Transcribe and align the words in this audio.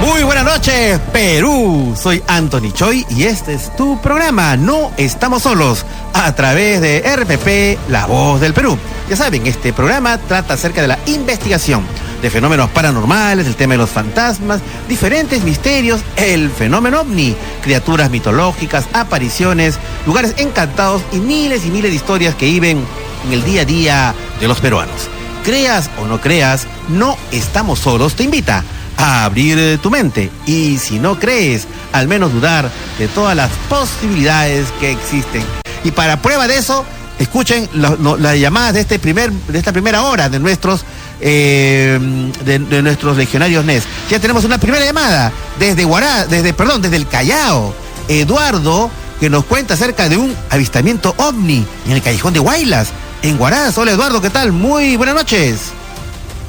Muy 0.00 0.22
buenas 0.22 0.46
noches, 0.46 0.98
Perú. 1.12 1.94
Soy 1.94 2.22
Anthony 2.26 2.72
Choi 2.72 3.04
y 3.10 3.24
este 3.24 3.52
es 3.52 3.76
tu 3.76 4.00
programa 4.00 4.56
No 4.56 4.90
Estamos 4.96 5.42
Solos 5.42 5.84
a 6.14 6.34
través 6.34 6.80
de 6.80 7.00
RPP 7.00 7.90
La 7.90 8.06
Voz 8.06 8.40
del 8.40 8.54
Perú. 8.54 8.78
Ya 9.10 9.16
saben, 9.16 9.46
este 9.46 9.74
programa 9.74 10.16
trata 10.16 10.54
acerca 10.54 10.80
de 10.80 10.88
la 10.88 10.98
investigación 11.04 11.84
de 12.22 12.30
fenómenos 12.30 12.70
paranormales, 12.70 13.46
el 13.46 13.56
tema 13.56 13.74
de 13.74 13.78
los 13.78 13.90
fantasmas, 13.90 14.62
diferentes 14.88 15.44
misterios, 15.44 16.00
el 16.16 16.48
fenómeno 16.48 17.02
ovni, 17.02 17.36
criaturas 17.62 18.10
mitológicas, 18.10 18.86
apariciones, 18.94 19.78
lugares 20.06 20.34
encantados 20.38 21.02
y 21.12 21.16
miles 21.16 21.66
y 21.66 21.70
miles 21.70 21.90
de 21.90 21.96
historias 21.96 22.34
que 22.34 22.46
viven 22.46 22.82
en 23.26 23.32
el 23.34 23.44
día 23.44 23.62
a 23.62 23.66
día 23.66 24.14
de 24.40 24.48
los 24.48 24.60
peruanos. 24.60 25.10
Creas 25.44 25.90
o 26.02 26.06
no 26.06 26.22
creas, 26.22 26.66
no 26.88 27.18
estamos 27.32 27.80
solos, 27.80 28.14
te 28.14 28.24
invita 28.24 28.64
a 29.00 29.24
abrir 29.24 29.78
tu 29.78 29.90
mente 29.90 30.30
y 30.46 30.76
si 30.78 30.98
no 30.98 31.18
crees, 31.18 31.66
al 31.92 32.06
menos 32.06 32.32
dudar 32.32 32.70
de 32.98 33.08
todas 33.08 33.34
las 33.34 33.50
posibilidades 33.68 34.68
que 34.78 34.90
existen. 34.92 35.42
Y 35.84 35.90
para 35.90 36.20
prueba 36.20 36.46
de 36.46 36.58
eso, 36.58 36.84
escuchen 37.18 37.68
las 37.72 38.38
llamadas 38.38 38.74
de 38.74 38.80
este 38.80 38.98
primer 38.98 39.32
de 39.32 39.58
esta 39.58 39.72
primera 39.72 40.02
hora 40.02 40.28
de 40.28 40.38
nuestros 40.38 40.84
eh, 41.20 41.98
de, 42.44 42.82
nuestros 42.82 43.16
legionarios 43.16 43.64
NES. 43.64 43.84
Ya 44.10 44.20
tenemos 44.20 44.44
una 44.44 44.58
primera 44.58 44.84
llamada 44.84 45.32
desde 45.58 45.84
Guará, 45.84 46.26
desde 46.26 46.52
perdón, 46.52 46.82
desde 46.82 46.96
el 46.96 47.08
Callao. 47.08 47.74
Eduardo 48.08 48.90
que 49.18 49.30
nos 49.30 49.44
cuenta 49.44 49.74
acerca 49.74 50.08
de 50.08 50.16
un 50.16 50.34
avistamiento 50.50 51.14
ovni 51.18 51.64
en 51.86 51.92
el 51.92 52.02
callejón 52.02 52.32
de 52.32 52.40
Guaylas, 52.40 52.88
en 53.22 53.36
Guaraz. 53.36 53.76
Hola 53.78 53.92
Eduardo, 53.92 54.20
¿qué 54.20 54.30
tal? 54.30 54.52
Muy 54.52 54.96
buenas 54.96 55.14
noches. 55.14 55.72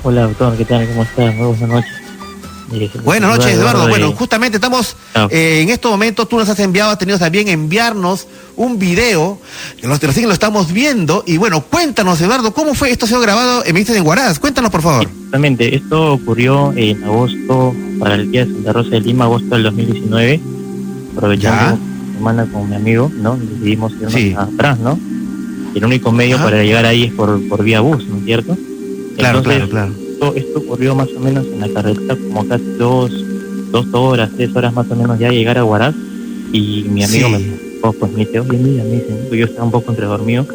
Hola 0.04 0.24
doctor, 0.24 0.58
¿qué 0.58 0.66
tal? 0.66 0.88
¿Cómo 0.88 1.04
estás? 1.04 1.36
Muy 1.36 1.48
buenas 1.48 1.70
noches. 1.70 2.01
Buenas 3.04 3.38
noches, 3.38 3.54
Eduardo. 3.54 3.88
Bueno, 3.88 4.14
justamente 4.14 4.58
estamos 4.58 4.96
eh, 5.30 5.62
en 5.62 5.70
estos 5.70 5.92
momentos, 5.92 6.28
tú 6.30 6.38
nos 6.38 6.48
has 6.48 6.60
enviado, 6.60 6.92
has 6.92 6.98
tenido 6.98 7.20
también 7.20 7.48
enviarnos 7.48 8.28
un 8.56 8.80
video, 8.80 9.40
que 9.80 9.88
los 9.88 10.00
recién 10.00 10.28
lo 10.28 10.34
estamos 10.34 10.72
viendo, 10.72 11.24
y 11.26 11.38
bueno, 11.38 11.62
cuéntanos, 11.62 12.22
Eduardo, 12.22 12.54
¿cómo 12.54 12.74
fue? 12.74 12.92
Esto 12.92 13.06
ha 13.06 13.08
sido 13.08 13.22
grabado 13.22 13.66
en 13.66 13.74
Ministro 13.74 13.96
de 13.96 14.02
Guaraz, 14.02 14.40
cuéntanos, 14.40 14.72
por 14.72 14.82
favor. 14.82 15.04
Exactamente, 15.04 15.76
esto 15.76 16.14
ocurrió 16.14 16.74
en 16.76 17.04
agosto, 17.04 17.74
para 18.00 18.16
el 18.16 18.32
día 18.32 18.46
de 18.46 18.54
Santa 18.54 18.74
Rosa 18.74 18.90
de 18.92 19.02
Lima, 19.02 19.26
agosto 19.26 19.56
del 19.56 19.64
2019, 19.64 20.40
aprovechando 21.16 21.76
una 21.76 22.14
semana 22.14 22.46
con 22.52 22.70
mi 22.70 22.76
amigo, 22.76 23.12
¿no? 23.14 23.36
Decidimos 23.36 23.94
irnos 23.94 24.48
atrás, 24.48 24.80
¿no? 24.80 25.00
El 25.74 25.86
único 25.86 26.12
medio 26.12 26.38
para 26.38 26.64
llegar 26.64 26.86
ahí 26.86 27.04
es 27.04 27.14
por, 27.14 27.48
por 27.48 27.64
vía 27.64 27.80
bus, 27.80 28.06
¿no 28.06 28.18
es 28.18 28.26
cierto? 28.26 28.58
Claro, 29.18 29.42
claro, 29.42 29.70
claro 29.70 30.11
esto, 30.36 30.60
ocurrió 30.60 30.96
más 30.96 31.10
o 31.16 31.20
menos 31.20 31.46
en 31.46 31.60
la 31.60 31.70
carretera 31.70 32.16
como 32.16 32.48
casi 32.48 32.64
dos, 32.78 33.12
dos 33.72 33.88
horas, 33.94 34.30
tres 34.36 34.56
horas 34.56 34.74
más 34.74 34.90
o 34.90 34.96
menos 34.96 35.20
ya 35.20 35.30
llegar 35.30 35.58
a 35.58 35.66
Huaraz. 35.66 35.96
Y 36.54 36.86
mi 36.90 37.04
amigo 37.04 37.30
me 37.30 37.40
dijo, 37.40 37.94
pues 37.94 38.12
me 38.12 38.26
dice, 38.26 38.40
oye 38.40 38.58
mira, 38.58 38.84
me 38.84 38.92
dice, 38.92 39.38
yo 39.38 39.46
estaba 39.46 39.66
un 39.66 39.72
poco 39.72 39.92
entre 39.92 40.06
dormido, 40.06 40.46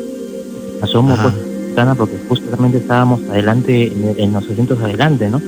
asomo 0.83 1.17
pues 1.17 1.35
ventana 1.67 1.95
porque 1.95 2.17
justamente 2.29 2.79
estábamos 2.79 3.21
adelante, 3.31 3.93
en, 4.19 4.33
los 4.33 4.45
asientos 4.45 4.81
adelante, 4.81 5.29
¿no? 5.29 5.41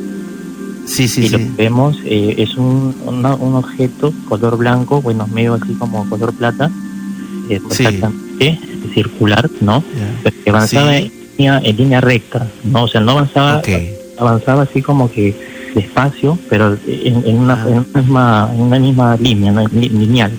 Sí, 0.86 1.06
sí, 1.06 1.26
y 1.26 1.28
lo 1.28 1.38
que 1.38 1.50
vemos 1.56 1.98
eh, 2.04 2.34
es 2.38 2.56
un, 2.56 2.94
un 3.06 3.54
objeto 3.54 4.12
color 4.28 4.56
blanco, 4.56 5.02
bueno, 5.02 5.26
medio 5.26 5.54
así 5.54 5.74
como 5.74 6.08
color 6.08 6.32
plata, 6.32 6.70
eh, 7.50 7.60
exactamente, 7.70 8.58
circular, 8.94 9.50
¿no? 9.60 9.84
que 10.44 10.50
avanzaba 10.50 10.96
en, 10.96 11.12
línea, 11.36 11.60
en, 11.62 11.76
línea, 11.76 12.00
recta, 12.00 12.46
¿no? 12.64 12.84
O 12.84 12.88
sea, 12.88 13.00
no 13.00 13.12
avanzaba 13.12 13.62
avanzaba 14.18 14.62
así 14.62 14.82
como 14.82 15.10
que 15.10 15.34
despacio, 15.74 16.38
pero 16.48 16.76
en, 16.86 17.38
una, 17.38 17.54
ah. 17.54 17.68
en 17.68 17.78
una, 17.78 18.00
misma, 18.00 18.50
en 18.54 18.60
una 18.60 18.78
misma 18.78 19.16
línea, 19.16 19.52
¿no? 19.52 19.66
lineal. 19.68 20.32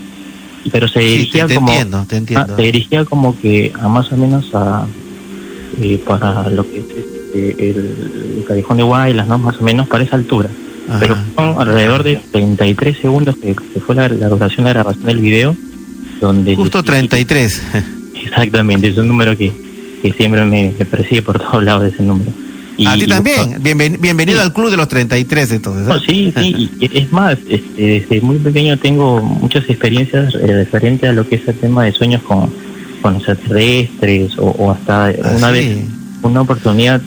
Pero 0.72 0.88
se 0.88 1.00
dirigía 1.00 1.48
como 1.48 1.72
se 2.08 2.62
dirigía 2.62 3.06
como 3.06 3.40
que 3.40 3.72
a 3.80 3.88
más 3.88 4.12
o 4.12 4.18
menos 4.18 4.54
a 4.54 4.86
eh, 5.82 6.02
para 6.06 6.50
lo 6.50 6.70
que 6.70 6.80
es 6.80 6.86
este, 7.34 7.70
el, 7.70 8.44
callejón 8.48 8.78
de 8.78 8.84
Guaylas, 8.84 9.28
¿no? 9.28 9.38
Más 9.38 9.60
o 9.60 9.64
menos 9.64 9.88
para 9.88 10.04
esa 10.04 10.16
altura. 10.16 10.50
Pero 11.00 11.16
son 11.36 11.62
alrededor 11.62 12.02
de 12.02 12.20
33 12.32 12.98
segundos 12.98 13.36
que, 13.38 13.54
fue 13.54 13.94
la, 13.94 14.10
duración 14.10 14.66
de 14.66 14.74
la 14.74 14.80
grabación 14.80 15.06
del 15.06 15.20
video. 15.20 15.56
donde 16.20 16.56
Justo 16.56 16.82
33. 16.84 17.62
Exactamente, 18.24 18.88
es 18.88 18.98
un 18.98 19.08
número 19.08 19.38
que, 19.38 19.52
que 20.02 20.12
siempre 20.14 20.44
me, 20.46 20.74
me 20.78 20.86
persigue 20.86 21.22
por 21.22 21.40
todos 21.40 21.64
lados 21.64 21.94
ese 21.94 22.02
número. 22.02 22.32
A 22.86 22.96
ti 22.96 23.08
también. 23.08 23.62
bienvenido 24.00 24.42
al 24.42 24.54
club 24.54 24.70
de 24.72 24.78
los 24.78 24.88
33, 24.88 25.52
entonces. 25.52 25.88
¿eh? 25.88 26.02
sí, 26.08 26.34
sí. 26.38 26.72
es 26.94 27.12
más, 27.12 27.38
este, 27.48 27.82
desde 27.82 28.22
muy 28.22 28.38
pequeño 28.38 28.78
tengo 28.78 29.22
muchas 29.22 29.70
experiencias 29.70 30.34
eh, 30.36 30.48
referentes 30.48 31.10
a 31.10 31.14
lo 31.14 31.28
que 31.28 31.36
es 31.36 31.48
el 31.48 31.56
tema 31.56 31.84
de 31.84 31.92
sueños 31.92 32.22
con, 32.24 32.52
con 33.02 33.14
los 33.16 33.28
extraterrestres 33.28 34.34
o, 34.38 34.72
hasta 34.72 35.08
ah, 35.08 35.34
una 35.38 35.52
vez, 35.52 35.78
una 36.22 36.42
oportunidad, 36.42 37.02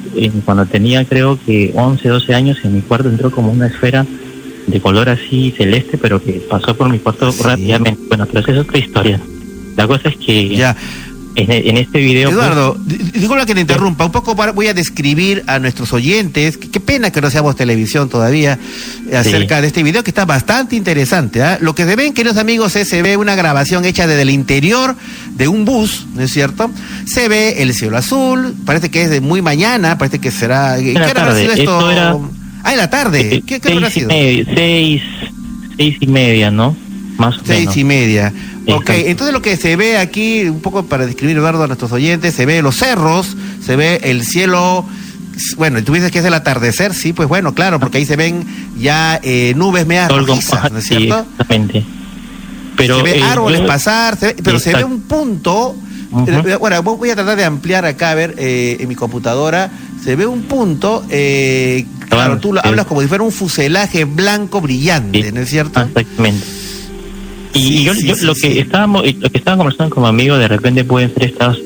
cuando 0.44 0.66
tenía 0.66 1.04
creo 1.04 1.38
que 1.44 1.72
11, 1.74 2.08
12 2.08 2.34
años, 2.34 2.58
en 2.64 2.74
mi 2.74 2.80
cuarto 2.80 3.08
entró 3.08 3.30
como 3.30 3.52
una 3.52 3.66
esfera 3.66 4.06
de 4.66 4.80
color 4.80 5.08
así 5.08 5.52
celeste, 5.56 5.98
pero 5.98 6.22
que 6.22 6.32
pasó 6.48 6.76
por 6.76 6.88
mi 6.88 6.98
cuarto 6.98 7.30
rápidamente. 7.42 8.00
Bueno, 8.08 8.26
pero 8.26 8.40
esa 8.40 8.52
es 8.52 8.58
otra 8.58 8.78
historia. 8.78 9.20
La 9.76 9.86
cosa 9.86 10.08
es 10.08 10.16
que... 10.16 10.54
Ya 10.54 10.76
en, 11.34 11.76
este 11.76 11.98
video. 11.98 12.30
Pues, 12.30 12.42
Eduardo, 12.42 12.76
disculpa 12.84 13.46
que 13.46 13.54
te 13.54 13.60
interrumpa, 13.60 14.04
un 14.04 14.12
poco 14.12 14.34
voy 14.34 14.66
a 14.66 14.74
describir 14.74 15.44
a 15.46 15.58
nuestros 15.58 15.92
oyentes, 15.92 16.56
qué 16.56 16.80
pena 16.80 17.10
que 17.10 17.20
no 17.20 17.30
seamos 17.30 17.56
televisión 17.56 18.08
todavía, 18.08 18.58
eh, 19.10 19.16
acerca 19.16 19.60
de 19.60 19.68
este 19.68 19.82
video 19.82 20.02
que 20.04 20.10
está 20.10 20.24
bastante 20.24 20.76
interesante. 20.76 21.42
¿ah? 21.42 21.58
Lo 21.60 21.74
que 21.74 21.84
se 21.84 21.96
ven, 21.96 22.12
queridos 22.12 22.38
amigos, 22.38 22.76
es 22.76 22.88
se 22.88 23.02
ve 23.02 23.16
una 23.16 23.34
grabación 23.34 23.84
hecha 23.84 24.06
desde 24.06 24.22
el 24.22 24.30
interior 24.30 24.96
de 25.36 25.48
un 25.48 25.64
bus, 25.64 26.06
¿no 26.14 26.22
es 26.22 26.32
cierto? 26.32 26.70
Se 27.06 27.28
ve 27.28 27.62
el 27.62 27.72
cielo 27.74 27.96
azul, 27.96 28.54
parece 28.64 28.90
que 28.90 29.02
es 29.02 29.10
de 29.10 29.20
muy 29.20 29.42
mañana, 29.42 29.98
parece 29.98 30.18
que 30.18 30.30
será. 30.30 30.76
¿Qué 30.78 30.96
hora 30.96 31.28
ha 31.28 31.36
sido 31.36 31.52
esto? 31.52 32.28
Ah, 32.64 32.72
en 32.72 32.78
la 32.78 32.90
tarde. 32.90 33.36
Eh, 33.36 33.42
¿Qué, 33.46 33.60
qué 33.60 33.90
sido? 33.90 34.08
seis, 34.08 35.02
seis 35.76 35.96
y 36.00 36.06
media, 36.06 36.50
¿no? 36.50 36.76
Más 37.18 37.38
o 37.38 37.40
Seis 37.44 37.76
y 37.76 37.84
media. 37.84 38.32
Ok, 38.66 38.90
entonces 38.90 39.32
lo 39.32 39.42
que 39.42 39.56
se 39.56 39.76
ve 39.76 39.98
aquí, 39.98 40.44
un 40.44 40.60
poco 40.60 40.84
para 40.84 41.06
describir, 41.06 41.36
Eduardo, 41.36 41.64
a 41.64 41.66
nuestros 41.66 41.92
oyentes, 41.92 42.34
se 42.34 42.46
ve 42.46 42.62
los 42.62 42.76
cerros, 42.76 43.36
se 43.64 43.76
ve 43.76 44.00
el 44.04 44.24
cielo, 44.24 44.86
bueno, 45.56 45.82
tú 45.82 45.94
dices 45.94 46.10
que 46.10 46.20
es 46.20 46.24
el 46.24 46.34
atardecer, 46.34 46.94
sí, 46.94 47.12
pues 47.12 47.28
bueno, 47.28 47.54
claro, 47.54 47.80
porque 47.80 47.98
ahí 47.98 48.06
se 48.06 48.16
ven 48.16 48.44
ya 48.78 49.18
eh, 49.22 49.54
nubes 49.56 49.86
medias 49.86 50.10
rojizas, 50.10 50.70
¿no 50.70 50.78
es 50.78 50.84
cierto? 50.84 51.26
exactamente. 51.32 51.84
Pero, 52.76 52.96
se 52.98 53.02
ve 53.02 53.18
eh, 53.18 53.22
árboles 53.22 53.60
pasar, 53.62 54.16
pero 54.42 54.58
se 54.58 54.74
ve 54.74 54.84
un 54.84 55.02
punto, 55.02 55.76
eh, 56.26 56.56
bueno, 56.58 56.82
voy 56.82 57.10
a 57.10 57.14
tratar 57.14 57.36
de 57.36 57.44
ampliar 57.44 57.84
acá, 57.84 58.10
a 58.10 58.14
ver, 58.14 58.34
en 58.38 58.88
mi 58.88 58.94
computadora, 58.94 59.70
se 60.02 60.14
ve 60.14 60.26
un 60.26 60.42
punto, 60.42 61.04
claro, 62.08 62.38
tú 62.38 62.52
lo 62.52 62.64
hablas 62.64 62.86
como 62.86 63.02
si 63.02 63.08
fuera 63.08 63.24
un 63.24 63.32
fuselaje 63.32 64.04
blanco 64.04 64.60
brillante, 64.60 65.32
¿no 65.32 65.40
es 65.40 65.50
cierto? 65.50 65.80
Exactamente. 65.80 66.61
Y 67.54 67.84
yo, 67.84 67.92
lo 68.22 68.34
que 68.34 68.60
estábamos, 68.60 69.04
lo 69.04 69.30
que 69.30 69.38
estaban 69.38 69.58
conversando 69.58 69.94
como 69.94 70.06
amigos, 70.06 70.38
de 70.38 70.48
repente 70.48 70.84
pueden 70.84 71.12
ser 71.12 71.24
estas, 71.24 71.56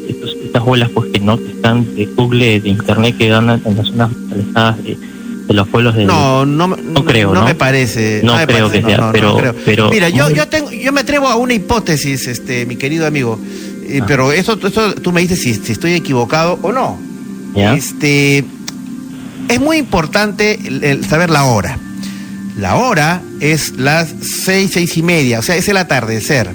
estas 0.45 0.65
bolas 0.65 0.91
pues 0.91 1.13
que 1.13 1.21
no 1.21 1.39
que 1.39 1.51
están 1.51 1.95
de 1.95 2.07
Google, 2.07 2.61
de 2.61 2.69
internet 2.69 3.17
que 3.17 3.29
dan 3.29 3.51
en 3.65 3.77
las 3.77 3.87
zonas 3.87 4.11
alejadas 4.33 4.83
de, 4.83 4.99
los 5.49 5.69
pueblos 5.69 5.95
de 5.95 6.05
no 6.05 6.45
no, 6.45 6.67
no 6.67 7.05
creo 7.05 7.33
no, 7.33 7.45
me 7.45 7.55
parece 7.55 8.21
no, 8.25 8.35
creo 8.47 8.69
que 8.69 8.83
sea 8.83 9.13
pero, 9.13 9.55
pero 9.65 9.91
mira 9.91 10.09
yo 10.09 10.29
yo 10.29 10.49
tengo 10.49 10.73
yo 10.73 10.93
me 10.93 11.03
atrevo 11.03 11.29
a 11.29 11.37
una 11.37 11.55
hipótesis 11.55 12.27
este 12.27 12.67
mi 12.67 12.75
querido 12.75 13.07
amigo 13.07 13.39
eh, 13.89 14.01
ah. 14.03 14.05
pero 14.09 14.33
eso, 14.33 14.59
eso 14.67 14.95
tú 14.95 15.13
me 15.13 15.21
dices 15.21 15.41
si, 15.41 15.55
si 15.55 15.71
estoy 15.73 15.93
equivocado 15.95 16.59
o 16.63 16.73
no. 16.73 16.99
Este 17.55 18.45
es 19.49 19.61
muy 19.61 19.79
importante 19.79 20.59
saber 21.09 21.31
la 21.31 21.45
hora 21.45 21.78
la 22.57 22.77
hora 22.77 23.23
es 23.41 23.77
las 23.77 24.15
seis, 24.23 24.71
seis 24.73 24.97
y 24.97 25.03
media, 25.03 25.39
o 25.39 25.43
sea, 25.43 25.57
es 25.57 25.69
el 25.69 25.77
atardecer. 25.77 26.49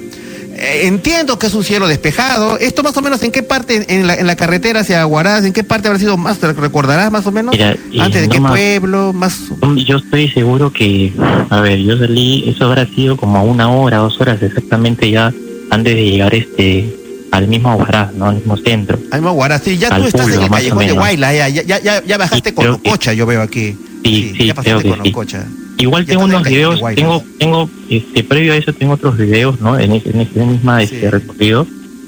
Eh, 0.54 0.86
entiendo 0.86 1.38
que 1.38 1.46
es 1.46 1.54
un 1.54 1.64
cielo 1.64 1.88
despejado. 1.88 2.58
¿Esto 2.58 2.82
más 2.82 2.96
o 2.96 3.02
menos 3.02 3.22
en 3.22 3.32
qué 3.32 3.42
parte, 3.42 3.86
en 3.88 4.06
la, 4.06 4.14
en 4.14 4.26
la 4.26 4.36
carretera 4.36 4.80
hacia 4.80 5.06
Huaraz, 5.06 5.44
en 5.44 5.52
qué 5.52 5.64
parte 5.64 5.88
habrá 5.88 5.98
sido 5.98 6.16
más? 6.16 6.38
¿Te 6.38 6.52
recordarás 6.52 7.10
más 7.10 7.26
o 7.26 7.32
menos? 7.32 7.54
¿Antes 7.98 8.22
de 8.22 8.28
qué 8.28 8.40
pueblo? 8.40 9.12
más 9.12 9.38
Yo 9.86 9.96
estoy 9.96 10.28
seguro 10.28 10.72
que, 10.72 11.12
a 11.50 11.60
ver, 11.60 11.78
yo 11.78 11.98
salí, 11.98 12.44
eso 12.48 12.66
habrá 12.66 12.86
sido 12.86 13.16
como 13.16 13.38
a 13.38 13.42
una 13.42 13.70
hora, 13.70 13.98
dos 13.98 14.20
horas 14.20 14.42
exactamente 14.42 15.10
ya 15.10 15.32
antes 15.70 15.94
de 15.94 16.04
llegar 16.04 16.34
este 16.34 16.98
al 17.30 17.48
mismo 17.48 17.74
Huaraz, 17.74 18.12
¿no? 18.12 18.26
Al 18.26 18.36
mismo 18.36 18.56
centro. 18.58 18.98
Al 19.10 19.20
mismo 19.20 19.32
Huaraz, 19.32 19.62
sí, 19.64 19.78
ya 19.78 19.96
tú 19.96 20.04
estás 20.04 20.28
en 20.28 20.42
el 20.42 20.50
callejón 20.50 20.86
de 20.86 20.92
Huayla, 20.92 21.32
ya, 21.32 21.48
ya, 21.48 21.80
ya, 21.80 22.04
ya 22.04 22.18
bajaste 22.18 22.52
con 22.52 22.78
Cocha, 22.78 23.14
yo 23.14 23.24
veo 23.24 23.40
aquí. 23.40 23.74
Sí, 24.04 24.34
sí, 24.36 24.46
ya 24.46 24.54
pasaste 24.54 24.88
con 24.88 25.12
Cocha. 25.12 25.46
Igual 25.82 26.06
tengo 26.06 26.24
unos 26.24 26.44
videos, 26.44 26.80
tengo, 26.94 27.24
tengo, 27.38 27.68
este, 27.90 28.22
previo 28.22 28.52
a 28.52 28.56
eso 28.56 28.72
tengo 28.72 28.92
otros 28.94 29.18
videos, 29.18 29.60
¿no? 29.60 29.78
En 29.78 29.90
en 29.92 30.70
este, 30.80 31.10
recorrido, 31.10 31.66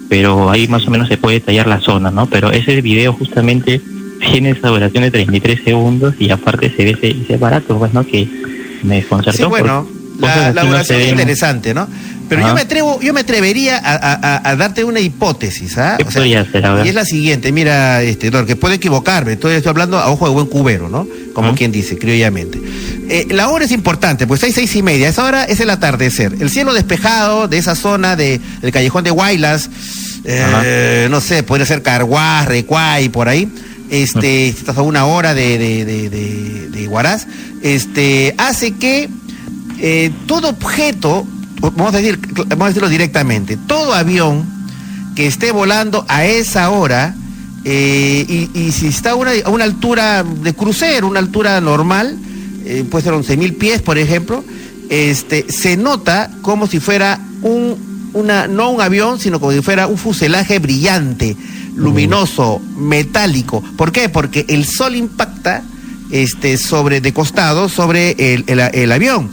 pero 0.09 0.49
ahí 0.49 0.69
más 0.69 0.87
o 0.87 0.91
menos 0.93 1.09
se 1.09 1.17
puede 1.17 1.41
detallar 1.41 1.67
la 1.67 1.81
zona, 1.81 2.13
¿no? 2.13 2.27
Pero 2.27 2.53
ese 2.53 2.81
video 2.83 3.13
justamente 3.13 3.81
tiene 4.21 4.51
esa 4.51 4.69
duración 4.69 5.03
de 5.03 5.11
33 5.11 5.65
segundos 5.65 6.15
y 6.21 6.31
aparte 6.31 6.71
se 6.71 6.85
ve 6.85 6.91
ese, 6.93 7.11
ese 7.11 7.35
aparato, 7.35 7.77
pues, 7.77 7.93
¿no? 7.93 8.07
Que, 8.07 8.29
me 8.85 8.97
desconcertó. 8.97 9.39
Sí, 9.39 9.45
bueno, 9.45 9.89
la, 10.21 10.53
la 10.53 10.81
es 10.83 11.09
interesante, 11.09 11.75
¿no? 11.75 11.89
Pero 12.29 12.49
yo 12.49 12.55
me 12.55 12.63
atrevo, 12.63 13.01
yo 13.01 13.13
me 13.13 13.21
atrevería 13.21 13.81
a, 13.83 14.57
darte 14.57 14.85
una 14.85 15.01
hipótesis, 15.01 15.77
¿ah? 15.79 15.99
y 16.85 16.89
es 16.89 16.95
la 16.95 17.05
siguiente, 17.05 17.53
mira, 17.53 18.03
este, 18.03 18.31
que 18.47 18.57
puedo 18.57 18.75
equivocarme, 18.75 19.33
estoy, 19.33 19.55
estoy 19.55 19.71
hablando 19.71 19.99
a 19.99 20.11
ojo 20.11 20.27
de 20.27 20.33
buen 20.33 20.47
cubero, 20.47 20.89
¿no? 20.89 21.07
Como 21.33 21.55
quien 21.55 21.73
dice, 21.73 21.99
criollamente. 21.99 22.61
Eh, 23.09 23.27
la 23.31 23.49
hora 23.51 23.65
es 23.65 23.73
importante, 23.73 24.27
pues 24.27 24.41
seis, 24.41 24.55
seis 24.55 24.75
y 24.77 24.83
media, 24.83 25.09
esa 25.09 25.25
hora 25.25 25.45
es 25.45 25.61
el 25.61 25.69
atardecer. 25.69 26.37
El 26.41 26.49
cielo 26.49 26.73
despejado 26.73 27.49
de 27.49 27.59
esa 27.59 27.75
zona 27.75 28.17
de, 28.17 28.41
del 28.63 28.73
callejón 28.73 29.05
de 29.05 29.11
Guaylas, 29.11 29.69
eh, 30.25 31.07
no 31.11 31.21
sé, 31.21 31.43
podría 31.43 31.67
ser 31.67 31.83
Carguás, 31.83 32.47
Recuay, 32.47 33.11
por 33.11 33.29
ahí. 33.29 33.53
Este, 33.91 34.49
estás 34.49 34.79
a 34.79 34.83
una 34.83 35.05
hora 35.05 35.35
de, 35.35 35.59
de, 35.59 35.85
de, 36.71 36.89
Huaraz, 36.89 37.27
este, 37.63 38.35
hace 38.39 38.73
que 38.73 39.09
eh, 39.79 40.11
todo 40.27 40.49
objeto, 40.49 41.27
vamos 41.61 41.95
a, 41.95 41.99
decir, 41.99 42.19
vamos 42.47 42.65
a 42.65 42.69
decirlo 42.69 42.89
directamente, 42.89 43.57
todo 43.57 43.95
avión 43.95 44.47
que 45.15 45.27
esté 45.27 45.51
volando 45.51 46.05
a 46.09 46.25
esa 46.25 46.71
hora, 46.71 47.15
y, 47.65 48.71
si 48.73 48.89
está 48.89 49.13
a 49.13 49.15
una, 49.15 49.33
a 49.45 49.51
una 49.51 49.65
altura 49.65 50.23
de 50.23 50.55
crucero, 50.55 51.07
una 51.07 51.21
altura 51.21 51.61
normal, 51.61 52.19
eh, 52.65 52.85
puede 52.89 53.05
ser 53.05 53.15
11.000 53.15 53.57
pies, 53.57 53.83
por 53.83 53.99
ejemplo, 53.99 54.45
este, 54.91 55.47
se 55.51 55.77
nota 55.77 56.31
como 56.43 56.67
si 56.67 56.81
fuera 56.81 57.21
un, 57.43 58.11
una, 58.13 58.47
no 58.47 58.71
un 58.71 58.81
avión, 58.81 59.19
sino 59.19 59.41
como 59.41 59.53
si 59.53 59.63
fuera 59.63 59.87
un 59.87 59.99
fuselaje 59.99 60.59
brillante, 60.59 61.37
luminoso, 61.77 62.61
metálico. 62.77 63.63
¿Por 63.77 63.93
qué? 63.93 64.09
Porque 64.09 64.45
el 64.49 64.65
sol 64.65 64.95
impacta 64.97 65.63
este, 66.11 66.59
sobre, 66.59 67.01
de 67.01 67.13
costado 67.13 67.69
sobre 67.69 68.35
el, 68.35 68.45
el 68.47 68.93
avión 68.93 69.31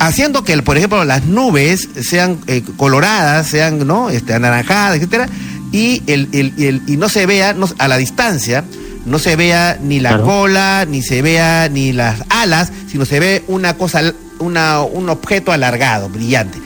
haciendo 0.00 0.42
que, 0.42 0.60
por 0.62 0.76
ejemplo, 0.76 1.04
las 1.04 1.26
nubes 1.26 1.88
sean 2.02 2.38
eh, 2.46 2.62
coloradas, 2.76 3.46
sean 3.46 3.86
¿no? 3.86 4.10
este, 4.10 4.34
anaranjadas, 4.34 4.96
etcétera, 4.96 5.28
y, 5.72 6.02
el, 6.06 6.28
el, 6.32 6.82
y 6.86 6.96
no 6.96 7.08
se 7.08 7.26
vea 7.26 7.54
a 7.78 7.88
la 7.88 7.96
distancia, 7.98 8.64
no 9.06 9.18
se 9.18 9.36
vea 9.36 9.78
ni 9.80 10.00
la 10.00 10.20
cola, 10.20 10.86
ni 10.88 11.02
se 11.02 11.22
vea 11.22 11.68
ni 11.68 11.92
las 11.92 12.24
alas, 12.28 12.72
sino 12.88 13.04
se 13.04 13.20
ve 13.20 13.44
una 13.48 13.74
cosa, 13.74 14.02
una, 14.38 14.80
un 14.82 15.08
objeto 15.08 15.52
alargado, 15.52 16.08
brillante. 16.08 16.58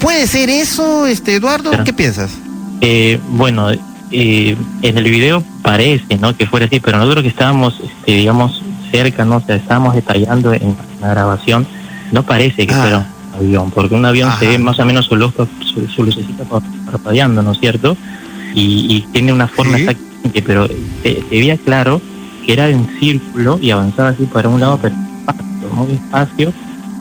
¿Puede 0.00 0.26
ser 0.26 0.50
eso, 0.50 1.06
este 1.06 1.34
Eduardo? 1.34 1.70
¿Qué 1.84 1.92
piensas? 1.92 2.30
Eh, 2.80 3.20
bueno, 3.30 3.70
eh, 4.10 4.56
en 4.82 4.98
el 4.98 5.04
video 5.04 5.44
parece, 5.62 6.16
¿no? 6.16 6.36
Que 6.36 6.46
fuera 6.46 6.66
así, 6.66 6.80
pero 6.80 6.98
nosotros 6.98 7.22
que 7.22 7.28
estábamos, 7.28 7.80
este, 7.82 8.12
digamos, 8.12 8.62
cerca, 8.90 9.24
¿no? 9.24 9.36
O 9.36 9.40
sea, 9.40 9.56
estábamos 9.56 9.94
detallando 9.94 10.52
en 10.54 10.76
la 11.00 11.08
grabación 11.08 11.66
no 12.12 12.24
parece 12.24 12.66
que 12.66 12.74
fuera 12.74 12.98
ah. 12.98 13.36
un 13.38 13.46
avión, 13.46 13.70
porque 13.70 13.94
un 13.94 14.04
avión 14.04 14.30
se 14.38 14.46
ve 14.46 14.58
más 14.58 14.78
o 14.78 14.84
menos 14.84 15.06
su, 15.06 15.16
luz, 15.16 15.32
su, 15.94 16.04
lucecita 16.04 16.44
parpadeando, 16.86 17.42
¿no 17.42 17.52
es 17.52 17.60
cierto? 17.60 17.96
Y, 18.54 19.06
tiene 19.12 19.32
una 19.32 19.46
forma 19.46 19.78
exactamente, 19.78 20.09
pero 20.44 20.68
se, 21.02 21.24
veía 21.30 21.56
claro 21.56 22.00
que 22.44 22.52
era 22.52 22.68
en 22.68 22.86
círculo 22.98 23.58
y 23.60 23.70
avanzaba 23.70 24.10
así 24.10 24.24
para 24.24 24.48
un 24.48 24.60
lado, 24.60 24.78
pero 24.80 24.94
muy 25.74 25.86
despacio, 25.88 26.52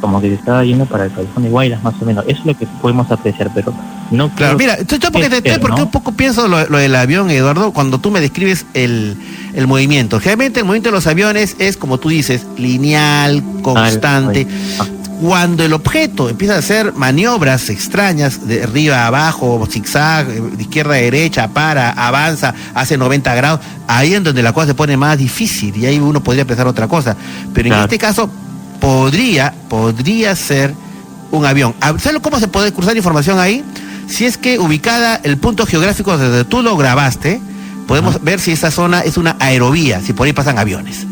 como 0.02 0.22
que 0.22 0.30
se 0.30 0.36
estaba 0.36 0.64
yendo 0.64 0.86
para 0.86 1.06
el 1.06 1.12
callejón 1.12 1.44
de 1.44 1.50
Guaylas, 1.50 1.84
más 1.84 1.96
o 2.02 2.06
menos. 2.06 2.24
Eso 2.28 2.40
es 2.40 2.46
lo 2.46 2.58
que 2.58 2.68
podemos 2.82 3.10
apreciar, 3.12 3.52
pero 3.54 3.74
no 4.12 4.30
Claro, 4.36 4.58
mira, 4.58 4.78
yo 4.82 5.12
porque, 5.12 5.30
te, 5.42 5.60
porque 5.60 5.82
un 5.82 5.92
poco 5.92 6.12
pienso 6.14 6.48
lo, 6.48 6.66
del 6.66 6.96
avión, 6.96 7.30
Eduardo, 7.30 7.72
cuando 7.72 8.00
tú 8.00 8.12
me 8.12 8.22
describes 8.22 8.66
el, 8.74 9.18
el 9.54 9.68
movimiento. 9.68 10.20
Generalmente 10.20 10.62
el 10.62 10.66
movimiento 10.66 10.90
de 10.90 10.96
los 10.96 11.08
aviones 11.08 11.56
es, 11.60 11.78
como 11.78 11.98
tú 11.98 12.10
dices, 12.10 12.46
lineal, 12.58 13.44
constante. 13.62 14.48
Ah 14.80 14.86
cuando 15.20 15.66
el 15.66 15.74
objeto 15.74 16.30
empieza 16.30 16.56
a 16.56 16.60
hacer 16.60 16.94
maniobras 16.94 17.70
extrañas 17.70 18.48
de 18.48 18.64
arriba 18.64 19.02
a 19.02 19.08
abajo, 19.08 19.68
zigzag, 19.70 20.28
de 20.28 20.64
izquierda 20.64 20.94
a 20.94 20.98
derecha, 20.98 21.50
para, 21.50 21.92
avanza, 21.92 22.54
hace 22.74 22.98
90 22.98 23.36
grados, 23.36 23.60
ahí 23.88 24.14
es 24.14 24.24
donde 24.24 24.42
la 24.42 24.54
cosa 24.54 24.68
se 24.68 24.76
pone 24.76 24.96
más 24.96 25.18
difícil 25.18 25.76
y 25.76 25.86
ahí 25.86 26.00
uno 26.00 26.24
podría 26.24 26.46
pensar 26.46 26.68
otra 26.68 26.88
cosa. 26.88 27.18
Pero 27.54 27.76
en 27.76 27.82
este 27.82 27.98
caso 27.98 28.30
podría, 28.80 29.54
podría 29.68 30.36
ser 30.36 30.74
un 31.32 31.46
avión. 31.46 31.76
¿Sabes 32.00 32.22
cómo 32.22 32.40
se 32.40 32.48
puede 32.48 32.72
cruzar 32.72 32.96
información 32.96 33.40
ahí? 33.40 33.64
Si 34.08 34.26
es 34.26 34.38
que 34.38 34.58
ubicada 34.58 35.20
el 35.24 35.38
punto 35.38 35.66
geográfico 35.66 36.18
desde 36.18 36.46
tú 36.46 36.62
lo 36.62 36.78
grabaste, 36.78 37.42
podemos 37.88 38.24
ver 38.24 38.40
si 38.40 38.54
esa 38.54 38.72
zona 38.72 39.02
es 39.02 39.18
una 39.18 39.36
aerovía, 39.40 40.00
si 40.02 40.14
por 40.14 40.28
ahí 40.28 40.34
pasan 40.34 40.58
aviones. 40.58 41.09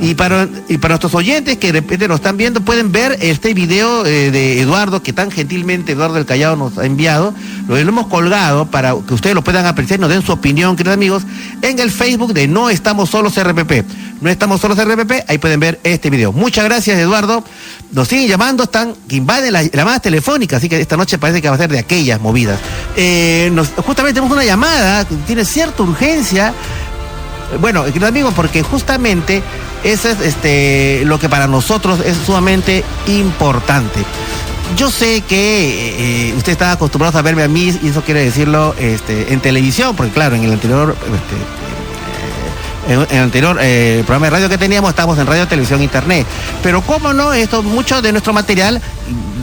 Y 0.00 0.14
para, 0.14 0.48
y 0.68 0.78
para 0.78 0.92
nuestros 0.92 1.14
oyentes 1.14 1.58
que 1.58 1.72
de 1.72 1.80
repente 1.80 2.06
nos 2.06 2.16
están 2.16 2.36
viendo, 2.36 2.60
pueden 2.60 2.92
ver 2.92 3.18
este 3.20 3.52
video 3.52 4.06
eh, 4.06 4.30
de 4.30 4.60
Eduardo, 4.60 5.02
que 5.02 5.12
tan 5.12 5.30
gentilmente 5.30 5.92
Eduardo 5.92 6.14
del 6.14 6.24
Callao 6.24 6.56
nos 6.56 6.78
ha 6.78 6.86
enviado. 6.86 7.34
Lo, 7.66 7.76
hemos 7.76 8.06
colgado 8.06 8.66
para 8.66 8.94
que 9.06 9.14
ustedes 9.14 9.34
lo 9.34 9.42
puedan 9.42 9.66
apreciar 9.66 9.98
y 9.98 10.02
nos 10.02 10.10
den 10.10 10.22
su 10.22 10.32
opinión, 10.32 10.76
queridos 10.76 10.94
amigos, 10.94 11.22
en 11.62 11.78
el 11.80 11.90
Facebook 11.90 12.32
de 12.32 12.46
No 12.46 12.70
Estamos 12.70 13.10
Solos 13.10 13.34
RPP. 13.42 13.84
No 14.20 14.30
Estamos 14.30 14.60
Solos 14.60 14.78
RPP, 14.78 15.28
ahí 15.28 15.38
pueden 15.38 15.58
ver 15.58 15.80
este 15.82 16.10
video. 16.10 16.32
Muchas 16.32 16.64
gracias, 16.64 16.98
Eduardo. 16.98 17.42
Nos 17.90 18.08
siguen 18.08 18.28
llamando, 18.28 18.64
están 18.64 18.94
que 19.08 19.16
invaden 19.16 19.52
las 19.52 19.70
llamadas 19.70 20.02
telefónicas, 20.02 20.58
así 20.58 20.68
que 20.68 20.80
esta 20.80 20.96
noche 20.96 21.18
parece 21.18 21.42
que 21.42 21.48
va 21.48 21.56
a 21.56 21.58
ser 21.58 21.70
de 21.70 21.78
aquellas 21.78 22.20
movidas. 22.20 22.60
Eh, 22.96 23.52
justamente 23.84 24.14
tenemos 24.14 24.32
una 24.32 24.44
llamada 24.44 25.04
que 25.04 25.16
tiene 25.26 25.44
cierta 25.44 25.82
urgencia. 25.82 26.54
Bueno, 27.60 27.84
queridos 27.84 28.08
amigos, 28.08 28.34
porque 28.34 28.62
justamente 28.62 29.42
eso 29.82 30.08
es 30.08 30.20
este, 30.20 31.02
lo 31.04 31.18
que 31.18 31.28
para 31.28 31.46
nosotros 31.46 32.00
es 32.04 32.16
sumamente 32.16 32.84
importante. 33.06 34.00
Yo 34.76 34.90
sé 34.90 35.20
que 35.20 36.30
eh, 36.30 36.34
usted 36.36 36.52
está 36.52 36.72
acostumbrado 36.72 37.18
a 37.18 37.22
verme 37.22 37.42
a 37.42 37.48
mí 37.48 37.78
y 37.82 37.88
eso 37.88 38.02
quiere 38.02 38.24
decirlo 38.24 38.74
este, 38.78 39.32
en 39.32 39.40
televisión, 39.40 39.94
porque 39.94 40.12
claro, 40.12 40.34
en 40.34 40.44
el 40.44 40.52
anterior, 40.52 40.96
este, 42.86 42.94
en, 42.94 43.16
el 43.16 43.22
anterior 43.22 43.58
eh, 43.60 44.02
programa 44.06 44.26
de 44.26 44.30
radio 44.30 44.48
que 44.48 44.58
teníamos 44.58 44.90
estábamos 44.90 45.18
en 45.18 45.26
radio, 45.26 45.46
televisión, 45.46 45.82
internet. 45.82 46.26
Pero 46.62 46.82
cómo 46.82 47.12
no, 47.12 47.32
esto, 47.32 47.62
mucho 47.62 48.02
de 48.02 48.10
nuestro 48.10 48.32
material 48.32 48.80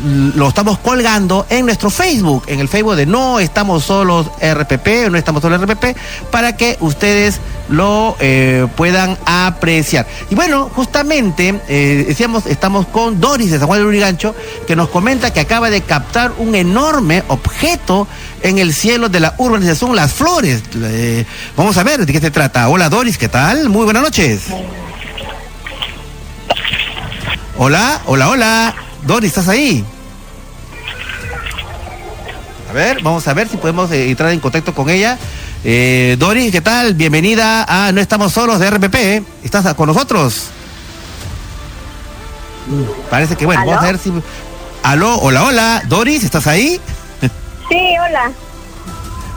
lo 0.04 0.48
estamos 0.48 0.80
colgando 0.80 1.46
en 1.50 1.66
nuestro 1.66 1.90
Facebook, 1.90 2.44
en 2.48 2.60
el 2.60 2.68
Facebook 2.68 2.96
de 2.96 3.06
No 3.06 3.40
Estamos 3.40 3.84
Solos 3.84 4.28
RPP, 4.42 5.10
No 5.10 5.18
Estamos 5.18 5.42
Solos 5.42 5.62
RPP, 5.62 5.98
para 6.32 6.56
que 6.56 6.78
ustedes 6.80 7.40
lo 7.70 8.16
eh, 8.20 8.68
puedan 8.76 9.18
apreciar. 9.26 10.08
Y 10.30 10.36
bueno, 10.36 10.70
justamente, 10.74 11.62
eh, 11.68 12.06
decíamos, 12.08 12.46
estamos 12.46 12.88
con 12.88 13.22
Doris 13.22 13.52
de 13.52 13.60
San 13.60 13.68
Juan 13.68 13.80
de 13.80 13.86
Urigancho, 13.86 14.36
que 14.68 14.76
nos 14.76 14.90
comenta 14.90 15.32
que 15.32 15.40
acaba 15.40 15.70
de 15.70 15.82
captar 15.82 16.34
un 16.38 16.56
enorme 16.56 17.24
objeto 17.28 18.08
en 18.42 18.58
el 18.58 18.74
cielo 18.74 19.10
de 19.10 19.20
la 19.20 19.36
urbanización 19.38 19.96
Las 19.96 20.14
Flores. 20.14 20.64
Eh, 20.76 21.26
vamos 21.56 21.78
a 21.78 21.84
ver 21.84 22.06
de 22.06 22.12
qué 22.12 22.20
se 22.20 22.32
trata. 22.32 22.68
Hola 22.70 22.90
Doris, 22.90 23.18
¿qué 23.18 23.30
tal? 23.30 23.70
Muy 23.70 23.86
buenas 23.86 24.04
noches. 24.04 24.42
Hola, 27.58 28.02
hola, 28.06 28.30
hola. 28.30 28.76
Doris, 29.04 29.30
¿estás 29.30 29.48
ahí? 29.48 29.84
A 32.70 32.74
ver, 32.74 33.02
vamos 33.02 33.28
a 33.28 33.34
ver 33.34 33.48
si 33.50 33.58
podemos 33.58 33.92
eh, 33.92 34.10
entrar 34.10 34.32
en 34.32 34.40
contacto 34.40 34.74
con 34.74 34.90
ella. 34.90 35.18
Eh, 35.64 36.16
Doris, 36.20 36.52
¿qué 36.52 36.62
tal? 36.62 36.94
Bienvenida 36.94 37.66
a 37.68 37.92
No 37.92 38.00
Estamos 38.00 38.32
Solos 38.32 38.60
de 38.60 38.70
RPP. 38.70 38.96
¿eh? 38.96 39.24
¿Estás 39.44 39.74
con 39.74 39.88
nosotros? 39.88 40.46
Parece 43.10 43.36
que 43.36 43.46
bueno, 43.46 43.66
vamos 43.66 43.84
a 43.84 43.88
ver 43.88 43.98
si... 43.98 44.14
Aló, 44.84 45.18
hola, 45.18 45.44
hola. 45.44 45.84
Doris, 45.88 46.24
¿estás 46.24 46.48
ahí? 46.48 46.80
Sí, 47.70 47.80
hola. 48.06 48.32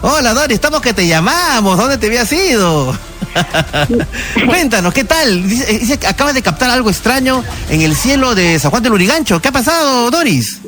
Hola, 0.02 0.34
Doris, 0.34 0.54
estamos 0.54 0.80
que 0.80 0.92
te 0.92 1.06
llamamos. 1.06 1.76
¿Dónde 1.76 1.98
te 1.98 2.06
habías 2.06 2.30
ido? 2.32 2.96
Cuéntanos, 4.46 4.92
¿qué 4.92 5.04
tal? 5.04 5.48
Dice, 5.48 5.98
que 5.98 6.06
acabas 6.06 6.34
de 6.34 6.42
captar 6.42 6.70
algo 6.70 6.90
extraño 6.90 7.42
en 7.68 7.82
el 7.82 7.94
cielo 7.94 8.34
de 8.34 8.58
San 8.58 8.70
Juan 8.70 8.82
del 8.82 8.92
Urigancho. 8.92 9.40
¿Qué 9.40 9.48
ha 9.48 9.52
pasado, 9.52 10.10
Doris? 10.10 10.60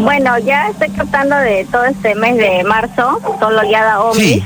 Bueno, 0.00 0.38
ya 0.38 0.68
estoy 0.68 0.88
captando 0.90 1.36
de 1.36 1.66
todo 1.70 1.84
este 1.84 2.14
mes 2.14 2.36
de 2.36 2.64
marzo, 2.64 3.20
solo 3.38 3.62
ya 3.70 3.84
da 3.84 4.00
OVNI, 4.00 4.42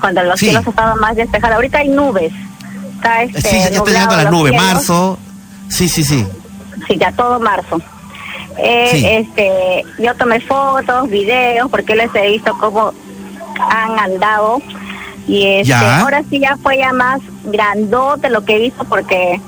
cuando 0.00 0.22
los 0.22 0.38
cielos 0.38 0.66
estaban 0.66 0.98
más 1.00 1.16
despejados. 1.16 1.56
Ahorita 1.56 1.78
hay 1.78 1.88
nubes. 1.88 2.32
Está 2.96 3.22
este, 3.22 3.40
sí, 3.40 3.56
ya 3.56 3.66
está 3.68 3.84
llegando 3.90 4.16
las 4.16 4.30
nubes, 4.30 4.54
marzo. 4.54 5.18
Sí, 5.68 5.88
sí, 5.88 6.04
sí. 6.04 6.26
Sí, 6.86 6.96
ya 6.98 7.12
todo 7.12 7.40
marzo. 7.40 7.80
Eh, 8.58 9.18
este, 9.20 9.84
yo 9.98 10.14
tomé 10.16 10.40
fotos, 10.40 11.08
videos, 11.08 11.70
porque 11.70 11.94
les 11.94 12.14
he 12.14 12.28
visto 12.28 12.56
cómo 12.58 12.92
han 13.58 13.98
andado 13.98 14.60
y 15.30 15.46
este, 15.46 15.72
ahora 15.74 16.24
sí 16.28 16.40
ya 16.40 16.56
fue 16.56 16.78
ya 16.78 16.92
más 16.92 17.20
grandote 17.44 18.28
lo 18.30 18.44
que 18.44 18.56
he 18.56 18.58
visto 18.58 18.84
porque 18.84 19.40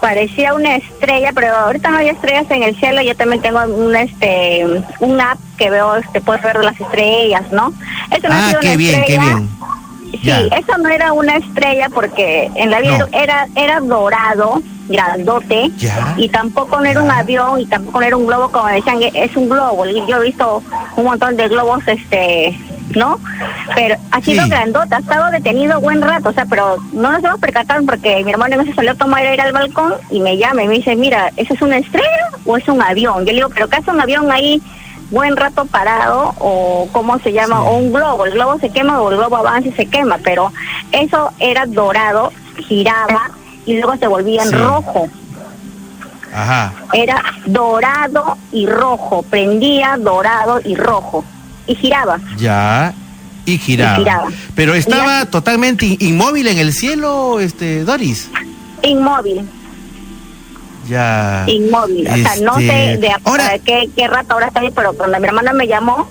parecía 0.00 0.54
una 0.54 0.76
estrella, 0.76 1.32
pero 1.34 1.54
ahorita 1.54 1.90
no 1.90 1.98
hay 1.98 2.08
estrellas 2.08 2.46
en 2.48 2.62
el 2.62 2.74
cielo. 2.76 3.02
Yo 3.02 3.14
también 3.14 3.42
tengo 3.42 3.62
un 3.64 3.94
este 3.94 4.64
un 5.00 5.20
app 5.20 5.38
que 5.58 5.68
veo, 5.68 5.96
este 5.96 6.22
puedes 6.22 6.42
ver 6.42 6.64
las 6.64 6.80
estrellas, 6.80 7.42
¿no? 7.52 7.70
ah, 8.30 8.52
qué 8.62 8.78
bien, 8.78 9.04
qué 9.06 9.18
bien. 9.18 9.50
Sí, 10.22 10.30
eso 10.30 10.78
no 10.78 10.88
era 10.88 11.12
una 11.12 11.36
estrella 11.36 11.90
porque 11.90 12.50
en 12.54 12.70
la 12.70 12.80
vida 12.80 13.06
era 13.12 13.46
era 13.54 13.80
dorado, 13.80 14.62
grandote, 14.88 15.70
y 16.16 16.28
tampoco 16.30 16.80
no 16.80 16.86
era 16.86 17.02
un 17.02 17.10
avión 17.10 17.60
y 17.60 17.66
tampoco 17.66 18.00
no 18.00 18.06
era 18.06 18.16
un 18.16 18.26
globo 18.26 18.50
como 18.50 18.68
decían, 18.68 19.00
es 19.02 19.36
un 19.36 19.50
globo. 19.50 19.84
Yo 19.84 20.16
he 20.16 20.24
visto 20.24 20.62
un 20.96 21.04
montón 21.04 21.36
de 21.36 21.46
globos 21.48 21.86
este 21.86 22.58
¿no? 22.94 23.18
Pero 23.74 23.96
ha 24.10 24.20
sido 24.20 24.46
grandota, 24.48 24.96
ha 24.96 25.00
estado 25.00 25.30
detenido 25.30 25.80
buen 25.80 26.02
rato, 26.02 26.30
o 26.30 26.32
sea, 26.32 26.46
pero 26.46 26.76
no 26.92 27.12
nos 27.12 27.22
hemos 27.22 27.40
percatado 27.40 27.84
porque 27.86 28.22
mi 28.24 28.32
hermano 28.32 28.62
se 28.64 28.74
salió 28.74 28.92
a 28.92 28.96
tomar 28.96 29.24
aire 29.24 29.42
al 29.42 29.52
balcón 29.52 29.94
y 30.10 30.20
me 30.20 30.36
llama 30.36 30.62
y 30.62 30.68
me 30.68 30.74
dice, 30.74 30.96
mira, 30.96 31.30
¿eso 31.36 31.54
es 31.54 31.62
una 31.62 31.78
estrella 31.78 32.30
o 32.44 32.56
es 32.56 32.66
un 32.68 32.82
avión? 32.82 33.20
Yo 33.20 33.32
le 33.32 33.34
digo, 33.34 33.48
pero 33.50 33.68
¿qué 33.68 33.76
hace 33.76 33.90
un 33.90 34.00
avión 34.00 34.30
ahí 34.30 34.62
buen 35.10 35.36
rato 35.36 35.64
parado 35.66 36.34
o 36.38 36.88
cómo 36.92 37.18
se 37.18 37.32
llama, 37.32 37.62
o 37.62 37.78
un 37.78 37.92
globo, 37.92 38.26
el 38.26 38.32
globo 38.32 38.58
se 38.58 38.70
quema 38.70 39.00
o 39.00 39.10
el 39.10 39.16
globo 39.16 39.36
avanza 39.36 39.68
y 39.68 39.72
se 39.72 39.86
quema, 39.86 40.18
pero 40.22 40.52
eso 40.92 41.32
era 41.38 41.66
dorado, 41.66 42.32
giraba 42.58 43.30
y 43.66 43.74
luego 43.78 43.96
se 43.96 44.06
volvía 44.06 44.42
en 44.44 44.52
rojo. 44.52 45.08
Ajá. 46.32 46.72
Era 46.92 47.24
dorado 47.46 48.36
y 48.52 48.66
rojo, 48.68 49.22
prendía 49.22 49.96
dorado 49.98 50.60
y 50.64 50.76
rojo 50.76 51.24
y 51.66 51.74
giraba. 51.74 52.18
Ya. 52.38 52.94
Y 53.46 53.58
giraba. 53.58 54.28
Pero 54.54 54.74
estaba 54.74 55.26
totalmente 55.26 55.96
inmóvil 56.00 56.46
en 56.46 56.58
el 56.58 56.72
cielo, 56.72 57.40
este 57.40 57.84
Doris. 57.84 58.30
Inmóvil. 58.82 59.48
Ya. 60.88 61.44
Inmóvil. 61.46 62.08
O 62.08 62.16
sea, 62.16 62.36
no 62.42 62.56
sé 62.56 62.94
este, 62.94 63.06
de 63.06 63.12
ahora, 63.24 63.58
qué, 63.58 63.88
qué 63.94 64.08
rato 64.08 64.34
ahora 64.34 64.48
está 64.48 64.60
bien, 64.60 64.72
pero 64.74 64.92
cuando 64.92 65.18
mi 65.18 65.26
hermana 65.26 65.52
me 65.52 65.66
llamó 65.66 66.08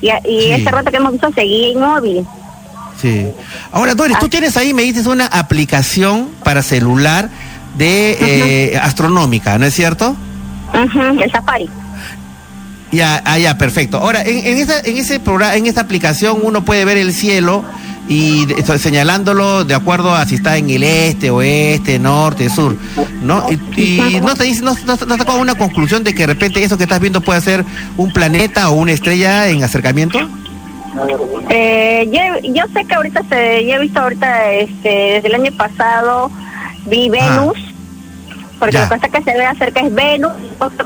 y, 0.00 0.08
y 0.28 0.50
ese 0.52 0.70
rato 0.70 0.90
que 0.90 0.96
hemos 0.96 1.12
visto 1.12 1.30
seguía 1.32 1.68
inmóvil. 1.68 2.26
Sí. 3.00 3.26
Ahora, 3.72 3.94
Doris, 3.94 4.18
tú 4.18 4.26
ah. 4.26 4.30
tienes 4.30 4.56
ahí, 4.56 4.74
me 4.74 4.82
dices, 4.82 5.06
una 5.06 5.26
aplicación 5.26 6.28
para 6.44 6.62
celular 6.62 7.30
de 7.76 8.72
eh, 8.72 8.78
astronómica, 8.78 9.58
¿no 9.58 9.66
es 9.66 9.74
cierto? 9.74 10.16
el 10.72 11.32
Safari. 11.32 11.68
Ya, 12.92 13.22
ah, 13.24 13.38
ya, 13.38 13.56
perfecto. 13.56 13.96
Ahora, 13.96 14.22
en, 14.22 14.46
en, 14.46 14.58
esa, 14.58 14.80
en 14.80 14.98
ese 14.98 15.18
programa, 15.18 15.56
en 15.56 15.66
esta 15.66 15.80
aplicación 15.80 16.38
uno 16.42 16.64
puede 16.64 16.84
ver 16.84 16.98
el 16.98 17.12
cielo 17.12 17.64
y 18.08 18.46
señalándolo 18.78 19.64
de 19.64 19.74
acuerdo 19.74 20.14
a 20.14 20.26
si 20.26 20.34
está 20.34 20.56
en 20.56 20.68
el 20.68 20.82
este, 20.82 21.30
oeste, 21.30 21.98
norte, 21.98 22.50
sur, 22.50 22.76
¿no? 23.22 23.46
Y, 23.76 24.20
no 24.22 24.34
te 24.34 24.44
dice, 24.44 24.62
no, 24.62 24.76
no, 24.84 25.36
una 25.36 25.54
conclusión 25.54 26.04
de 26.04 26.12
que 26.12 26.26
de 26.26 26.34
repente 26.34 26.62
eso 26.62 26.76
que 26.76 26.84
estás 26.84 27.00
viendo 27.00 27.20
puede 27.20 27.40
ser 27.40 27.64
un 27.96 28.12
planeta 28.12 28.68
o 28.70 28.74
una 28.74 28.92
estrella 28.92 29.48
en 29.48 29.64
acercamiento. 29.64 30.18
Eh, 31.48 32.10
yo, 32.42 32.64
sé 32.74 32.84
que 32.84 32.94
ahorita 32.94 33.22
se, 33.28 33.66
yo 33.66 33.76
he 33.76 33.78
visto 33.78 34.00
ahorita, 34.00 34.52
este, 34.52 34.88
desde 34.88 35.28
el 35.28 35.34
año 35.34 35.52
pasado 35.52 36.30
vi 36.86 37.10
ah. 37.18 37.52
Porque 38.62 38.78
la 38.78 38.88
cosa 38.88 39.08
que 39.08 39.22
se 39.24 39.32
ve 39.32 39.44
acerca 39.44 39.80
es 39.80 39.92
Venus, 39.92 40.30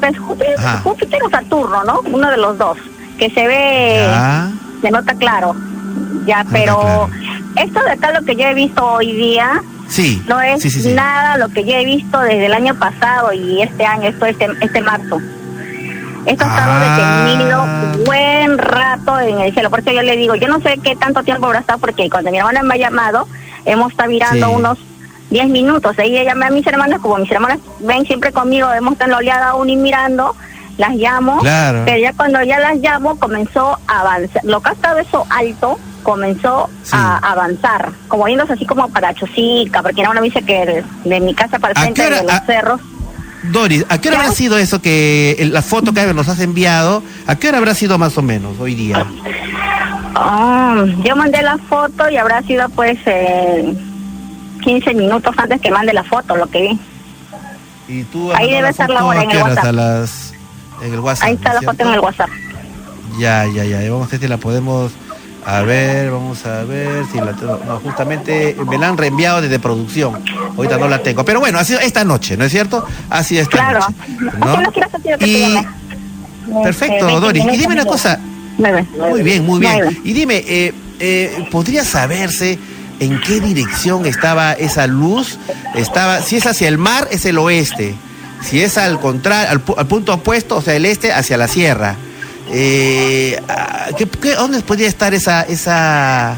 es 0.09 0.19
Júpiter, 0.19 1.23
o 1.23 1.29
Saturno, 1.29 1.85
¿no? 1.85 2.01
Uno 2.11 2.31
de 2.31 2.39
los 2.39 2.57
dos, 2.57 2.79
que 3.19 3.29
se 3.29 3.47
ve, 3.47 4.09
se 4.81 4.91
nota 4.91 5.15
claro. 5.15 5.55
Ya, 6.25 6.47
pero 6.51 7.11
esto 7.55 7.81
de 7.83 7.91
acá 7.91 8.19
lo 8.19 8.25
que 8.25 8.35
yo 8.35 8.45
he 8.45 8.55
visto 8.55 8.83
hoy 8.83 9.13
día 9.13 9.63
sí, 9.89 10.23
no 10.27 10.41
es 10.41 10.87
nada 10.95 11.37
lo 11.37 11.51
que 11.51 11.65
yo 11.65 11.75
he 11.75 11.85
visto 11.85 12.19
desde 12.19 12.47
el 12.47 12.55
año 12.55 12.75
pasado 12.77 13.35
y 13.35 13.61
este 13.61 13.85
año, 13.85 14.09
esto 14.09 14.25
este, 14.25 14.49
este 14.63 14.81
marzo. 14.81 15.21
Esto 16.25 16.45
ha 16.47 16.49
estado 16.49 16.73
ah. 16.73 17.25
detenido 17.27 18.05
buen 18.07 18.57
rato 18.57 19.21
en 19.21 19.39
el 19.39 19.53
cielo. 19.53 19.69
Por 19.69 19.81
eso 19.81 19.93
yo 19.93 20.01
le 20.01 20.17
digo, 20.17 20.35
yo 20.35 20.49
no 20.49 20.61
sé 20.61 20.79
qué 20.83 20.97
tanto 20.97 21.23
tiempo 21.25 21.45
habrá 21.45 21.59
estado, 21.59 21.79
porque 21.79 22.09
cuando 22.09 22.31
mi 22.31 22.39
hermana 22.39 22.63
me 22.63 22.77
ha 22.77 22.79
llamado, 22.79 23.29
hemos 23.67 23.91
estado 23.91 24.09
mirando 24.09 24.51
unos 24.51 24.79
10 25.31 25.49
minutos. 25.49 25.97
Ella 25.99 26.25
llamé 26.25 26.47
a 26.47 26.51
mis 26.51 26.67
hermanas, 26.67 27.01
como 27.01 27.19
mis 27.19 27.31
hermanas 27.31 27.59
ven 27.81 28.05
siempre 28.07 28.33
conmigo, 28.33 28.73
hemos 28.73 28.93
estado 28.93 29.07
en 29.07 29.13
la 29.13 29.19
oleada 29.19 29.49
aún 29.51 29.71
y 29.71 29.77
mirando, 29.77 30.35
las 30.79 30.95
llamo. 30.95 31.41
Pero 31.43 31.99
ya 31.99 32.13
cuando 32.13 32.43
ya 32.43 32.59
las 32.59 32.77
llamo, 32.79 33.19
comenzó 33.19 33.79
a 33.87 34.01
avanzar. 34.01 34.45
Lo 34.45 34.61
que 34.61 34.71
ha 34.71 34.73
estado 34.73 34.99
eso 34.99 35.27
alto, 35.31 35.79
comenzó 36.03 36.69
a 36.93 37.19
avanzar, 37.19 37.91
como 38.09 38.29
yéndose 38.29 38.53
así 38.53 38.65
como 38.65 38.89
para 38.89 39.13
Chosica, 39.15 39.83
porque 39.83 40.05
ahora 40.05 40.21
me 40.21 40.27
dice 40.27 40.43
que 40.43 40.85
de, 41.05 41.21
mi 41.21 41.35
casa 41.35 41.59
para 41.59 41.73
el 41.73 41.95
frente 41.95 42.11
de 42.11 42.23
los 42.23 42.41
cerros. 42.47 42.81
Doris, 43.51 43.85
¿a 43.89 43.99
qué 43.99 44.09
hora 44.09 44.21
habrá 44.21 44.33
sido 44.33 44.59
eso 44.59 44.81
que 44.81 45.37
la 45.51 45.63
foto 45.63 45.93
que 45.93 46.15
nos 46.15 46.29
has 46.29 46.41
enviado? 46.41 47.03
¿A 47.27 47.37
qué 47.37 47.49
hora 47.49 47.59
habrá 47.59 47.75
sido 47.75 47.99
más 47.99 48.17
o 48.19 48.23
menos 48.23 48.59
hoy 48.59 48.75
día? 48.75 49.05
Ah, 50.15 50.85
yo 51.05 51.15
mandé 51.15 51.43
la 51.43 51.59
foto 51.59 52.09
y 52.09 52.17
habrá 52.17 52.43
sido 52.43 52.69
pues 52.71 52.99
eh, 53.07 53.77
15 54.67 54.95
minutos 54.95 55.33
antes 55.39 55.61
que 55.61 55.71
mande 55.71 55.93
la 55.93 56.03
foto, 56.03 56.37
lo 56.37 56.49
que 56.49 56.61
vi. 56.61 56.81
¿Y 57.87 58.03
tú 58.03 58.33
Ahí 58.33 58.51
debe 58.51 58.71
estar 58.71 58.91
la 58.91 59.05
hora 59.05 59.23
en 59.23 59.31
el 59.31 59.43
WhatsApp. 59.43 60.09
en 60.83 60.93
el 60.93 60.99
WhatsApp. 60.99 61.29
Ahí 61.29 61.35
está 61.35 61.55
la 61.55 61.63
foto 61.63 61.83
en 61.85 61.95
el 61.95 62.01
WhatsApp. 62.01 62.31
Ya, 63.17 63.47
ya, 63.47 63.63
ya. 63.63 63.79
Vamos 63.89 64.09
a 64.09 64.11
ver 64.11 64.21
si 64.21 64.27
la 64.27 64.39
podemos 64.39 64.91
a 65.45 65.63
ver, 65.63 66.11
vamos 66.11 66.45
a 66.45 66.65
ver 66.65 67.05
si 67.13 67.19
la 67.19 67.33
tengo. 67.33 67.61
No, 67.65 67.79
justamente 67.79 68.57
me 68.69 68.77
la 68.77 68.89
han 68.89 68.99
reenviado 68.99 69.41
desde 69.41 69.61
producción. 69.61 70.21
Ahorita 70.57 70.79
no 70.79 70.89
la 70.89 71.01
tengo. 71.01 71.25
Pero 71.25 71.39
bueno, 71.39 71.61
ha 71.61 71.65
sido 71.65 71.79
esta 71.79 72.03
noche, 72.03 72.37
¿no 72.37 72.45
es 72.45 72.51
cierto? 72.51 72.85
Ha 73.09 73.23
sido 73.23 73.43
esta 73.43 73.57
claro. 73.57 73.79
noche. 74.37 74.81
¿no? 75.21 75.25
Y... 75.25 75.55
Perfecto, 76.65 77.09
este, 77.09 77.21
Doris. 77.21 77.45
Y 77.53 77.57
dime 77.57 77.75
una 77.75 77.85
cosa. 77.85 78.19
Muy 78.59 79.23
bien, 79.23 79.47
muy 79.47 79.61
bien. 79.61 80.01
Y 80.03 80.13
dime, 80.13 80.43
eh, 80.45 80.75
eh, 80.99 81.47
¿podría 81.53 81.85
saberse 81.85 82.59
en 83.01 83.21
qué 83.21 83.41
dirección 83.41 84.07
estaba 84.07 84.53
esa 84.53 84.87
luz? 84.87 85.39
Estaba, 85.75 86.23
si 86.23 86.37
es 86.37 86.47
hacia 86.47 86.69
el 86.69 86.79
mar, 86.79 87.09
es 87.11 87.25
el 87.25 87.39
oeste. 87.39 87.95
Si 88.43 88.63
es 88.63 88.79
al 88.79 89.01
contrario, 89.01 89.61
al 89.77 89.87
punto 89.87 90.15
opuesto, 90.15 90.57
o 90.57 90.63
sea, 90.63 90.75
el 90.75 90.87
este 90.87 91.13
hacia 91.13 91.37
la 91.37 91.49
sierra. 91.49 91.97
Eh, 92.51 93.41
ah, 93.49 93.89
¿qué, 93.97 94.35
dónde 94.35 94.61
podría 94.61 94.89
estar 94.89 95.15
esa, 95.15 95.43
esa, 95.43 96.37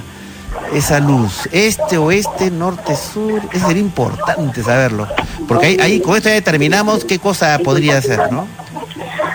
esa 0.73 1.01
luz? 1.01 1.49
¿Este, 1.53 1.99
oeste, 1.99 2.51
norte, 2.51 2.95
sur? 2.97 3.43
Eso 3.53 3.67
sería 3.67 3.83
importante 3.83 4.63
saberlo. 4.63 5.07
Porque 5.47 5.67
ahí, 5.67 5.77
ahí 5.81 6.01
con 6.01 6.17
esto 6.17 6.29
ya 6.29 6.37
determinamos 6.37 7.05
qué 7.05 7.19
cosa 7.19 7.59
podría 7.59 8.01
ser, 8.01 8.33
¿no? 8.33 8.47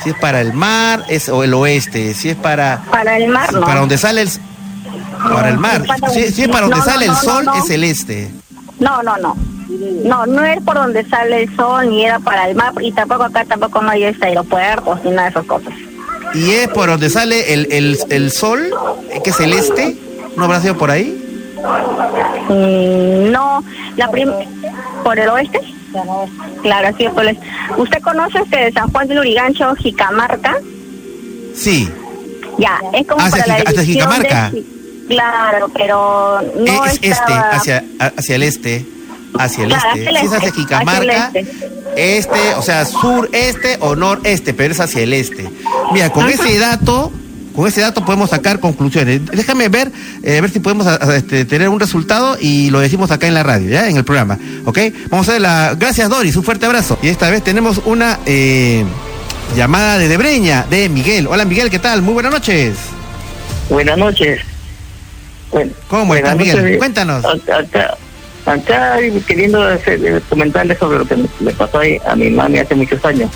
Si 0.03 0.10
es 0.10 0.15
para 0.15 0.42
el 0.42 0.53
mar 0.53 1.03
es, 1.08 1.30
o 1.30 1.44
el 1.44 1.53
oeste, 1.53 2.13
si 2.13 2.30
es 2.30 2.36
para... 2.36 2.84
Para 2.92 3.18
el 3.18 3.30
mar, 3.30 3.51
Para 3.60 3.80
donde 3.80 3.98
sale 3.98 4.22
el... 4.22 4.30
Para 5.24 5.50
el 5.50 5.58
mar. 5.58 5.84
Si, 6.12 6.42
es 6.42 6.48
para 6.50 6.68
donde 6.68 6.82
sale 6.82 7.06
el 7.06 7.15
sol, 7.15 7.46
es 7.58 7.70
el 7.70 7.84
este. 7.84 8.32
No, 8.80 9.01
no, 9.03 9.18
no. 9.18 9.36
No, 10.03 10.25
no 10.25 10.44
es 10.44 10.62
por 10.62 10.75
donde 10.75 11.03
sale 11.06 11.44
el 11.44 11.56
sol, 11.56 11.89
ni 11.89 12.06
era 12.06 12.20
para 12.20 12.48
el 12.50 12.56
mar, 12.56 12.74
y 12.80 12.92
tampoco 12.92 13.24
acá 13.24 13.46
tampoco 13.46 13.82
no 13.82 13.89
hay 13.89 14.03
este 14.03 14.27
aeropuerto, 14.27 15.00
ni 15.03 15.12
nada 15.12 15.24
de 15.24 15.30
esas 15.30 15.46
cosas 15.46 15.74
y 16.34 16.51
es 16.51 16.68
por 16.70 16.89
donde 16.89 17.10
sale 17.10 17.53
el, 17.53 17.68
el, 17.72 17.98
el 18.10 18.32
sol, 18.32 18.74
que 19.24 19.30
es 19.30 19.39
el 19.39 19.53
este. 19.53 19.96
¿No 20.36 20.46
habrá 20.46 20.62
sido 20.62 20.77
por 20.77 20.89
ahí? 20.89 21.20
Mm, 22.50 23.32
no, 23.32 23.63
la 23.96 24.10
por 25.03 25.20
el 25.20 25.30
oeste. 25.30 25.60
Claro, 26.63 26.96
sí, 26.98 27.08
por 27.13 27.25
el 27.25 27.38
¿Usted 27.77 28.01
conoce 28.01 28.39
este 28.39 28.58
de 28.58 28.72
San 28.72 28.92
Juan 28.92 29.08
de 29.08 29.15
Lurigancho, 29.15 29.75
Jicamarca? 29.75 30.58
Sí. 31.53 31.88
Ya, 32.58 32.80
es 32.94 33.06
como 33.06 33.22
hacia 33.22 33.44
para 33.44 33.72
la 33.72 33.84
Jicamarca. 33.84 34.51
Claro, 35.13 35.70
pero 35.74 36.41
no 36.58 36.86
es 36.86 37.00
este, 37.01 37.34
hacia, 37.34 37.84
hacia 38.00 38.36
el 38.36 38.43
este 38.43 38.86
hacia 39.38 39.63
el 39.65 39.72
este. 39.72 40.20
Si 40.20 40.25
es 40.25 40.34
hacia 40.34 40.51
Jicamarca, 40.51 41.32
este. 41.96 42.53
o 42.55 42.62
sea, 42.62 42.86
sur-este 42.86 43.77
o 43.79 43.96
noreste, 43.96 44.53
pero 44.53 44.74
es 44.74 44.79
hacia 44.79 45.01
el 45.01 45.13
este. 45.13 45.50
Mira, 45.91 46.12
con 46.12 46.29
ese 46.29 46.58
dato, 46.58 47.12
con 47.55 47.67
ese 47.67 47.82
dato 47.82 48.05
podemos 48.05 48.29
sacar 48.29 48.60
conclusiones. 48.60 49.25
Déjame 49.25 49.70
ver, 49.70 49.91
eh, 50.24 50.38
a 50.38 50.41
ver 50.41 50.50
si 50.50 50.60
podemos 50.60 50.88
este, 51.13 51.46
tener 51.46 51.70
un 51.70 51.79
resultado 51.79 52.38
y 52.39 52.70
lo 52.70 52.79
decimos 52.79 53.12
acá 53.12 53.27
en 53.27 53.34
la 53.34 53.43
radio, 53.43 53.70
¿ya? 53.70 53.88
En 53.89 53.98
el 53.98 54.03
programa, 54.03 54.38
¿ok? 54.65 54.79
Vamos 55.10 55.27
a 55.29 55.34
ver 55.34 55.41
la... 55.41 55.75
Gracias, 55.75 56.10
Doris, 56.10 56.36
un 56.36 56.43
fuerte 56.43 56.65
abrazo. 56.65 56.98
Y 57.01 57.08
esta 57.08 57.29
vez 57.29 57.43
tenemos 57.43 57.82
una 57.86 58.20
eh, 58.25 58.84
llamada 59.55 59.98
de 59.98 60.08
Debreña, 60.08 60.65
de 60.70 60.89
Miguel. 60.89 61.27
Hola, 61.27 61.46
Miguel, 61.46 61.70
¿qué 61.70 61.79
tal? 61.79 62.01
Muy 62.01 62.13
buenas 62.13 62.32
noches. 62.32 62.75
Buenas 63.70 63.98
noches. 63.98 64.52
¿Cómo 65.88 66.15
estás, 66.15 66.36
Miguel? 66.36 66.77
Cuéntanos 66.77 67.25
acá 68.45 68.98
queriendo 69.27 69.63
hacer, 69.63 70.05
eh, 70.05 70.22
comentarle 70.29 70.75
sobre 70.75 71.00
lo 71.00 71.05
que 71.05 71.15
me, 71.39 71.51
pasó 71.53 71.81
a 72.05 72.15
mi 72.15 72.29
mami 72.29 72.60
hace 72.60 72.75
muchos 72.75 73.03
años. 73.05 73.29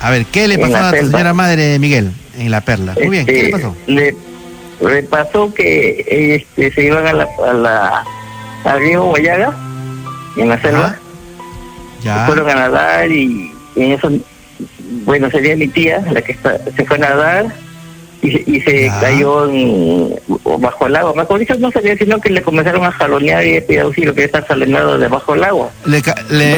A 0.00 0.10
ver, 0.10 0.26
¿qué 0.26 0.48
le 0.48 0.58
pasó 0.58 0.76
a 0.76 0.92
tu 0.92 1.06
señora 1.06 1.34
madre 1.34 1.78
Miguel 1.78 2.12
en 2.36 2.50
La 2.50 2.60
Perla? 2.60 2.94
Muy 2.94 3.08
bien, 3.08 3.26
¿qué 3.26 3.32
le 3.32 3.40
este, 3.40 3.52
pasó? 3.52 3.76
Le, 3.86 5.02
pasó 5.04 5.52
que 5.52 6.36
este, 6.36 6.72
se 6.72 6.84
iban 6.84 7.06
a 7.06 7.12
la, 7.12 7.28
a 7.46 7.52
la 7.52 8.04
al 8.64 8.80
río 8.80 9.04
Guayaga, 9.04 9.56
en 10.36 10.48
la 10.48 10.60
selva. 10.60 10.96
Ya. 12.02 12.20
Se 12.20 12.26
fueron 12.26 12.48
a 12.50 12.54
nadar 12.54 13.10
y, 13.10 13.52
en 13.74 13.92
eso, 13.92 14.10
bueno, 15.04 15.30
sería 15.30 15.56
mi 15.56 15.66
tía 15.66 16.00
la 16.12 16.22
que 16.22 16.32
está, 16.32 16.58
se 16.76 16.84
fue 16.84 16.96
a 16.96 17.00
nadar 17.00 17.46
y, 18.22 18.60
se 18.60 18.90
cayó 19.00 19.48
bajo 20.58 20.86
el 20.86 20.96
agua. 20.96 21.26
Eso 21.38 21.54
no 21.58 21.70
sabía, 21.70 21.96
sino 21.96 22.20
que 22.20 22.30
le 22.30 22.42
comenzaron 22.42 22.84
a 22.84 22.90
jalonear 22.92 23.46
y 23.46 23.60
pidió 23.60 23.84
auxilio, 23.84 24.14
que 24.14 24.24
está 24.24 24.44
salendo 24.46 24.98
debajo 24.98 25.34
del 25.34 25.44
agua. 25.44 25.70
Le, 25.86 26.02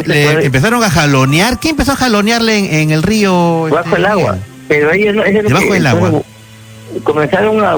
pues, 0.03 0.45
empezaron 0.45 0.83
a 0.83 0.91
jalonear. 0.91 1.61
¿Quién 1.61 1.73
empezó 1.73 1.93
a 1.93 1.97
jalonearle 1.97 2.83
en, 2.83 2.91
el 2.91 3.03
río? 3.03 3.69
Bajo 3.71 3.97
el 3.97 4.03
este, 4.03 4.13
agua. 4.13 4.39
Pero 4.69 4.93
ellos 4.93 5.15
no, 5.15 5.23
debajo 5.23 5.73
del 5.73 5.87
agua. 5.87 6.23
Comenzaron 7.05 7.63
a, 7.63 7.77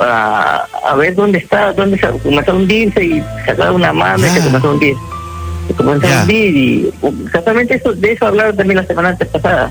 a, 0.00 0.66
a, 0.90 0.94
ver 0.96 1.14
dónde 1.14 1.38
está, 1.38 1.72
dónde 1.74 1.96
se, 1.96 2.08
comenzó 2.08 2.50
a 2.50 2.54
hundirse 2.54 3.04
y 3.04 3.22
sacaron 3.46 3.76
una 3.76 3.92
mano 3.92 4.26
y 4.26 4.30
se 4.30 4.40
comenzó 4.40 4.68
a 4.68 4.72
hundir. 4.72 4.96
Se 5.68 5.74
comenzó 5.74 6.08
a 6.08 6.22
hundir 6.22 6.56
y 6.56 6.92
exactamente 7.26 7.74
eso, 7.74 7.92
de 7.92 8.12
eso 8.12 8.26
hablaron 8.26 8.56
también 8.56 8.78
la 8.78 8.86
semana 8.86 9.10
antes 9.10 9.28
pasada. 9.28 9.70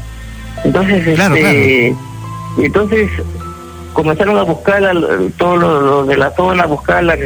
Entonces, 0.63 1.05
este, 1.05 1.95
entonces 2.59 3.09
comenzaron 3.97 4.37
a 4.37 4.43
buscar 4.43 4.83
todos 5.37 5.57
los 5.57 6.07
de 6.07 6.17
la 6.17 6.29
zona, 6.35 6.63
a 6.63 6.67
buscarla, 6.67 7.17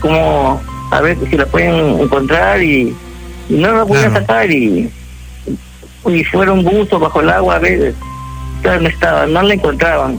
como 0.00 0.58
a 0.90 1.00
ver 1.02 1.18
si 1.28 1.36
la 1.36 1.44
pueden 1.44 2.00
encontrar 2.00 2.62
y, 2.62 2.96
no 3.50 3.72
la 3.72 3.84
podían 3.84 4.14
sacar 4.14 4.50
y, 4.50 4.90
y 6.06 6.24
fueron 6.24 6.64
buzos 6.64 6.98
bajo 6.98 7.20
el 7.20 7.28
agua 7.28 7.56
a 7.56 7.58
ver, 7.58 7.94
no 8.64 8.88
estaba, 8.88 9.26
no 9.26 9.42
la 9.42 9.52
encontraban, 9.52 10.18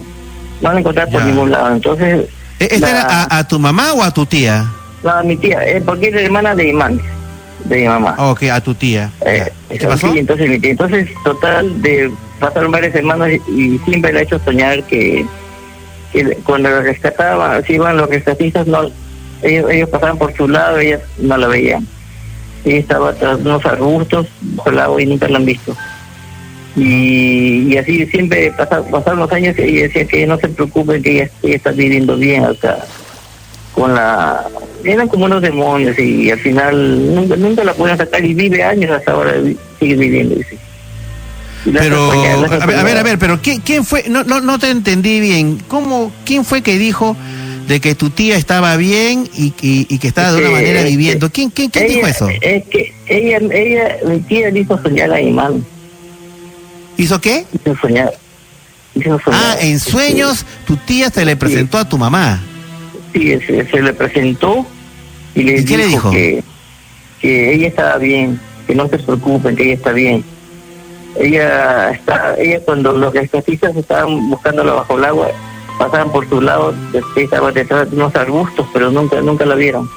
no 0.62 0.74
la 0.74 0.80
encontraban 0.80 1.12
por 1.12 1.24
ningún 1.24 1.50
lado. 1.50 1.74
Entonces, 1.74 2.30
¿E-, 2.60 2.68
¿Esta 2.70 2.90
era 2.92 3.28
a, 3.28 3.48
tu 3.48 3.58
mamá 3.58 3.94
o 3.94 4.04
a 4.04 4.14
tu 4.14 4.28
tía? 4.28 4.72
No, 5.04 5.10
a 5.10 5.24
mi 5.24 5.38
tía, 5.38 5.66
eh, 5.66 5.82
porque 5.84 6.10
es 6.10 6.16
hermana 6.16 6.54
de 6.54 6.68
Imán, 6.68 7.02
de 7.66 7.78
mi 7.78 7.88
mamá. 7.88 8.14
ok, 8.20 8.44
a 8.44 8.62
tu 8.62 8.76
tía. 8.76 9.10
Eh, 9.26 9.52
¿Qué 9.70 9.88
pasó? 9.88 10.14
entonces, 10.14 10.60
entonces, 10.64 11.10
total, 11.24 11.82
de 11.82 12.12
pasaron 12.40 12.72
varias 12.72 12.94
semanas 12.94 13.32
y, 13.48 13.80
siempre 13.80 14.14
le 14.14 14.20
ha 14.20 14.24
hecho 14.24 14.40
soñar 14.40 14.84
que 14.84 15.26
cuando 16.44 16.70
lo 16.70 16.82
rescataban, 16.82 17.64
si 17.66 17.74
iban 17.74 17.98
los 17.98 18.10
rescatistas, 18.10 18.68
no, 18.68 18.90
ellos, 19.42 19.70
ellos 19.70 19.90
pasaban 19.90 20.18
por 20.18 20.36
su 20.36 20.48
lado, 20.48 20.80
ellas 20.80 21.02
no 21.18 21.38
la 21.38 21.48
veían. 21.48 21.88
Ella 22.66 22.80
estaba 22.80 23.14
tras 23.14 23.40
unos 23.40 23.66
arbustos 23.66 24.28
el 24.66 24.80
agua 24.80 25.02
y 25.02 25.06
nunca 25.06 25.28
la 25.28 25.38
han 25.38 25.46
visto. 25.46 25.76
Y, 26.76 27.76
así 27.78 28.06
siempre 28.08 28.52
pasaron 28.58 29.20
los 29.20 29.32
años 29.32 29.58
y 29.58 29.64
ella 29.64 29.84
decía 29.84 30.06
que 30.06 30.28
no 30.28 30.38
se 30.38 30.50
preocupen, 30.50 31.02
que 31.02 31.12
ella, 31.12 31.30
está 31.44 31.72
viviendo 31.72 32.16
bien 32.16 32.46
acá. 32.46 32.80
Con 33.74 33.94
la. 33.94 34.46
Eran 34.84 35.08
como 35.08 35.26
unos 35.26 35.42
demonios 35.42 35.98
y 36.00 36.32
al 36.32 36.40
final 36.40 37.16
nunca, 37.38 37.64
la 37.64 37.74
pueden 37.74 37.98
sacar 37.98 38.24
y 38.24 38.34
vive 38.34 38.64
años 38.64 38.92
hasta 38.92 39.12
ahora, 39.12 39.34
sigue 39.80 39.96
viviendo. 39.96 40.36
Pero, 41.66 42.12
a 42.12 42.66
ver, 42.66 42.98
a 42.98 43.04
ver, 43.04 43.20
pero 43.20 43.42
¿quién, 43.42 43.62
quién 43.62 43.86
fue? 43.86 44.06
No, 44.08 44.24
no, 44.24 44.40
no 44.42 44.60
te 44.60 44.70
entendí 44.70 45.20
bien. 45.20 45.62
¿Cómo, 45.68 46.12
quién 46.26 46.46
fue 46.46 46.62
que 46.62 46.78
dijo 46.78 47.16
de 47.68 47.80
que 47.80 47.96
tu 47.96 48.10
tía 48.10 48.38
estaba 48.38 48.76
bien 48.78 49.30
y, 49.36 49.54
y, 49.62 50.00
que 50.00 50.08
estaba 50.08 50.32
de 50.32 50.40
una 50.40 50.52
manera 50.52 50.84
viviendo? 50.84 51.30
¿Quién, 51.30 51.50
quién, 51.50 51.70
quién 51.70 51.88
dijo 51.88 52.08
eso? 52.08 52.30
Es 52.30 52.66
que 52.68 52.94
ella, 53.08 53.40
ella, 53.52 53.98
mi 54.06 54.20
tía 54.22 54.50
le 54.50 54.62
hizo 54.62 54.82
soñar 54.82 55.12
a. 55.12 55.20
¿Hizo 56.98 57.22
qué? 57.22 57.46
Hizo 57.54 57.76
soñar. 57.78 58.14
Hizo 58.96 59.20
soñar. 59.20 59.42
Ah, 59.44 59.58
en 59.60 59.80
sueños 59.80 60.46
tu 60.66 60.78
tía 60.78 61.10
se 61.10 61.26
le 61.26 61.36
presentó 61.36 61.78
a 61.78 61.88
tu 61.88 61.98
mamá. 61.98 62.42
Sí, 63.14 63.38
se, 63.46 63.82
le 63.82 63.94
presentó 63.94 64.66
y 65.36 65.44
le, 65.44 65.62
dijo, 65.62 65.78
le 65.78 65.88
dijo 65.88 66.12
que, 66.12 66.44
que 67.20 67.54
ella 67.54 67.68
estaba 67.68 67.98
bien, 67.98 68.40
que 68.68 68.76
no 68.76 68.88
se 68.88 69.00
preocupen, 69.00 69.56
que 69.56 69.64
ella 69.64 69.74
está 69.74 69.92
bien 69.92 70.24
ella 71.18 71.92
está, 71.92 72.36
ella 72.38 72.60
cuando 72.64 72.94
los 72.94 73.14
rescatistas 73.14 73.76
estaban 73.76 74.30
buscándola 74.30 74.74
bajo 74.74 74.98
el 74.98 75.06
agua, 75.06 75.28
pasaban 75.78 76.12
por 76.12 76.28
su 76.30 76.42
lado, 76.42 76.74
estaba 77.16 77.52
detrás 77.52 77.90
de 77.90 77.96
unos 77.96 78.16
arbustos, 78.16 78.68
pero 78.74 78.92
nunca, 78.92 79.22
nunca 79.22 79.46
la 79.46 79.56
vieron. 79.56 79.90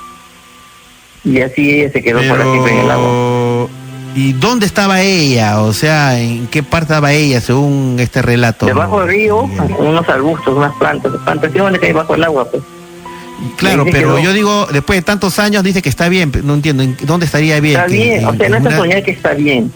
Y 1.24 1.40
así 1.40 1.80
ella 1.80 1.92
se 1.92 2.02
quedó 2.02 2.20
por 2.28 2.40
aquí 2.40 2.58
en 2.70 2.78
el 2.78 2.90
agua. 2.90 3.68
¿Y 4.14 4.34
dónde 4.34 4.66
estaba 4.66 5.00
ella? 5.00 5.62
O 5.62 5.72
sea, 5.72 6.18
¿en 6.20 6.46
qué 6.48 6.62
parte 6.62 6.92
estaba 6.92 7.12
ella 7.12 7.40
según 7.40 7.96
este 7.98 8.20
relato? 8.20 8.66
Debajo 8.66 9.00
del 9.00 9.08
río, 9.08 9.48
unos 9.78 10.08
arbustos, 10.08 10.54
unas 10.54 10.74
plantas, 10.76 11.12
plantaciones 11.24 11.80
que 11.80 11.86
hay 11.86 11.92
bajo 11.92 12.14
el 12.14 12.24
agua, 12.24 12.50
pues. 12.50 12.62
Claro, 13.56 13.84
pero 13.90 14.20
yo 14.20 14.32
digo, 14.32 14.68
después 14.72 14.98
de 14.98 15.02
tantos 15.02 15.38
años 15.40 15.64
dice 15.64 15.82
que 15.82 15.88
está 15.88 16.08
bien, 16.08 16.30
no 16.44 16.54
entiendo, 16.54 16.84
¿dónde 17.02 17.26
estaría 17.26 17.58
bien? 17.58 17.80
Está 17.80 17.90
bien, 17.90 18.24
o 18.24 18.34
sea, 18.34 18.48
no 18.48 18.68
es 18.68 18.76
soñar 18.76 19.02
que 19.02 19.10
está 19.10 19.34
bien 19.34 19.72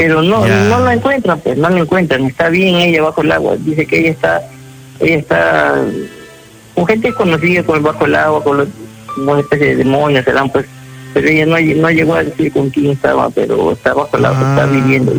pero 0.00 0.22
no 0.22 0.46
no 0.46 0.80
la 0.80 0.94
encuentran 0.94 1.38
pues 1.40 1.58
no 1.58 1.68
la 1.68 1.80
encuentran. 1.80 2.24
Está 2.24 2.48
bien 2.48 2.76
ella 2.76 3.02
bajo 3.02 3.20
el 3.20 3.32
agua. 3.32 3.56
Dice 3.58 3.86
que 3.86 4.00
ella 4.00 4.10
está 4.10 4.42
ella 4.98 5.16
está 5.16 5.74
con 6.74 6.86
gente 6.86 7.12
conocida 7.12 7.62
con 7.62 7.82
bajo 7.82 8.06
el 8.06 8.14
agua 8.14 8.42
con 8.42 8.56
los, 8.56 8.68
una 9.18 9.40
especie 9.40 9.68
de 9.68 9.76
demonios 9.76 10.24
serán 10.24 10.48
pues. 10.48 10.64
Pero 11.12 11.28
ella 11.28 11.44
no, 11.44 11.58
no 11.58 11.90
llegó 11.90 12.14
a 12.14 12.24
decir 12.24 12.50
con 12.50 12.70
quién 12.70 12.92
estaba 12.92 13.28
pero 13.30 13.72
está 13.72 13.92
bajo 13.92 14.16
el 14.16 14.24
agua 14.24 14.40
está 14.40 14.64
ah. 14.64 14.66
viviendo. 14.66 15.12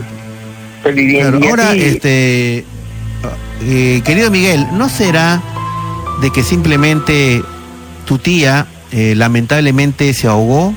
Está 0.77 0.89
viviendo. 0.89 1.47
Ahora 1.47 1.75
este 1.75 2.65
eh, 3.61 4.01
querido 4.03 4.31
Miguel 4.31 4.65
no 4.73 4.89
será 4.89 5.43
de 6.21 6.31
que 6.31 6.41
simplemente 6.41 7.43
tu 8.05 8.17
tía 8.17 8.65
eh, 8.91 9.13
lamentablemente 9.15 10.11
se 10.15 10.27
ahogó 10.27 10.73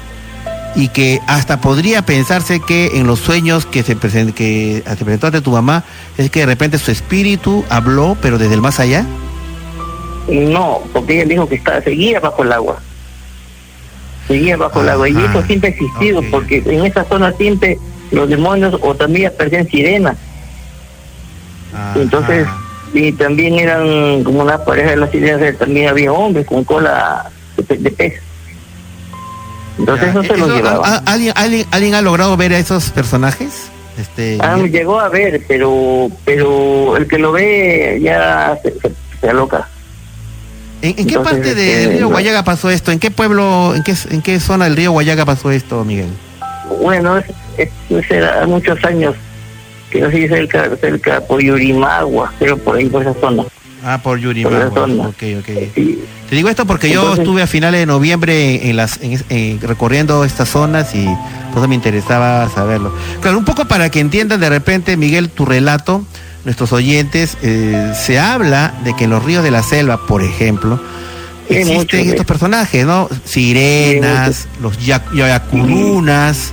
y 0.76 0.88
que 0.88 1.20
hasta 1.26 1.60
podría 1.60 2.02
pensarse 2.02 2.60
que 2.60 2.98
en 2.98 3.06
los 3.06 3.20
sueños 3.20 3.66
que 3.66 3.82
se, 3.82 3.96
que 3.96 4.82
se 4.86 5.04
presentó 5.04 5.28
ante 5.28 5.40
tu 5.40 5.52
mamá 5.52 5.84
es 6.18 6.30
que 6.30 6.40
de 6.40 6.46
repente 6.46 6.78
su 6.78 6.90
espíritu 6.90 7.64
habló, 7.68 8.16
pero 8.20 8.38
desde 8.38 8.54
el 8.54 8.60
más 8.60 8.80
allá? 8.80 9.06
No, 10.28 10.80
porque 10.92 11.16
ella 11.16 11.26
dijo 11.26 11.48
que 11.48 11.56
estaba, 11.56 11.80
seguía 11.82 12.18
bajo 12.18 12.42
el 12.42 12.52
agua. 12.52 12.78
Seguía 14.26 14.56
bajo 14.56 14.80
el 14.80 14.88
agua. 14.88 15.08
Y 15.08 15.16
eso 15.16 15.42
siempre 15.42 15.68
ha 15.68 15.72
existido, 15.72 16.22
porque 16.30 16.62
en 16.64 16.84
esa 16.86 17.04
zona 17.04 17.32
siempre 17.32 17.78
los 18.10 18.28
demonios 18.28 18.76
o 18.80 18.94
también 18.94 19.26
aparecían 19.26 19.68
sirenas. 19.68 20.16
Entonces, 21.94 22.46
y 22.92 23.12
también 23.12 23.58
eran 23.58 24.24
como 24.24 24.42
una 24.42 24.64
pareja 24.64 24.90
de 24.90 24.96
las 24.96 25.10
sirenas, 25.10 25.58
también 25.58 25.88
había 25.88 26.12
hombres 26.12 26.46
con 26.46 26.64
cola 26.64 27.30
de, 27.56 27.76
de 27.76 27.90
pez. 27.90 28.14
Entonces 29.78 30.08
eso 30.08 30.22
se 30.22 30.36
lo 30.36 30.48
llevaba. 30.48 31.02
¿alguien, 31.06 31.32
alguien, 31.36 31.94
ha 31.94 32.02
logrado 32.02 32.36
ver 32.36 32.52
a 32.52 32.58
esos 32.58 32.90
personajes? 32.90 33.70
Este, 33.98 34.38
ah, 34.40 34.56
llegó 34.56 34.98
a 34.98 35.08
ver, 35.08 35.42
pero 35.46 36.08
pero 36.24 36.96
el 36.96 37.06
que 37.06 37.18
lo 37.18 37.32
ve 37.32 38.00
ya 38.02 38.58
se, 38.62 38.74
se, 39.20 39.28
aloca. 39.28 39.68
¿En, 40.82 41.06
qué 41.06 41.18
parte 41.18 41.54
del 41.54 41.68
este, 41.68 41.96
río 41.96 42.08
Guayaga 42.08 42.42
pasó 42.44 42.70
esto? 42.70 42.92
¿En 42.92 42.98
qué 42.98 43.10
pueblo, 43.10 43.72
en 43.74 43.82
qué, 43.84 43.94
en 44.10 44.20
qué 44.20 44.40
zona 44.40 44.64
del 44.64 44.76
río 44.76 44.92
Guayaga 44.92 45.24
pasó 45.24 45.50
esto, 45.50 45.84
Miguel? 45.84 46.08
Bueno, 46.82 47.18
es, 47.18 47.26
es, 47.56 48.48
muchos 48.48 48.84
años, 48.84 49.14
que 49.90 50.00
no 50.00 50.10
sé 50.10 50.28
cerca, 50.28 50.76
cerca 50.76 51.20
por 51.20 51.40
Yurimagua, 51.40 52.32
pero 52.38 52.58
por 52.58 52.76
ahí, 52.76 52.86
por 52.86 53.02
esa 53.02 53.14
zona. 53.14 53.44
Ah, 53.84 54.00
por 54.02 54.18
Yuri 54.18 54.44
Ok, 54.44 55.22
ok. 55.38 55.46
Te 55.46 56.36
digo 56.36 56.48
esto 56.48 56.66
porque 56.66 56.90
yo 56.90 57.14
estuve 57.14 57.42
a 57.42 57.46
finales 57.46 57.80
de 57.80 57.86
noviembre 57.86 58.70
en 58.70 58.76
las 58.76 58.98
recorriendo 59.60 60.24
estas 60.24 60.48
zonas 60.48 60.94
y 60.94 61.04
por 61.52 61.58
eso 61.58 61.68
me 61.68 61.74
interesaba 61.74 62.48
saberlo. 62.48 62.94
Claro, 63.20 63.38
un 63.38 63.44
poco 63.44 63.66
para 63.66 63.90
que 63.90 64.00
entiendan 64.00 64.40
de 64.40 64.48
repente, 64.48 64.96
Miguel, 64.96 65.28
tu 65.28 65.44
relato, 65.44 66.04
nuestros 66.44 66.72
oyentes, 66.72 67.36
eh, 67.42 67.92
se 67.94 68.18
habla 68.18 68.74
de 68.84 68.96
que 68.96 69.04
en 69.04 69.10
los 69.10 69.22
ríos 69.22 69.44
de 69.44 69.50
la 69.50 69.62
selva, 69.62 70.06
por 70.06 70.22
ejemplo, 70.22 70.80
existen 71.48 72.08
estos 72.08 72.26
personajes, 72.26 72.86
¿no? 72.86 73.08
Sirenas, 73.24 74.48
los 74.60 74.78
yacurunas. 74.84 76.52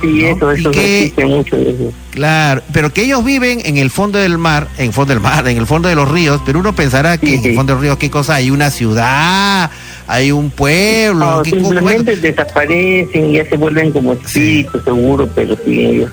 Sí, 0.00 0.24
eso, 0.24 0.50
eso 0.52 0.70
existe 0.70 1.24
mucho 1.26 1.56
eso. 1.56 1.92
Claro, 2.10 2.62
pero 2.72 2.92
que 2.92 3.02
ellos 3.02 3.24
viven 3.24 3.60
en 3.64 3.76
el 3.78 3.90
fondo 3.90 4.18
del 4.18 4.38
mar, 4.38 4.68
en 4.78 4.86
el 4.86 4.92
fondo 4.92 5.12
del 5.12 5.22
mar, 5.22 5.46
en 5.48 5.56
el 5.56 5.66
fondo 5.66 5.88
de 5.88 5.94
los 5.94 6.10
ríos, 6.10 6.40
pero 6.46 6.60
uno 6.60 6.74
pensará 6.74 7.18
que 7.18 7.34
en 7.34 7.44
el 7.44 7.54
fondo 7.54 7.72
de 7.72 7.74
los 7.74 7.82
ríos, 7.82 7.96
¿qué 7.98 8.10
cosa? 8.10 8.36
Hay 8.36 8.50
una 8.50 8.70
ciudad, 8.70 9.70
hay 10.06 10.30
un 10.30 10.50
pueblo. 10.50 11.18
No, 11.18 11.44
simplemente 11.44 12.16
desaparecen 12.16 13.30
y 13.30 13.32
ya 13.34 13.48
se 13.48 13.56
vuelven 13.56 13.92
como 13.92 14.12
espíritus, 14.12 14.82
seguro, 14.84 15.28
pero 15.34 15.56
sí 15.64 15.84
ellos. 15.84 16.10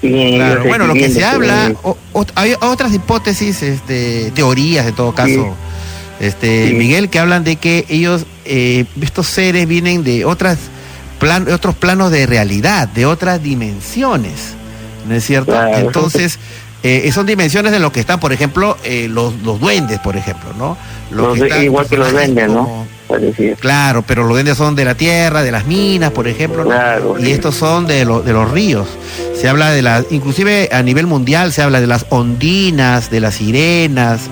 Claro, 0.00 0.64
bueno, 0.64 0.86
lo 0.88 0.94
que 0.94 1.08
se 1.10 1.24
habla, 1.24 1.72
hay 2.34 2.54
otras 2.60 2.92
hipótesis, 2.92 3.62
este, 3.62 4.32
teorías 4.34 4.84
de 4.84 4.90
todo 4.92 5.14
caso, 5.14 5.54
este 6.18 6.72
Miguel, 6.74 7.08
que 7.08 7.20
hablan 7.20 7.44
de 7.44 7.54
que 7.54 7.84
ellos, 7.88 8.26
eh, 8.44 8.84
estos 9.00 9.28
seres 9.28 9.68
vienen 9.68 10.02
de 10.02 10.24
otras 10.24 10.58
plan, 11.22 11.48
otros 11.52 11.76
planos 11.76 12.10
de 12.10 12.26
realidad, 12.26 12.88
de 12.88 13.06
otras 13.06 13.40
dimensiones, 13.40 14.54
¿no 15.08 15.14
es 15.14 15.24
cierto? 15.24 15.54
Entonces, 15.68 16.38
eh, 16.82 17.10
son 17.12 17.26
dimensiones 17.26 17.70
de 17.70 17.78
lo 17.78 17.92
que 17.92 18.00
están, 18.00 18.18
por 18.18 18.32
ejemplo, 18.32 18.76
eh, 18.82 19.06
los, 19.08 19.34
los 19.42 19.60
duendes, 19.60 20.00
por 20.00 20.16
ejemplo, 20.16 20.50
¿no? 20.58 20.76
igual 21.62 21.86
que 21.86 21.96
los 21.96 22.10
duendes, 22.10 22.48
¿no? 22.48 22.86
Claro, 23.60 24.02
pero 24.02 24.22
los 24.22 24.32
duendes 24.32 24.56
son 24.56 24.74
de 24.74 24.84
la 24.84 24.94
tierra, 24.94 25.42
de 25.42 25.52
las 25.52 25.66
minas, 25.66 26.10
por 26.10 26.26
ejemplo, 26.26 26.66
y 27.20 27.30
estos 27.30 27.54
son 27.54 27.86
de, 27.86 27.98
de 27.98 28.32
los 28.32 28.50
ríos. 28.50 28.88
Se 29.38 29.48
habla 29.48 29.70
de 29.70 29.82
las, 29.82 30.06
inclusive 30.10 30.70
a 30.72 30.82
nivel 30.82 31.06
mundial 31.06 31.52
se 31.52 31.62
habla 31.62 31.80
de 31.80 31.86
las 31.86 32.06
ondinas, 32.08 33.10
de 33.10 33.20
las 33.20 33.34
sirenas, 33.34 34.22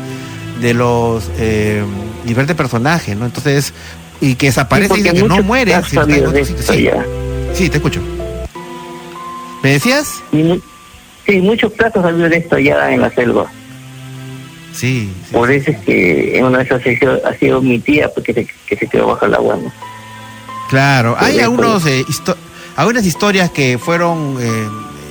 de 0.60 0.74
los 0.74 1.30
eh, 1.38 1.84
diferentes 2.24 2.56
personajes, 2.56 3.16
¿no? 3.16 3.26
Entonces, 3.26 3.72
y 4.20 4.34
que 4.34 4.46
desaparece 4.46 4.98
y 4.98 5.02
que 5.02 5.22
no 5.22 5.42
muere. 5.42 5.74
sí. 5.84 6.88
sí, 7.54 7.68
te 7.68 7.76
escucho. 7.76 8.00
¿Me 9.62 9.72
decías? 9.72 10.22
Sí, 11.26 11.40
muchos 11.40 11.72
platos 11.72 12.04
han 12.04 12.18
de 12.18 12.36
esto 12.36 12.58
ya 12.58 12.90
en 12.92 13.02
la 13.02 13.10
selva. 13.10 13.50
Sí. 14.72 15.12
Por 15.32 15.50
eso 15.50 15.70
es 15.70 15.78
que 15.78 16.38
en 16.38 16.44
una 16.44 16.58
de 16.58 16.64
esas 16.64 16.82
ha 17.24 17.34
sido 17.34 17.60
mi 17.60 17.78
tía 17.78 18.08
porque 18.14 18.32
se, 18.32 18.46
que 18.66 18.76
se 18.76 18.86
quedó 18.86 19.08
bajo 19.08 19.26
el 19.26 19.34
agua, 19.34 19.56
¿no? 19.56 19.72
Claro, 20.70 21.16
hay 21.18 21.40
algunos, 21.40 21.84
eh, 21.86 22.04
algunas 22.76 23.04
historias 23.04 23.50
que 23.50 23.76
fueron 23.76 24.36
eh, 24.40 24.68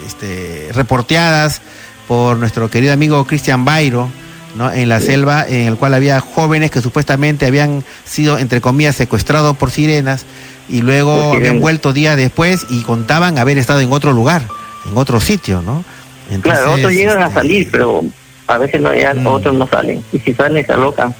este, 0.07 0.69
reporteadas 0.73 1.61
por 2.07 2.37
nuestro 2.37 2.69
querido 2.69 2.93
amigo 2.93 3.25
Cristian 3.25 3.65
Bairo, 3.65 4.09
¿no? 4.55 4.71
en 4.71 4.89
la 4.89 4.99
selva, 4.99 5.45
en 5.47 5.67
el 5.67 5.75
cual 5.77 5.93
había 5.93 6.19
jóvenes 6.19 6.71
que 6.71 6.81
supuestamente 6.81 7.45
habían 7.45 7.83
sido, 8.05 8.37
entre 8.37 8.61
comillas, 8.61 8.95
secuestrados 8.95 9.57
por 9.57 9.71
sirenas 9.71 10.25
y 10.67 10.81
luego 10.81 11.33
habían 11.33 11.59
vuelto 11.59 11.93
días 11.93 12.15
después 12.17 12.65
y 12.69 12.81
contaban 12.83 13.37
haber 13.37 13.57
estado 13.57 13.81
en 13.81 13.91
otro 13.91 14.13
lugar, 14.13 14.43
en 14.89 14.97
otro 14.97 15.19
sitio, 15.19 15.61
¿no? 15.61 15.83
claro, 16.41 16.73
otros 16.73 16.91
llegan 16.91 17.21
a 17.21 17.27
este, 17.27 17.35
salir, 17.35 17.69
pero 17.71 18.03
a 18.47 18.57
veces 18.57 18.81
no 18.81 18.93
llegan, 18.93 19.23
mm. 19.23 19.27
otros 19.27 19.55
no 19.55 19.67
salen. 19.67 20.03
Y 20.11 20.19
si 20.19 20.33
salen, 20.33 20.65
se 20.65 20.73
alocan. 20.73 21.13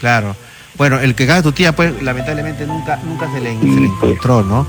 Claro. 0.00 0.36
Bueno, 0.76 1.00
el 1.00 1.14
que 1.14 1.26
cae 1.26 1.42
tu 1.42 1.52
tía, 1.52 1.74
pues 1.74 2.02
lamentablemente 2.02 2.66
nunca 2.66 2.98
nunca 3.04 3.30
se 3.32 3.40
le, 3.40 3.54
pues. 3.54 3.76
encontró, 3.76 4.42
¿no? 4.42 4.66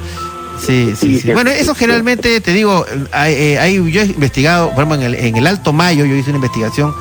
Sí, 0.59 0.93
sí, 0.95 1.19
sí. 1.19 1.33
Bueno, 1.33 1.51
eso 1.51 1.75
generalmente, 1.75 2.39
te 2.41 2.53
digo, 2.53 2.85
hay, 3.11 3.33
eh, 3.33 3.83
yo 3.91 4.01
he 4.01 4.05
investigado, 4.05 4.69
por 4.69 4.83
ejemplo, 4.83 4.95
en 4.95 5.13
el, 5.13 5.15
en 5.15 5.35
el 5.35 5.47
Alto 5.47 5.73
Mayo, 5.73 6.05
yo 6.05 6.15
hice 6.15 6.29
una 6.29 6.37
investigación 6.37 6.93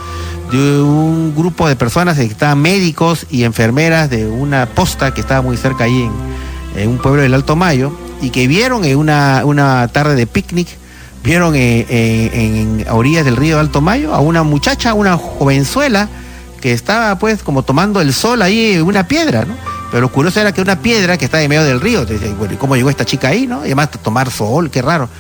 de 0.51 0.81
un 0.83 1.35
grupo 1.35 1.67
de 1.67 1.77
personas 1.77 2.19
que 2.19 2.25
estaban 2.25 2.61
médicos 2.61 3.27
y 3.31 3.45
enfermeras 3.45 4.11
de 4.11 4.27
una 4.27 4.67
posta 4.67 5.15
que 5.15 5.21
estaba 5.21 5.41
muy 5.41 5.57
cerca 5.57 5.85
ahí 5.85 6.11
en, 6.77 6.89
un 6.89 6.99
pueblo 6.99 7.23
del 7.23 7.33
Alto 7.35 7.57
Mayo 7.57 7.93
y 8.21 8.31
que 8.31 8.47
vieron 8.47 8.85
en 8.85 8.99
una, 8.99 9.43
una 9.45 9.89
tarde 9.89 10.15
de 10.15 10.27
picnic, 10.27 10.69
vieron 11.25 11.55
en, 11.55 11.87
en, 11.89 12.87
orillas 12.91 13.25
del 13.25 13.37
río 13.37 13.59
Alto 13.59 13.81
Mayo 13.81 14.15
a 14.15 14.21
una 14.21 14.43
muchacha, 14.43 14.93
una 14.93 15.17
jovenzuela, 15.17 16.09
que 16.61 16.73
estaba 16.73 17.19
pues 17.19 17.43
como 17.43 17.63
tomando 17.63 18.01
el 18.01 18.13
sol 18.13 18.43
ahí 18.43 18.75
en 18.75 18.83
una 18.83 19.09
piedra, 19.09 19.45
¿no? 19.45 19.72
Pero 19.93 20.01
lo 20.01 20.09
curioso 20.11 20.41
era 20.41 20.53
que 20.53 20.63
una 20.63 20.81
piedra 20.81 21.19
que 21.19 21.27
está 21.27 21.43
en 21.43 21.51
medio 21.51 21.65
del 21.65 21.79
río, 21.79 22.07
bueno, 22.39 22.55
¿y 22.55 22.57
cómo 22.57 22.77
llegó 22.77 22.89
esta 22.89 23.05
chica 23.05 23.29
ahí, 23.29 23.47
no? 23.47 23.59
Y 23.59 23.67
además 23.67 23.91
tomar 24.03 24.31
sol, 24.31 24.71
qué 24.71 24.81
raro. 24.81 25.11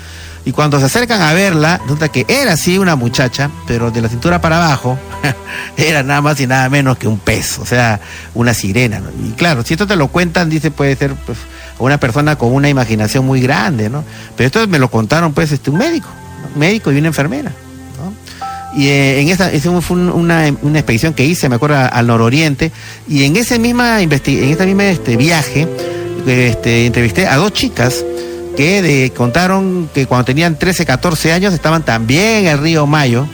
Y 0.47 0.53
cuando 0.53 0.81
se 0.81 0.87
acercan 0.87 1.21
a 1.21 1.35
verla, 1.35 1.79
resulta 1.83 2.09
que 2.09 2.25
era 2.27 2.57
sí 2.57 2.79
una 2.79 2.97
muchacha, 2.97 3.51
pero 3.69 3.91
de 3.91 4.01
la 4.01 4.09
cintura 4.09 4.41
para 4.41 4.57
abajo 4.57 4.99
era 5.77 6.03
nada 6.03 6.23
más 6.23 6.41
y 6.41 6.47
nada 6.47 6.71
menos 6.71 6.97
que 6.97 7.07
un 7.07 7.19
pez, 7.19 7.59
o 7.59 7.67
sea, 7.67 8.01
una 8.33 8.55
sirena. 8.55 9.03
Y 9.23 9.33
claro, 9.33 9.63
si 9.63 9.75
esto 9.75 9.87
te 9.87 9.95
lo 9.95 10.09
cuentan, 10.09 10.49
dice, 10.49 10.71
puede 10.71 10.97
ser 10.97 11.13
pues, 11.27 11.37
una 11.79 12.01
persona 12.01 12.37
con 12.37 12.53
una 12.53 12.71
imaginación 12.71 13.27
muy 13.27 13.43
grande, 13.43 13.91
¿no? 13.91 14.05
Pero 14.37 14.47
esto 14.47 14.67
me 14.69 14.79
lo 14.79 14.91
contaron, 14.91 15.35
pues, 15.35 15.53
este, 15.53 15.71
un 15.71 15.77
médico, 15.79 16.09
un 16.55 16.59
médico 16.59 16.91
y 16.91 16.97
una 16.97 17.09
enfermera. 17.09 17.53
Y 18.75 18.89
eh, 18.89 19.21
en 19.21 19.29
esa, 19.29 19.51
fue 19.83 19.97
una, 19.97 20.55
una, 20.63 20.79
expedición 20.79 21.13
que 21.13 21.25
hice, 21.25 21.49
me 21.49 21.57
acuerdo, 21.57 21.77
al 21.77 22.07
nororiente, 22.07 22.73
y 23.07 23.25
en 23.25 23.37
ese 23.37 23.59
misma 23.59 24.01
en 24.01 24.11
este 24.13 24.67
mismo 24.67 24.83
este, 24.83 25.17
viaje, 25.17 25.69
este, 26.27 26.87
entrevisté 26.87 27.27
a 27.27 27.37
dos 27.37 27.53
chicas 27.53 28.05
que 28.57 28.81
de, 28.83 29.11
contaron 29.11 29.91
que 29.93 30.07
cuando 30.07 30.25
tenían 30.25 30.59
13, 30.59 30.87
14 30.87 31.33
años 31.33 31.55
estaban 31.55 31.85
también 31.85 32.45
en 32.45 32.47
el 32.47 32.59
río 32.59 32.87
Mayo, 32.87 33.27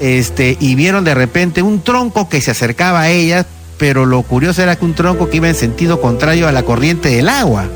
este, 0.00 0.56
y 0.60 0.74
vieron 0.74 1.04
de 1.04 1.14
repente 1.14 1.62
un 1.62 1.82
tronco 1.82 2.28
que 2.28 2.40
se 2.40 2.50
acercaba 2.50 3.02
a 3.02 3.10
ellas, 3.10 3.46
pero 3.78 4.04
lo 4.04 4.22
curioso 4.22 4.62
era 4.62 4.76
que 4.76 4.84
un 4.84 4.94
tronco 4.94 5.28
que 5.30 5.38
iba 5.38 5.48
en 5.48 5.54
sentido 5.54 6.00
contrario 6.00 6.48
a 6.48 6.52
la 6.52 6.64
corriente 6.64 7.08
del 7.08 7.28
agua. 7.28 7.66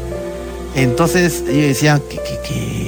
Entonces 0.75 1.45
ellos 1.49 1.69
decían, 1.69 2.03
¿qué, 2.09 2.19
qué, 2.47 2.80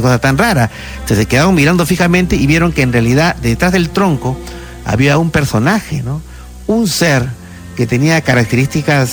cosa 0.00 0.18
tan 0.18 0.38
rara? 0.38 0.70
Entonces 0.94 1.18
se 1.18 1.26
quedaron 1.26 1.54
mirando 1.54 1.86
fijamente 1.86 2.36
y 2.36 2.46
vieron 2.46 2.72
que 2.72 2.82
en 2.82 2.92
realidad 2.92 3.36
detrás 3.36 3.72
del 3.72 3.90
tronco 3.90 4.38
había 4.84 5.18
un 5.18 5.30
personaje, 5.30 6.02
¿no? 6.02 6.20
Un 6.66 6.88
ser 6.88 7.28
que 7.76 7.86
tenía 7.86 8.20
características, 8.20 9.10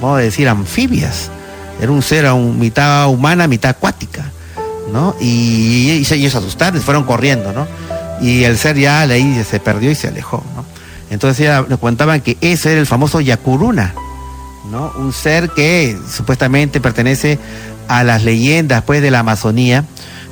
vamos 0.00 0.18
a 0.18 0.22
decir, 0.22 0.48
anfibias. 0.48 1.30
Era 1.80 1.92
un 1.92 2.02
ser 2.02 2.32
mitad 2.34 3.08
humana, 3.08 3.46
mitad 3.46 3.70
acuática, 3.70 4.32
¿no? 4.92 5.14
Y, 5.20 6.04
ellos 6.10 6.32
se 6.32 6.38
asustaron, 6.38 6.80
fueron 6.80 7.04
corriendo, 7.04 7.52
¿no? 7.52 7.66
Y 8.20 8.44
el 8.44 8.58
ser 8.58 8.76
ya 8.76 9.00
ahí 9.02 9.44
se 9.48 9.60
perdió 9.60 9.90
y 9.90 9.94
se 9.94 10.08
alejó, 10.08 10.42
¿no? 10.56 10.64
Entonces 11.10 11.44
ya 11.46 11.64
nos 11.68 11.78
contaban 11.78 12.20
que 12.20 12.36
ese 12.40 12.72
era 12.72 12.80
el 12.80 12.86
famoso 12.86 13.20
Yakuruna, 13.20 13.94
¿no? 14.70 14.92
Un 14.96 15.12
ser 15.12 15.50
que 15.50 15.98
supuestamente 16.10 16.80
pertenece 16.80 17.38
a 17.88 18.04
las 18.04 18.24
leyendas 18.24 18.82
pues 18.84 19.02
de 19.02 19.10
la 19.10 19.20
Amazonía, 19.20 19.84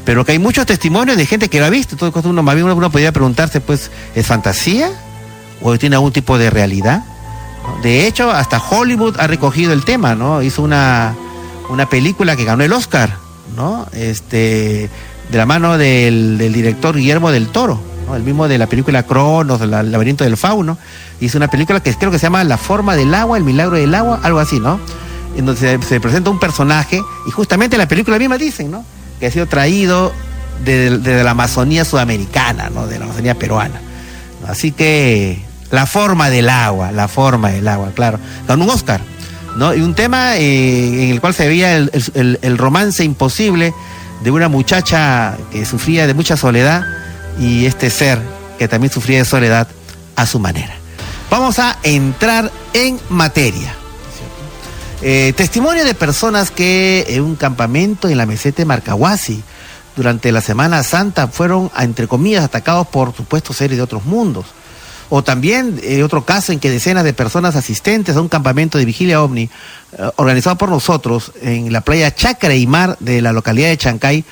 pero 0.05 0.25
que 0.25 0.33
hay 0.33 0.39
muchos 0.39 0.67
testimonios 0.67 1.17
de 1.17 1.27
gente 1.27 1.49
que 1.49 1.61
lo 1.61 1.67
ha 1.67 1.71
visto. 1.71 1.95
Entonces 1.95 2.25
uno, 2.25 2.43
más 2.43 2.55
bien 2.55 2.67
uno 2.67 2.91
podría 2.91 3.13
preguntarse, 3.13 3.61
pues, 3.61 3.91
¿es 4.15 4.27
fantasía? 4.27 4.91
¿O 5.63 5.77
tiene 5.79 5.97
algún 5.97 6.13
tipo 6.13 6.39
de 6.39 6.51
realidad? 6.51 7.05
De 7.83 8.07
hecho, 8.07 8.31
hasta 8.31 8.59
Hollywood 8.59 9.17
ha 9.19 9.27
recogido 9.27 9.73
el 9.73 9.85
tema, 9.85 10.15
¿no? 10.15 10.43
Hizo 10.43 10.63
una, 10.63 11.15
una 11.69 11.89
película 11.89 12.37
que 12.37 12.45
ganó 12.45 12.63
el 12.63 12.73
Oscar, 12.73 13.17
¿no? 13.57 13.87
Este, 13.93 14.89
de 15.31 15.39
la 15.39 15.47
mano 15.47 15.77
del, 15.77 16.39
del 16.39 16.53
director 16.53 16.97
Guillermo 16.97 17.33
del 17.33 17.49
Toro 17.49 17.96
el 18.15 18.23
mismo 18.23 18.47
de 18.47 18.59
la 18.59 18.67
película 18.67 19.03
Cronos, 19.03 19.61
el 19.61 19.71
laberinto 19.71 20.25
del 20.25 20.37
fauno, 20.37 20.79
hizo 21.21 21.39
una 21.39 21.49
película 21.49 21.81
que 21.81 21.93
creo 21.95 22.11
que 22.11 22.19
se 22.19 22.27
llama 22.27 22.45
La 22.45 22.59
forma 22.59 22.95
del 22.95 23.15
agua, 23.15 23.39
el 23.39 23.45
milagro 23.45 23.77
del 23.77 23.95
agua, 23.95 24.21
algo 24.23 24.39
así, 24.39 24.61
¿no? 24.61 24.79
En 25.37 25.47
donde 25.47 25.79
se, 25.83 26.01
presenta 26.01 26.31
un 26.31 26.39
personaje 26.39 27.03
y 27.27 27.31
justamente 27.31 27.77
la 27.77 27.89
película 27.89 28.19
misma 28.19 28.39
dicen, 28.39 28.71
¿no? 28.71 28.85
Que 29.19 29.27
ha 29.27 29.31
sido 29.31 29.47
traído 29.47 30.13
de, 30.65 31.23
la 31.25 31.31
Amazonía 31.31 31.85
sudamericana, 31.85 32.71
¿no? 32.71 32.87
De 32.87 32.99
la 32.99 33.07
Amazonía 33.07 33.35
peruana. 33.35 33.81
Así 34.47 34.73
que 34.73 35.43
la 35.71 35.87
forma 35.87 36.31
del 36.31 36.49
agua, 36.49 36.93
la 36.93 37.09
forma 37.09 37.51
del 37.51 37.67
agua, 37.67 37.91
claro. 37.95 38.19
Con 38.47 38.63
un 38.63 38.71
Oscar, 38.71 39.01
¿no? 39.57 39.75
Y 39.75 39.81
un 39.81 39.95
tema 39.95 40.37
eh, 40.37 41.05
en 41.05 41.11
el 41.11 41.21
cual 41.21 41.35
se 41.35 41.49
veía 41.49 41.77
el 41.77 42.59
romance 42.59 43.03
imposible 43.03 43.75
de 44.23 44.31
una 44.31 44.49
muchacha 44.49 45.37
que 45.51 45.65
sufría 45.65 46.07
de 46.07 46.15
mucha 46.15 46.37
soledad 46.37 46.85
y 47.39 47.67
este 47.67 47.91
ser 47.91 48.21
que 48.59 48.69
también 48.69 48.93
sufría 48.93 49.19
de 49.19 49.25
soledad 49.25 49.69
a 50.15 50.27
su 50.27 50.39
manera. 50.39 50.75
Vamos 51.31 51.59
a 51.59 51.79
entrar 51.83 52.51
en 52.73 52.99
materia. 53.09 53.75
Eh, 55.03 55.35
testimonio 55.37 55.85
de 55.85 55.95
personas 55.95 56.51
que 56.51 57.05
en 57.09 57.23
un 57.23 57.37
campamento 57.37 58.09
en 58.09 58.17
la 58.17 58.27
meseta 58.27 58.59
de 58.59 58.65
Marcahuasi 58.65 59.43
durante 59.95 60.33
la 60.33 60.41
Semana 60.41 60.83
Santa 60.83 61.29
fueron, 61.29 61.71
entre 61.79 62.09
comillas, 62.09 62.45
atacados 62.45 62.87
por 62.87 63.15
supuestos 63.15 63.57
seres 63.57 63.77
de 63.77 63.83
otros 63.83 64.05
mundos. 64.05 64.47
O 65.09 65.23
también 65.23 65.79
eh, 65.83 66.03
otro 66.03 66.25
caso 66.25 66.53
en 66.53 66.59
que 66.59 66.71
decenas 66.71 67.05
de 67.05 67.13
personas 67.13 67.55
asistentes 67.55 68.17
a 68.17 68.21
un 68.21 68.29
campamento 68.29 68.79
de 68.79 68.85
vigilia 68.85 69.23
ovni 69.23 69.43
eh, 69.43 70.11
organizado 70.17 70.57
por 70.57 70.69
nosotros 70.69 71.33
en 71.43 71.73
la 71.73 71.83
playa 71.83 72.15
Chacra 72.15 72.55
y 72.55 72.67
Mar 72.67 72.97
de 72.99 73.23
la 73.23 73.33
localidad 73.33 73.69
de 73.69 73.77
Chancay 73.77 74.25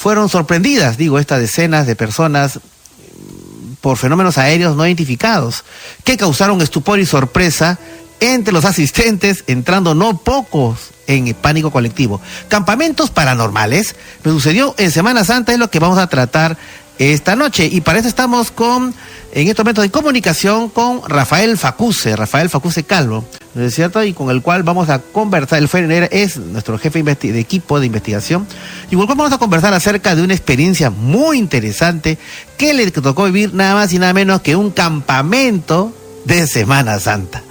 fueron 0.00 0.30
sorprendidas, 0.30 0.96
digo, 0.96 1.18
estas 1.18 1.40
decenas 1.40 1.86
de 1.86 1.94
personas 1.94 2.56
mm, 2.56 3.74
por 3.82 3.98
fenómenos 3.98 4.38
aéreos 4.38 4.74
no 4.74 4.86
identificados, 4.86 5.62
que 6.04 6.16
causaron 6.16 6.62
estupor 6.62 7.00
y 7.00 7.04
sorpresa 7.04 7.78
entre 8.18 8.54
los 8.54 8.64
asistentes, 8.64 9.44
entrando 9.46 9.94
no 9.94 10.16
pocos 10.16 10.78
en 11.06 11.34
pánico 11.34 11.70
colectivo. 11.70 12.18
Campamentos 12.48 13.10
paranormales, 13.10 13.94
me 14.24 14.32
sucedió 14.32 14.74
en 14.78 14.90
Semana 14.90 15.22
Santa, 15.22 15.52
es 15.52 15.58
lo 15.58 15.70
que 15.70 15.80
vamos 15.80 15.98
a 15.98 16.06
tratar 16.06 16.56
esta 17.00 17.34
noche. 17.34 17.66
Y 17.70 17.80
para 17.80 17.98
eso 17.98 18.08
estamos 18.08 18.50
con, 18.50 18.94
en 19.32 19.48
este 19.48 19.62
momento 19.62 19.80
de 19.80 19.90
comunicación 19.90 20.68
con 20.68 21.00
Rafael 21.08 21.56
Facuse, 21.56 22.14
Rafael 22.14 22.50
Facuse 22.50 22.84
Calvo, 22.84 23.24
¿no 23.54 23.64
es 23.64 23.74
cierto? 23.74 24.04
Y 24.04 24.12
con 24.12 24.28
el 24.30 24.42
cual 24.42 24.62
vamos 24.62 24.90
a 24.90 24.98
conversar, 24.98 25.58
el 25.60 25.68
FENER 25.68 26.10
es 26.12 26.36
nuestro 26.36 26.78
jefe 26.78 27.02
de 27.02 27.40
equipo 27.40 27.80
de 27.80 27.86
investigación, 27.86 28.46
y 28.90 28.94
con 28.94 29.00
el 29.00 29.06
cual 29.06 29.18
vamos 29.18 29.32
a 29.32 29.38
conversar 29.38 29.72
acerca 29.72 30.14
de 30.14 30.22
una 30.22 30.34
experiencia 30.34 30.90
muy 30.90 31.38
interesante 31.38 32.18
que 32.58 32.74
le 32.74 32.90
tocó 32.90 33.24
vivir 33.24 33.54
nada 33.54 33.74
más 33.74 33.92
y 33.94 33.98
nada 33.98 34.12
menos 34.12 34.42
que 34.42 34.54
un 34.54 34.70
campamento 34.70 35.94
de 36.26 36.46
Semana 36.46 37.00
Santa. 37.00 37.42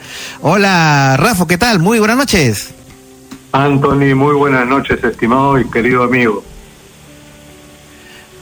Hola, 0.42 1.16
Rafa, 1.18 1.48
¿qué 1.48 1.58
tal? 1.58 1.80
Muy 1.80 1.98
buenas 1.98 2.18
noches. 2.18 2.70
Anthony, 3.52 4.14
muy 4.16 4.36
buenas 4.36 4.68
noches, 4.68 5.04
estimado 5.04 5.60
y 5.60 5.68
querido 5.72 6.04
amigo. 6.04 6.44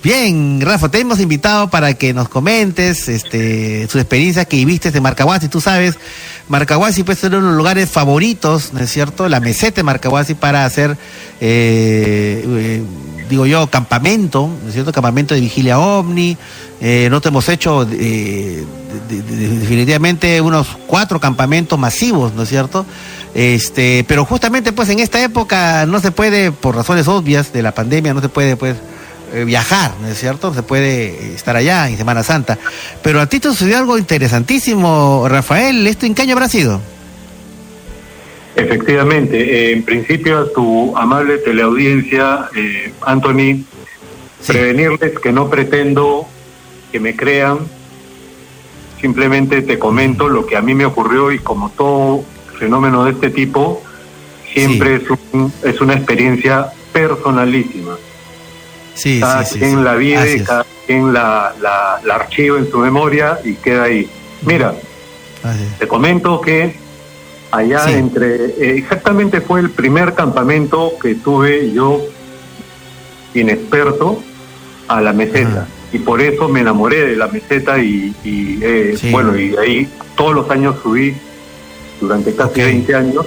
Bien, 0.08 0.62
Rafa, 0.62 0.88
te 0.88 1.02
hemos 1.02 1.20
invitado 1.20 1.70
para 1.70 1.94
que 1.96 2.14
nos 2.14 2.30
comentes 2.30 3.10
este, 3.10 3.90
su 3.90 4.00
experiencia 4.00 4.46
que 4.46 4.56
viviste 4.56 4.90
de 4.90 5.02
Marcahuasi. 5.02 5.50
Tú 5.50 5.60
sabes, 5.60 5.98
Marcahuasi 6.48 7.04
puede 7.04 7.20
ser 7.20 7.32
uno 7.32 7.42
de 7.42 7.48
los 7.48 7.58
lugares 7.58 7.90
favoritos, 7.90 8.72
¿no 8.72 8.80
es 8.80 8.90
cierto? 8.90 9.28
La 9.28 9.42
meseta 9.42 9.76
de 9.76 9.84
Marcahuasi 9.84 10.34
para 10.34 10.64
hacer 10.64 10.92
eh, 11.42 12.42
eh, 12.48 12.82
digo 13.30 13.46
yo, 13.48 13.68
campamento, 13.68 14.50
¿no 14.64 14.70
es 14.70 14.76
cierto? 14.76 14.94
Campamento 14.94 15.36
de 15.36 15.42
vigilia 15.42 15.78
ovni. 15.78 16.38
Eh, 16.80 17.10
no 17.12 17.20
hemos 17.22 17.50
hecho 17.50 17.84
definitivamente 17.84 20.40
unos 20.40 20.68
cuatro 20.88 21.20
campamentos 21.20 21.78
masivos, 21.78 22.34
¿no 22.34 22.44
es 22.44 22.50
cierto? 22.50 22.86
Este, 23.34 24.06
pero 24.08 24.24
justamente 24.24 24.72
pues 24.72 24.88
en 24.88 25.00
esta 25.00 25.22
época 25.22 25.86
no 25.86 26.00
se 26.00 26.12
puede, 26.12 26.54
por 26.54 26.78
razones 26.78 27.10
obvias 27.10 27.52
de 27.52 27.62
la 27.62 27.74
pandemia, 27.74 28.14
no 28.14 28.22
se 28.22 28.30
puede 28.30 28.56
pues 28.56 28.78
eh, 29.34 29.44
viajar, 29.44 29.92
¿no 30.02 30.08
es 30.08 30.18
cierto? 30.18 30.54
Se 30.54 30.64
puede 30.64 31.34
estar 31.34 31.56
allá 31.56 31.90
en 31.90 31.98
Semana 31.98 32.24
Santa. 32.24 32.58
Pero 33.04 33.20
a 33.20 33.28
ti 33.28 33.40
te 33.40 33.50
sucedió 33.50 33.78
algo 33.78 33.98
interesantísimo, 33.98 35.26
Rafael. 35.28 35.86
¿Esto 35.86 36.06
en 36.06 36.16
qué 36.16 36.22
año 36.24 36.34
habrá 36.34 36.48
sido? 36.48 36.80
Efectivamente, 38.56 39.38
eh, 39.38 39.74
en 39.74 39.84
principio 39.84 40.40
a 40.40 40.52
tu 40.52 40.98
amable 40.98 41.38
teleaudiencia, 41.38 42.50
eh, 42.56 42.92
Anthony, 43.02 43.64
prevenirles 44.48 45.20
que 45.20 45.32
no 45.32 45.50
pretendo 45.50 46.28
que 46.92 47.00
me 47.00 47.16
crean, 47.16 47.60
simplemente 49.00 49.62
te 49.62 49.78
comento 49.78 50.30
lo 50.30 50.46
que 50.46 50.58
a 50.58 50.62
mí 50.62 50.74
me 50.74 50.86
ocurrió 50.86 51.32
y 51.32 51.40
como 51.40 51.70
todo 51.70 52.24
fenómeno 52.58 53.06
de 53.06 53.12
este 53.12 53.30
tipo, 53.30 53.84
siempre 54.52 54.96
es, 54.96 55.04
es 55.64 55.82
una 55.82 55.94
experiencia 55.94 56.72
personalísima. 56.92 57.98
Sí, 58.98 59.20
cada 59.20 59.44
quien 59.44 59.84
la 59.84 59.96
vive, 59.96 60.44
cada 60.44 60.66
quien 60.88 61.14
la, 61.14 61.54
la, 61.62 62.16
archiva 62.16 62.58
en 62.58 62.70
su 62.70 62.80
memoria 62.80 63.40
y 63.44 63.54
queda 63.54 63.84
ahí. 63.84 64.10
Mira, 64.42 64.74
te 65.78 65.88
comento 65.88 66.42
que 66.42 66.76
allá 67.52 67.92
entre, 67.92 68.46
eh, 68.46 68.78
exactamente 68.78 69.40
fue 69.40 69.60
el 69.60 69.70
primer 69.70 70.16
campamento 70.16 70.94
que 71.00 71.14
tuve 71.14 71.72
yo, 71.72 72.02
inexperto, 73.36 74.22
a 74.88 75.00
la 75.00 75.14
meseta. 75.14 75.68
Y 75.94 76.00
por 76.00 76.20
eso 76.20 76.50
me 76.50 76.62
enamoré 76.62 77.06
de 77.06 77.16
la 77.16 77.28
meseta 77.28 77.78
y, 77.78 78.14
eh, 78.26 78.98
bueno, 79.12 79.38
y 79.38 79.56
ahí 79.58 79.88
todos 80.16 80.34
los 80.34 80.50
años 80.50 80.76
subí 80.82 81.16
durante 82.02 82.36
casi 82.36 82.62
20 82.62 82.96
años. 82.96 83.26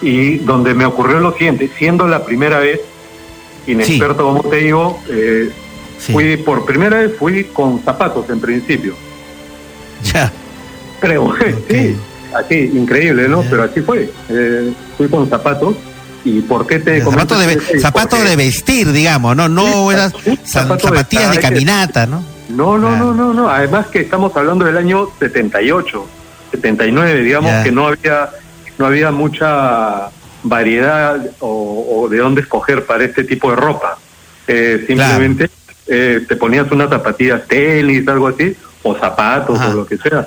y 0.00 0.38
donde 0.38 0.74
me 0.74 0.84
ocurrió 0.84 1.18
lo 1.18 1.32
siguiente, 1.32 1.68
siendo 1.76 2.06
la 2.06 2.24
primera 2.24 2.58
vez, 2.58 2.80
inexperto 3.66 4.24
como 4.24 4.42
te 4.42 4.56
digo, 4.56 5.00
eh, 5.08 5.50
fui 5.98 6.36
por 6.36 6.64
primera 6.64 6.98
vez 6.98 7.12
fui 7.18 7.44
con 7.44 7.82
zapatos 7.82 8.28
en 8.30 8.40
principio. 8.40 8.94
Ya. 10.12 10.30
Creo, 11.00 11.34
sí, 11.68 11.96
así, 12.34 12.70
increíble, 12.74 13.28
¿no? 13.28 13.42
Pero 13.42 13.64
así 13.64 13.80
fue. 13.80 14.10
Eh, 14.28 14.72
fui 14.96 15.08
con 15.08 15.28
zapatos. 15.28 15.76
¿Y 16.26 16.40
por 16.40 16.66
qué 16.66 16.78
te 16.78 17.02
zapatos 17.02 17.46
de, 17.46 17.80
zapato 17.80 18.16
de 18.16 18.34
vestir, 18.34 18.90
digamos, 18.92 19.36
no 19.36 19.46
no 19.46 19.92
eras 19.92 20.14
zapatillas 20.46 21.32
de, 21.32 21.38
caminata, 21.38 22.06
¿no? 22.06 22.24
No, 22.48 22.78
no, 22.78 22.96
no, 22.96 23.12
no, 23.12 23.34
no. 23.34 23.50
Además 23.50 23.88
que 23.88 24.00
estamos 24.00 24.34
hablando 24.34 24.64
del 24.64 24.78
año 24.78 25.08
78, 25.18 26.06
79, 26.52 27.20
digamos 27.20 27.62
que 27.62 27.70
no 27.70 27.88
había 27.88 28.30
no 28.78 28.86
había 28.86 29.10
mucha 29.10 30.08
variedad 30.44 31.20
o, 31.40 32.06
de 32.08 32.18
dónde 32.18 32.42
escoger 32.42 32.84
para 32.84 33.04
este 33.04 33.24
tipo 33.24 33.50
de 33.50 33.56
ropa. 33.56 33.98
Eh, 34.46 34.84
simplemente 34.86 35.50
eh, 35.86 36.24
te 36.28 36.36
ponías 36.36 36.70
unas 36.70 36.90
zapatillas 36.90 37.46
tenis, 37.48 38.06
algo 38.06 38.28
así, 38.28 38.54
o 38.82 38.94
zapatos 38.94 39.58
o 39.58 39.72
lo 39.72 39.86
que 39.86 39.96
sea. 39.96 40.26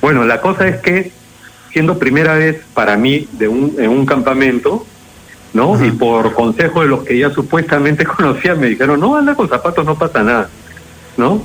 Bueno, 0.00 0.24
la 0.24 0.40
cosa 0.40 0.66
es 0.66 0.78
que 0.78 1.12
siendo 1.72 1.98
primera 1.98 2.34
vez 2.34 2.60
para 2.74 2.96
mí 2.96 3.28
de 3.32 3.48
un, 3.48 3.76
en 3.78 3.90
un 3.90 4.06
campamento, 4.06 4.86
¿no? 5.52 5.84
Y 5.84 5.90
por 5.90 6.32
consejo 6.34 6.82
de 6.82 6.88
los 6.88 7.04
que 7.04 7.18
ya 7.18 7.30
supuestamente 7.30 8.04
conocía, 8.06 8.54
me 8.54 8.68
dijeron, 8.68 9.00
no, 9.00 9.16
anda 9.16 9.34
con 9.34 9.48
zapatos, 9.48 9.84
no 9.84 9.98
pasa 9.98 10.22
nada, 10.22 10.48
¿no? 11.16 11.42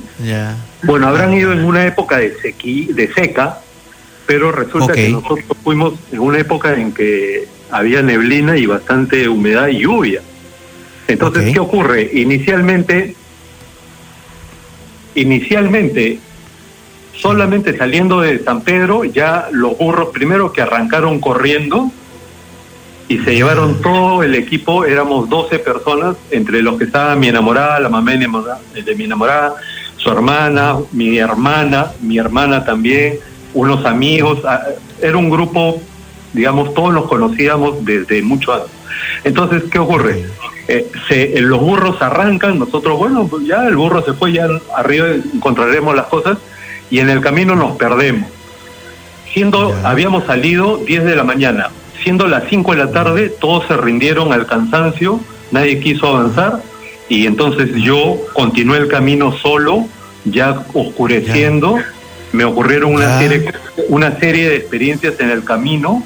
Bueno, 0.83 1.07
habrán 1.07 1.33
ido 1.33 1.51
en 1.51 1.63
una 1.63 1.85
época 1.85 2.17
de, 2.17 2.35
sequi, 2.41 2.87
de 2.93 3.11
seca, 3.13 3.59
pero 4.25 4.51
resulta 4.51 4.93
que 4.93 5.09
nosotros 5.09 5.57
fuimos 5.63 5.93
en 6.11 6.19
una 6.19 6.39
época 6.39 6.73
en 6.73 6.93
que 6.93 7.47
había 7.73 8.01
neblina 8.01 8.57
y 8.57 8.65
bastante 8.65 9.27
humedad 9.27 9.67
y 9.67 9.79
lluvia. 9.79 10.21
Entonces, 11.07 11.53
¿qué 11.53 11.59
ocurre? 11.59 12.09
Inicialmente, 12.13 13.15
inicialmente, 15.15 16.19
solamente 17.15 17.77
saliendo 17.77 18.21
de 18.21 18.39
San 18.39 18.61
Pedro, 18.61 19.03
ya 19.03 19.49
los 19.51 19.77
burros 19.77 20.09
primero 20.09 20.53
que 20.53 20.61
arrancaron 20.61 21.19
corriendo 21.19 21.91
y 23.09 23.19
se 23.19 23.35
llevaron 23.35 23.81
todo 23.81 24.23
el 24.23 24.33
equipo, 24.35 24.85
éramos 24.85 25.29
12 25.29 25.59
personas, 25.59 26.15
entre 26.31 26.61
los 26.61 26.77
que 26.77 26.85
estaba 26.85 27.15
mi 27.15 27.27
enamorada, 27.27 27.79
la 27.79 27.89
mamá 27.89 28.11
de 28.11 28.95
mi 28.95 29.03
enamorada, 29.03 29.55
su 29.97 30.09
hermana, 30.09 30.77
mi 30.91 31.17
hermana, 31.17 31.91
mi 32.01 32.17
hermana 32.17 32.63
también, 32.63 33.19
unos 33.53 33.85
amigos, 33.85 34.39
era 35.01 35.17
un 35.17 35.29
grupo, 35.29 35.81
digamos, 36.33 36.73
todos 36.73 36.93
nos 36.93 37.07
conocíamos 37.07 37.85
desde 37.85 38.21
mucho 38.21 38.53
antes. 38.53 38.71
Entonces, 39.23 39.63
¿qué 39.71 39.79
ocurre? 39.79 40.25
Eh, 40.67 40.89
se, 41.07 41.39
los 41.41 41.59
burros 41.59 42.01
arrancan, 42.01 42.59
nosotros, 42.59 42.97
bueno, 42.97 43.27
pues 43.27 43.45
ya 43.45 43.67
el 43.67 43.75
burro 43.75 44.03
se 44.03 44.13
fue, 44.13 44.31
ya 44.31 44.47
arriba 44.75 45.07
encontraremos 45.33 45.95
las 45.95 46.07
cosas, 46.07 46.37
y 46.89 46.99
en 46.99 47.09
el 47.09 47.21
camino 47.21 47.55
nos 47.55 47.77
perdemos. 47.77 48.29
Siendo, 49.33 49.75
habíamos 49.83 50.25
salido 50.25 50.77
10 50.77 51.05
de 51.05 51.15
la 51.15 51.23
mañana, 51.23 51.69
siendo 52.01 52.27
las 52.27 52.43
5 52.49 52.71
de 52.71 52.77
la 52.77 52.91
tarde, 52.91 53.29
todos 53.29 53.65
se 53.67 53.75
rindieron 53.75 54.31
al 54.31 54.45
cansancio, 54.45 55.19
nadie 55.51 55.79
quiso 55.79 56.07
avanzar, 56.07 56.61
y 57.09 57.25
entonces 57.27 57.69
yo 57.75 58.17
continué 58.33 58.77
el 58.77 58.87
camino 58.87 59.31
solo, 59.33 59.85
ya 60.25 60.63
oscureciendo, 60.73 61.77
me 62.31 62.45
ocurrieron 62.45 62.93
una 62.93 63.19
serie, 63.19 63.53
una 63.89 64.17
serie 64.19 64.49
de 64.49 64.55
experiencias 64.55 65.19
en 65.19 65.29
el 65.29 65.43
camino. 65.43 66.03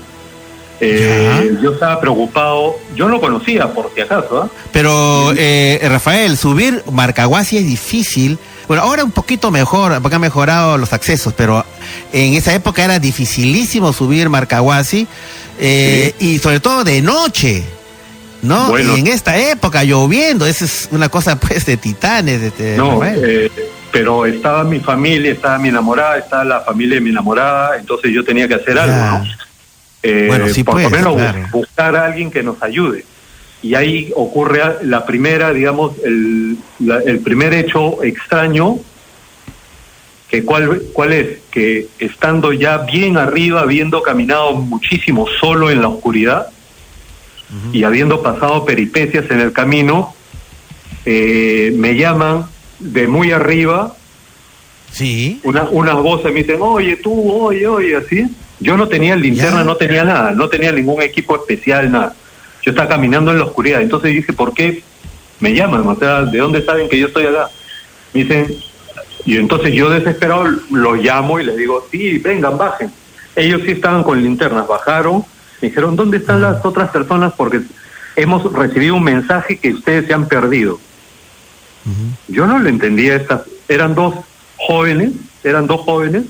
Eh, 0.79 1.57
yo 1.61 1.71
estaba 1.71 1.99
preocupado, 1.99 2.75
yo 2.95 3.07
no 3.07 3.19
conocía 3.19 3.73
por 3.73 3.91
si 3.93 4.01
acaso. 4.01 4.43
¿ah? 4.43 4.49
Pero 4.71 5.33
eh, 5.35 5.79
Rafael, 5.83 6.37
subir 6.37 6.83
Marcahuasi 6.91 7.57
es 7.57 7.65
difícil. 7.65 8.37
Bueno, 8.67 8.83
ahora 8.83 9.03
un 9.03 9.11
poquito 9.11 9.49
mejor, 9.49 10.01
porque 10.01 10.15
han 10.15 10.21
mejorado 10.21 10.77
los 10.77 10.93
accesos, 10.93 11.33
pero 11.33 11.65
en 12.11 12.33
esa 12.33 12.53
época 12.53 12.83
era 12.83 12.99
dificilísimo 12.99 13.93
subir 13.93 14.29
Marcahuasi, 14.29 15.07
eh, 15.59 16.13
y 16.19 16.39
sobre 16.39 16.59
todo 16.59 16.83
de 16.83 17.01
noche. 17.01 17.63
¿no? 18.43 18.77
y 18.77 18.99
en 18.99 19.07
esta 19.07 19.35
época 19.37 19.83
lloviendo, 19.83 20.45
esa 20.45 20.65
es 20.65 20.89
una 20.91 21.09
cosa 21.09 21.39
pues 21.39 21.65
de 21.65 21.77
titanes. 21.77 22.39
De, 22.39 22.47
este, 22.47 22.77
no, 22.77 23.03
eh, 23.03 23.51
pero 23.91 24.25
estaba 24.25 24.63
mi 24.63 24.79
familia, 24.79 25.31
estaba 25.31 25.57
mi 25.57 25.69
enamorada, 25.69 26.17
estaba 26.17 26.43
la 26.43 26.59
familia 26.61 26.95
de 26.95 27.01
mi 27.01 27.09
enamorada, 27.09 27.77
entonces 27.77 28.11
yo 28.13 28.23
tenía 28.23 28.47
que 28.47 28.55
hacer 28.55 28.77
algo, 28.77 28.95
¿no? 28.95 29.46
Eh, 30.03 30.25
bueno, 30.27 30.47
sí 30.49 30.63
por 30.63 30.81
lo 30.81 30.89
menos 30.89 31.15
buscar 31.51 31.95
a 31.95 32.05
alguien 32.05 32.31
que 32.31 32.43
nos 32.43 32.62
ayude. 32.62 33.05
Y 33.63 33.75
ahí 33.75 34.12
ocurre 34.15 34.62
la 34.83 35.05
primera, 35.05 35.51
digamos, 35.51 35.93
el, 36.03 36.57
el 37.05 37.19
primer 37.19 37.53
hecho 37.53 38.03
extraño, 38.03 38.79
que 40.29 40.43
cuál, 40.43 40.83
cuál 40.93 41.13
es, 41.13 41.39
que 41.49 41.88
estando 41.99 42.53
ya 42.53 42.79
bien 42.79 43.17
arriba, 43.17 43.62
habiendo 43.62 44.01
caminado 44.03 44.53
muchísimo 44.53 45.25
solo 45.39 45.71
en 45.71 45.81
la 45.81 45.88
oscuridad 45.88 46.47
y 47.71 47.83
habiendo 47.83 48.21
pasado 48.21 48.65
peripecias 48.65 49.31
en 49.31 49.39
el 49.39 49.53
camino, 49.53 50.13
eh, 51.05 51.73
me 51.77 51.95
llaman 51.95 52.45
de 52.79 53.07
muy 53.07 53.31
arriba, 53.31 53.95
sí. 54.91 55.39
una, 55.43 55.63
unas 55.69 55.95
voces 55.95 56.33
me 56.33 56.43
dicen, 56.43 56.57
oye, 56.60 56.97
tú, 56.97 57.31
oye, 57.31 57.65
oye, 57.65 57.95
así. 57.95 58.25
Yo 58.60 58.78
no 58.78 58.88
tenía 58.88 59.15
linterna, 59.15 59.63
no 59.63 59.76
tenía 59.76 60.04
nada, 60.04 60.32
no 60.32 60.50
tenía 60.50 60.72
ningún 60.72 61.02
equipo 61.02 61.36
especial, 61.36 61.91
nada. 61.91 62.13
Yo 62.63 62.72
estaba 62.72 62.89
caminando 62.89 63.32
en 63.32 63.39
la 63.39 63.46
oscuridad. 63.46 63.82
Entonces 63.82 64.13
dije, 64.13 64.34
¿por 64.34 64.54
qué 64.54 64.84
me 65.39 65.54
llaman? 65.54 65.88
O 65.88 65.96
sea, 65.96 66.24
¿de 66.24 66.38
dónde 66.38 66.63
saben 66.63 66.89
que 66.89 67.00
yo 67.00 67.08
estoy 67.08 67.28
acá? 67.28 67.50
Me 68.13 68.24
dicen, 68.24 68.56
y 69.26 69.38
entonces 69.38 69.74
yo 69.74 69.89
desesperado 69.89 70.46
los 70.72 70.98
llamo 70.98 71.39
y 71.39 71.46
les 71.46 71.58
digo, 71.58 71.86
sí, 71.91 72.17
vengan, 72.20 72.58
bajen. 72.58 72.91
Ellos 73.36 73.62
sí 73.65 73.72
estaban 73.72 74.04
con 74.04 74.22
linternas, 74.22 74.67
bajaron, 74.67 75.24
me 75.62 75.67
dijeron, 75.67 75.96
¿dónde 75.96 76.17
están 76.17 76.41
las 76.41 76.63
otras 76.65 76.89
personas? 76.89 77.34
Porque 77.36 77.62
hemos 78.15 78.52
recibido 78.54 78.96
un 78.96 79.04
mensaje 79.04 79.58
que 79.58 79.74
ustedes 79.74 80.08
se 80.08 80.13
han 80.13 80.28
perdido. 80.28 80.80
Yo 82.28 82.48
no 82.48 82.60
le 82.60 82.70
entendía 82.70 83.15
estas, 83.15 83.43
eran 83.70 83.96
dos 83.96 84.15
jóvenes, 84.58 85.12
eran 85.43 85.67
dos 85.67 85.82
jóvenes, 85.82 86.24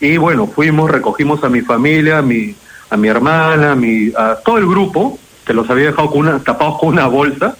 y 0.00 0.16
bueno, 0.16 0.46
fuimos, 0.46 0.90
recogimos 0.90 1.42
a 1.44 1.48
mi 1.48 1.60
familia, 1.60 2.18
a 2.18 2.22
mi, 2.22 2.54
a 2.90 2.96
mi 2.96 3.08
hermana, 3.08 3.72
a, 3.72 3.74
mi, 3.74 4.12
a 4.16 4.36
todo 4.44 4.58
el 4.58 4.66
grupo, 4.66 5.18
que 5.44 5.54
los 5.54 5.68
había 5.70 5.86
dejado 5.86 6.10
con 6.10 6.20
una, 6.20 6.38
tapados 6.38 6.78
con 6.78 6.90
una 6.90 7.06
bolsa, 7.06 7.56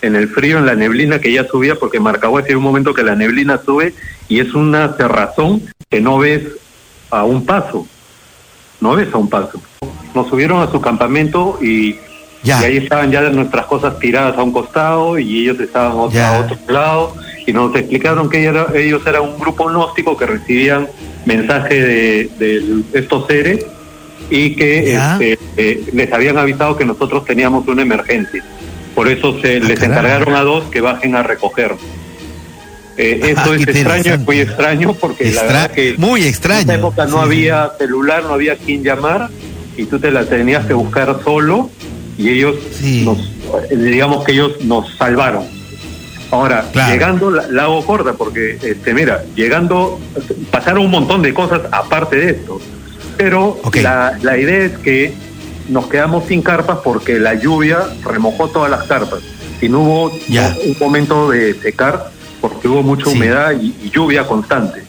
en 0.00 0.14
el 0.14 0.28
frío, 0.28 0.58
en 0.58 0.66
la 0.66 0.74
neblina 0.74 1.18
que 1.18 1.32
ya 1.32 1.44
subía, 1.46 1.74
porque 1.74 2.00
Marcagua 2.00 2.42
hay 2.46 2.54
un 2.54 2.62
momento 2.62 2.94
que 2.94 3.02
la 3.02 3.16
neblina 3.16 3.60
sube 3.64 3.94
y 4.28 4.40
es 4.40 4.54
una 4.54 4.94
cerrazón 4.96 5.62
que 5.90 6.00
no 6.00 6.18
ves 6.18 6.42
a 7.10 7.24
un 7.24 7.44
paso, 7.44 7.86
no 8.80 8.94
ves 8.94 9.12
a 9.12 9.18
un 9.18 9.28
paso. 9.28 9.60
Nos 10.14 10.28
subieron 10.28 10.62
a 10.62 10.70
su 10.70 10.80
campamento 10.80 11.58
y 11.60 11.98
Y 12.44 12.50
ahí 12.64 12.76
estaban 12.76 13.10
ya 13.10 13.28
nuestras 13.30 13.66
cosas 13.66 13.98
tiradas 13.98 14.38
a 14.38 14.42
un 14.42 14.52
costado 14.52 15.18
y 15.18 15.42
ellos 15.42 15.58
estaban 15.60 16.16
a 16.16 16.38
otro 16.38 16.56
lado 16.68 17.14
y 17.46 17.52
nos 17.52 17.74
explicaron 17.74 18.30
que 18.30 18.48
ellos 18.74 19.06
eran 19.06 19.22
un 19.22 19.38
grupo 19.38 19.68
gnóstico 19.68 20.16
que 20.16 20.26
recibían 20.26 20.88
mensaje 21.28 21.80
de, 22.38 22.82
estos 22.94 23.26
seres 23.26 23.64
y 24.30 24.56
que 24.56 24.94
este, 24.94 25.38
eh, 25.56 25.84
les 25.92 26.12
habían 26.12 26.38
avisado 26.38 26.76
que 26.76 26.84
nosotros 26.84 27.24
teníamos 27.24 27.68
una 27.68 27.82
emergencia. 27.82 28.42
Por 28.94 29.08
eso 29.08 29.38
se 29.40 29.58
ah, 29.58 29.60
les 29.60 29.80
encargaron 29.82 30.34
a 30.34 30.42
dos 30.42 30.64
que 30.64 30.80
bajen 30.80 31.14
a 31.14 31.22
recoger. 31.22 31.74
Eh, 32.96 33.20
ah, 33.22 33.26
eso 33.28 33.54
es 33.54 33.62
extraño, 33.62 34.14
es 34.14 34.20
muy 34.20 34.40
extraño 34.40 34.94
porque 34.94 35.30
la 35.30 35.42
verdad 35.44 35.70
que 35.70 35.94
muy 35.98 36.24
extraño. 36.24 36.62
en 36.62 36.70
esa 36.70 36.78
época 36.78 37.06
no 37.06 37.20
había 37.20 37.70
celular, 37.78 38.24
no 38.24 38.32
había 38.32 38.56
quien 38.56 38.82
llamar 38.82 39.28
y 39.76 39.84
tú 39.84 40.00
te 40.00 40.10
la 40.10 40.24
tenías 40.24 40.66
que 40.66 40.74
buscar 40.74 41.20
solo 41.22 41.70
y 42.16 42.30
ellos 42.30 42.56
nos, 43.04 43.18
digamos 43.70 44.24
que 44.24 44.32
ellos 44.32 44.52
nos 44.62 44.96
salvaron. 44.96 45.57
Ahora, 46.30 46.70
llegando, 46.72 47.30
la, 47.30 47.62
hago 47.62 47.84
corta 47.86 48.12
porque, 48.12 48.58
este, 48.62 48.92
mira, 48.92 49.24
llegando, 49.34 49.98
pasaron 50.50 50.84
un 50.84 50.90
montón 50.90 51.22
de 51.22 51.32
cosas 51.32 51.62
aparte 51.72 52.16
de 52.16 52.30
esto, 52.32 52.60
pero 53.16 53.58
la, 53.74 54.18
la 54.20 54.36
idea 54.36 54.64
es 54.64 54.78
que 54.78 55.14
nos 55.68 55.86
quedamos 55.86 56.24
sin 56.26 56.42
carpas 56.42 56.78
porque 56.82 57.18
la 57.18 57.34
lluvia 57.34 57.78
remojó 58.04 58.48
todas 58.48 58.70
las 58.70 58.84
carpas. 58.84 59.20
Y 59.60 59.68
no 59.68 59.80
hubo 59.80 60.04
un 60.10 60.76
momento 60.80 61.30
de 61.30 61.54
secar 61.54 62.10
porque 62.40 62.68
hubo 62.68 62.82
mucha 62.82 63.10
humedad 63.10 63.52
y, 63.60 63.90
lluvia 63.90 64.26
constante. 64.26 64.82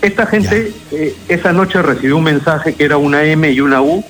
Esta 0.00 0.26
gente 0.26 0.72
eh, 0.90 1.14
esa 1.28 1.52
noche 1.52 1.80
recibió 1.80 2.16
un 2.16 2.24
mensaje 2.24 2.74
que 2.74 2.84
era 2.84 2.96
una 2.96 3.24
M 3.24 3.48
y 3.50 3.60
una 3.60 3.80
U 3.82 4.04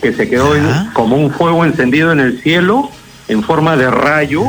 que 0.00 0.12
se 0.12 0.28
quedó 0.28 0.54
como 0.92 1.16
un 1.16 1.30
fuego 1.30 1.64
encendido 1.64 2.12
en 2.12 2.20
el 2.20 2.40
cielo 2.40 2.88
en 3.28 3.42
forma 3.42 3.76
de 3.76 3.90
rayo, 3.90 4.44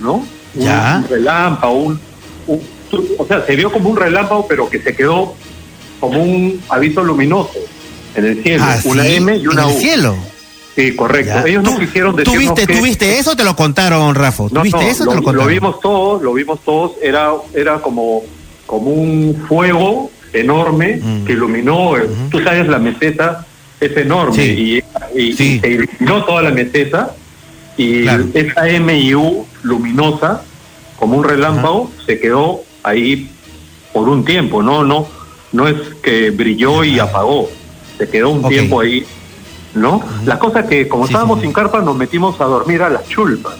¿no? 0.00 0.24
Un, 0.54 1.08
relámpago, 1.08 1.74
un, 1.74 2.00
o 3.18 3.26
sea, 3.26 3.44
se 3.46 3.56
vio 3.56 3.70
como 3.70 3.90
un 3.90 3.96
relámpago, 3.96 4.46
pero 4.48 4.68
que 4.68 4.80
se 4.80 4.94
quedó 4.94 5.34
como 6.00 6.22
un 6.22 6.60
aviso 6.68 7.02
luminoso 7.04 7.58
en 8.14 8.24
el 8.24 8.42
cielo. 8.42 8.64
Ah, 8.66 8.78
una 8.84 9.06
M 9.06 9.36
y 9.36 9.46
una 9.46 9.64
¿En 9.64 9.68
el 9.70 9.76
cielo? 9.76 10.16
Sí, 10.74 10.94
correcto. 10.94 11.44
Ellos 11.44 11.64
no 11.64 11.76
quisieron 11.76 12.14
decirnos 12.14 12.54
¿Tuviste, 12.54 12.72
¿Tuviste 12.72 13.18
eso 13.18 13.34
te 13.34 13.42
lo 13.42 13.56
contaron, 13.56 14.14
Rafa? 14.14 14.48
¿Tuviste 14.48 14.90
eso 14.90 15.04
lo, 15.04 15.10
te 15.10 15.16
lo 15.16 15.22
contaron? 15.24 15.48
Lo 15.48 15.52
vimos 15.52 15.80
todos, 15.80 16.22
lo 16.22 16.32
vimos 16.32 16.60
todos. 16.64 16.92
Era, 17.02 17.32
era 17.52 17.80
como, 17.80 18.22
como 18.64 18.90
un 18.90 19.44
fuego 19.48 20.10
enorme 20.32 21.00
mm. 21.02 21.24
que 21.24 21.32
iluminó, 21.32 21.94
tú 22.30 22.40
sabes, 22.42 22.68
la 22.68 22.78
meseta 22.78 23.44
es 23.80 23.96
enorme 23.96 24.44
y, 24.44 24.82
se 25.32 25.60
iluminó 25.64 26.24
toda 26.24 26.42
la 26.42 26.50
meseta 26.50 27.14
y 27.76 28.06
esa 28.06 28.64
MIU 28.80 29.46
luminosa, 29.62 30.42
como 30.98 31.16
un 31.16 31.24
relámpago, 31.24 31.90
se 32.06 32.18
quedó 32.18 32.62
ahí 32.82 33.30
por 33.92 34.08
un 34.08 34.24
tiempo, 34.24 34.62
no, 34.62 34.84
no, 34.84 35.06
no 35.52 35.68
es 35.68 35.76
que 36.02 36.30
brilló 36.30 36.84
y 36.84 36.98
apagó, 36.98 37.48
se 37.96 38.08
quedó 38.08 38.30
un 38.30 38.48
tiempo 38.48 38.80
ahí, 38.80 39.06
¿no? 39.74 40.02
La 40.24 40.38
cosa 40.38 40.66
que 40.66 40.88
como 40.88 41.06
estábamos 41.06 41.40
sin 41.40 41.52
carpa 41.52 41.80
nos 41.80 41.96
metimos 41.96 42.40
a 42.40 42.44
dormir 42.44 42.82
a 42.82 42.90
las 42.90 43.08
chulpas. 43.08 43.54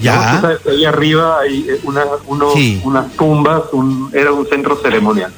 Ya. 0.00 0.58
ahí 0.68 0.84
arriba 0.84 1.38
hay 1.40 1.64
eh, 1.68 1.80
una, 1.84 2.04
unas 2.26 3.12
tumbas, 3.12 3.62
un, 3.72 4.10
era 4.12 4.32
un 4.32 4.46
centro 4.48 4.76
ceremonial. 4.76 5.32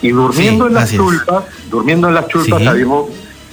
Y 0.00 0.10
durmiendo 0.10 0.66
en 0.66 0.74
las 0.74 0.92
chulpas, 0.92 1.44
durmiendo 1.70 2.08
en 2.08 2.14
las 2.14 2.26
chulpas, 2.26 2.62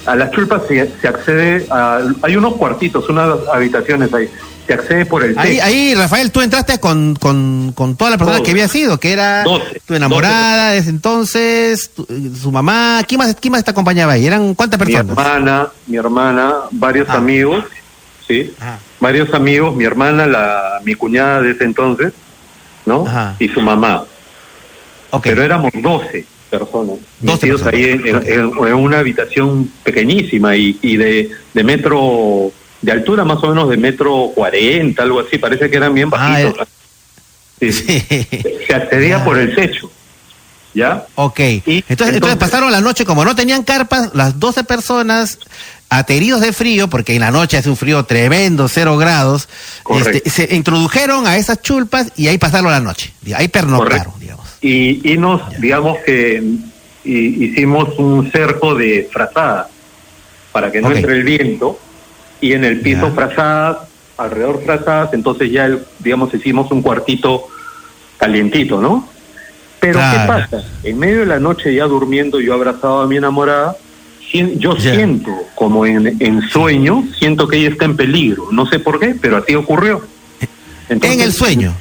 a 0.05 0.15
las 0.15 0.31
chulpas 0.31 0.63
se, 0.67 0.91
se, 0.99 1.07
accede 1.07 1.67
a, 1.69 2.01
hay 2.23 2.35
unos 2.35 2.55
cuartitos, 2.55 3.07
unas 3.09 3.37
habitaciones 3.53 4.11
ahí, 4.13 4.27
se 4.69 4.73
accede 4.75 5.05
por 5.08 5.23
el 5.23 5.38
ahí, 5.39 5.60
ahí 5.60 5.95
Rafael, 5.95 6.32
tú 6.32 6.41
entraste 6.41 6.79
con, 6.79 7.15
con, 7.15 7.71
con 7.73 7.95
todas 7.95 8.12
las 8.12 8.19
personas 8.19 8.41
que 8.41 8.51
había 8.51 8.67
sido, 8.67 8.99
que 8.99 9.12
era 9.12 9.43
tu 9.88 9.95
enamorada 9.95 10.73
desde 10.73 10.91
entonces, 10.91 11.89
su 12.39 12.51
mamá, 12.51 13.01
¿quién 13.08 13.17
más, 13.17 13.36
¿quién 13.41 13.51
más 13.51 13.63
te 13.63 13.71
acompañaba 13.71 14.13
ahí? 14.13 14.27
¿Eran 14.27 14.53
cuántas 14.53 14.77
personas? 14.77 15.05
Mi 15.08 15.12
hermana, 15.12 15.67
mi 15.88 15.97
hermana, 15.97 16.53
varios 16.69 17.10
ah. 17.10 17.15
amigos, 17.15 17.65
sí, 18.27 18.53
varios 18.99 19.34
amigos, 19.34 19.75
mi 19.75 19.86
hermana, 19.86 20.27
la, 20.27 20.79
mi 20.84 20.93
cuñada 20.93 21.41
de 21.41 21.51
ese 21.51 21.63
entonces, 21.63 22.13
¿no? 22.86 23.05
Y 23.39 23.47
su 23.47 23.62
mamá. 23.62 24.05
Pero 25.23 25.41
éramos 25.41 25.71
doce 25.82 26.27
personas 26.51 26.97
metidos 27.21 27.65
ahí 27.65 27.99
en, 28.05 28.45
una 28.73 28.99
habitación 28.99 29.71
pequeñísima 29.84 30.55
y, 30.55 30.77
y 30.84 30.97
de, 30.97 31.32
de, 31.53 31.63
metro 31.63 32.51
de 32.81 32.91
altura 32.91 33.25
más 33.25 33.43
o 33.43 33.49
menos 33.49 33.69
de 33.69 33.77
metro 33.77 34.31
cuarenta 34.33 35.03
algo 35.03 35.19
así 35.19 35.37
parece 35.37 35.69
que 35.69 35.77
eran 35.77 35.93
bien 35.93 36.09
ah, 36.13 36.17
bajitos 36.17 36.67
sí. 37.59 37.71
se 38.67 38.73
accedía 38.73 39.23
por 39.23 39.37
el 39.37 39.53
techo 39.55 39.91
¿ya? 40.73 41.05
Ok, 41.15 41.39
entonces, 41.39 42.15
entonces, 42.15 42.37
pasaron 42.37 42.71
la 42.71 42.79
noche, 42.79 43.03
como 43.03 43.25
no 43.25 43.35
tenían 43.35 43.63
carpas, 43.63 44.11
las 44.13 44.39
12 44.39 44.63
personas 44.63 45.39
ateridos 45.89 46.41
de 46.41 46.53
frío, 46.53 46.87
porque 46.89 47.15
en 47.15 47.21
la 47.21 47.31
noche 47.31 47.57
hace 47.57 47.69
un 47.69 47.75
frío 47.75 48.03
tremendo, 48.05 48.67
cero 48.67 48.95
grados, 48.97 49.49
este, 49.89 50.29
se 50.29 50.55
introdujeron 50.55 51.25
a 51.25 51.37
esas 51.37 51.61
chulpas 51.61 52.11
y 52.15 52.27
ahí 52.27 52.37
pasaron 52.37 52.71
la 52.71 52.79
noche, 52.79 53.13
ahí 53.35 53.47
pernoctaron, 53.47 54.13
digamos. 54.19 54.45
Y, 54.61 55.11
y 55.11 55.17
nos, 55.17 55.41
digamos 55.59 55.97
que 56.05 56.43
hicimos 57.03 57.97
un 57.97 58.29
cerco 58.31 58.75
de 58.75 59.09
frazadas 59.11 59.67
para 60.51 60.71
que 60.71 60.81
no 60.81 60.91
entre 60.91 61.13
el 61.13 61.23
viento 61.23 61.79
y 62.41 62.54
en 62.54 62.63
el 62.63 62.82
piso 62.82 63.12
frazadas, 63.12 63.78
alrededor 64.17 64.63
frazadas, 64.63 65.13
entonces 65.13 65.52
ya, 65.52 65.69
digamos, 65.99 66.34
hicimos 66.34 66.71
un 66.71 66.82
cuartito 66.82 67.47
calientito, 68.17 68.82
¿no? 68.82 69.08
Pero 69.80 69.99
¿qué 69.99 70.28
pasa? 70.28 70.63
En 70.84 70.99
medio 70.99 71.19
de 71.19 71.25
la 71.25 71.39
noche 71.39 71.73
ya 71.73 71.86
durmiendo, 71.86 72.39
yo 72.41 72.54
abrazado 72.54 73.02
a 73.02 73.08
mi 73.08 73.17
enamorada, 73.17 73.78
yo 74.58 74.75
siento 74.75 75.32
como 75.56 75.86
en, 75.86 76.17
en, 76.19 76.41
sueño, 76.49 77.06
siento 77.17 77.47
que 77.47 77.58
ella 77.58 77.69
está 77.69 77.86
en 77.86 77.95
peligro. 77.95 78.47
No 78.52 78.65
sé 78.65 78.80
por 78.80 78.99
qué, 78.99 79.15
pero 79.19 79.38
así 79.38 79.56
ocurrió. 79.56 80.02
en 80.89 81.21
el 81.21 81.32
sueño. 81.32 81.73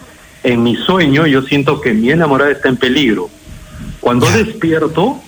En 0.44 0.62
mi 0.62 0.76
sueño 0.76 1.26
yo 1.26 1.42
siento 1.42 1.80
que 1.80 1.92
mi 1.92 2.10
enamorada 2.10 2.52
está 2.52 2.68
en 2.68 2.76
peligro. 2.76 3.28
Cuando 4.00 4.30
despierto, 4.30 5.20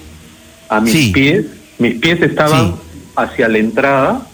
a 0.69 0.81
mis 0.81 1.13
pies, 1.13 1.47
mis 1.79 1.97
pies 1.97 2.23
estaban 2.23 2.77
hacia 3.17 3.49
la 3.49 3.59
entrada, 3.59 4.27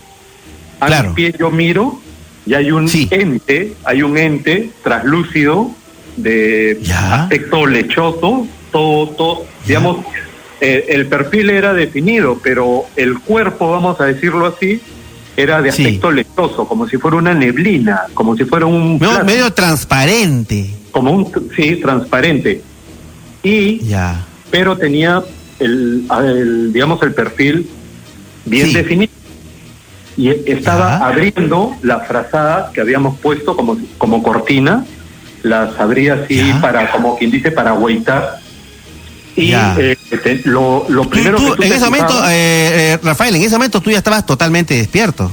a 0.80 1.02
mis 1.02 1.12
pies 1.12 1.34
yo 1.38 1.50
miro 1.50 2.00
y 2.44 2.54
hay 2.54 2.70
un 2.70 2.88
ente, 3.10 3.74
hay 3.84 4.02
un 4.02 4.16
ente 4.16 4.70
traslúcido 4.82 5.70
de 6.16 6.80
aspecto 6.92 7.66
lechoso, 7.66 8.46
todo, 8.70 9.08
todo, 9.10 9.46
digamos, 9.66 9.98
eh, 10.60 10.86
el 10.88 11.06
perfil 11.06 11.50
era 11.50 11.74
definido, 11.74 12.40
pero 12.42 12.84
el 12.96 13.18
cuerpo, 13.18 13.70
vamos 13.70 14.00
a 14.00 14.04
decirlo 14.04 14.46
así, 14.46 14.80
era 15.36 15.60
de 15.60 15.68
aspecto 15.68 16.10
lechoso, 16.10 16.66
como 16.66 16.88
si 16.88 16.96
fuera 16.96 17.18
una 17.18 17.34
neblina, 17.34 18.02
como 18.14 18.36
si 18.36 18.44
fuera 18.44 18.64
un... 18.64 18.98
medio 19.26 19.52
transparente. 19.52 20.70
Como 20.92 21.12
un, 21.12 21.50
sí, 21.54 21.76
transparente. 21.76 22.62
Y, 23.42 23.80
ya. 23.80 24.24
pero 24.50 24.76
tenía 24.78 25.22
el, 25.58 26.72
digamos, 26.72 27.02
el 27.02 27.12
perfil 27.12 27.68
bien 28.46 28.72
definido. 28.72 29.12
Y 30.16 30.30
estaba 30.50 30.96
abriendo 31.06 31.76
la 31.82 32.00
frazada 32.00 32.70
que 32.72 32.80
habíamos 32.80 33.18
puesto 33.18 33.54
como, 33.54 33.76
como 33.98 34.22
cortina, 34.22 34.84
las 35.42 35.78
abría 35.78 36.14
así 36.14 36.52
para, 36.60 36.90
como 36.90 37.16
quien 37.18 37.30
dice, 37.30 37.50
para 37.50 37.70
agüitar 37.70 38.40
y 39.36 39.52
eh, 39.52 39.96
lo, 40.44 40.86
lo 40.88 41.08
primero 41.10 41.36
que 41.36 41.56
tú 41.56 41.62
en 41.62 41.72
ese 41.72 41.84
momento, 41.84 42.24
eh, 42.26 42.94
eh, 42.94 42.98
Rafael, 43.02 43.36
en 43.36 43.42
ese 43.42 43.54
momento 43.54 43.82
tú 43.82 43.90
ya 43.90 43.98
estabas 43.98 44.24
totalmente 44.24 44.74
despierto. 44.74 45.30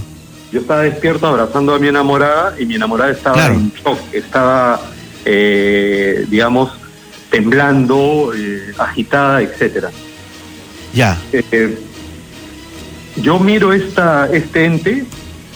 Yo 0.51 0.59
estaba 0.59 0.81
despierto 0.81 1.25
abrazando 1.25 1.73
a 1.73 1.79
mi 1.79 1.87
enamorada 1.87 2.53
y 2.59 2.65
mi 2.65 2.75
enamorada 2.75 3.11
estaba 3.11 3.47
en 3.47 3.71
shock, 3.71 3.97
estaba, 4.11 4.79
digamos, 5.25 6.71
temblando, 7.31 8.31
agitada, 8.77 9.41
etcétera. 9.41 9.89
Ya. 10.93 11.17
Yo 13.18 13.39
miro 13.39 13.74
esta, 13.74 14.30
este 14.32 14.66
ente 14.66 15.05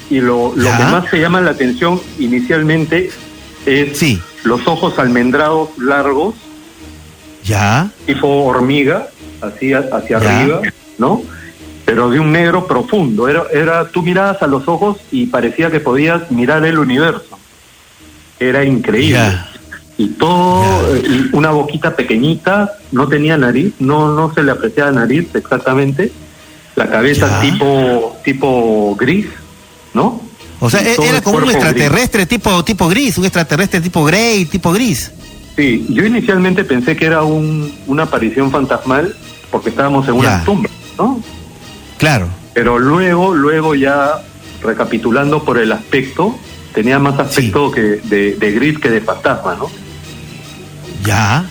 y 0.09 0.19
lo, 0.19 0.53
lo 0.55 0.77
que 0.77 0.83
más 0.83 1.09
se 1.09 1.19
llama 1.19 1.41
la 1.41 1.51
atención 1.51 1.99
inicialmente 2.19 3.09
es 3.65 4.01
los 4.43 4.67
ojos 4.67 4.97
almendrados 4.99 5.69
largos 5.77 6.35
ya. 7.47 7.89
Tipo 8.05 8.27
hormiga, 8.27 9.07
así 9.41 9.73
hacia 9.73 10.17
arriba, 10.17 10.61
¿no? 10.97 11.23
Pero 11.85 12.09
de 12.09 12.19
un 12.19 12.33
negro 12.33 12.67
profundo. 12.67 13.29
Era, 13.29 13.43
era, 13.53 13.87
tú 13.87 14.03
mirabas 14.03 14.41
a 14.41 14.47
los 14.47 14.67
ojos 14.67 14.97
y 15.11 15.27
parecía 15.27 15.71
que 15.71 15.79
podías 15.79 16.29
mirar 16.29 16.65
el 16.65 16.77
universo. 16.77 17.39
Era 18.39 18.65
increíble. 18.65 19.39
Y 19.97 20.09
todo, 20.09 20.63
una 21.31 21.51
boquita 21.51 21.95
pequeñita, 21.95 22.77
no 22.91 23.07
tenía 23.07 23.37
nariz, 23.37 23.73
no, 23.79 24.13
no 24.13 24.31
se 24.33 24.43
le 24.43 24.51
apreciaba 24.51 24.91
nariz 24.91 25.33
exactamente. 25.33 26.11
La 26.77 26.87
cabeza 26.87 27.41
tipo, 27.41 28.15
tipo 28.23 28.95
gris, 28.95 29.25
¿no? 29.95 30.21
O 30.59 30.69
sea, 30.69 30.81
era 30.81 31.21
como 31.21 31.39
un 31.39 31.49
extraterrestre 31.49 32.27
tipo 32.27 32.63
tipo 32.63 32.87
gris, 32.87 33.17
un 33.17 33.25
extraterrestre 33.25 33.81
tipo 33.81 34.05
grey, 34.05 34.45
tipo 34.45 34.71
gris. 34.71 35.11
Sí, 35.55 35.87
yo 35.89 36.05
inicialmente 36.05 36.63
pensé 36.63 36.95
que 36.95 37.07
era 37.07 37.23
un, 37.23 37.75
una 37.87 38.03
aparición 38.03 38.51
fantasmal 38.51 39.15
porque 39.49 39.69
estábamos 39.69 40.07
en 40.07 40.13
una 40.13 40.43
tumba, 40.43 40.69
¿no? 40.99 41.19
Claro. 41.97 42.27
Pero 42.53 42.77
luego, 42.77 43.33
luego 43.33 43.73
ya 43.73 44.21
recapitulando 44.61 45.43
por 45.43 45.57
el 45.57 45.71
aspecto, 45.71 46.37
tenía 46.75 46.99
más 46.99 47.17
aspecto 47.17 47.71
que 47.71 47.81
de, 47.81 48.51
gris 48.51 48.77
que 48.77 48.91
de 48.91 49.01
fantasma, 49.01 49.55
¿no? 49.55 49.67
Ya. 51.03 51.43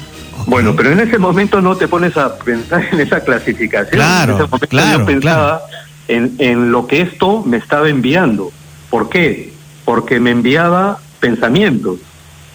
Bueno, 0.46 0.74
pero 0.76 0.92
en 0.92 1.00
ese 1.00 1.18
momento 1.18 1.60
no 1.60 1.76
te 1.76 1.88
pones 1.88 2.16
a 2.16 2.36
pensar 2.36 2.86
en 2.92 3.00
esa 3.00 3.20
clasificación. 3.20 3.96
Claro, 3.96 4.32
en 4.32 4.38
ese 4.40 4.48
momento 4.48 4.68
claro, 4.68 4.98
yo 5.00 5.06
pensaba 5.06 5.62
en, 6.08 6.34
en 6.38 6.70
lo 6.70 6.86
que 6.86 7.00
esto 7.00 7.42
me 7.44 7.56
estaba 7.56 7.88
enviando. 7.88 8.52
¿Por 8.90 9.08
qué? 9.08 9.52
Porque 9.84 10.20
me 10.20 10.30
enviaba 10.30 10.98
pensamientos. 11.20 11.98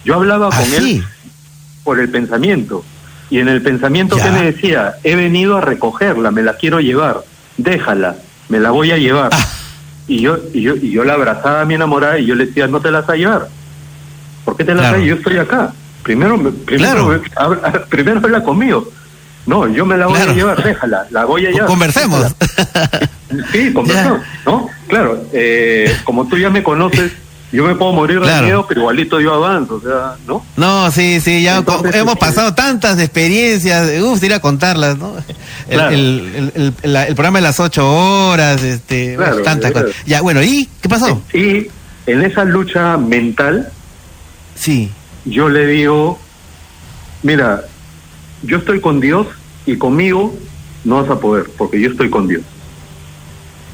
Yo 0.04 0.14
hablaba 0.14 0.48
con 0.48 0.58
¿Ah, 0.58 0.76
él 0.76 1.04
por 1.84 2.00
el 2.00 2.08
pensamiento. 2.08 2.84
Y 3.30 3.38
en 3.38 3.48
el 3.48 3.62
pensamiento 3.62 4.16
que 4.16 4.30
me 4.30 4.42
decía, 4.42 4.96
he 5.04 5.16
venido 5.16 5.56
a 5.56 5.60
recogerla, 5.60 6.30
me 6.30 6.42
la 6.42 6.56
quiero 6.56 6.80
llevar, 6.80 7.22
déjala, 7.56 8.16
me 8.48 8.60
la 8.60 8.70
voy 8.70 8.90
a 8.90 8.98
llevar. 8.98 9.30
Ah. 9.32 9.46
Y, 10.06 10.20
yo, 10.20 10.36
y, 10.52 10.60
yo, 10.60 10.76
y 10.76 10.90
yo 10.90 11.04
la 11.04 11.14
abrazaba 11.14 11.62
a 11.62 11.64
mi 11.64 11.74
enamorada 11.74 12.18
y 12.18 12.26
yo 12.26 12.34
le 12.34 12.46
decía, 12.46 12.66
no 12.66 12.80
te 12.80 12.90
la 12.90 13.00
vas 13.00 13.10
a 13.10 13.16
llevar. 13.16 13.48
¿Por 14.44 14.56
qué 14.56 14.64
te 14.64 14.74
la 14.74 14.82
vas 14.82 14.92
a 14.92 14.96
llevar? 14.98 15.08
Yo 15.08 15.14
estoy 15.14 15.38
acá. 15.38 15.72
Primero, 16.02 16.52
primero, 16.66 17.22
primero 17.88 18.20
habla 18.22 18.42
conmigo. 18.42 18.88
No, 19.46 19.66
yo 19.68 19.84
me 19.84 19.96
la 19.96 20.06
voy 20.06 20.18
a 20.18 20.32
llevar, 20.32 20.62
déjala, 20.62 21.06
la 21.10 21.24
voy 21.24 21.46
a 21.46 21.50
llevar. 21.52 21.66
Conversemos. 21.66 22.34
Sí, 23.50 23.72
conversemos, 23.72 24.20
¿no? 24.44 24.68
Claro, 24.88 25.24
eh, 25.32 25.90
como 26.04 26.28
tú 26.28 26.36
ya 26.36 26.50
me 26.50 26.62
conoces, 26.62 27.12
yo 27.50 27.64
me 27.64 27.74
puedo 27.74 27.92
morir 27.92 28.20
de 28.20 28.42
miedo, 28.42 28.66
pero 28.68 28.82
igualito 28.82 29.20
yo 29.22 29.32
avanzo, 29.32 29.76
o 29.76 29.80
sea, 29.80 30.16
¿no? 30.26 30.44
No, 30.58 30.90
sí, 30.90 31.18
sí, 31.18 31.42
ya 31.42 31.56
hemos 31.56 31.82
este, 31.82 32.16
pasado 32.16 32.52
tantas 32.52 32.98
experiencias, 32.98 34.02
uff, 34.02 34.22
ir 34.22 34.34
a 34.34 34.40
contarlas, 34.40 34.98
¿no? 34.98 35.14
El, 35.66 36.52
el, 36.54 37.14
programa 37.14 37.38
de 37.38 37.42
las 37.42 37.58
ocho 37.58 37.90
horas, 37.90 38.62
este, 38.62 39.16
tantas 39.42 39.72
cosas. 39.72 39.90
Ya, 40.04 40.20
bueno, 40.20 40.42
¿y 40.42 40.68
qué 40.82 40.90
pasó? 40.90 41.22
Y 41.32 41.68
en 42.06 42.22
esa 42.22 42.44
lucha 42.44 42.98
mental, 42.98 43.70
sí, 44.54 44.90
yo 45.24 45.48
le 45.48 45.66
digo, 45.66 46.18
mira, 47.22 47.64
yo 48.42 48.58
estoy 48.58 48.80
con 48.80 49.00
Dios 49.00 49.26
y 49.66 49.76
conmigo 49.76 50.34
no 50.84 51.02
vas 51.02 51.10
a 51.10 51.20
poder, 51.20 51.46
porque 51.56 51.80
yo 51.80 51.90
estoy 51.90 52.10
con 52.10 52.28
Dios. 52.28 52.42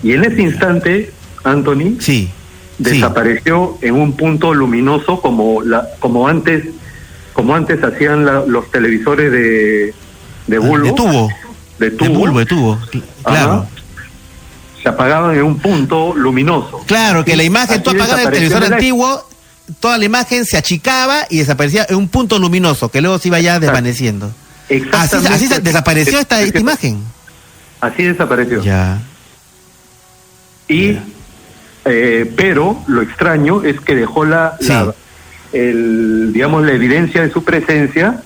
Y 0.02 0.12
en 0.12 0.24
ese 0.24 0.42
instante, 0.42 1.12
Anthony, 1.44 2.00
sí, 2.00 2.30
desapareció 2.78 3.78
en 3.80 3.94
un 3.94 4.12
punto 4.12 4.54
luminoso 4.54 5.20
como 5.20 5.62
la, 5.62 5.88
como 5.98 6.28
antes, 6.28 6.66
como 7.32 7.54
antes 7.54 7.82
hacían 7.82 8.24
los 8.50 8.70
televisores 8.70 9.32
de 9.32 9.94
de 10.48 10.56
ah, 10.56 10.60
bulbo, 10.60 10.84
de 10.86 10.92
tubo, 10.92 11.28
de 11.78 11.90
tubo, 11.90 12.38
de 12.38 12.46
tubo, 12.46 12.78
claro. 13.22 13.66
Se 14.82 14.88
apagaban 14.88 15.36
en 15.36 15.42
un 15.42 15.58
punto 15.58 16.14
luminoso. 16.14 16.80
Claro, 16.86 17.24
que 17.24 17.36
la 17.36 17.42
imagen, 17.42 17.82
tú 17.82 17.90
apagabas 17.90 18.26
el 18.26 18.30
televisor 18.30 18.72
antiguo 18.72 19.27
toda 19.80 19.98
la 19.98 20.04
imagen 20.04 20.44
se 20.44 20.56
achicaba 20.56 21.26
y 21.30 21.38
desaparecía 21.38 21.86
en 21.88 21.96
un 21.96 22.08
punto 22.08 22.38
luminoso 22.38 22.90
que 22.90 23.00
luego 23.00 23.18
se 23.18 23.28
iba 23.28 23.40
ya 23.40 23.60
desvaneciendo. 23.60 24.32
Así, 24.92 25.16
así 25.26 25.48
desapareció 25.62 26.18
esta, 26.18 26.42
imagen. 26.42 27.02
Así 27.80 28.04
desapareció. 28.04 28.62
Ya. 28.62 29.00
Y, 30.68 30.98
eh, 31.84 32.30
pero 32.36 32.82
lo 32.86 33.02
extraño 33.02 33.62
es 33.62 33.80
que 33.80 33.94
dejó 33.94 34.24
la, 34.24 34.58
el, 35.52 36.32
digamos, 36.32 36.64
la 36.64 36.72
evidencia 36.72 37.22
de 37.22 37.30
su 37.30 37.44
presencia 37.44 38.22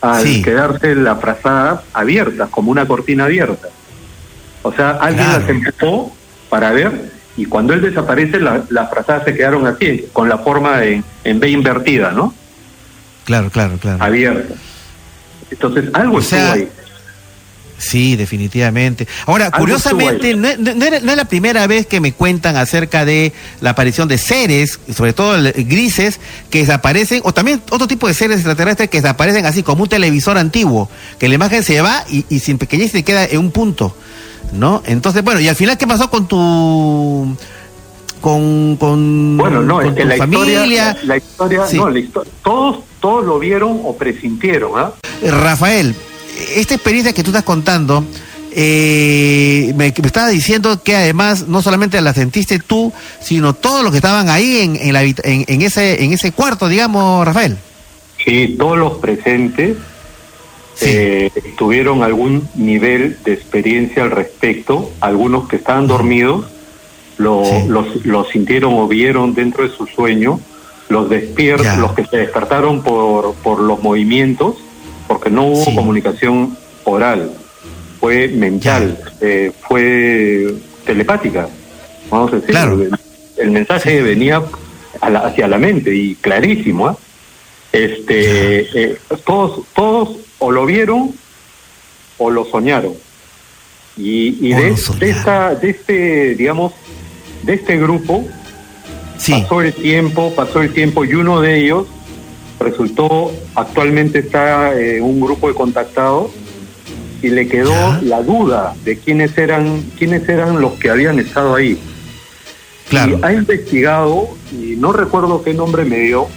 al 0.00 0.42
quedarse 0.42 0.94
la 0.94 1.16
frazada 1.16 1.82
abierta, 1.92 2.46
como 2.50 2.70
una 2.70 2.86
cortina 2.86 3.24
abierta. 3.24 3.68
O 4.62 4.72
sea, 4.72 4.92
alguien 4.92 5.26
las 5.26 5.48
empujó 5.48 6.14
para 6.48 6.72
ver 6.72 7.12
y 7.36 7.44
cuando 7.44 7.74
él 7.74 7.82
desaparece 7.82 8.40
las 8.40 8.90
frazadas 8.90 9.24
se 9.24 9.34
quedaron 9.34 9.66
así, 9.66 10.06
con 10.12 10.28
la 10.28 10.38
forma 10.38 10.82
en, 10.84 11.04
en 11.24 11.38
B 11.38 11.50
invertida, 11.50 12.10
¿no? 12.10 12.34
Claro, 13.24 13.50
claro, 13.50 13.76
claro. 13.78 14.02
Abierta. 14.02 14.54
Entonces, 15.50 15.90
algo 15.92 16.20
estuvo 16.20 16.40
ahí. 16.40 16.68
Sí, 17.78 18.16
definitivamente. 18.16 19.06
Ahora, 19.26 19.50
curiosamente, 19.50 20.34
no, 20.34 20.48
es 20.48 21.02
la 21.04 21.24
primera 21.26 21.66
vez 21.66 21.86
que 21.86 22.00
me 22.00 22.12
cuentan 22.12 22.56
acerca 22.56 23.04
de 23.04 23.34
la 23.60 23.70
aparición 23.70 24.08
de 24.08 24.16
seres, 24.16 24.80
sobre 24.94 25.12
todo 25.12 25.36
grises, 25.54 26.18
que 26.48 26.60
desaparecen, 26.60 27.20
o 27.24 27.34
también 27.34 27.60
otro 27.70 27.86
tipo 27.86 28.08
de 28.08 28.14
seres 28.14 28.38
extraterrestres 28.38 28.88
que 28.88 29.02
desaparecen 29.02 29.44
así 29.44 29.62
como 29.62 29.82
un 29.82 29.88
televisor 29.90 30.38
antiguo, 30.38 30.88
que 31.18 31.28
la 31.28 31.34
imagen 31.34 31.62
se 31.62 31.82
va 31.82 32.04
y, 32.10 32.24
y 32.30 32.38
sin 32.38 32.56
pequeñez 32.56 32.92
se 32.92 33.02
queda 33.02 33.26
en 33.26 33.40
un 33.40 33.50
punto. 33.50 33.94
¿No? 34.52 34.82
Entonces, 34.86 35.22
bueno, 35.22 35.40
y 35.40 35.48
al 35.48 35.56
final, 35.56 35.76
¿qué 35.78 35.86
pasó 35.86 36.10
con 36.10 36.26
tu 36.26 37.36
con, 38.20 38.76
con, 38.76 39.36
bueno, 39.36 39.62
no, 39.62 39.82
es 39.82 39.94
que 39.94 40.04
la 40.04 40.16
familia? 40.16 40.96
la, 41.04 41.16
historia, 41.16 41.64
no, 41.74 41.90
la 41.90 41.98
historia, 41.98 42.32
todos, 42.42 42.78
todos 43.00 43.24
lo 43.24 43.38
vieron 43.38 43.80
o 43.84 43.96
presintieron, 43.96 44.72
¿ah? 44.76 44.92
Rafael, 45.22 45.94
esta 46.54 46.74
experiencia 46.74 47.12
que 47.12 47.22
tú 47.22 47.30
estás 47.30 47.44
contando, 47.44 48.04
eh, 48.52 49.72
me, 49.76 49.92
me 49.96 50.06
estabas 50.06 50.32
diciendo 50.32 50.82
que 50.82 50.96
además 50.96 51.46
no 51.46 51.62
solamente 51.62 52.00
la 52.00 52.14
sentiste 52.14 52.58
tú, 52.58 52.92
sino 53.20 53.54
todos 53.54 53.82
los 53.82 53.92
que 53.92 53.98
estaban 53.98 54.28
ahí 54.28 54.60
en, 54.60 54.76
en, 54.76 54.92
la, 54.92 55.02
en, 55.02 55.14
en, 55.46 55.62
ese, 55.62 56.02
en 56.02 56.12
ese 56.12 56.32
cuarto, 56.32 56.66
digamos, 56.68 57.24
Rafael. 57.24 57.56
Sí, 58.24 58.56
todos 58.58 58.78
los 58.78 58.94
presentes 58.94 59.76
eh, 60.80 61.30
tuvieron 61.56 62.02
algún 62.02 62.48
nivel 62.54 63.18
de 63.24 63.32
experiencia 63.32 64.02
al 64.02 64.10
respecto, 64.10 64.90
algunos 65.00 65.48
que 65.48 65.56
estaban 65.56 65.86
dormidos 65.86 66.46
lo, 67.18 67.42
los, 68.04 68.28
sintieron 68.28 68.74
o 68.74 68.88
vieron 68.88 69.34
dentro 69.34 69.64
de 69.64 69.74
su 69.74 69.86
sueño, 69.86 70.40
los 70.88 71.08
despiertos, 71.08 71.78
los 71.78 71.92
que 71.92 72.04
se 72.04 72.18
despertaron 72.18 72.82
por, 72.82 73.34
por 73.36 73.60
los 73.60 73.82
movimientos, 73.82 74.56
porque 75.08 75.30
no 75.30 75.46
hubo 75.46 75.74
comunicación 75.74 76.56
oral, 76.84 77.32
fue 78.00 78.28
mental, 78.28 78.98
eh, 79.20 79.52
fue 79.66 80.54
telepática, 80.84 81.48
vamos 82.10 82.32
a 82.32 82.36
decir. 82.36 82.56
El, 83.38 83.50
mensaje 83.50 84.02
venía 84.02 84.42
hacia 85.00 85.48
la 85.48 85.58
mente 85.58 85.94
y 85.94 86.14
clarísimo. 86.16 86.88
¿ah? 86.88 86.96
Este, 87.72 88.60
eh, 88.82 88.98
todos, 89.26 89.66
todos 89.74 90.16
o 90.38 90.50
lo 90.50 90.66
vieron 90.66 91.12
o 92.18 92.30
lo 92.30 92.44
soñaron. 92.44 92.94
Y, 93.96 94.52
de, 94.52 94.74
esta, 95.00 95.54
de 95.54 95.70
este, 95.70 96.34
digamos, 96.34 96.74
de 97.42 97.54
este 97.54 97.78
grupo, 97.78 98.26
pasó 99.14 99.62
el 99.62 99.72
tiempo, 99.72 100.32
pasó 100.36 100.60
el 100.60 100.72
tiempo 100.72 101.04
y 101.04 101.14
uno 101.14 101.40
de 101.40 101.58
ellos 101.58 101.86
resultó, 102.60 103.32
actualmente 103.54 104.18
está 104.18 104.78
en 104.78 105.02
un 105.02 105.20
grupo 105.20 105.48
de 105.48 105.54
contactados 105.54 106.30
y 107.22 107.28
le 107.28 107.48
quedó 107.48 107.74
la 108.02 108.22
duda 108.22 108.74
de 108.84 108.98
quiénes 108.98 109.36
eran, 109.38 109.82
quiénes 109.98 110.28
eran 110.28 110.60
los 110.60 110.72
que 110.74 110.90
habían 110.90 111.18
estado 111.18 111.54
ahí. 111.54 111.78
Claro. 112.90 113.18
Y 113.18 113.24
ha 113.24 113.32
investigado, 113.32 114.28
y 114.52 114.76
no 114.76 114.92
recuerdo 114.92 115.42
qué 115.42 115.54
nombre 115.54 115.84
me 115.84 116.00
dio, 116.00 116.28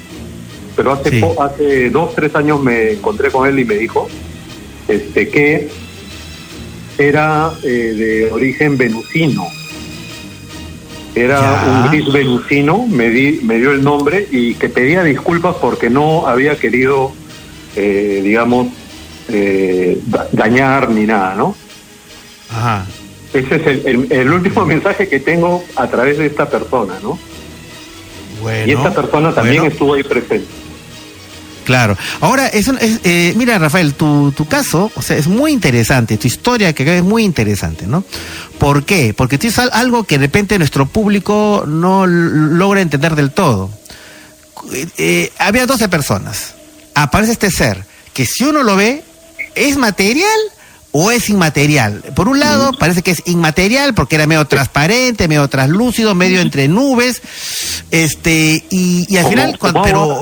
pero 0.76 0.94
hace, 0.94 1.24
hace 1.40 1.90
dos, 1.90 2.16
tres 2.16 2.36
años 2.36 2.62
me 2.62 2.94
encontré 2.94 3.32
con 3.32 3.48
él 3.48 3.60
y 3.60 3.66
me 3.66 3.76
dijo 3.76 4.08
este, 4.88 5.30
que 5.30 5.70
era 6.98 7.52
eh, 7.64 7.68
de 7.68 8.32
origen 8.32 8.78
venusino. 8.78 9.48
Era 11.16 11.64
un 11.68 11.90
gris 11.90 12.12
venusino, 12.12 12.86
me, 12.88 13.10
di, 13.10 13.40
me 13.44 13.58
dio 13.58 13.72
el 13.72 13.84
nombre 13.84 14.28
y 14.32 14.54
que 14.56 14.70
pedía 14.70 15.04
disculpas 15.04 15.56
porque 15.56 15.90
no 15.90 16.28
había 16.28 16.58
querido, 16.58 17.12
eh, 17.76 18.22
digamos, 18.24 18.68
eh, 19.28 20.00
dañar 20.32 20.90
ni 20.90 21.06
nada, 21.06 21.36
¿no? 21.36 21.56
Ajá. 22.50 22.86
Ese 23.34 23.56
es 23.56 23.86
el, 23.86 24.12
el, 24.12 24.32
último 24.32 24.66
mensaje 24.74 25.08
que 25.08 25.20
tengo 25.20 25.64
a 25.76 25.88
través 25.88 26.18
de 26.18 26.26
esta 26.28 26.50
persona, 26.50 26.96
¿no? 27.02 27.20
Bueno, 28.42 28.68
y 28.68 28.72
esta 28.72 28.94
persona 28.94 29.34
también 29.34 29.66
estuvo 29.66 29.94
ahí 29.94 30.04
presente. 30.04 30.48
Claro. 31.66 31.96
Ahora, 32.20 32.48
es, 32.48 32.68
eh, 33.04 33.34
mira, 33.36 33.60
Rafael, 33.60 33.94
tu, 33.94 34.32
tu 34.32 34.48
caso, 34.48 34.92
o 34.96 35.04
sea, 35.04 35.18
es 35.18 35.28
muy 35.28 35.52
interesante, 35.52 36.18
tu 36.18 36.28
historia 36.28 36.74
que 36.74 36.98
es 36.98 37.04
muy 37.04 37.24
interesante, 37.24 37.86
¿no? 37.86 38.04
¿Por 38.58 38.86
qué? 38.86 39.14
Porque 39.16 39.38
tienes 39.38 39.60
algo 39.60 40.04
que 40.04 40.18
de 40.18 40.26
repente 40.26 40.58
nuestro 40.58 40.88
público 40.88 41.66
no 41.68 42.08
logra 42.08 42.82
entender 42.82 43.16
del 43.16 43.30
todo. 43.30 43.70
Eh, 44.98 45.32
había 45.38 45.68
12 45.68 45.90
personas. 45.90 46.56
Aparece 46.96 47.34
este 47.34 47.52
ser 47.52 47.86
que 48.14 48.26
si 48.26 48.46
uno 48.46 48.64
lo 48.64 48.76
ve, 48.76 49.04
es 49.54 49.78
material 49.78 50.40
o 50.92 51.12
es 51.12 51.30
inmaterial? 51.30 52.02
Por 52.16 52.28
un 52.28 52.40
lado, 52.40 52.72
parece 52.80 53.02
que 53.02 53.12
es 53.12 53.22
inmaterial 53.26 53.94
porque 53.94 54.16
era 54.16 54.28
medio 54.28 54.46
transparente, 54.46 55.28
medio 55.28 55.48
translúcido, 55.48 56.16
medio 56.16 56.42
entre 56.42 56.68
nubes, 56.68 57.22
este, 57.92 58.64
y, 58.70 59.18
al 59.18 59.26
final, 59.26 59.60
cuando, 59.60 59.82
pero, 59.82 60.22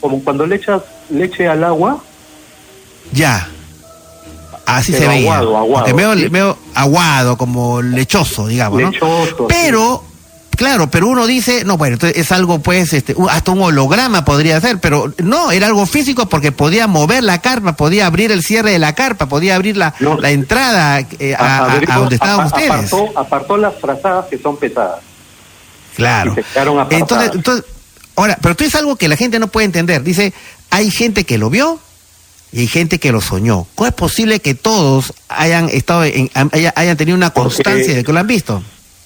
como, 0.00 0.22
cuando 0.22 0.46
le 0.46 0.56
echas 0.56 0.82
leche 1.10 1.48
al 1.48 1.64
agua. 1.64 2.02
Ya. 3.12 3.48
Así 4.66 4.92
se 4.92 5.06
veía. 5.08 5.38
Aguado, 5.38 5.56
aguado. 5.56 5.94
Medio, 6.30 6.58
aguado, 6.74 7.36
como 7.36 7.82
lechoso, 7.82 8.46
digamos, 8.46 8.80
lechoso, 8.80 9.48
Pero 9.48 10.04
Claro, 10.60 10.90
pero 10.90 11.08
uno 11.08 11.26
dice, 11.26 11.64
no, 11.64 11.78
bueno, 11.78 11.94
entonces 11.94 12.18
es 12.18 12.30
algo, 12.32 12.58
pues, 12.58 12.92
este, 12.92 13.16
hasta 13.30 13.50
un 13.50 13.62
holograma 13.62 14.26
podría 14.26 14.60
ser, 14.60 14.78
pero 14.78 15.10
no, 15.16 15.50
era 15.52 15.68
algo 15.68 15.86
físico 15.86 16.28
porque 16.28 16.52
podía 16.52 16.86
mover 16.86 17.24
la 17.24 17.40
carpa, 17.40 17.76
podía 17.76 18.04
abrir 18.04 18.30
el 18.30 18.42
cierre 18.42 18.72
de 18.72 18.78
la 18.78 18.94
carpa, 18.94 19.26
podía 19.26 19.56
abrir 19.56 19.78
la, 19.78 19.94
la 19.98 20.30
entrada 20.30 21.00
eh, 21.18 21.34
a, 21.34 21.80
donde 21.96 22.16
estaban 22.16 22.46
ustedes. 22.46 22.92
Apartó, 23.16 23.56
las 23.56 23.74
frazadas 23.76 24.26
que 24.26 24.36
son 24.36 24.58
pesadas. 24.58 25.00
Claro. 25.96 26.36
entonces, 26.90 27.30
entonces, 27.32 27.64
ahora, 28.14 28.36
pero 28.42 28.54
tú 28.54 28.64
es 28.64 28.74
algo 28.74 28.96
que 28.96 29.08
la 29.08 29.16
gente 29.16 29.38
no 29.38 29.46
puede 29.46 29.64
entender. 29.64 30.02
Dice, 30.02 30.34
hay 30.68 30.90
gente 30.90 31.24
que 31.24 31.38
lo 31.38 31.48
vio 31.48 31.80
y 32.52 32.60
hay 32.60 32.66
gente 32.66 33.00
que 33.00 33.12
lo 33.12 33.22
soñó. 33.22 33.66
¿Cómo 33.74 33.88
es 33.88 33.94
posible 33.94 34.40
que 34.40 34.54
todos 34.54 35.14
hayan 35.30 35.70
estado 35.70 36.04
en, 36.04 36.30
hayan 36.74 36.98
tenido 36.98 37.16
una 37.16 37.30
constancia 37.30 37.94
de 37.94 38.04
que 38.04 38.12
lo 38.12 38.20
han 38.20 38.26
visto? 38.26 38.62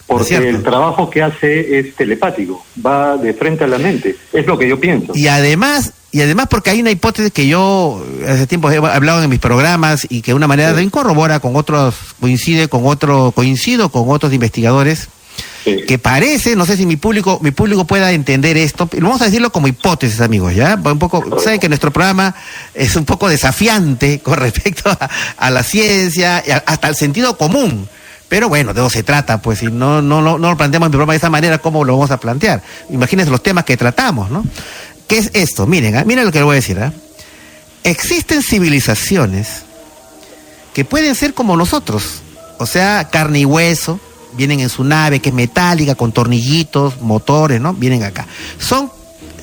Porque 0.07 0.37
el 0.37 0.63
trabajo 0.63 1.09
que 1.09 1.23
hace 1.23 1.79
es 1.79 1.95
telepático, 1.95 2.65
va 2.85 3.17
de 3.17 3.33
frente 3.33 3.65
a 3.65 3.67
la 3.67 3.79
mente, 3.79 4.15
es 4.33 4.47
lo 4.47 4.59
que 4.59 4.69
yo 4.69 4.79
pienso. 4.79 5.13
Y 5.15 5.29
además, 5.29 5.93
y 6.13 6.21
además 6.21 6.47
porque 6.51 6.71
hay 6.71 6.81
una 6.81 6.91
hipótesis 6.91 7.33
que 7.33 7.49
yo 7.49 8.05
hace 8.29 8.47
tiempo 8.47 8.71
he 8.71 8.77
hablado 8.77 9.23
en 9.23 9.31
mis 9.31 9.39
programas 9.39 10.07
y 10.11 10.21
que 10.21 10.33
de 10.33 10.37
una 10.37 10.47
manera 10.47 10.77
sí. 10.77 10.83
incorrobora 10.83 11.41
con 11.41 11.57
otros, 11.57 11.95
coincide 12.21 12.69
con 12.69 12.87
otro, 12.87 13.33
coincido 13.35 13.89
con 13.89 14.11
otros 14.11 14.33
investigadores, 14.35 15.09
que 15.65 15.99
parece, 15.99 16.55
no 16.55 16.67
sé 16.67 16.77
si 16.77 16.85
mi 16.85 16.97
público, 16.97 17.39
mi 17.43 17.51
público 17.51 17.87
pueda 17.87 18.13
entender 18.13 18.59
esto, 18.59 18.87
vamos 19.01 19.23
a 19.23 19.25
decirlo 19.25 19.51
como 19.51 19.67
hipótesis, 19.69 20.21
amigos, 20.21 20.55
¿ya? 20.55 20.79
Un 20.85 20.99
poco, 20.99 21.41
saben 21.41 21.59
que 21.59 21.69
nuestro 21.69 21.91
programa 21.91 22.35
es 22.75 22.95
un 22.97 23.07
poco 23.07 23.31
desafiante 23.31 24.21
con 24.21 24.35
respecto 24.39 24.91
a, 24.91 25.09
a 25.39 25.51
la 25.51 25.63
ciencia, 25.63 26.45
y 26.47 26.51
hasta 26.51 26.89
el 26.89 26.95
sentido 26.95 27.39
común. 27.39 27.89
Pero 28.35 28.49
bueno, 28.49 28.75
de 28.75 28.81
eso 28.81 28.91
se 28.91 29.05
trata, 29.05 29.41
pues 29.41 29.61
si 29.61 29.67
no, 29.67 30.03
no, 30.03 30.21
no, 30.21 30.39
no 30.39 30.51
lo 30.51 30.57
planteamos 30.57 30.89
en 30.89 30.91
programa 30.91 31.13
de 31.13 31.19
esa 31.19 31.31
manera, 31.31 31.59
¿cómo 31.59 31.85
lo 31.85 31.93
vamos 31.93 32.11
a 32.11 32.19
plantear? 32.19 32.65
Imagínense 32.91 33.31
los 33.31 33.45
temas 33.45 33.63
que 33.63 33.77
tratamos, 33.77 34.29
¿no? 34.29 34.45
¿Qué 35.07 35.19
es 35.19 35.31
esto? 35.35 35.69
Miren, 35.69 35.95
¿eh? 35.95 36.05
miren 36.05 36.25
lo 36.25 36.33
que 36.33 36.39
les 36.39 36.45
voy 36.45 36.55
a 36.55 36.57
decir. 36.57 36.77
¿eh? 36.79 36.91
Existen 37.85 38.43
civilizaciones 38.43 39.63
que 40.75 40.85
pueden 40.85 41.15
ser 41.15 41.33
como 41.33 41.57
nosotros, 41.57 42.23
o 42.59 42.67
sea, 42.67 43.09
carne 43.09 43.39
y 43.39 43.45
hueso, 43.45 44.01
vienen 44.33 44.59
en 44.59 44.69
su 44.69 44.83
nave 44.83 45.21
que 45.21 45.29
es 45.29 45.35
metálica, 45.37 45.95
con 45.95 46.11
tornillitos, 46.11 47.01
motores, 47.03 47.61
¿no? 47.61 47.73
Vienen 47.73 48.03
acá. 48.03 48.27
Son 48.59 48.91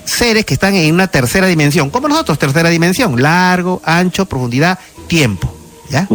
seres 0.04 0.44
que 0.44 0.54
están 0.54 0.76
en 0.76 0.94
una 0.94 1.08
tercera 1.08 1.48
dimensión, 1.48 1.92
como 1.92 2.10
nosotros, 2.10 2.38
tercera 2.38 2.68
dimensión, 2.68 3.22
largo, 3.22 3.82
ancho, 3.86 4.26
profundidad, 4.26 4.78
tiempo, 5.08 5.50
¿ya? 5.90 6.10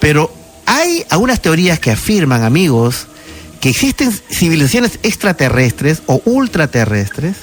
Pero 0.00 0.39
hay 0.70 1.04
algunas 1.10 1.42
teorías 1.42 1.80
que 1.80 1.90
afirman, 1.90 2.44
amigos, 2.44 3.08
que 3.60 3.70
existen 3.70 4.12
civilizaciones 4.30 5.00
extraterrestres 5.02 6.00
o 6.06 6.22
ultraterrestres 6.24 7.34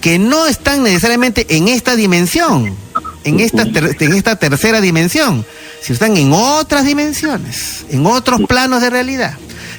que 0.00 0.18
no 0.18 0.46
están 0.46 0.82
necesariamente 0.82 1.46
en 1.50 1.68
esta 1.68 1.96
dimensión, 1.96 2.74
en 3.24 3.40
esta, 3.40 3.64
en 3.64 4.12
esta 4.14 4.36
tercera 4.36 4.80
dimensión, 4.80 5.44
sino 5.82 5.92
están 5.92 6.16
en 6.16 6.32
otras 6.32 6.86
dimensiones, 6.86 7.84
en 7.90 8.06
otros 8.06 8.40
planos 8.48 8.80
de 8.80 8.88
realidad, 8.88 9.34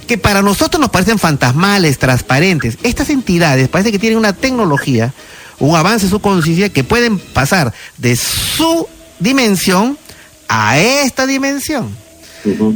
que 0.05 0.19
para 0.19 0.43
nosotros 0.43 0.79
nos 0.79 0.91
parecen 0.91 1.17
fantasmales, 1.17 1.97
transparentes. 1.97 2.77
Estas 2.83 3.09
entidades 3.09 3.69
parece 3.69 3.91
que 3.91 3.97
tienen 3.97 4.19
una 4.19 4.33
tecnología, 4.33 5.15
un 5.57 5.75
avance 5.75 6.05
en 6.05 6.11
su 6.11 6.19
conciencia 6.19 6.69
que 6.69 6.83
pueden 6.83 7.17
pasar 7.17 7.73
de 7.97 8.15
su 8.15 8.87
dimensión 9.17 9.97
a 10.47 10.77
esta 10.77 11.25
dimensión. 11.25 11.89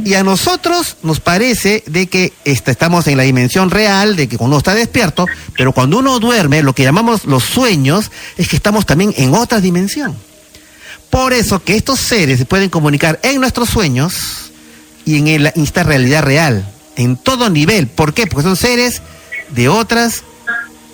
Y 0.04 0.14
a 0.14 0.22
nosotros 0.22 0.96
nos 1.02 1.20
parece 1.20 1.82
de 1.86 2.06
que 2.06 2.32
estamos 2.44 3.06
en 3.08 3.16
la 3.16 3.24
dimensión 3.24 3.70
real, 3.70 4.14
de 4.14 4.28
que 4.28 4.36
uno 4.38 4.58
está 4.58 4.74
despierto, 4.74 5.26
pero 5.56 5.72
cuando 5.72 5.98
uno 5.98 6.20
duerme, 6.20 6.62
lo 6.62 6.72
que 6.72 6.84
llamamos 6.84 7.24
los 7.24 7.42
sueños, 7.44 8.10
es 8.36 8.48
que 8.48 8.56
estamos 8.56 8.86
también 8.86 9.12
en 9.16 9.34
otra 9.34 9.60
dimensión. 9.60 10.14
Por 11.10 11.32
eso 11.32 11.62
que 11.62 11.76
estos 11.76 12.00
seres 12.00 12.38
se 12.38 12.44
pueden 12.44 12.70
comunicar 12.70 13.18
en 13.22 13.40
nuestros 13.40 13.68
sueños 13.68 14.14
y 15.04 15.18
en 15.18 15.46
esta 15.56 15.82
realidad 15.82 16.22
real, 16.22 16.68
en 16.96 17.16
todo 17.16 17.50
nivel. 17.50 17.88
¿Por 17.88 18.14
qué? 18.14 18.26
Porque 18.26 18.44
son 18.44 18.56
seres 18.56 19.02
de 19.50 19.68
otras 19.68 20.22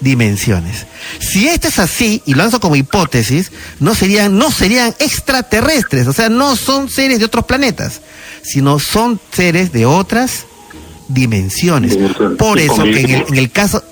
dimensiones. 0.00 0.86
Si 1.20 1.46
esto 1.46 1.68
es 1.68 1.78
así, 1.78 2.22
y 2.24 2.32
lo 2.32 2.38
lanzo 2.38 2.60
como 2.60 2.76
hipótesis, 2.76 3.52
no 3.80 3.94
serían, 3.94 4.36
no 4.36 4.50
serían 4.50 4.94
extraterrestres, 4.98 6.06
o 6.06 6.12
sea, 6.12 6.28
no 6.28 6.56
son 6.56 6.88
seres 6.88 7.18
de 7.18 7.26
otros 7.26 7.44
planetas 7.44 8.00
sino 8.42 8.78
son 8.78 9.20
seres 9.32 9.72
de 9.72 9.86
otras 9.86 10.46
dimensiones. 11.08 11.96
Por 12.38 12.58
eso 12.58 12.84
que 12.84 13.24
en 13.28 13.36
el, 13.36 13.50
caso, 13.50 13.82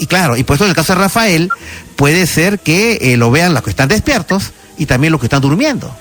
y 0.00 0.06
claro, 0.06 0.36
y 0.36 0.44
por 0.44 0.56
eso 0.56 0.64
en 0.64 0.70
el 0.70 0.76
caso 0.76 0.94
de 0.94 1.00
Rafael, 1.00 1.50
puede 1.96 2.26
ser 2.26 2.58
que 2.58 2.98
eh, 3.00 3.16
lo 3.16 3.30
vean 3.30 3.54
los 3.54 3.62
que 3.62 3.70
están 3.70 3.88
despiertos 3.88 4.52
y 4.78 4.86
también 4.86 5.12
los 5.12 5.20
que 5.20 5.26
están 5.26 5.42
durmiendo, 5.42 5.94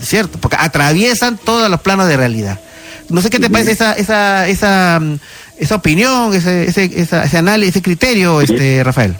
¿cierto? 0.00 0.38
Porque 0.38 0.56
atraviesan 0.58 1.38
todos 1.38 1.70
los 1.70 1.80
planos 1.80 2.08
de 2.08 2.16
realidad. 2.16 2.60
No 3.08 3.20
sé 3.20 3.30
qué 3.30 3.40
te 3.40 3.50
parece 3.50 3.72
esa, 3.72 3.94
esa, 3.94 4.48
esa, 4.48 5.00
mm, 5.00 5.18
esa 5.58 5.74
opinión, 5.74 6.32
ese, 6.34 6.64
ese, 6.64 6.84
ese 6.84 7.36
análisis, 7.36 7.74
ese 7.74 7.82
criterio, 7.82 8.40
este 8.40 8.84
Rafael. 8.84 9.16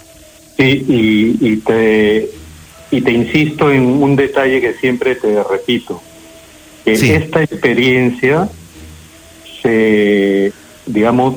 Sí, 0.56 0.84
y, 0.88 1.38
y, 1.40 1.56
te, 1.56 2.30
y 2.90 3.00
te 3.00 3.10
insisto 3.10 3.72
en 3.72 3.82
un 3.82 4.14
detalle 4.14 4.60
que 4.60 4.74
siempre 4.74 5.16
te 5.16 5.42
repito 5.42 6.00
que 6.98 7.16
esta 7.16 7.42
experiencia 7.42 8.48
se, 9.62 10.52
digamos, 10.86 11.36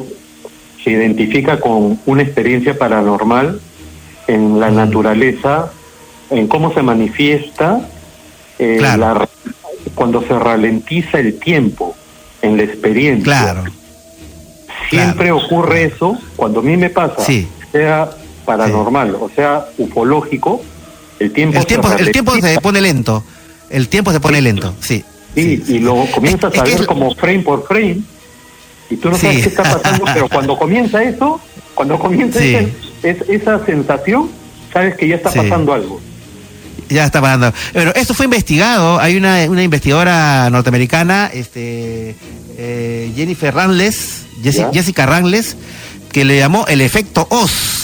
se 0.84 0.91
identifica 0.91 1.60
con 1.60 1.99
una 2.06 2.24
experiencia 2.24 2.78
paranormal 2.78 3.60
en 4.28 4.60
la 4.60 4.72
naturaleza, 4.72 5.72
en 6.30 6.47
cómo 6.47 6.74
se 6.74 6.82
manifiesta 6.82 7.88
eh, 8.60 8.82
cuando 9.95 10.22
se 10.22 10.38
ralentiza 10.38 11.20
el 11.20 11.39
tiempo 11.39 11.95
en 12.41 12.58
la 12.58 12.64
experiencia. 12.64 13.24
Claro. 13.24 13.64
Siempre 14.89 15.32
ocurre 15.32 15.86
eso 15.86 16.18
cuando 16.36 16.60
a 16.60 16.64
mí 16.64 16.78
me 16.78 16.89
pasa, 16.89 17.24
sea 17.72 18.10
paranormal 18.45 19.16
o 19.16 19.30
sea 19.34 19.66
ufológico, 19.78 20.62
el 21.20 21.32
tiempo, 21.32 21.60
el 21.60 21.66
tiempo, 21.66 21.91
el 21.91 22.12
tiempo 22.12 22.36
se 22.36 22.60
pone 22.60 22.82
lento. 22.82 23.24
El 23.70 23.88
tiempo 23.89 24.12
se 24.12 24.20
pone 24.20 24.41
lento, 24.41 24.76
sí. 24.82 25.04
Sí, 25.36 25.64
y 25.68 25.80
luego 25.80 26.10
comienzas 26.12 26.56
a 26.58 26.64
ver 26.64 26.86
como 26.86 27.14
frame 27.16 27.40
por 27.40 27.66
frame 27.68 28.02
y 28.90 28.98
tú 28.98 29.10
no 29.10 29.18
sabes 29.18 29.44
qué 29.44 29.50
está 29.50 29.64
pasando, 29.64 30.06
pero 30.14 30.30
cuando 30.32 30.58
comienza 30.58 31.04
eso, 31.04 31.40
cuando 31.74 31.98
comienza 31.98 32.40
esa 33.02 33.66
sensación, 33.66 34.30
sabes 34.72 34.96
que 34.96 35.08
ya 35.08 35.16
está 35.16 35.32
pasando 35.32 35.74
algo. 35.74 36.00
Ya 36.90 37.06
está 37.06 37.22
pasando. 37.22 37.54
Pero 37.72 37.96
esto 37.96 38.14
fue 38.14 38.26
investigado, 38.26 39.00
hay 39.00 39.16
una, 39.16 39.46
una 39.50 39.64
investigadora 39.64 40.50
norteamericana, 40.52 41.32
este 41.34 42.16
eh, 42.58 43.12
Jennifer 43.16 43.54
Ranles, 43.54 44.26
Jessica 44.44 45.06
Ranles, 45.06 45.58
que 46.12 46.26
le 46.26 46.38
llamó 46.38 46.68
el 46.68 46.82
efecto 46.82 47.26
Oz 47.30 47.83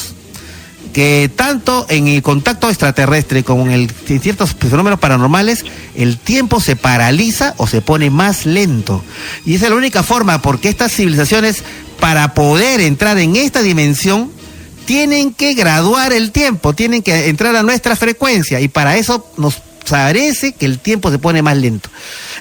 que 0.94 1.30
tanto 1.36 1.86
en 1.90 2.08
el 2.08 2.22
contacto 2.22 2.70
extraterrestre 2.70 3.44
como 3.44 3.70
en, 3.70 3.90
ciertos 3.90 4.56
fenómenos 4.56 5.00
paranormales, 5.00 5.66
el 5.96 6.18
tiempo 6.18 6.60
se 6.60 6.76
paraliza 6.76 7.54
o 7.58 7.68
se 7.68 7.82
pone 7.82 8.10
más 8.10 8.46
lento. 8.46 9.04
Y 9.46 9.56
esa 9.56 9.66
es 9.66 9.72
la 9.72 9.78
única 9.78 10.04
forma 10.04 10.42
porque 10.42 10.70
estas 10.70 10.92
civilizaciones, 10.92 11.64
para 12.00 12.34
poder 12.34 12.82
entrar 12.82 13.18
en 13.18 13.36
esta 13.36 13.62
dimensión, 13.62 14.32
tienen 14.86 15.34
que 15.34 15.54
graduar 15.54 16.14
el 16.14 16.32
tiempo, 16.32 16.74
tienen 16.74 17.04
que 17.04 17.30
entrar 17.30 17.56
a 17.56 17.64
nuestra 17.64 17.96
frecuencia 17.96 18.60
y 18.60 18.68
para 18.70 18.98
eso 18.98 19.32
nos 19.38 19.62
parece 19.90 20.54
que 20.54 20.66
el 20.66 20.80
tiempo 20.80 21.12
se 21.12 21.20
pone 21.20 21.42
más 21.42 21.58
lento. 21.58 21.90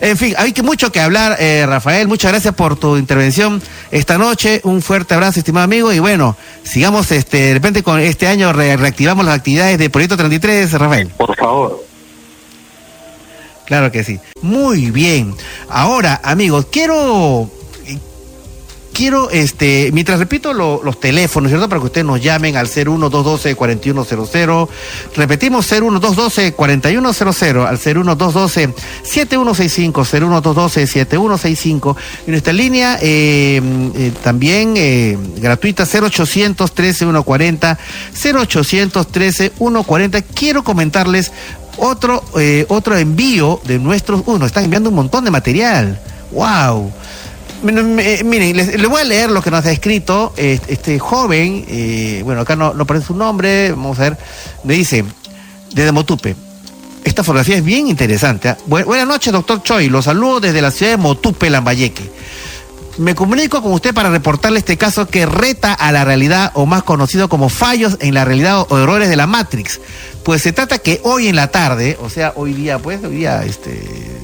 En 0.01 0.17
fin, 0.17 0.35
hay 0.39 0.53
que 0.53 0.63
mucho 0.63 0.93
que 0.93 1.01
hablar, 1.01 1.37
eh, 1.41 1.65
Rafael. 1.67 2.07
Muchas 2.09 2.31
gracias 2.33 2.55
por 2.55 2.77
tu 2.77 2.97
intervención 2.97 3.61
esta 3.91 4.19
noche. 4.19 4.61
Un 4.65 4.83
fuerte 4.83 5.15
abrazo, 5.15 5.41
estimado 5.41 5.65
amigo. 5.65 5.93
Y 5.93 5.99
bueno, 5.99 6.37
sigamos 6.63 7.11
este, 7.11 7.39
de 7.39 7.55
repente 7.55 7.83
con 7.83 7.99
este 8.01 8.27
año 8.27 8.53
reactivamos 8.53 9.25
las 9.25 9.37
actividades 9.37 9.79
de 9.79 9.91
Proyecto 9.91 10.17
33, 10.17 10.73
Rafael. 10.73 11.09
Por 11.09 11.35
favor. 11.37 11.85
Claro 13.67 13.93
que 13.93 14.03
sí. 14.03 14.19
Muy 14.41 14.91
bien. 14.91 15.35
Ahora, 15.69 16.21
amigos, 16.25 16.67
quiero 16.71 17.51
quiero, 18.99 19.31
este, 19.31 19.91
mientras 19.93 20.19
repito 20.19 20.53
los 20.53 20.99
teléfonos, 20.99 21.51
¿cierto? 21.51 21.69
Para 21.69 21.81
que 21.81 21.87
ustedes 21.87 22.05
nos 22.05 22.21
llamen 22.21 22.57
al 22.57 22.67
01212-4100. 22.67 24.69
Repetimos 25.15 25.71
01212-4100 25.71 27.65
al 27.65 27.79
01212-7165, 27.79 29.93
01212-7165. 29.93 31.95
Y 32.27 32.33
nuestra 32.33 32.53
línea 32.53 32.99
eh, 33.01 33.63
eh, 33.95 34.11
también 34.25 34.75
eh, 34.77 35.17
gratuita 35.37 35.85
0813-140, 35.85 37.79
0813-140. 38.21 40.25
Quiero 40.35 40.65
comentarles 40.65 41.31
otro, 41.77 42.25
otro 42.67 42.97
envío 42.97 43.61
de 43.63 43.79
nuestros. 43.79 44.25
Uh, 44.27 44.39
nos 44.39 44.49
están 44.49 44.65
enviando 44.65 44.89
un 44.89 44.97
montón 44.97 45.25
de 45.25 45.31
material. 45.31 46.01
¡Wow! 46.33 46.93
Miren, 47.63 48.57
le 48.57 48.87
voy 48.87 49.01
a 49.01 49.05
leer 49.05 49.31
lo 49.31 49.43
que 49.43 49.51
nos 49.51 49.67
ha 49.67 49.73
escrito 49.73 50.33
este, 50.37 50.99
joven, 50.99 51.65
eh, 51.69 52.23
bueno, 52.25 52.43
acá 52.43 52.55
no, 52.55 52.73
no 52.73 52.85
aparece 52.85 53.07
su 53.07 53.17
nombre, 53.17 53.71
vamos 53.71 53.99
a 53.99 54.03
ver, 54.03 54.19
me 54.63 54.75
dice, 54.75 55.05
desde 55.73 55.91
Motupe, 55.91 56.37
esta 57.03 57.25
fotografía 57.25 57.57
es 57.57 57.65
bien 57.65 57.89
interesante. 57.89 58.49
¿ah? 58.49 58.57
buenas 58.67 59.09
noches, 59.09 59.33
doctor 59.33 59.63
Choi, 59.63 59.89
lo 59.89 60.03
saludo 60.03 60.41
desde 60.41 60.63
la 60.63 60.71
ciudad 60.71 60.93
de 60.93 60.99
Motupe, 60.99 61.51
Lambayeque. 61.51 62.11
Me 62.99 63.15
comunico 63.15 63.63
con 63.63 63.73
usted 63.73 63.95
para 63.95 64.11
reportarle 64.11 64.59
este 64.59 64.77
caso 64.77 65.07
que 65.07 65.25
reta 65.25 65.73
a 65.73 65.91
la 65.93 66.05
realidad, 66.05 66.51
o 66.55 66.67
más 66.67 66.83
conocido 66.83 67.29
como 67.29 67.49
fallos 67.49 67.97
en 68.01 68.15
la 68.15 68.25
realidad 68.25 68.67
o 68.69 68.79
errores 68.79 69.09
de 69.09 69.17
la 69.17 69.27
Matrix. 69.27 69.81
Pues 70.25 70.43
se 70.43 70.53
trata 70.53 70.79
que 70.79 71.01
hoy 71.05 71.29
en 71.29 71.37
la 71.37 71.49
tarde, 71.49 71.97
o 72.03 72.11
sea, 72.11 72.33
hoy 72.35 72.53
día, 72.55 72.79
pues, 72.79 73.03
hoy 73.05 73.17
día, 73.17 73.45
este, 73.45 73.71
eh, 73.71 74.18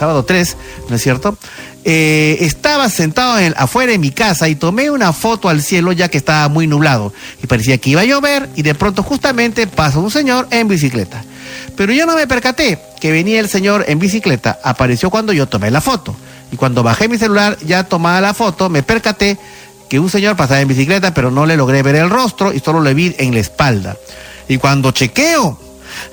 sábado 0.00 0.24
3, 0.24 0.56
¿no 0.88 0.96
es 0.96 1.02
cierto? 1.02 1.36
Eh, 1.84 2.38
estaba 2.40 2.88
sentado 2.88 3.38
en, 3.38 3.52
afuera 3.58 3.92
de 3.92 3.98
mi 3.98 4.10
casa 4.10 4.48
y 4.48 4.54
tomé 4.54 4.90
una 4.90 5.12
foto 5.12 5.50
al 5.50 5.62
cielo 5.62 5.92
ya 5.92 6.08
que 6.08 6.16
estaba 6.16 6.48
muy 6.48 6.66
nublado 6.66 7.12
y 7.42 7.46
parecía 7.46 7.76
que 7.76 7.90
iba 7.90 8.00
a 8.00 8.06
llover 8.06 8.48
y 8.56 8.62
de 8.62 8.74
pronto 8.74 9.02
justamente 9.02 9.66
pasó 9.66 10.00
un 10.00 10.10
señor 10.10 10.48
en 10.50 10.68
bicicleta. 10.68 11.22
Pero 11.76 11.92
yo 11.92 12.06
no 12.06 12.16
me 12.16 12.26
percaté 12.26 12.78
que 12.98 13.12
venía 13.12 13.40
el 13.40 13.50
señor 13.50 13.84
en 13.88 13.98
bicicleta, 13.98 14.58
apareció 14.64 15.10
cuando 15.10 15.34
yo 15.34 15.46
tomé 15.46 15.70
la 15.70 15.82
foto. 15.82 16.16
Y 16.50 16.56
cuando 16.56 16.82
bajé 16.82 17.06
mi 17.06 17.18
celular 17.18 17.58
ya 17.64 17.84
tomaba 17.84 18.22
la 18.22 18.32
foto, 18.32 18.70
me 18.70 18.82
percaté 18.82 19.38
que 19.90 20.00
un 20.00 20.08
señor 20.08 20.34
pasaba 20.34 20.62
en 20.62 20.68
bicicleta, 20.68 21.12
pero 21.12 21.30
no 21.30 21.44
le 21.44 21.58
logré 21.58 21.82
ver 21.82 21.96
el 21.96 22.08
rostro 22.08 22.54
y 22.54 22.60
solo 22.60 22.80
le 22.80 22.94
vi 22.94 23.14
en 23.18 23.34
la 23.34 23.40
espalda. 23.40 23.96
Y 24.48 24.56
cuando 24.56 24.92
chequeo 24.92 25.60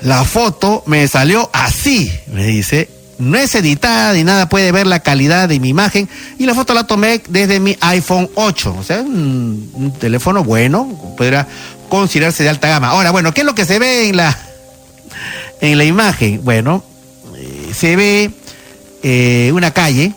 la 0.01 0.25
foto, 0.25 0.83
me 0.87 1.07
salió 1.07 1.49
así, 1.53 2.11
me 2.27 2.45
dice, 2.45 2.96
no 3.19 3.37
es 3.37 3.55
editada 3.55 4.13
ni 4.13 4.23
nada, 4.23 4.49
puede 4.49 4.71
ver 4.71 4.87
la 4.87 4.99
calidad 4.99 5.49
de 5.49 5.59
mi 5.59 5.69
imagen 5.69 6.07
y 6.37 6.45
la 6.45 6.53
foto 6.53 6.73
la 6.73 6.85
tomé 6.85 7.21
desde 7.29 7.59
mi 7.59 7.77
iPhone 7.81 8.29
8, 8.35 8.75
o 8.79 8.83
sea, 8.83 9.01
un, 9.01 9.93
teléfono 9.99 10.43
bueno, 10.43 11.15
podría 11.17 11.47
considerarse 11.89 12.43
de 12.43 12.49
alta 12.49 12.67
gama. 12.67 12.89
Ahora, 12.89 13.11
bueno, 13.11 13.33
¿qué 13.33 13.41
es 13.41 13.45
lo 13.45 13.55
que 13.55 13.65
se 13.65 13.79
ve 13.79 14.09
en 14.09 14.17
la, 14.17 14.37
en 15.61 15.77
la 15.77 15.83
imagen? 15.83 16.41
Bueno, 16.43 16.83
eh, 17.35 17.71
se 17.73 17.95
ve 17.95 18.31
eh, 19.03 19.51
una 19.53 19.71
calle, 19.71 20.13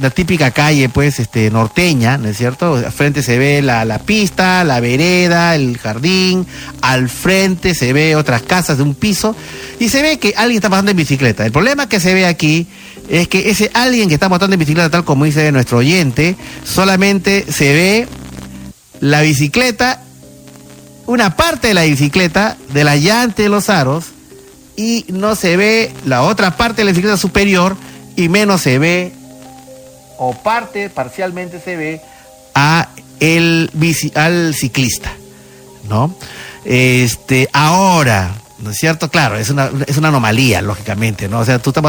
la 0.00 0.10
típica 0.10 0.50
calle, 0.50 0.88
pues, 0.88 1.18
este, 1.20 1.50
norteña, 1.50 2.18
¿no 2.18 2.28
es 2.28 2.36
cierto? 2.36 2.74
Al 2.74 2.92
frente 2.92 3.22
se 3.22 3.38
ve 3.38 3.62
la, 3.62 3.84
la, 3.84 3.98
pista, 3.98 4.64
la 4.64 4.80
vereda, 4.80 5.54
el 5.54 5.78
jardín, 5.78 6.46
al 6.80 7.08
frente 7.08 7.74
se 7.74 7.92
ve 7.92 8.16
otras 8.16 8.42
casas 8.42 8.78
de 8.78 8.82
un 8.82 8.94
piso 8.94 9.34
y 9.78 9.88
se 9.88 10.02
ve 10.02 10.18
que 10.18 10.34
alguien 10.36 10.58
está 10.58 10.70
pasando 10.70 10.90
en 10.90 10.96
bicicleta. 10.96 11.44
El 11.44 11.52
problema 11.52 11.88
que 11.88 12.00
se 12.00 12.14
ve 12.14 12.26
aquí 12.26 12.66
es 13.08 13.28
que 13.28 13.50
ese 13.50 13.70
alguien 13.74 14.08
que 14.08 14.14
está 14.14 14.28
pasando 14.28 14.54
en 14.54 14.60
bicicleta, 14.60 14.90
tal 14.90 15.04
como 15.04 15.24
dice 15.24 15.50
nuestro 15.52 15.78
oyente, 15.78 16.36
solamente 16.64 17.44
se 17.50 17.72
ve 17.72 18.08
la 19.00 19.22
bicicleta, 19.22 20.02
una 21.06 21.36
parte 21.36 21.68
de 21.68 21.74
la 21.74 21.84
bicicleta, 21.84 22.56
de 22.72 22.84
la 22.84 22.96
llanta 22.96 23.42
de 23.42 23.48
los 23.48 23.70
aros, 23.70 24.06
y 24.76 25.06
no 25.08 25.34
se 25.34 25.56
ve 25.56 25.92
la 26.04 26.22
otra 26.22 26.56
parte 26.56 26.82
de 26.82 26.84
la 26.84 26.90
bicicleta 26.90 27.16
superior, 27.16 27.76
y 28.16 28.28
menos 28.28 28.60
se 28.60 28.78
ve 28.78 29.12
o 30.18 30.34
parte, 30.34 30.90
parcialmente 30.90 31.60
se 31.60 31.76
ve, 31.76 32.02
a 32.54 32.88
el 33.20 33.70
al 34.14 34.54
ciclista, 34.54 35.12
¿no? 35.88 36.14
Este, 36.64 37.48
ahora, 37.52 38.34
¿no 38.58 38.70
es 38.70 38.78
cierto? 38.78 39.10
Claro, 39.10 39.36
es 39.36 39.50
una, 39.50 39.70
es 39.86 39.96
una 39.96 40.08
anomalía, 40.08 40.60
lógicamente, 40.60 41.28
¿no? 41.28 41.40
O 41.40 41.44
sea, 41.44 41.58
tú 41.58 41.72
te 41.72 41.80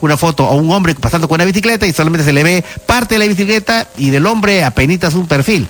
una 0.00 0.16
foto 0.16 0.46
a 0.46 0.52
un 0.52 0.70
hombre 0.70 0.94
pasando 0.94 1.28
con 1.28 1.36
una 1.36 1.44
bicicleta 1.44 1.86
y 1.86 1.92
solamente 1.92 2.24
se 2.24 2.32
le 2.32 2.42
ve 2.42 2.64
parte 2.86 3.14
de 3.14 3.18
la 3.20 3.26
bicicleta 3.26 3.88
y 3.96 4.10
del 4.10 4.26
hombre 4.26 4.64
apenas 4.64 5.14
un 5.14 5.26
perfil. 5.26 5.68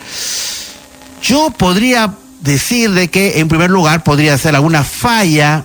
Yo 1.22 1.50
podría 1.50 2.14
decir 2.40 2.90
de 2.92 3.08
que, 3.08 3.40
en 3.40 3.48
primer 3.48 3.70
lugar, 3.70 4.02
podría 4.04 4.36
ser 4.38 4.54
alguna 4.54 4.84
falla, 4.84 5.64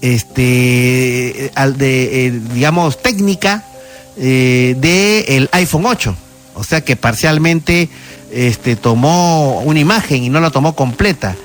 este, 0.00 1.50
al 1.54 1.78
de, 1.78 2.26
eh, 2.26 2.40
digamos, 2.52 3.02
técnica, 3.02 3.64
eh, 4.16 4.74
del 4.78 5.48
iPhone 5.52 5.86
8. 5.86 6.16
O 6.54 6.64
sea 6.64 6.80
que 6.80 6.96
parcialmente 6.96 7.88
este, 8.32 8.76
tomó 8.76 9.60
una 9.60 9.78
imagen 9.78 10.24
y 10.24 10.30
no 10.30 10.40
la 10.40 10.50
tomó 10.50 10.74
completa. 10.74 11.36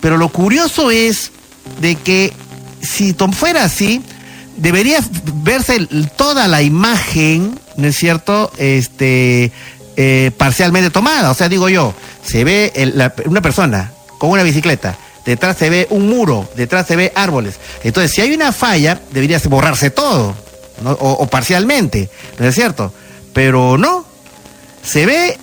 Pero 0.00 0.16
lo 0.16 0.28
curioso 0.28 0.90
es 0.90 1.32
de 1.80 1.96
que 1.96 2.32
si 2.80 3.14
fuera 3.14 3.64
así, 3.64 4.02
debería 4.56 5.00
verse 5.42 5.88
toda 6.16 6.46
la 6.46 6.62
imagen, 6.62 7.58
¿no 7.76 7.88
es 7.88 7.96
cierto? 7.96 8.52
Este, 8.58 9.50
eh, 9.96 10.30
parcialmente 10.36 10.90
tomada. 10.90 11.30
O 11.30 11.34
sea, 11.34 11.48
digo 11.48 11.68
yo, 11.68 11.94
se 12.24 12.44
ve 12.44 12.72
una 13.26 13.42
persona 13.42 13.92
con 14.18 14.30
una 14.30 14.42
bicicleta, 14.44 14.96
detrás 15.24 15.56
se 15.56 15.68
ve 15.68 15.88
un 15.90 16.08
muro, 16.08 16.48
detrás 16.54 16.86
se 16.86 16.94
ve 16.94 17.12
árboles. 17.16 17.56
Entonces, 17.82 18.12
si 18.12 18.20
hay 18.20 18.32
una 18.34 18.52
falla, 18.52 19.00
debería 19.10 19.40
borrarse 19.48 19.90
todo 19.90 20.43
o, 20.82 21.26
parcialmente, 21.28 22.10
¿no 22.38 22.46
es 22.46 22.54
cierto? 22.54 22.92
Pero 23.32 23.78
no, 23.78 24.04
se 24.82 25.06
ve 25.06 25.38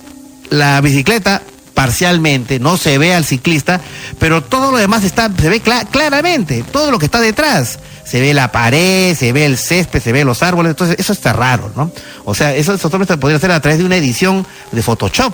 la 0.50 0.80
bicicleta 0.80 1.42
parcialmente, 1.74 2.60
no 2.60 2.76
se 2.76 2.98
ve 2.98 3.14
al 3.14 3.24
ciclista, 3.24 3.80
pero 4.18 4.42
todo 4.42 4.70
lo 4.70 4.76
demás 4.76 5.04
está, 5.04 5.30
se 5.34 5.48
ve 5.48 5.60
claramente, 5.60 6.64
todo 6.70 6.90
lo 6.90 6.98
que 6.98 7.06
está 7.06 7.20
detrás. 7.20 7.78
Se 8.04 8.20
ve 8.20 8.34
la 8.34 8.50
pared, 8.50 9.16
se 9.16 9.32
ve 9.32 9.46
el 9.46 9.56
césped, 9.56 10.02
se 10.02 10.12
ve 10.12 10.24
los 10.24 10.42
árboles, 10.42 10.70
entonces 10.70 10.96
eso 10.98 11.12
está 11.12 11.32
raro, 11.32 11.70
¿no? 11.76 11.90
O 12.24 12.34
sea, 12.34 12.54
eso, 12.54 12.76
se 12.76 12.88
podría 12.88 13.36
hacer 13.36 13.52
a 13.52 13.60
través 13.60 13.78
de 13.78 13.86
una 13.86 13.96
edición 13.96 14.44
de 14.72 14.82
Photoshop. 14.82 15.32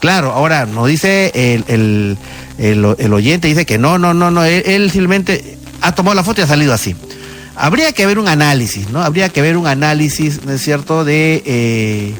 Claro, 0.00 0.32
ahora 0.32 0.64
nos 0.64 0.88
dice 0.88 1.30
el, 1.34 2.16
el, 2.58 3.12
oyente, 3.12 3.48
dice 3.48 3.66
que 3.66 3.78
no, 3.78 3.98
no, 3.98 4.14
no, 4.14 4.30
no, 4.30 4.44
él 4.44 4.90
simplemente 4.90 5.58
ha 5.80 5.94
tomado 5.94 6.14
la 6.14 6.24
foto 6.24 6.40
y 6.40 6.44
ha 6.44 6.46
salido 6.46 6.72
así 6.72 6.96
habría 7.58 7.92
que 7.92 8.06
ver 8.06 8.18
un 8.18 8.28
análisis, 8.28 8.88
¿no? 8.90 9.02
Habría 9.02 9.28
que 9.28 9.42
ver 9.42 9.56
un 9.56 9.66
análisis, 9.66 10.44
¿no 10.44 10.52
es 10.52 10.62
cierto?, 10.62 11.04
de, 11.04 11.42
eh, 11.44 12.14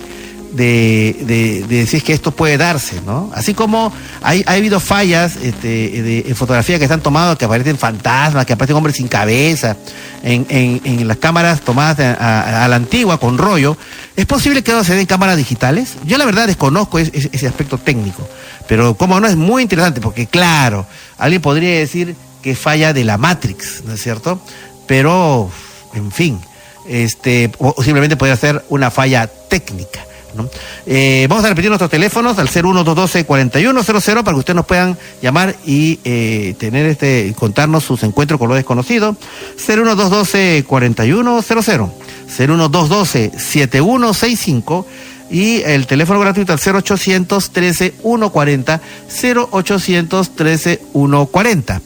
de, 0.53 1.65
de, 1.69 1.83
es 1.83 2.03
que 2.03 2.13
esto 2.13 2.33
puede 2.33 2.57
darse, 2.57 3.01
¿no? 3.07 3.31
Así 3.35 3.55
como 3.55 3.93
hay, 4.23 4.43
ha 4.47 4.53
habido 4.55 4.81
fallas 4.81 5.37
este, 5.37 5.69
de, 5.69 6.25
en 6.27 6.35
fotografía 6.35 6.79
que 6.79 6.85
están 6.85 7.01
tomadas, 7.01 7.39
que 7.39 7.45
aparecen 7.45 7.79
fantasmas, 7.79 8.47
que 8.47 8.55
aparecen 8.55 8.77
hombres 8.77 8.97
sin 8.97 9.09
cabeza, 9.09 9.77
en, 10.23 10.47
en, 10.49 11.07
las 11.07 11.19
cámaras 11.19 11.61
tomadas 11.61 12.01
a, 12.19 12.67
la 12.67 12.77
antigua 12.77 13.19
con 13.19 13.39
rollo, 13.39 13.77
¿es 14.17 14.27
posible 14.27 14.65
que 14.65 14.73
eso 14.73 14.83
se 14.83 14.97
den 14.97 15.07
cámaras 15.07 15.37
digitales? 15.37 15.95
Yo 16.05 16.19
la 16.19 16.25
verdad 16.25 16.49
desconozco 16.49 16.99
ese 16.99 17.47
aspecto 17.47 17.79
técnico, 17.79 18.29
pero 18.67 18.95
como 18.95 19.21
no 19.21 19.29
es 19.29 19.37
muy 19.37 19.63
interesante, 19.63 20.01
porque 20.01 20.27
claro, 20.27 20.87
alguien 21.19 21.41
podría 21.41 21.79
decir 21.79 22.17
que 22.43 22.55
falla 22.55 22.93
de 22.93 23.05
la 23.05 23.19
Matrix, 23.19 23.85
¿no 23.85 23.93
es 23.93 24.03
cierto? 24.03 24.41
Pero, 24.89 25.49
en 25.95 26.11
fin, 26.11 26.41
este, 26.89 27.53
simplemente 27.85 28.17
puede 28.17 28.37
ser 28.37 28.65
una 28.71 28.91
falla 28.91 29.29
técnica. 29.29 30.01
¿no? 30.35 30.51
Eh, 30.87 31.27
vamos 31.29 31.45
a 31.45 31.49
repetir 31.49 31.71
nuestros 31.71 31.91
teléfonos 31.91 32.39
al 32.39 32.49
01212-4100 32.49 34.25
para 34.25 34.35
que 34.35 34.39
ustedes 34.39 34.57
nos 34.57 34.67
puedan 34.67 34.99
llamar 35.23 35.55
y 35.65 36.01
eh, 36.05 36.55
tener 36.59 36.87
este, 36.87 37.33
contarnos 37.39 37.85
sus 37.85 38.03
encuentros 38.03 38.41
con 38.41 38.49
lo 38.49 38.55
desconocido. 38.55 39.15
01212-4100, 39.59 41.91
01212-7165 42.37 44.85
y 45.31 45.61
el 45.63 45.87
teléfono 45.87 46.21
gratuito 46.21 46.55
al 46.55 46.59
0800 46.59 47.51
13 47.51 47.95
140 48.03 48.81
0800 49.23 50.31
13 50.35 50.81
140. 50.93 51.83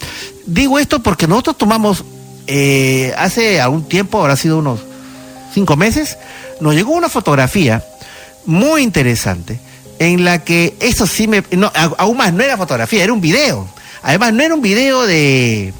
Digo 0.46 0.78
esto 0.78 1.03
porque 1.03 1.26
nosotros 1.26 1.59
tomamos 1.59 2.05
eh, 2.47 3.14
hace 3.16 3.61
algún 3.61 3.88
tiempo, 3.88 4.20
habrá 4.20 4.36
sido 4.36 4.59
unos 4.59 4.80
cinco 5.53 5.76
meses, 5.76 6.18
nos 6.61 6.74
llegó 6.74 6.93
una 6.93 7.09
fotografía 7.09 7.84
muy 8.47 8.82
interesante 8.82 9.59
en 9.99 10.24
la 10.24 10.43
que 10.43 10.74
eso 10.80 11.07
sí 11.07 11.28
me... 11.28 11.45
No, 11.53 11.70
aún 11.99 12.16
más, 12.16 12.32
no 12.32 12.43
era 12.43 12.57
fotografía, 12.57 13.05
era 13.05 13.12
un 13.12 13.20
video. 13.20 13.68
Además, 14.03 14.32
no 14.32 14.43
era 14.43 14.55
un 14.55 14.62
video 14.62 15.07
de... 15.07 15.72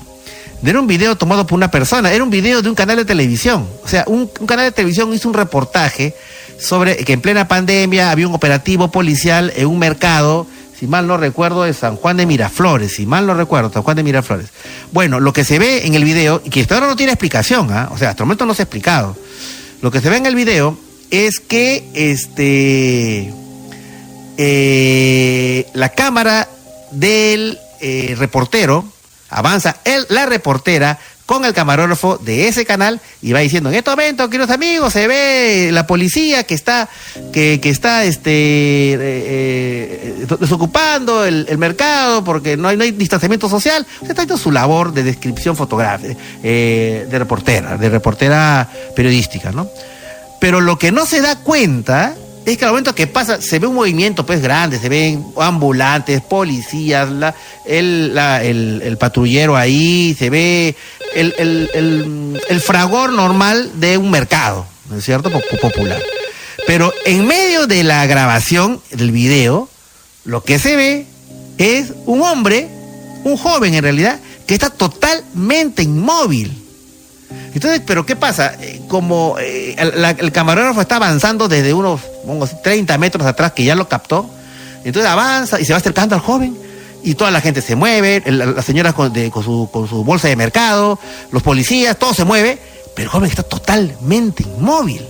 Era 0.65 0.79
un 0.79 0.87
video 0.87 1.17
tomado 1.17 1.45
por 1.45 1.57
una 1.57 1.73
persona, 1.73 2.13
era 2.13 2.23
un 2.23 2.31
video 2.31 2.63
de 2.63 2.69
un 2.69 2.77
canal 2.77 2.97
de 2.97 3.05
televisión. 3.05 3.69
O 3.85 3.89
sea, 3.89 4.05
un, 4.07 4.29
canal 4.47 4.67
de 4.67 4.71
televisión 4.71 5.13
hizo 5.13 5.29
un 5.29 5.35
reportaje 5.35 6.15
sobre 6.57 6.99
que 6.99 7.15
en 7.15 7.21
plena 7.21 7.49
pandemia 7.49 8.13
había 8.13 8.29
un 8.29 8.35
operativo 8.35 8.89
policial 8.89 9.53
en 9.57 9.67
un 9.67 9.81
mercado, 9.81 10.47
si 10.83 10.89
mal 10.89 11.07
no 11.07 11.17
recuerdo, 11.17 11.63
de 11.63 11.75
San 11.75 11.95
Juan 11.95 12.17
de 12.17 12.27
Miraflores, 12.27 12.97
si 12.97 13.07
mal 13.07 13.25
no 13.25 13.35
recuerdo, 13.35 13.73
San 13.73 13.85
Juan 13.85 13.97
de 13.97 14.03
Miraflores. 14.03 14.49
Bueno, 14.91 15.21
lo 15.21 15.33
que 15.33 15.45
se 15.45 15.61
ve 15.61 15.87
en 15.87 15.95
el 15.95 16.03
video, 16.03 16.43
y 16.45 16.51
que 16.51 16.63
hasta 16.63 16.75
ahora 16.75 16.89
no 16.89 16.97
tiene 16.97 17.13
explicación, 17.13 17.71
¿ah? 17.71 17.89
o 17.93 17.99
sea, 17.99 18.11
hasta 18.11 18.25
el 18.25 18.27
momento 18.27 18.47
no 18.47 18.53
se 18.53 18.63
ha 18.63 18.65
explicado, 18.65 19.17
lo 19.81 19.93
que 19.93 20.01
se 20.01 20.11
ve 20.11 20.17
en 20.17 20.27
el 20.27 20.35
video 20.35 20.77
es 21.13 21.39
que 21.39 21.89
este 21.95 23.33
eh, 24.39 25.71
la 25.73 25.91
cámara 25.91 26.49
del 26.91 27.61
eh, 27.81 28.17
reportero 28.19 28.85
avanza 29.31 29.77
el, 29.85 30.05
la 30.09 30.27
reportera 30.27 30.99
con 31.33 31.47
el 31.47 31.55
camarógrafo 31.55 32.19
de 32.19 32.47
ese 32.47 32.67
canal 32.67 33.01
y 33.23 33.33
va 33.33 33.39
diciendo 33.39 33.71
en 33.71 33.77
este 33.77 33.89
momento 33.89 34.29
queridos 34.29 34.51
amigos 34.51 34.93
se 34.93 35.09
ve 35.09 35.71
la 35.73 35.87
policía 35.87 36.45
que 36.45 36.53
está 36.53 36.91
que, 37.33 37.59
que 37.59 37.71
está 37.71 38.05
este 38.05 38.31
eh, 38.31 38.99
eh, 39.01 40.27
desocupando 40.39 41.25
el, 41.25 41.57
mercado 41.57 42.23
porque 42.23 42.59
no 42.59 42.69
hay, 42.69 42.77
no 42.77 42.85
hay 42.85 42.91
distanciamiento 42.91 43.49
social 43.49 43.87
se 44.01 44.09
está 44.09 44.25
haciendo 44.25 44.37
su 44.37 44.53
labor 44.53 44.93
de 44.93 45.05
descripción 45.05 45.57
fotográfica 45.57 46.21
eh, 46.43 47.07
de 47.09 47.19
reportera 47.19 47.79
de 47.79 47.89
reportera 47.89 48.69
periodística 48.95 49.53
no 49.53 49.67
pero 50.39 50.61
lo 50.61 50.79
que 50.79 50.93
no 50.93 51.07
se 51.07 51.23
da 51.23 51.37
cuenta 51.37 52.15
es 52.45 52.59
que 52.59 52.65
al 52.65 52.73
momento 52.73 52.95
que 52.95 53.07
pasa, 53.07 53.41
se 53.41 53.59
ve 53.59 53.67
un 53.67 53.77
movimiento 53.77 54.27
pues 54.27 54.43
grande, 54.43 54.79
se 54.79 54.89
ven 54.89 55.25
ambulantes, 55.37 56.21
policías, 56.23 57.09
la, 57.11 57.35
el, 57.65 58.19
el, 58.43 58.83
el, 58.85 58.99
patrullero 58.99 59.57
ahí, 59.57 60.17
se 60.19 60.29
ve 60.29 60.75
el, 61.15 61.35
el, 61.39 62.41
el, 62.49 62.61
fragor 62.61 63.13
normal 63.13 63.71
de 63.75 63.99
un 63.99 64.11
mercado, 64.11 64.67
¿no 64.89 64.97
es 64.97 65.05
cierto? 65.05 65.31
Popular. 65.61 66.03
Pero 66.67 66.93
en 67.05 67.27
medio 67.27 67.67
de 67.67 67.85
la 67.85 68.07
grabación 68.07 68.81
del 68.91 69.11
video, 69.11 69.69
lo 70.25 70.43
que 70.45 70.59
se 70.59 70.77
ve 70.77 71.07
es 71.59 71.93
un 72.07 72.23
hombre, 72.23 72.69
un 73.25 73.37
joven 73.37 73.75
en 73.75 73.83
realidad, 73.83 74.21
que 74.47 74.55
está 74.55 74.71
totalmente 74.71 75.83
inmóvil 75.83 76.63
entonces, 77.55 77.83
¿pero 77.87 78.07
qué 78.07 78.17
pasa? 78.17 78.55
Eh, 78.61 78.83
como 78.89 79.37
eh, 79.39 79.77
el, 79.79 80.33
camarógrafo 80.33 80.81
está 80.81 80.97
avanzando 80.97 81.49
desde 81.49 81.75
unos, 81.75 82.01
unos 82.25 82.63
30 82.63 82.97
metros 82.99 83.27
atrás, 83.27 83.53
que 83.53 83.65
ya 83.65 83.75
lo 83.75 83.89
captó, 83.89 84.29
entonces 84.85 85.11
avanza 85.11 85.61
y 85.61 85.65
se 85.65 85.73
va 85.73 85.79
acercando 85.79 86.15
al 86.15 86.23
joven 86.23 86.57
y 87.03 87.15
toda 87.15 87.31
la 87.31 87.41
gente 87.41 87.63
se 87.63 87.77
mueve, 87.77 88.23
la 88.27 88.63
señora 88.63 88.93
con, 88.93 89.13
su, 89.43 89.69
con 89.73 89.89
su 89.89 90.05
bolsa 90.05 90.29
de 90.29 90.37
mercado, 90.37 90.99
los 91.31 91.43
policías, 91.43 91.99
todo 91.99 92.15
se 92.15 92.25
mueve, 92.25 92.59
pero 92.95 93.07
el 93.07 93.09
joven 93.11 93.31
está 93.31 93.43
totalmente 93.43 94.43
inmóvil. 94.43 95.03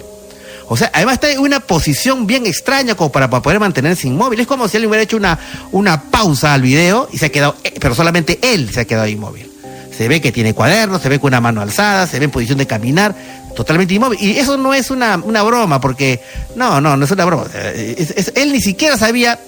O 0.68 0.76
sea, 0.76 0.90
además 0.94 1.14
está 1.14 1.30
en 1.30 1.40
una 1.40 1.60
posición 1.60 2.26
bien 2.26 2.46
extraña 2.46 2.94
como 2.94 3.12
para, 3.12 3.28
para, 3.28 3.42
poder 3.42 3.60
mantenerse 3.60 4.08
inmóvil. 4.08 4.40
Es 4.40 4.46
como 4.46 4.68
si 4.68 4.78
él 4.78 4.86
hubiera 4.86 5.02
hecho 5.02 5.18
una, 5.18 5.38
una 5.72 6.00
pausa 6.10 6.54
al 6.54 6.62
video 6.62 7.08
y 7.12 7.18
se 7.18 7.26
ha 7.26 7.28
quedado, 7.28 7.56
eh, 7.62 7.74
pero 7.78 7.94
solamente 7.94 8.38
él 8.42 8.70
se 8.72 8.80
ha 8.80 8.84
quedado 8.84 9.06
inmóvil 9.06 9.52
se 9.92 10.08
ve 10.08 10.20
que 10.20 10.32
tiene 10.32 10.54
cuadernos, 10.54 11.02
se 11.02 11.08
ve 11.08 11.20
con 11.20 11.28
una 11.28 11.40
mano 11.40 11.60
alzada, 11.60 12.06
se 12.06 12.18
ve 12.18 12.24
en 12.24 12.30
posición 12.30 12.58
de 12.58 12.66
caminar, 12.66 13.14
totalmente 13.54 13.94
inmóvil. 13.94 14.18
Y 14.20 14.38
eso 14.38 14.56
no 14.56 14.74
es 14.74 14.90
una, 14.90 15.16
una 15.22 15.42
broma, 15.42 15.80
porque 15.80 16.20
no, 16.56 16.80
no, 16.80 16.96
no 16.96 17.04
es 17.04 17.10
una 17.10 17.24
broma. 17.24 17.44
Es, 17.54 18.32
él 18.34 18.52
ni 18.52 18.60
siquiera 18.60 18.96
sabía 18.96 19.38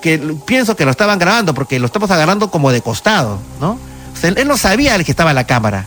que 0.00 0.18
pienso 0.46 0.76
que 0.76 0.84
lo 0.84 0.90
estaban 0.90 1.18
grabando, 1.18 1.54
porque 1.54 1.78
lo 1.78 1.86
estamos 1.86 2.10
agarrando 2.10 2.50
como 2.50 2.72
de 2.72 2.80
costado, 2.80 3.40
¿no? 3.60 3.78
Él, 4.22 4.48
no 4.48 4.56
sabía 4.56 4.94
el 4.94 5.04
que 5.04 5.10
estaba 5.12 5.32
la 5.32 5.46
cámara, 5.46 5.86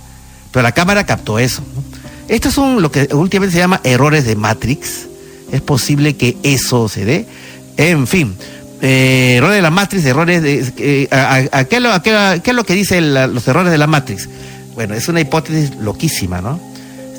pero 0.51 0.64
la 0.64 0.72
cámara 0.72 1.05
captó 1.05 1.39
eso. 1.39 1.62
¿no? 1.76 1.84
Esto 2.28 2.49
es 2.49 2.57
lo 2.57 2.91
que 2.91 3.10
últimamente 3.12 3.53
se 3.53 3.60
llama 3.60 3.82
errores 3.84 4.26
de 4.26 4.36
Matrix. 4.36 5.07
Es 5.51 5.62
posible 5.62 6.16
que 6.16 6.38
eso 6.43 6.88
se 6.88 7.05
dé. 7.05 7.28
En 7.76 8.05
fin, 8.05 8.36
eh, 8.82 9.36
errores 9.38 9.55
de 9.55 9.62
la 9.62 9.72
Matrix, 9.72 10.05
errores 10.05 10.41
de... 10.43 10.74
Eh, 10.78 11.07
a, 11.12 11.64
¿qué, 11.66 11.78
es 11.78 11.82
lo, 11.82 11.91
a, 11.91 12.03
qué, 12.03 12.41
¿Qué 12.43 12.51
es 12.51 12.55
lo 12.55 12.64
que 12.64 12.76
dicen 12.76 13.14
los 13.34 13.47
errores 13.47 13.72
de 13.72 13.78
la 13.78 13.88
Matrix? 13.88 14.30
Bueno, 14.76 14.93
es 14.93 15.07
una 15.07 15.22
hipótesis 15.22 15.76
loquísima, 15.76 16.39
¿no? 16.39 16.60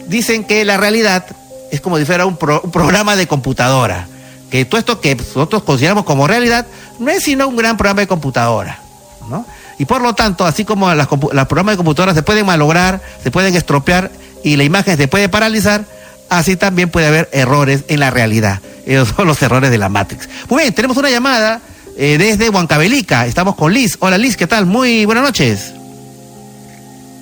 Dicen 0.07 0.45
que 0.45 0.64
la 0.64 0.76
realidad 0.76 1.26
es 1.70 1.80
como 1.80 1.99
si 1.99 2.05
fuera 2.05 2.24
un 2.26 2.36
programa 2.36 3.16
de 3.16 3.26
computadora. 3.26 4.07
Que 4.51 4.64
todo 4.64 4.78
esto 4.78 5.01
que 5.01 5.14
nosotros 5.14 5.62
consideramos 5.62 6.05
como 6.05 6.26
realidad 6.26 6.66
no 6.98 7.11
es 7.11 7.22
sino 7.22 7.48
un 7.48 7.57
gran 7.57 7.76
programa 7.76 8.01
de 8.01 8.07
computadora, 8.07 8.80
¿no? 9.28 9.46
Y 9.78 9.86
por 9.86 10.03
lo 10.03 10.14
tanto, 10.14 10.44
así 10.44 10.66
como 10.66 10.94
las, 10.94 11.07
programas 11.07 11.72
de 11.72 11.76
computadora 11.78 12.12
se 12.12 12.22
pueden 12.22 12.44
malograr, 12.44 13.01
se 13.22 13.30
pueden 13.30 13.57
estropear 13.57 14.11
y 14.44 14.57
la 14.57 14.64
imagen 14.64 14.98
se 14.98 15.09
puede 15.09 15.30
paralizar, 15.30 15.86
así 16.28 16.57
también 16.57 16.90
puede 16.90 17.07
haber 17.07 17.30
errores 17.32 17.84
en 17.88 18.01
la 18.01 18.11
realidad. 18.11 18.61
Esos 18.84 19.09
son 19.16 19.26
los 19.26 19.40
errores 19.40 19.70
de 19.70 19.78
la 19.78 19.88
Matrix. 19.88 20.28
Muy 20.51 20.64
bien, 20.64 20.74
tenemos 20.74 20.98
una 20.98 21.09
llamada 21.09 21.62
eh, 21.96 22.18
desde 22.18 22.51
Huancavelica. 22.51 23.26
Estamos 23.26 23.55
con 23.55 23.72
Liz. 23.72 23.96
Hola 24.01 24.18
Liz, 24.18 24.36
¿qué 24.36 24.46
tal? 24.46 24.66
Muy 24.66 25.07
buenas 25.07 25.24
noches. 25.24 25.72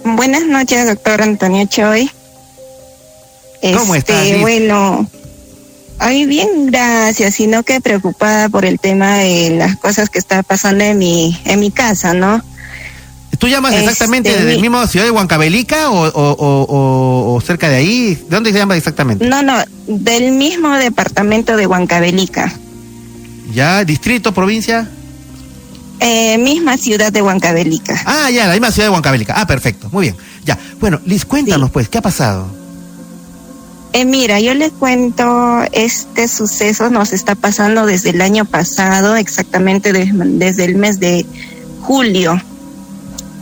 Buenas 0.05 0.45
noches, 0.47 0.85
doctor 0.87 1.23
Antonio 1.23 1.65
Choi. 1.67 2.11
¿Cómo 3.61 3.95
este, 3.95 4.13
estás? 4.15 4.25
Liz? 4.25 4.41
Bueno, 4.41 5.07
Ay, 5.99 6.27
bien, 6.27 6.67
gracias, 6.67 7.35
sino 7.35 7.63
que 7.63 7.81
preocupada 7.81 8.49
por 8.49 8.65
el 8.65 8.79
tema 8.79 9.19
de 9.19 9.57
las 9.57 9.77
cosas 9.77 10.11
que 10.11 10.19
está 10.19 10.43
pasando 10.43 10.85
en 10.85 10.99
mi, 10.99 11.39
en 11.45 11.61
mi 11.61 11.71
casa, 11.71 12.15
¿no? 12.15 12.43
¿Tú 13.39 13.47
llamas 13.47 13.73
exactamente 13.75 14.31
este, 14.31 14.43
desde 14.43 14.57
la 14.57 14.63
misma 14.63 14.87
ciudad 14.89 15.05
de 15.05 15.13
Huancavelica 15.13 15.91
o, 15.91 16.09
o, 16.09 16.33
o, 16.33 17.35
o, 17.35 17.41
cerca 17.41 17.69
de 17.69 17.77
ahí? 17.77 18.15
¿De 18.17 18.27
dónde 18.29 18.53
se 18.53 18.59
llama 18.59 18.77
exactamente? 18.77 19.27
No, 19.29 19.43
no, 19.43 19.55
del 19.87 20.33
mismo 20.33 20.73
departamento 20.73 21.57
de 21.57 21.67
Huancavelica. 21.67 22.53
¿Ya? 23.53 23.85
¿Distrito, 23.85 24.35
provincia? 24.35 24.89
Eh, 26.01 26.37
misma 26.39 26.77
ciudad 26.77 27.13
de 27.13 27.23
Huancavelica. 27.23 28.01
Ah, 28.07 28.31
ya, 28.31 28.47
la 28.47 28.53
misma 28.53 28.73
ciudad 28.73 28.89
de 28.89 28.93
Huancavelica. 28.93 29.35
Ah, 29.37 29.47
perfecto, 29.47 29.89
muy 29.93 30.07
bien. 30.07 30.17
Ya, 30.45 30.59
bueno, 30.81 31.01
Liz, 31.05 31.25
cuéntanos 31.25 31.69
sí. 31.69 31.73
pues, 31.73 31.89
¿qué 31.89 31.99
ha 31.99 32.03
pasado? 32.03 32.58
Eh, 33.99 34.05
mira, 34.05 34.39
yo 34.39 34.55
le 34.55 34.71
cuento, 34.71 35.61
este 35.73 36.29
suceso 36.29 36.89
nos 36.89 37.13
está 37.13 37.35
pasando 37.35 37.85
desde 37.85 38.11
el 38.11 38.21
año 38.21 38.45
pasado, 38.45 39.17
exactamente 39.17 39.93
de, 39.93 40.09
desde 40.13 40.67
el 40.67 40.77
mes 40.77 41.01
de 41.01 41.27
julio. 41.81 42.41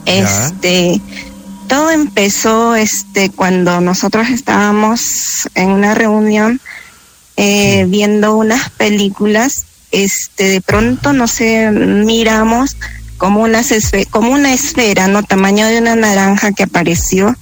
Este, 0.06 0.98
todo 1.68 1.90
empezó 1.90 2.74
este 2.74 3.28
cuando 3.28 3.82
nosotros 3.82 4.30
estábamos 4.30 5.46
en 5.54 5.72
una 5.72 5.94
reunión 5.94 6.58
eh, 7.36 7.82
sí. 7.84 7.90
viendo 7.90 8.34
unas 8.34 8.70
películas. 8.70 9.66
Este, 9.90 10.44
de 10.44 10.62
pronto, 10.62 11.12
no 11.12 11.28
sé, 11.28 11.70
miramos 11.70 12.78
como 13.18 13.42
una, 13.42 13.60
como 14.08 14.32
una 14.32 14.54
esfera, 14.54 15.06
¿no? 15.06 15.22
Tamaño 15.22 15.66
de 15.66 15.80
una 15.80 15.96
naranja 15.96 16.52
que 16.52 16.62
apareció 16.62 17.36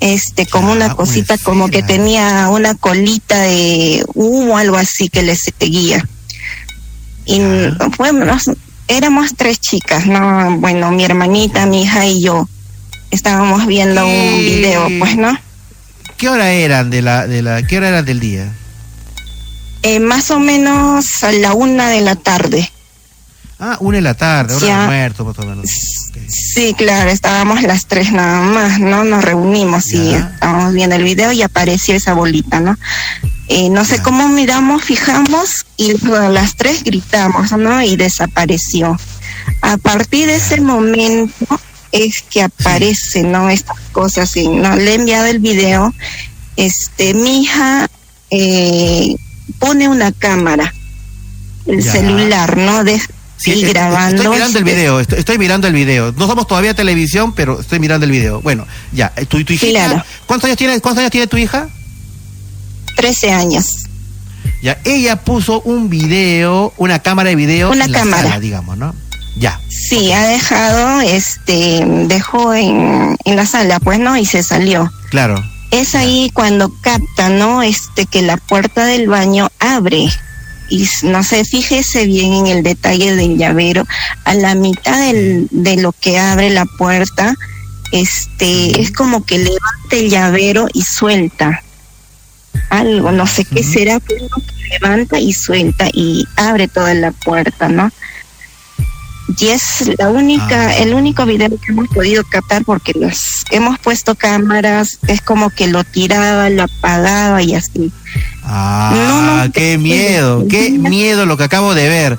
este 0.00 0.46
como 0.46 0.72
una 0.72 0.94
cosita 0.94 1.34
una 1.34 1.44
como 1.44 1.68
que 1.68 1.82
tenía 1.82 2.48
una 2.48 2.74
colita 2.74 3.42
de 3.42 4.04
humo 4.14 4.56
algo 4.56 4.76
así 4.76 5.08
que 5.08 5.22
le 5.22 5.36
seguía 5.36 6.06
y 7.26 7.40
bueno 7.98 8.38
éramos 8.88 9.34
tres 9.36 9.60
chicas 9.60 10.06
no 10.06 10.56
bueno 10.58 10.90
mi 10.90 11.04
hermanita 11.04 11.66
mi 11.66 11.82
hija 11.82 12.06
y 12.06 12.22
yo 12.22 12.48
estábamos 13.10 13.66
viendo 13.66 14.06
un 14.06 14.38
video 14.38 14.88
pues 14.98 15.16
no 15.16 15.38
qué 16.16 16.28
hora 16.28 16.52
eran 16.52 16.90
de 16.90 17.02
la 17.02 17.26
de 17.26 17.42
la 17.42 17.66
qué 17.66 17.76
hora 17.76 17.88
eran 17.88 18.04
del 18.04 18.20
día 18.20 18.52
eh, 19.82 20.00
más 20.00 20.30
o 20.30 20.40
menos 20.40 21.22
a 21.24 21.32
la 21.32 21.52
una 21.52 21.88
de 21.88 22.00
la 22.00 22.16
tarde 22.16 22.70
Ah, 23.62 23.76
una 23.80 23.98
de 23.98 24.02
la 24.02 24.14
tarde, 24.14 24.54
hora 24.54 24.64
de 24.64 24.72
almuerzo, 24.72 25.22
más 25.26 25.38
o 25.38 25.42
menos. 25.44 25.66
Okay. 26.08 26.26
Sí, 26.30 26.74
claro, 26.74 27.10
estábamos 27.10 27.62
las 27.62 27.84
tres 27.84 28.10
nada 28.10 28.40
más, 28.40 28.80
¿no? 28.80 29.04
Nos 29.04 29.22
reunimos 29.22 29.84
ya. 29.88 29.98
y 29.98 30.14
estábamos 30.14 30.72
viendo 30.72 30.96
el 30.96 31.04
video 31.04 31.30
y 31.32 31.42
apareció 31.42 31.94
esa 31.94 32.14
bolita, 32.14 32.58
¿no? 32.60 32.78
Eh, 33.48 33.68
no 33.68 33.84
sé 33.84 33.98
ya. 33.98 34.02
cómo 34.02 34.28
miramos, 34.28 34.82
fijamos 34.82 35.66
y 35.76 35.92
las 36.08 36.56
tres 36.56 36.84
gritamos, 36.84 37.52
¿no? 37.52 37.82
Y 37.82 37.96
desapareció. 37.96 38.98
A 39.60 39.76
partir 39.76 40.28
de 40.28 40.36
ese 40.36 40.58
momento 40.62 41.60
es 41.92 42.24
que 42.30 42.42
aparece, 42.42 43.24
¿no? 43.24 43.50
Estas 43.50 43.78
cosas, 43.92 44.34
y, 44.38 44.48
¿no? 44.48 44.74
Le 44.74 44.92
he 44.92 44.94
enviado 44.94 45.26
el 45.26 45.38
video, 45.38 45.92
este, 46.56 47.12
mi 47.12 47.42
hija 47.42 47.90
eh, 48.30 49.16
pone 49.58 49.86
una 49.86 50.12
cámara, 50.12 50.72
el 51.66 51.82
ya. 51.82 51.92
celular, 51.92 52.56
¿no? 52.56 52.84
De, 52.84 52.98
Sí, 53.40 53.54
sí 53.54 53.62
grabando. 53.62 54.22
Estoy 54.22 54.34
mirando 54.34 54.58
el 54.58 54.64
video, 54.64 55.00
estoy, 55.00 55.18
estoy, 55.18 55.38
mirando 55.38 55.66
el 55.66 55.72
video. 55.72 56.12
No 56.12 56.26
somos 56.26 56.46
todavía 56.46 56.74
televisión, 56.74 57.32
pero 57.32 57.58
estoy 57.60 57.80
mirando 57.80 58.04
el 58.04 58.12
video. 58.12 58.42
Bueno, 58.42 58.66
ya, 58.92 59.10
tu, 59.28 59.42
tu 59.44 59.54
hija. 59.54 59.66
Claro. 59.66 60.04
¿Cuántos 60.26 60.46
años 60.46 60.58
tiene, 60.58 60.78
cuántos 60.80 61.00
años 61.00 61.10
tiene 61.10 61.26
tu 61.26 61.38
hija? 61.38 61.68
Trece 62.96 63.32
años. 63.32 63.64
Ya, 64.62 64.78
ella 64.84 65.16
puso 65.16 65.62
un 65.62 65.88
video, 65.88 66.74
una 66.76 66.98
cámara 66.98 67.30
de 67.30 67.36
video 67.36 67.70
una 67.70 67.86
en 67.86 67.92
cámara. 67.92 68.22
la 68.22 68.28
sala, 68.28 68.40
digamos, 68.40 68.76
¿no? 68.76 68.94
Ya. 69.38 69.58
Sí, 69.70 69.96
okay. 69.96 70.12
ha 70.12 70.26
dejado, 70.26 71.00
este, 71.00 71.82
dejó 72.08 72.52
en, 72.52 73.16
en 73.24 73.36
la 73.36 73.46
sala, 73.46 73.80
pues, 73.80 73.98
¿no? 73.98 74.18
Y 74.18 74.26
se 74.26 74.42
salió. 74.42 74.92
Claro. 75.08 75.42
Es 75.70 75.94
ahí 75.94 76.30
cuando 76.34 76.70
capta, 76.82 77.30
¿no? 77.30 77.62
Este 77.62 78.04
que 78.04 78.20
la 78.20 78.36
puerta 78.36 78.84
del 78.84 79.08
baño 79.08 79.48
abre 79.60 80.10
y 80.70 80.88
no 81.02 81.22
sé, 81.22 81.44
fíjese 81.44 82.06
bien 82.06 82.32
en 82.32 82.46
el 82.46 82.62
detalle 82.62 83.14
del 83.14 83.36
llavero, 83.36 83.86
a 84.24 84.34
la 84.34 84.54
mitad 84.54 84.98
del, 85.00 85.48
de 85.50 85.76
lo 85.76 85.92
que 85.92 86.18
abre 86.18 86.48
la 86.50 86.64
puerta, 86.64 87.34
este, 87.92 88.80
es 88.80 88.92
como 88.92 89.24
que 89.24 89.38
levanta 89.38 89.96
el 89.96 90.08
llavero 90.08 90.68
y 90.72 90.82
suelta 90.82 91.62
algo, 92.70 93.10
no 93.12 93.26
sé 93.26 93.44
qué 93.44 93.62
será, 93.62 94.00
pero 94.00 94.26
levanta 94.70 95.18
y 95.18 95.32
suelta 95.32 95.88
y 95.92 96.24
abre 96.36 96.68
toda 96.68 96.94
la 96.94 97.12
puerta, 97.12 97.68
¿no? 97.68 97.90
Y 99.38 99.48
es 99.48 99.92
la 99.98 100.08
única, 100.08 100.68
ah. 100.68 100.76
el 100.78 100.92
único 100.92 101.24
video 101.24 101.50
que 101.50 101.72
hemos 101.72 101.88
podido 101.88 102.24
captar 102.24 102.64
porque 102.64 102.92
los 102.94 103.44
hemos 103.50 103.78
puesto 103.78 104.14
cámaras, 104.14 104.98
es 105.06 105.20
como 105.20 105.50
que 105.50 105.68
lo 105.68 105.84
tiraba, 105.84 106.50
lo 106.50 106.64
apagaba 106.64 107.42
y 107.42 107.54
así. 107.54 107.92
Ah, 108.42 108.92
qué 109.48 109.78
miedo, 109.78 110.46
qué 110.48 110.70
miedo 110.70 111.26
lo 111.26 111.36
que 111.36 111.44
acabo 111.44 111.74
de 111.74 111.88
ver. 111.88 112.18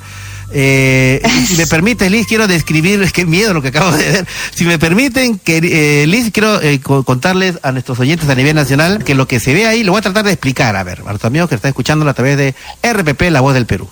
Eh, 0.54 1.22
si 1.46 1.56
me 1.56 1.66
permite, 1.66 2.10
Liz, 2.10 2.26
quiero 2.26 2.46
describir, 2.46 3.10
qué 3.14 3.24
miedo 3.24 3.54
lo 3.54 3.62
que 3.62 3.68
acabo 3.68 3.92
de 3.92 4.10
ver. 4.10 4.26
Si 4.54 4.64
me 4.64 4.78
permiten, 4.78 5.40
eh, 5.46 6.04
Liz, 6.08 6.30
quiero 6.32 6.60
eh, 6.60 6.80
contarles 6.80 7.58
a 7.62 7.72
nuestros 7.72 7.98
oyentes 8.00 8.28
a 8.28 8.34
nivel 8.34 8.54
nacional 8.54 9.04
que 9.04 9.14
lo 9.14 9.26
que 9.26 9.40
se 9.40 9.54
ve 9.54 9.66
ahí 9.66 9.82
lo 9.82 9.92
voy 9.92 10.00
a 10.00 10.02
tratar 10.02 10.24
de 10.24 10.32
explicar, 10.32 10.76
a 10.76 10.82
ver, 10.82 11.02
a 11.06 11.12
los 11.12 11.24
amigos 11.24 11.48
que 11.48 11.54
están 11.54 11.70
escuchándolo 11.70 12.10
a 12.10 12.14
través 12.14 12.36
de 12.36 12.54
RPP, 12.82 13.30
La 13.30 13.40
Voz 13.40 13.54
del 13.54 13.66
Perú. 13.66 13.88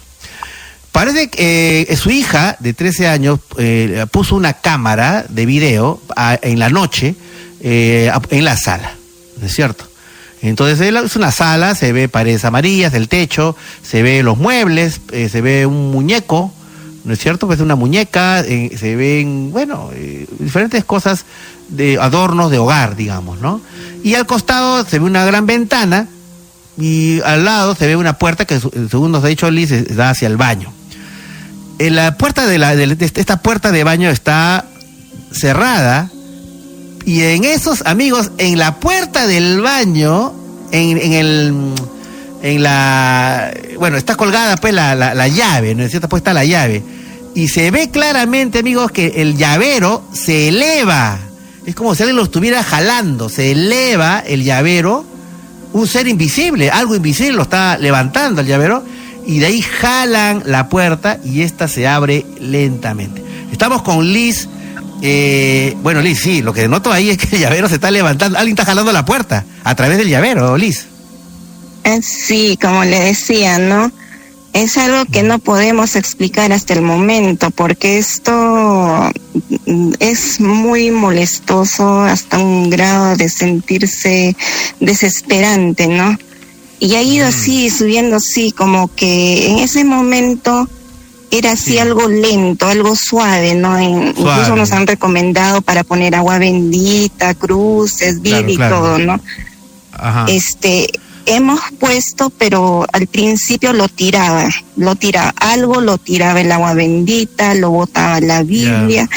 Parece 0.92 1.30
que 1.30 1.86
eh, 1.88 1.96
su 1.96 2.10
hija 2.10 2.56
de 2.58 2.74
13 2.74 3.06
años 3.06 3.38
eh, 3.58 4.06
puso 4.10 4.34
una 4.34 4.54
cámara 4.54 5.24
de 5.28 5.46
video 5.46 6.00
en 6.42 6.58
la 6.58 6.68
noche 6.68 7.14
eh, 7.60 8.10
en 8.30 8.44
la 8.44 8.56
sala, 8.56 8.94
¿no 9.38 9.46
es 9.46 9.54
cierto? 9.54 9.89
Entonces 10.42 10.80
es 10.80 11.16
una 11.16 11.30
sala, 11.30 11.74
se 11.74 11.92
ve 11.92 12.08
paredes 12.08 12.44
amarillas, 12.44 12.94
el 12.94 13.08
techo, 13.08 13.56
se 13.82 14.02
ve 14.02 14.22
los 14.22 14.38
muebles, 14.38 15.00
se 15.10 15.40
ve 15.42 15.66
un 15.66 15.90
muñeco, 15.90 16.52
¿no 17.04 17.12
es 17.12 17.18
cierto? 17.18 17.46
Pues 17.46 17.60
una 17.60 17.76
muñeca, 17.76 18.42
se 18.42 18.96
ven, 18.96 19.50
bueno, 19.52 19.90
diferentes 20.38 20.84
cosas 20.84 21.26
de 21.68 21.98
adornos 22.00 22.50
de 22.50 22.58
hogar, 22.58 22.96
digamos, 22.96 23.40
¿no? 23.40 23.60
Y 24.02 24.14
al 24.14 24.26
costado 24.26 24.84
se 24.84 24.98
ve 24.98 25.04
una 25.04 25.26
gran 25.26 25.46
ventana 25.46 26.08
y 26.78 27.20
al 27.22 27.44
lado 27.44 27.74
se 27.74 27.86
ve 27.86 27.96
una 27.96 28.14
puerta 28.14 28.46
que, 28.46 28.58
según 28.58 29.12
nos 29.12 29.22
ha 29.22 29.28
dicho 29.28 29.50
Liz, 29.50 29.94
da 29.94 30.10
hacia 30.10 30.26
el 30.26 30.38
baño 30.38 30.72
la 31.88 32.18
puerta 32.18 32.46
de, 32.46 32.58
la, 32.58 32.76
de 32.76 32.96
esta 33.00 33.38
puerta 33.40 33.72
de 33.72 33.84
baño 33.84 34.10
está 34.10 34.66
cerrada 35.32 36.10
y 37.04 37.22
en 37.22 37.44
esos 37.44 37.82
amigos 37.86 38.30
en 38.38 38.58
la 38.58 38.78
puerta 38.80 39.26
del 39.26 39.60
baño 39.60 40.32
en, 40.72 40.98
en 40.98 41.12
el 41.12 41.54
en 42.42 42.62
la 42.62 43.52
bueno 43.78 43.96
está 43.96 44.16
colgada 44.16 44.56
pues 44.56 44.72
la, 44.74 44.94
la, 44.94 45.28
llave 45.28 45.74
no 45.74 45.82
es 45.82 45.90
cierto 45.90 46.08
pues 46.08 46.20
está 46.20 46.32
la 46.32 46.44
llave 46.44 46.82
y 47.34 47.48
se 47.48 47.70
ve 47.70 47.90
claramente 47.90 48.60
amigos 48.60 48.90
que 48.90 49.14
el 49.16 49.36
llavero 49.36 50.02
se 50.12 50.48
eleva 50.48 51.18
es 51.66 51.74
como 51.74 51.94
si 51.94 52.02
alguien 52.02 52.16
lo 52.16 52.24
estuviera 52.24 52.62
jalando 52.62 53.28
se 53.28 53.52
eleva 53.52 54.20
el 54.20 54.44
llavero 54.44 55.04
un 55.72 55.86
ser 55.86 56.08
invisible 56.08 56.70
algo 56.70 56.94
invisible 56.94 57.32
lo 57.32 57.42
está 57.42 57.78
levantando 57.78 58.40
el 58.40 58.46
llavero 58.46 58.84
y 59.26 59.38
de 59.38 59.46
ahí 59.46 59.62
jalan 59.62 60.42
la 60.46 60.68
puerta 60.68 61.18
y 61.24 61.42
esta 61.42 61.68
se 61.68 61.86
abre 61.86 62.26
lentamente. 62.40 63.22
Estamos 63.52 63.82
con 63.82 64.12
Liz. 64.12 64.48
Eh, 65.02 65.76
bueno, 65.82 66.00
Liz, 66.00 66.20
sí, 66.20 66.42
lo 66.42 66.52
que 66.52 66.68
noto 66.68 66.92
ahí 66.92 67.10
es 67.10 67.18
que 67.18 67.36
el 67.36 67.42
llavero 67.42 67.68
se 67.68 67.76
está 67.76 67.90
levantando. 67.90 68.38
Alguien 68.38 68.54
está 68.54 68.64
jalando 68.64 68.92
la 68.92 69.04
puerta 69.04 69.44
a 69.64 69.74
través 69.74 69.98
del 69.98 70.08
llavero, 70.08 70.56
Liz. 70.56 70.86
Eh, 71.84 72.00
sí, 72.02 72.58
como 72.60 72.84
le 72.84 73.00
decía, 73.00 73.58
¿no? 73.58 73.90
Es 74.52 74.76
algo 74.76 75.04
que 75.06 75.22
no 75.22 75.38
podemos 75.38 75.94
explicar 75.94 76.52
hasta 76.52 76.74
el 76.74 76.82
momento 76.82 77.50
porque 77.52 77.98
esto 77.98 79.10
es 80.00 80.40
muy 80.40 80.90
molestoso 80.90 82.00
hasta 82.00 82.38
un 82.38 82.68
grado 82.68 83.16
de 83.16 83.28
sentirse 83.28 84.36
desesperante, 84.80 85.86
¿no? 85.86 86.18
Y 86.80 86.94
ha 86.96 87.02
ido 87.02 87.28
así, 87.28 87.68
mm. 87.68 87.70
subiendo 87.70 88.16
así, 88.16 88.50
como 88.50 88.92
que 88.94 89.50
en 89.50 89.58
ese 89.58 89.84
momento 89.84 90.68
era 91.30 91.52
así 91.52 91.78
algo 91.78 92.08
lento, 92.08 92.66
algo 92.66 92.96
suave, 92.96 93.54
¿no? 93.54 93.80
Incluso 93.80 94.56
nos 94.56 94.72
han 94.72 94.86
recomendado 94.86 95.62
para 95.62 95.84
poner 95.84 96.14
agua 96.14 96.38
bendita, 96.38 97.34
cruces, 97.34 98.20
Biblia 98.20 98.54
y 98.54 98.56
todo, 98.56 98.98
¿no? 98.98 99.20
Ajá. 99.92 100.26
Este, 100.28 100.88
hemos 101.26 101.60
puesto, 101.78 102.30
pero 102.30 102.84
al 102.92 103.06
principio 103.06 103.72
lo 103.72 103.88
tiraba, 103.88 104.48
lo 104.76 104.96
tiraba, 104.96 105.32
algo 105.36 105.80
lo 105.80 105.98
tiraba 105.98 106.40
el 106.40 106.50
agua 106.50 106.74
bendita, 106.74 107.54
lo 107.54 107.70
botaba 107.70 108.20
la 108.20 108.42
Biblia. 108.42 109.08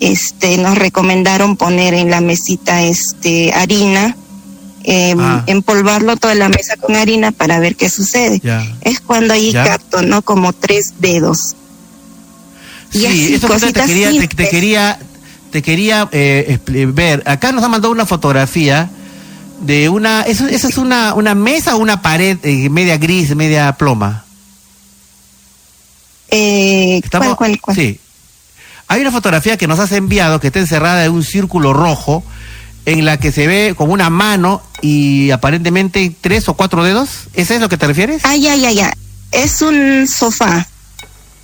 Este, 0.00 0.56
nos 0.56 0.78
recomendaron 0.78 1.56
poner 1.56 1.92
en 1.92 2.10
la 2.10 2.22
mesita 2.22 2.82
este 2.82 3.52
harina 3.52 4.16
eh, 4.84 5.14
empolvarlo 5.46 6.16
toda 6.16 6.34
la 6.34 6.48
mesa 6.48 6.76
con 6.76 6.96
harina 6.96 7.32
para 7.32 7.58
ver 7.58 7.76
qué 7.76 7.90
sucede. 7.90 8.40
Es 8.82 9.00
cuando 9.00 9.34
ahí 9.34 9.52
capto, 9.52 10.02
¿no? 10.02 10.22
Como 10.22 10.52
tres 10.52 10.94
dedos. 10.98 11.56
Y 12.92 13.00
sí, 13.00 13.34
eso 13.34 13.48
te 13.48 13.72
quería, 13.72 14.10
te, 14.10 14.48
quería, 14.48 14.98
te 15.50 15.62
quería 15.62 16.08
eh, 16.12 16.58
ver. 16.92 17.22
Acá 17.26 17.52
nos 17.52 17.62
ha 17.62 17.68
mandado 17.68 17.92
una 17.92 18.06
fotografía 18.06 18.90
de 19.60 19.88
una. 19.88 20.22
¿Eso, 20.22 20.46
¿Esa 20.46 20.68
es 20.68 20.78
una, 20.78 21.14
una 21.14 21.34
mesa 21.34 21.76
o 21.76 21.78
una 21.78 22.02
pared 22.02 22.38
eh, 22.42 22.68
media 22.68 22.96
gris, 22.96 23.34
media 23.36 23.72
ploma? 23.72 24.24
Eh, 26.30 27.00
¿cuál, 27.10 27.36
cuál, 27.36 27.60
cuál? 27.60 27.76
Sí. 27.76 28.00
Hay 28.88 29.00
una 29.02 29.12
fotografía 29.12 29.56
que 29.56 29.68
nos 29.68 29.78
has 29.78 29.92
enviado 29.92 30.40
que 30.40 30.48
está 30.48 30.58
encerrada 30.58 31.04
en 31.04 31.12
un 31.12 31.22
círculo 31.22 31.72
rojo 31.72 32.24
en 32.86 33.04
la 33.04 33.18
que 33.18 33.32
se 33.32 33.46
ve 33.46 33.74
como 33.76 33.92
una 33.92 34.10
mano 34.10 34.62
y 34.80 35.30
aparentemente 35.30 36.14
tres 36.20 36.48
o 36.48 36.54
cuatro 36.54 36.82
dedos. 36.82 37.28
¿Ese 37.34 37.56
es 37.56 37.60
lo 37.60 37.68
que 37.68 37.76
te 37.76 37.86
refieres? 37.86 38.22
Ah, 38.24 38.36
ya, 38.36 38.56
ya, 38.56 38.72
ya. 38.72 38.92
Es 39.32 39.62
un 39.62 40.06
sofá. 40.08 40.66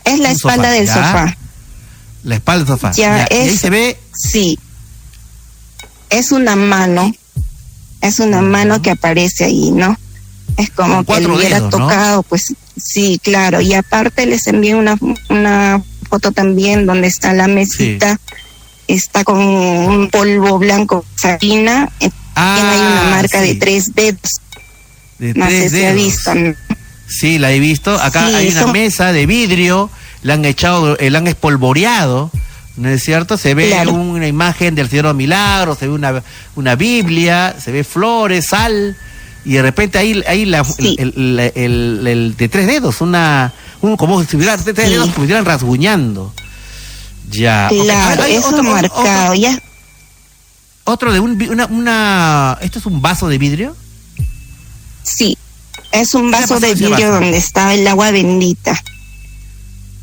Es 0.05 0.19
la 0.19 0.31
espalda 0.31 0.71
del 0.71 0.87
sofá. 0.87 1.37
La 2.23 2.37
espalda 2.37 2.65
del 2.65 2.69
sofá. 2.69 2.93
Ya, 2.93 3.25
Es, 3.25 3.47
y 3.47 3.49
ahí 3.51 3.57
se 3.57 3.71
ve. 3.71 3.99
Sí. 4.15 4.59
Es 6.11 6.33
una 6.33 6.57
mano. 6.57 7.13
Es 8.01 8.19
una 8.19 8.41
mano 8.41 8.83
que 8.83 8.91
aparece 8.91 9.45
ahí, 9.45 9.71
¿no? 9.71 9.99
Es 10.57 10.71
como 10.71 11.05
que 11.05 11.21
le 11.21 11.27
hubiera 11.27 11.69
tocado, 11.69 12.23
pues 12.23 12.55
sí, 12.77 13.21
claro. 13.23 13.61
Y 13.61 13.75
aparte 13.75 14.27
les 14.27 14.47
envié 14.47 14.75
una, 14.75 14.97
una 15.29 15.83
foto 16.09 16.33
también 16.33 16.87
donde 16.87 17.09
está 17.09 17.35
la 17.35 17.49
mesita 17.49 18.19
está 18.89 19.25
con 19.25 19.39
un 19.39 20.09
polvo 20.11 20.59
blanco 20.59 21.05
sarina, 21.17 21.91
eh, 22.01 22.11
ah, 22.35 22.71
hay 22.73 22.81
una 22.81 23.17
marca 23.17 23.41
de 23.41 23.55
tres 23.55 23.95
dedos. 23.95 24.31
De 25.19 25.35
no 25.35 25.49
sé 25.49 25.69
si 25.71 25.85
ha 25.85 25.93
visto. 25.93 26.33
Sí, 27.09 27.39
la 27.39 27.53
he 27.53 27.61
visto. 27.61 27.93
Acá 28.01 28.27
hay 28.27 28.49
una 28.49 28.67
mesa 28.67 29.13
de 29.13 29.27
vidrio, 29.27 29.91
la 30.23 30.35
han 30.35 30.45
echado, 30.45 30.99
eh, 30.99 31.11
la 31.11 31.19
han 31.19 31.27
espolvoreado. 31.27 32.31
¿No 32.77 32.91
es 32.91 33.03
cierto? 33.03 33.39
Se 33.39 33.55
ve 33.55 33.75
una 33.89 34.27
imagen 34.27 34.75
del 34.75 34.91
Señor 34.91 35.07
de 35.07 35.15
Milagros, 35.15 35.79
se 35.79 35.87
ve 35.87 35.95
una, 35.95 36.23
una 36.57 36.77
Biblia, 36.77 37.57
se 37.59 37.73
ve 37.73 37.85
flores, 37.85 38.49
sal, 38.49 38.95
y 39.47 39.53
de 39.53 39.63
repente 39.63 39.97
ahí, 39.97 40.23
ahí 40.27 40.45
la, 40.45 40.63
el, 40.99 41.53
el, 41.55 42.35
de 42.37 42.49
tres 42.51 42.67
dedos, 42.67 43.01
una, 43.01 43.55
un, 43.81 43.97
como 43.97 44.23
si 44.25 44.37
hubiera 44.37 44.59
tres 44.59 44.77
dedos, 44.77 44.99
como 44.99 45.05
si 45.05 45.11
estuvieran 45.11 45.47
rasguñando. 45.47 46.35
Ya. 47.31 47.69
Claro, 47.69 48.25
eso 48.25 48.49
otro, 48.49 48.63
marcado, 48.63 49.35
ya. 49.35 49.59
Otro 50.85 51.13
de 51.13 51.21
un, 51.21 51.41
una, 51.51 51.67
una... 51.67 52.59
¿Esto 52.61 52.79
es 52.79 52.87
un 52.87 53.03
vaso 53.03 53.29
de 53.29 53.39
vidrio? 53.39 53.77
Sí, 55.03 55.37
es 55.93 56.15
un 56.15 56.31
vaso 56.31 56.61
de 56.61 56.75
vidrio 56.75 57.13
donde 57.13 57.37
estaba 57.37 57.75
el 57.75 57.87
agua 57.87 58.11
bendita. 58.11 58.81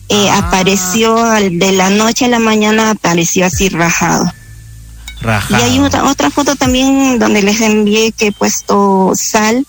Eh, 0.09 0.29
ah. 0.29 0.39
Apareció 0.39 1.15
de 1.25 1.71
la 1.71 1.89
noche 1.89 2.25
a 2.25 2.27
la 2.27 2.39
mañana, 2.39 2.91
apareció 2.91 3.45
así 3.45 3.69
rajado. 3.69 4.31
Rajado. 5.21 5.61
Y 5.61 5.69
hay 5.69 5.79
otra, 5.79 6.03
otra 6.05 6.29
foto 6.29 6.55
también 6.55 7.19
donde 7.19 7.41
les 7.41 7.61
envié 7.61 8.11
que 8.11 8.27
he 8.27 8.31
puesto 8.31 9.13
sal 9.15 9.65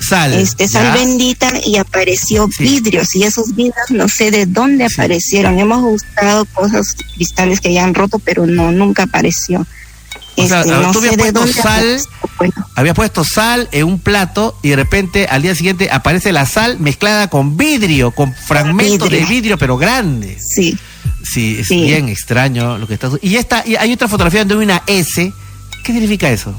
sal. 0.00 0.32
Este, 0.34 0.68
sal 0.68 0.92
bendita 0.92 1.52
y 1.64 1.76
apareció 1.76 2.48
vidrios 2.58 3.14
y 3.14 3.24
esos 3.24 3.54
vidrios 3.54 3.90
no 3.90 4.08
sé 4.08 4.30
de 4.30 4.46
dónde 4.46 4.86
aparecieron. 4.86 5.58
Hemos 5.58 5.82
buscado 5.82 6.44
cosas 6.46 6.94
cristales 7.14 7.60
que 7.60 7.72
ya 7.72 7.84
han 7.84 7.94
roto, 7.94 8.18
pero 8.18 8.46
no, 8.46 8.72
nunca 8.72 9.04
apareció. 9.04 9.66
Este, 10.36 10.70
no 10.70 10.92
tú 10.92 10.98
habías 10.98 11.16
puesto 11.16 11.46
sal, 11.46 12.00
había 12.74 12.92
puesto 12.92 13.24
sal 13.24 13.68
en 13.72 13.86
un 13.86 13.98
plato 13.98 14.58
y 14.62 14.68
de 14.68 14.76
repente 14.76 15.26
al 15.26 15.40
día 15.40 15.54
siguiente 15.54 15.88
aparece 15.90 16.30
la 16.30 16.44
sal 16.44 16.78
mezclada 16.78 17.28
con 17.28 17.56
vidrio, 17.56 18.10
con 18.10 18.34
fragmentos 18.34 19.10
de 19.10 19.24
vidrio 19.24 19.56
pero 19.56 19.78
grandes. 19.78 20.44
Sí. 20.54 20.78
Sí, 21.24 21.56
es 21.58 21.68
bien 21.68 22.08
extraño 22.08 22.78
lo 22.78 22.86
que 22.86 22.94
está 22.94 23.10
Y 23.20 23.36
esta, 23.36 23.66
y 23.66 23.74
hay 23.76 23.92
otra 23.92 24.06
fotografía 24.06 24.40
donde 24.44 24.54
hay 24.54 24.62
una 24.62 24.82
S. 24.86 25.32
¿Qué 25.82 25.92
significa 25.92 26.30
eso? 26.30 26.54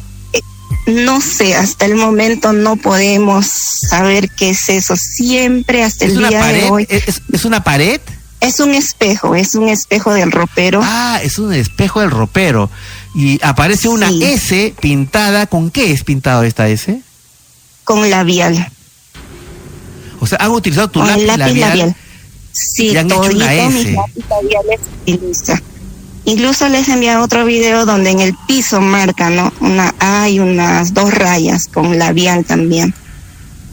No 0.88 1.19
sé, 1.19 1.53
hasta 1.53 1.85
el 1.85 1.95
momento 1.95 2.53
no 2.53 2.77
podemos 2.77 3.45
saber 3.89 4.29
qué 4.31 4.51
es 4.51 4.69
eso. 4.69 4.95
Siempre 4.95 5.83
hasta 5.83 6.05
el 6.05 6.17
día 6.17 6.45
de 6.45 6.63
hoy. 6.69 6.88
¿Es, 6.89 7.43
una 7.43 7.61
pared? 7.61 7.99
Es 8.39 8.61
un 8.61 8.73
espejo, 8.73 9.35
es 9.35 9.55
un 9.55 9.67
espejo 9.67 10.13
del 10.13 10.31
ropero. 10.31 10.79
Ah, 10.81 11.19
es 11.21 11.39
un 11.39 11.53
espejo 11.53 11.99
del 11.99 12.11
ropero. 12.11 12.69
Y 13.13 13.38
aparece 13.43 13.89
una 13.89 14.09
S 14.09 14.73
pintada. 14.79 15.47
¿Con 15.47 15.71
qué 15.71 15.91
es 15.91 16.05
pintado 16.05 16.43
esta 16.43 16.69
S? 16.69 17.01
Con 17.83 18.09
labial. 18.09 18.71
O 20.21 20.25
sea, 20.25 20.38
han 20.39 20.51
utilizado 20.51 20.89
tu 20.89 21.03
lápiz, 21.03 21.25
labial, 21.38 21.95
Sí, 22.53 22.91
y 22.91 22.97
han 22.97 23.07
hecho 23.07 23.21
una 23.21 23.53
S. 23.53 23.95
Incluso 26.28 26.67
les 26.67 26.89
enviado 26.89 27.23
otro 27.23 27.45
video 27.45 27.86
donde 27.86 28.09
en 28.09 28.19
el 28.19 28.36
piso 28.47 28.82
marca, 28.82 29.30
¿no? 29.30 29.53
Una 29.61 29.95
A 29.97 30.28
y 30.28 30.41
unas 30.41 30.93
dos 30.93 31.13
rayas 31.13 31.67
con 31.73 31.97
labial 31.97 32.43
también. 32.43 32.93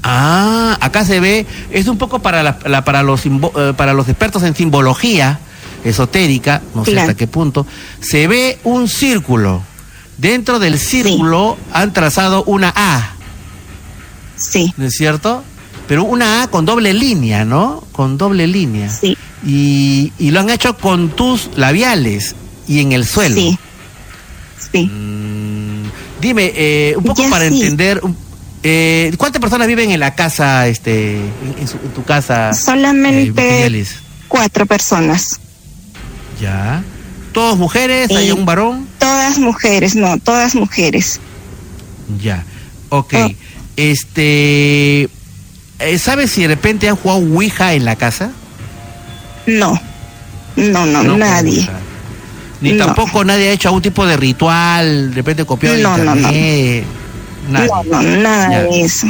Ah, 0.05 0.79
acá 0.81 1.05
se 1.05 1.19
ve, 1.19 1.47
es 1.73 1.89
un 1.89 1.99
poco 1.99 2.21
para, 2.21 2.45
la, 2.45 2.85
para, 2.85 3.03
los, 3.03 3.27
eh, 3.27 3.31
para 3.77 3.93
los 3.93 4.09
expertos 4.09 4.45
en 4.45 4.55
simbología 4.55 5.41
esotérica, 5.83 6.63
no 6.77 6.85
sé 6.85 6.97
hasta 6.97 7.17
qué 7.17 7.27
punto, 7.27 7.67
se 7.99 8.29
ve 8.29 8.61
un 8.63 8.87
círculo. 8.87 9.61
Dentro 10.17 10.61
del 10.61 10.79
círculo 10.79 11.59
han 11.73 11.93
trazado 11.93 12.45
una 12.45 12.73
A. 12.77 13.15
Sí. 14.37 14.73
¿No 14.77 14.87
es 14.87 14.95
cierto? 14.95 15.43
Pero 15.89 16.05
una 16.05 16.45
A 16.45 16.49
con 16.49 16.67
doble 16.67 16.95
línea, 16.95 17.45
¿no? 17.45 17.83
Con 17.91 18.17
doble 18.17 18.47
línea. 18.47 18.91
Sí. 18.91 19.19
Y, 19.45 20.13
y 20.21 20.31
lo 20.31 20.39
han 20.39 20.51
hecho 20.51 20.77
con 20.77 21.09
tus 21.09 21.51
labiales 21.57 22.37
y 22.67 22.81
en 22.81 22.93
el 22.93 23.07
suelo. 23.07 23.37
Sí. 23.37 23.59
Sí. 24.73 24.87
Mm, 24.87 25.85
dime, 26.21 26.53
eh, 26.55 26.95
un 26.97 27.05
poco 27.05 27.29
para 27.29 27.47
entender, 27.47 28.01
eh, 28.63 29.13
¿cuántas 29.19 29.41
personas 29.41 29.69
viven 29.69 29.91
en 29.91 30.01
la 30.01 30.15
casa, 30.15 30.67
este, 30.69 31.17
en, 31.17 31.93
tu 31.95 32.05
casa? 32.05 32.53
Solamente 32.53 33.67
eh, 33.67 33.87
cuatro 34.29 34.67
personas. 34.67 35.39
Ya. 36.41 36.83
¿Todas 37.33 37.57
mujeres? 37.57 38.11
¿Hay 38.11 38.31
un 38.31 38.47
varón? 38.47 38.89
Todas 38.99 39.39
mujeres, 39.39 39.97
no, 39.97 40.19
todas 40.19 40.55
mujeres. 40.55 41.21
Ya. 42.23 42.45
Ok. 42.89 43.15
Oh. 43.15 43.31
Este. 43.77 45.09
¿Sabes 45.99 46.31
si 46.31 46.43
de 46.43 46.49
repente 46.49 46.89
han 46.89 46.97
jugado 46.97 47.21
Ouija 47.21 47.75
en 47.75 47.85
la 47.85 47.97
casa? 47.97 48.31
No. 49.47 49.81
No, 50.57 50.87
no, 50.87 51.03
nadie. 51.17 51.69
Ni 52.61 52.77
tampoco 52.77 53.25
nadie 53.25 53.49
ha 53.49 53.53
hecho 53.53 53.69
algún 53.69 53.83
tipo 53.83 54.07
de 54.07 54.17
ritual, 54.17 55.11
de 55.11 55.17
repente 55.17 55.45
copiado 55.45 55.77
no, 55.79 55.99
no, 55.99 56.15
no. 56.15 56.31
No, 57.49 57.85
no, 57.85 58.03
nada 58.03 58.63
de 58.63 58.81
eso. 58.83 59.07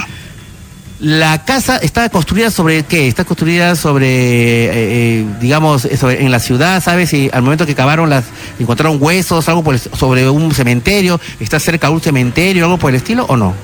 La 1.01 1.45
casa 1.45 1.76
está 1.78 2.09
construida 2.09 2.51
sobre 2.51 2.84
qué? 2.84 3.09
Está 3.09 3.24
construida 3.24 3.76
sobre, 3.76 4.07
eh, 4.07 4.70
eh, 4.72 5.26
digamos, 5.40 5.84
en 5.84 6.30
la 6.30 6.38
ciudad, 6.38 6.82
¿sabes? 6.82 7.11
Si 7.11 7.28
al 7.32 7.42
momento 7.42 7.66
que 7.66 7.74
cavaron 7.74 8.09
las, 8.09 8.24
encontraron 8.59 8.99
huesos, 9.01 9.49
algo 9.49 9.62
por 9.62 9.78
sobre 9.78 10.28
un 10.30 10.55
cementerio, 10.55 11.20
está 11.40 11.61
cerca 11.61 11.88
de 11.88 11.95
un 11.95 12.01
cementerio, 12.01 12.64
algo 12.64 12.78
por 12.78 12.90
el 12.90 12.97
estilo, 12.97 13.26
o 13.28 13.36
no? 13.36 13.55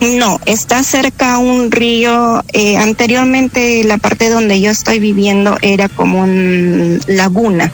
No, 0.00 0.40
está 0.44 0.82
cerca 0.82 1.38
un 1.38 1.70
río. 1.70 2.42
Eh, 2.52 2.76
anteriormente 2.78 3.84
la 3.84 3.98
parte 3.98 4.28
donde 4.28 4.60
yo 4.60 4.70
estoy 4.70 4.98
viviendo 4.98 5.56
era 5.62 5.88
como 5.88 6.22
una 6.22 6.98
laguna 7.06 7.70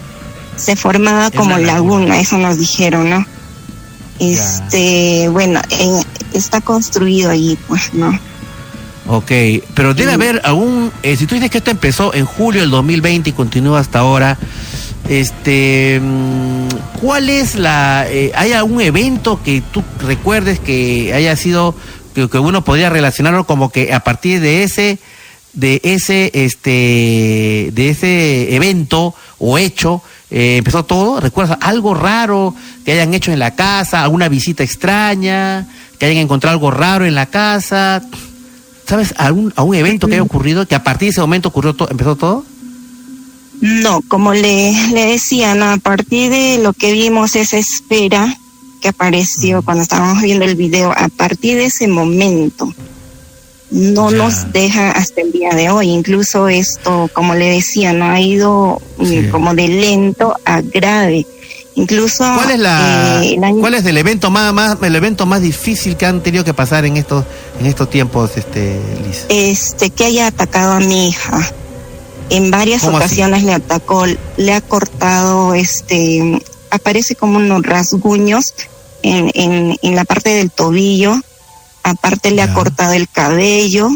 se 0.60 0.76
formaba 0.76 1.30
como 1.30 1.58
laguna. 1.58 2.20
eso 2.20 2.38
nos 2.38 2.58
dijeron, 2.58 3.10
¿no? 3.10 3.26
Este, 4.18 5.28
bueno, 5.30 5.60
está 6.34 6.60
construido 6.60 7.30
allí, 7.30 7.58
pues, 7.66 7.94
¿no? 7.94 8.18
Ok, 9.06 9.32
pero 9.74 9.94
debe 9.94 10.12
haber 10.12 10.40
aún, 10.44 10.92
eh, 11.02 11.16
si 11.16 11.26
tú 11.26 11.34
dices 11.34 11.50
que 11.50 11.58
esto 11.58 11.70
empezó 11.70 12.14
en 12.14 12.26
julio 12.26 12.60
del 12.60 12.70
2020 12.70 13.30
y 13.30 13.32
continúa 13.32 13.80
hasta 13.80 14.00
ahora, 14.00 14.38
este, 15.08 15.98
mm, 16.00 16.68
¿cuál 17.00 17.28
es 17.28 17.56
la, 17.56 18.06
eh, 18.08 18.30
hay 18.36 18.52
algún 18.52 18.80
evento 18.82 19.40
que 19.42 19.62
tú 19.72 19.82
recuerdes 20.06 20.60
que 20.60 21.12
haya 21.12 21.34
sido, 21.34 21.74
que, 22.14 22.28
que 22.28 22.38
uno 22.38 22.62
podría 22.62 22.90
relacionarlo 22.90 23.44
como 23.44 23.70
que 23.70 23.92
a 23.92 24.00
partir 24.00 24.40
de 24.40 24.62
ese, 24.62 24.98
de 25.54 25.80
ese, 25.82 26.30
este, 26.32 27.70
de 27.72 27.88
ese 27.88 28.54
evento 28.54 29.14
o 29.38 29.58
hecho, 29.58 30.02
eh, 30.30 30.58
empezó 30.58 30.84
todo, 30.84 31.20
¿recuerdas 31.20 31.58
algo 31.60 31.94
raro 31.94 32.54
que 32.84 32.92
hayan 32.92 33.12
hecho 33.14 33.32
en 33.32 33.38
la 33.38 33.54
casa, 33.54 34.02
alguna 34.02 34.28
visita 34.28 34.62
extraña, 34.62 35.66
que 35.98 36.06
hayan 36.06 36.18
encontrado 36.18 36.54
algo 36.54 36.70
raro 36.70 37.04
en 37.04 37.14
la 37.14 37.26
casa? 37.26 38.02
¿Sabes 38.86 39.14
algún, 39.18 39.52
algún 39.56 39.76
evento 39.76 40.06
que 40.06 40.14
haya 40.14 40.22
ocurrido 40.22 40.66
que 40.66 40.74
a 40.74 40.82
partir 40.82 41.06
de 41.06 41.10
ese 41.10 41.20
momento 41.20 41.48
ocurrió 41.48 41.74
todo, 41.74 41.90
empezó 41.90 42.16
todo? 42.16 42.44
No, 43.60 44.00
como 44.08 44.32
le, 44.32 44.72
le 44.92 45.06
decía, 45.06 45.52
a 45.52 45.76
partir 45.78 46.30
de 46.30 46.58
lo 46.62 46.72
que 46.72 46.92
vimos, 46.92 47.36
esa 47.36 47.58
espera 47.58 48.36
que 48.80 48.88
apareció 48.88 49.62
cuando 49.62 49.82
estábamos 49.82 50.22
viendo 50.22 50.44
el 50.44 50.56
video, 50.56 50.92
a 50.92 51.08
partir 51.08 51.58
de 51.58 51.66
ese 51.66 51.86
momento, 51.86 52.72
no 53.70 54.10
nos 54.10 54.52
deja 54.52 54.90
hasta 54.90 55.20
el 55.20 55.32
día 55.32 55.50
de 55.50 55.70
hoy. 55.70 55.90
Incluso 55.90 56.48
esto, 56.48 57.08
como 57.12 57.34
le 57.34 57.50
decía, 57.50 57.92
no 57.92 58.10
ha 58.10 58.20
ido 58.20 58.80
mm, 58.98 59.28
como 59.30 59.54
de 59.54 59.68
lento 59.68 60.36
a 60.44 60.60
grave. 60.60 61.26
Incluso 61.76 62.24
¿Cuál 62.34 62.50
es 62.50 62.58
la 62.58 63.22
eh, 63.24 63.38
cuál 63.60 63.74
es 63.74 63.86
el 63.86 63.96
evento 63.96 64.30
más, 64.30 64.52
más 64.52 64.76
el 64.82 64.96
evento 64.96 65.24
más 65.24 65.40
difícil 65.40 65.96
que 65.96 66.04
han 66.04 66.20
tenido 66.20 66.44
que 66.44 66.52
pasar 66.52 66.84
en 66.84 66.96
estos 66.96 67.24
en 67.60 67.66
estos 67.66 67.88
tiempos 67.88 68.32
este 68.36 68.78
Liz? 69.06 69.24
Este 69.28 69.90
que 69.90 70.04
haya 70.04 70.26
atacado 70.26 70.72
a 70.72 70.80
mi 70.80 71.08
hija. 71.08 71.40
En 72.28 72.50
varias 72.50 72.84
ocasiones 72.84 73.44
le 73.44 73.54
atacó, 73.54 74.04
le 74.36 74.52
ha 74.52 74.60
cortado 74.60 75.54
este 75.54 76.42
aparece 76.70 77.14
como 77.14 77.38
unos 77.38 77.62
rasguños 77.62 78.52
en, 79.02 79.30
en, 79.34 79.76
en 79.80 79.96
la 79.96 80.04
parte 80.04 80.30
del 80.30 80.50
tobillo 80.50 81.20
aparte 81.82 82.30
le 82.30 82.42
ha 82.42 82.52
cortado 82.52 82.92
el 82.92 83.08
cabello, 83.08 83.90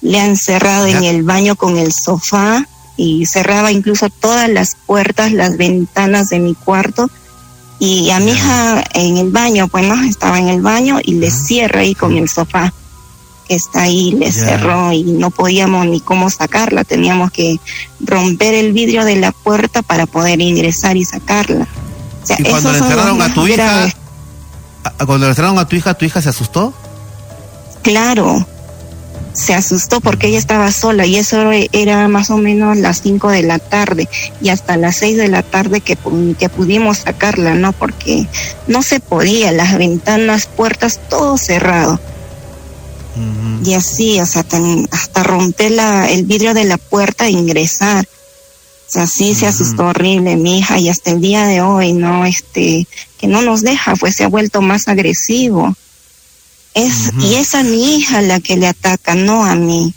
le 0.00 0.20
ha 0.20 0.26
encerrado 0.26 0.86
en 0.86 1.04
el 1.04 1.22
baño 1.22 1.56
con 1.56 1.78
el 1.78 1.92
sofá 1.92 2.66
y 2.96 3.26
cerraba 3.26 3.72
incluso 3.72 4.08
todas 4.10 4.48
las 4.48 4.76
puertas, 4.86 5.32
las 5.32 5.56
ventanas 5.56 6.28
de 6.28 6.40
mi 6.40 6.54
cuarto. 6.54 7.10
Y 7.80 8.10
a 8.10 8.20
mi 8.20 8.30
hija 8.30 8.84
en 8.94 9.18
el 9.18 9.30
baño, 9.30 9.68
bueno, 9.70 10.00
estaba 10.04 10.38
en 10.38 10.48
el 10.48 10.62
baño 10.62 10.98
y 11.02 11.14
le 11.14 11.30
cierra 11.30 11.80
ahí 11.80 11.94
con 11.94 12.16
el 12.16 12.28
sofá 12.28 12.72
que 13.46 13.54
está 13.54 13.82
ahí, 13.82 14.12
le 14.12 14.32
cerró 14.32 14.92
y 14.92 15.02
no 15.02 15.30
podíamos 15.30 15.86
ni 15.86 16.00
cómo 16.00 16.30
sacarla, 16.30 16.84
teníamos 16.84 17.30
que 17.30 17.60
romper 18.00 18.54
el 18.54 18.72
vidrio 18.72 19.04
de 19.04 19.16
la 19.16 19.32
puerta 19.32 19.82
para 19.82 20.06
poder 20.06 20.40
ingresar 20.40 20.96
y 20.96 21.04
sacarla. 21.04 21.66
¿Y 22.38 22.42
cuando 22.44 22.72
le 22.72 22.78
encerraron 22.78 23.20
a 23.20 23.34
tu 23.34 23.46
hija, 23.46 23.92
cuando 24.96 25.26
le 25.26 25.28
encerraron 25.28 25.58
a 25.58 25.68
tu 25.68 25.76
hija, 25.76 25.94
tu 25.94 26.04
hija 26.06 26.22
se 26.22 26.30
asustó? 26.30 26.72
Claro, 27.84 28.44
se 29.34 29.52
asustó 29.52 30.00
porque 30.00 30.28
ella 30.28 30.38
estaba 30.38 30.72
sola 30.72 31.04
y 31.04 31.16
eso 31.16 31.50
era 31.72 32.08
más 32.08 32.30
o 32.30 32.38
menos 32.38 32.78
las 32.78 33.02
5 33.02 33.30
de 33.30 33.42
la 33.42 33.58
tarde 33.58 34.08
y 34.40 34.48
hasta 34.48 34.76
las 34.76 34.96
6 34.96 35.18
de 35.18 35.28
la 35.28 35.42
tarde 35.42 35.80
que, 35.80 35.98
que 36.38 36.48
pudimos 36.48 36.98
sacarla, 36.98 37.54
¿no? 37.54 37.72
Porque 37.72 38.26
no 38.68 38.82
se 38.82 39.00
podía, 39.00 39.52
las 39.52 39.76
ventanas, 39.76 40.46
puertas, 40.46 40.98
todo 41.10 41.36
cerrado. 41.36 42.00
Y 43.64 43.74
así, 43.74 44.20
o 44.20 44.26
sea, 44.26 44.44
hasta 44.90 45.22
romper 45.22 45.72
la, 45.72 46.10
el 46.10 46.24
vidrio 46.24 46.54
de 46.54 46.64
la 46.64 46.78
puerta 46.78 47.26
e 47.26 47.30
ingresar. 47.30 48.06
O 48.86 48.90
sea, 48.90 49.06
sí 49.06 49.34
se 49.34 49.46
asustó 49.46 49.86
horrible 49.86 50.36
mi 50.36 50.58
hija 50.58 50.78
y 50.78 50.88
hasta 50.88 51.10
el 51.10 51.20
día 51.20 51.46
de 51.46 51.60
hoy, 51.60 51.92
¿no? 51.92 52.24
Este, 52.24 52.86
que 53.18 53.26
no 53.26 53.42
nos 53.42 53.62
deja, 53.62 53.94
pues 53.96 54.16
se 54.16 54.24
ha 54.24 54.28
vuelto 54.28 54.62
más 54.62 54.88
agresivo. 54.88 55.74
Es, 56.74 57.12
Y 57.20 57.36
es 57.36 57.54
a 57.54 57.62
mi 57.62 57.96
hija 57.96 58.20
la 58.20 58.40
que 58.40 58.56
le 58.56 58.66
ataca, 58.66 59.14
no 59.14 59.44
a 59.44 59.54
mí, 59.54 59.94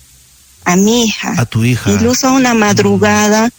a 0.63 0.75
mi 0.75 1.05
hija. 1.05 1.33
A 1.37 1.45
tu 1.45 1.63
hija. 1.63 1.91
Incluso 1.91 2.31
una 2.31 2.53
madrugada, 2.53 3.49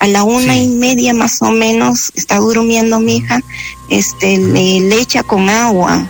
a 0.00 0.06
la 0.08 0.24
una 0.24 0.56
y 0.56 0.68
media 0.68 1.14
más 1.14 1.40
o 1.40 1.50
menos, 1.50 2.10
está 2.14 2.38
durmiendo 2.38 3.00
mi 3.00 3.16
hija, 3.18 3.40
este, 3.90 4.38
le, 4.38 5.00
echa 5.00 5.22
con 5.22 5.48
agua. 5.48 6.06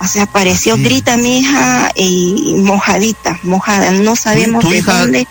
O 0.00 0.06
sea, 0.06 0.24
apareció, 0.24 0.76
grita 0.76 1.16
mi 1.16 1.38
hija 1.38 1.92
y 1.94 2.56
mojadita, 2.58 3.38
mojada, 3.44 3.92
no 3.92 4.16
sabemos 4.16 4.68
de 4.68 4.82
dónde. 4.82 5.26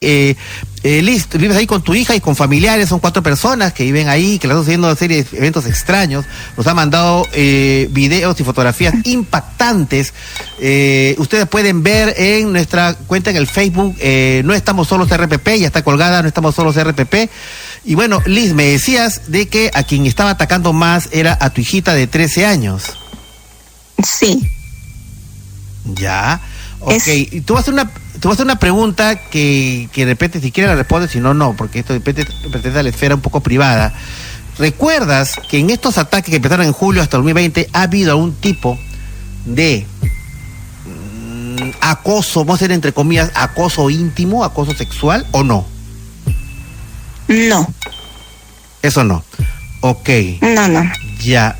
Eh, 0.00 0.34
eh, 0.82 1.02
listo, 1.02 1.38
vives 1.38 1.56
ahí 1.56 1.66
con 1.66 1.82
tu 1.82 1.94
hija 1.94 2.14
y 2.14 2.20
con 2.20 2.36
familiares, 2.36 2.88
son 2.88 3.00
cuatro 3.00 3.22
personas 3.22 3.72
que 3.72 3.84
viven 3.84 4.08
ahí, 4.08 4.38
que 4.38 4.46
le 4.46 4.54
están 4.54 4.62
haciendo 4.62 4.86
una 4.86 4.96
serie 4.96 5.24
de 5.24 5.38
eventos 5.38 5.66
extraños. 5.66 6.24
Nos 6.56 6.66
ha 6.66 6.74
mandado 6.74 7.26
eh, 7.32 7.88
videos 7.90 8.38
y 8.40 8.44
fotografías 8.44 8.94
impactantes. 9.04 10.12
Eh, 10.60 11.16
ustedes 11.18 11.46
pueden 11.48 11.82
ver 11.82 12.14
en 12.16 12.52
nuestra 12.52 12.94
cuenta 12.94 13.30
en 13.30 13.36
el 13.36 13.46
Facebook, 13.46 13.96
eh, 13.98 14.42
No 14.44 14.54
Estamos 14.54 14.88
Solos 14.88 15.08
RPP, 15.08 15.58
ya 15.58 15.66
está 15.66 15.82
colgada, 15.82 16.22
No 16.22 16.28
Estamos 16.28 16.54
Solos 16.54 16.76
RPP. 16.76 17.30
Y 17.84 17.94
bueno, 17.94 18.22
Liz, 18.26 18.54
me 18.54 18.64
decías 18.64 19.30
de 19.32 19.48
que 19.48 19.70
a 19.74 19.82
quien 19.82 20.06
estaba 20.06 20.30
atacando 20.30 20.72
más 20.72 21.08
era 21.12 21.36
a 21.40 21.50
tu 21.50 21.60
hijita 21.60 21.94
de 21.94 22.06
13 22.06 22.46
años. 22.46 22.84
Sí. 24.04 24.48
Ya. 25.84 26.40
Ok. 26.80 27.08
Y 27.08 27.40
tú 27.40 27.54
vas 27.54 27.60
a 27.60 27.62
hacer 27.62 27.74
una, 27.74 27.90
tú 28.20 28.28
vas 28.28 28.34
a 28.34 28.36
hacer 28.36 28.46
una 28.46 28.58
pregunta 28.58 29.16
que, 29.16 29.88
que 29.92 30.04
de 30.04 30.12
repente 30.12 30.40
si 30.40 30.52
quieres 30.52 30.70
la 30.70 30.76
respondes, 30.76 31.10
si 31.10 31.20
no, 31.20 31.34
no, 31.34 31.54
porque 31.56 31.80
esto 31.80 31.92
de 31.92 31.98
repente 32.00 32.26
pertenece 32.50 32.78
a 32.78 32.82
la 32.82 32.88
esfera 32.88 33.14
un 33.14 33.20
poco 33.20 33.40
privada. 33.40 33.92
¿Recuerdas 34.58 35.34
que 35.48 35.58
en 35.58 35.70
estos 35.70 35.98
ataques 35.98 36.30
que 36.30 36.36
empezaron 36.36 36.66
en 36.66 36.72
julio 36.72 37.00
hasta 37.00 37.16
2020 37.16 37.70
ha 37.72 37.82
habido 37.82 38.12
algún 38.12 38.34
tipo 38.34 38.78
de 39.44 39.86
mm, 40.84 41.70
acoso, 41.80 42.40
vamos 42.40 42.60
a 42.60 42.64
decir 42.64 42.72
entre 42.72 42.92
comillas, 42.92 43.30
acoso 43.34 43.88
íntimo, 43.88 44.44
acoso 44.44 44.74
sexual 44.74 45.26
o 45.30 45.44
no? 45.44 45.64
No. 47.28 47.72
Eso 48.82 49.04
no. 49.04 49.22
Ok. 49.80 50.08
No, 50.40 50.66
no. 50.68 50.90
Ya. 51.20 51.56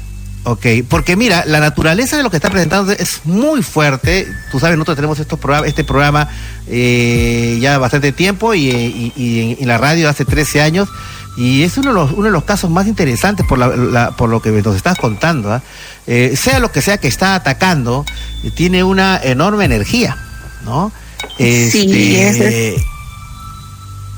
Ok, 0.48 0.64
porque 0.88 1.14
mira, 1.14 1.44
la 1.44 1.60
naturaleza 1.60 2.16
de 2.16 2.22
lo 2.22 2.30
que 2.30 2.38
está 2.38 2.48
presentando 2.48 2.90
es 2.90 3.20
muy 3.24 3.62
fuerte. 3.62 4.26
Tú 4.50 4.58
sabes, 4.58 4.78
nosotros 4.78 4.96
tenemos 4.96 5.18
estos 5.18 5.38
programas, 5.38 5.68
este 5.68 5.84
programa 5.84 6.30
eh, 6.66 7.58
ya 7.60 7.76
bastante 7.76 8.12
tiempo 8.12 8.54
y, 8.54 9.12
en, 9.60 9.68
la 9.68 9.76
radio 9.76 10.08
hace 10.08 10.24
13 10.24 10.62
años. 10.62 10.88
Y 11.36 11.64
es 11.64 11.76
uno 11.76 11.90
de 11.90 11.94
los, 11.94 12.12
uno 12.12 12.24
de 12.24 12.30
los 12.30 12.44
casos 12.44 12.70
más 12.70 12.86
interesantes 12.86 13.44
por, 13.46 13.58
la, 13.58 14.12
por 14.12 14.30
lo 14.30 14.40
que 14.40 14.50
nos 14.50 14.74
estás 14.74 14.96
contando. 14.96 15.52
¿ah? 15.52 15.60
Eh, 16.06 16.34
sea 16.34 16.60
lo 16.60 16.72
que 16.72 16.80
sea 16.80 16.96
que 16.96 17.08
está 17.08 17.34
atacando, 17.34 18.06
tiene 18.54 18.82
una 18.82 19.20
enorme 19.22 19.66
energía, 19.66 20.16
¿no? 20.64 20.90
sí, 21.36 22.16
este, 22.16 22.82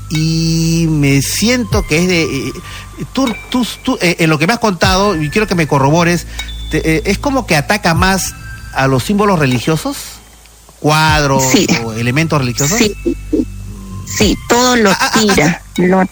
y 0.09 0.87
me 0.89 1.21
siento 1.21 1.85
que 1.85 1.97
es 1.97 2.07
de... 2.07 2.53
Tú, 3.13 3.33
tú, 3.49 3.65
tú 3.83 3.97
eh, 4.01 4.17
en 4.19 4.29
lo 4.29 4.37
que 4.37 4.47
me 4.47 4.53
has 4.53 4.59
contado, 4.59 5.21
y 5.21 5.29
quiero 5.29 5.47
que 5.47 5.55
me 5.55 5.67
corrobores, 5.67 6.27
eh, 6.71 7.01
es 7.05 7.17
como 7.17 7.45
que 7.45 7.55
ataca 7.55 7.93
más 7.93 8.33
a 8.73 8.87
los 8.87 9.03
símbolos 9.03 9.39
religiosos, 9.39 9.97
cuadros 10.79 11.43
o 11.85 11.93
elementos 11.93 12.39
religiosos. 12.39 12.77
Sí, 12.77 12.95
sí 14.17 14.37
todo 14.47 14.75
lo 14.75 14.91
ah, 14.91 14.97
ah, 14.99 15.11
ah, 15.13 15.19
tira. 15.75 16.09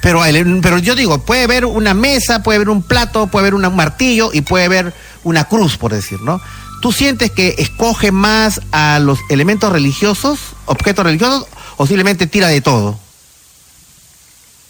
pero, 0.00 0.22
pero 0.62 0.78
yo 0.78 0.94
digo, 0.94 1.18
puede 1.18 1.44
haber 1.44 1.64
una 1.64 1.94
mesa, 1.94 2.42
puede 2.42 2.56
haber 2.56 2.70
un 2.70 2.82
plato, 2.82 3.26
puede 3.26 3.44
haber 3.48 3.54
un 3.54 3.74
martillo 3.74 4.30
y 4.32 4.40
puede 4.40 4.64
haber 4.64 4.94
una 5.24 5.44
cruz, 5.44 5.76
por 5.76 5.92
decir, 5.92 6.20
¿no? 6.22 6.40
¿Tú 6.80 6.92
sientes 6.92 7.30
que 7.32 7.56
escoge 7.58 8.12
más 8.12 8.60
a 8.70 8.98
los 9.00 9.18
elementos 9.28 9.72
religiosos, 9.72 10.38
objetos 10.66 11.04
religiosos, 11.04 11.46
o 11.76 11.86
simplemente 11.86 12.26
tira 12.26 12.48
de 12.48 12.60
todo? 12.60 12.98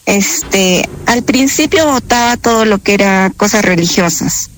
Este, 0.08 0.88
al 1.04 1.22
principio 1.22 1.84
votaba 1.84 2.38
todo 2.38 2.64
lo 2.64 2.78
que 2.78 2.94
era 2.94 3.30
cosas 3.36 3.62
religiosas. 3.62 4.48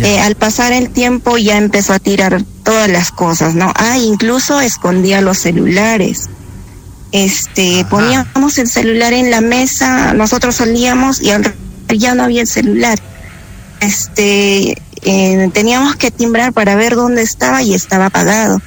Eh, 0.00 0.20
al 0.20 0.36
pasar 0.36 0.72
el 0.72 0.88
tiempo 0.88 1.36
ya 1.36 1.58
empezó 1.58 1.92
a 1.92 1.98
tirar 1.98 2.42
todas 2.64 2.88
las 2.88 3.10
cosas, 3.10 3.54
¿no? 3.54 3.70
Ah, 3.76 3.98
incluso 3.98 4.58
escondía 4.62 5.20
los 5.20 5.36
celulares. 5.36 6.30
Este, 7.12 7.84
poníamos 7.90 8.56
el 8.56 8.70
celular 8.70 9.12
en 9.12 9.30
la 9.30 9.42
mesa, 9.42 10.14
nosotros 10.14 10.54
salíamos 10.54 11.20
y 11.20 11.30
ya 11.98 12.14
no 12.14 12.22
había 12.22 12.40
el 12.40 12.48
celular. 12.48 12.98
Este, 13.80 14.82
eh, 15.02 15.50
teníamos 15.52 15.96
que 15.96 16.10
timbrar 16.10 16.54
para 16.54 16.74
ver 16.74 16.94
dónde 16.94 17.20
estaba 17.20 17.62
y 17.62 17.74
estaba 17.74 18.06
apagado 18.06 18.62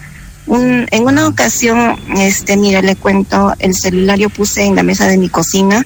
en 0.48 1.04
una 1.04 1.28
ocasión, 1.28 1.98
este, 2.18 2.58
mira, 2.58 2.82
le 2.82 2.96
cuento, 2.96 3.54
el 3.60 3.76
celular 3.76 4.18
yo 4.18 4.30
puse 4.30 4.66
en 4.66 4.76
la 4.76 4.84
mesa 4.84 5.08
de 5.08 5.18
mi 5.18 5.30
cocina, 5.30 5.86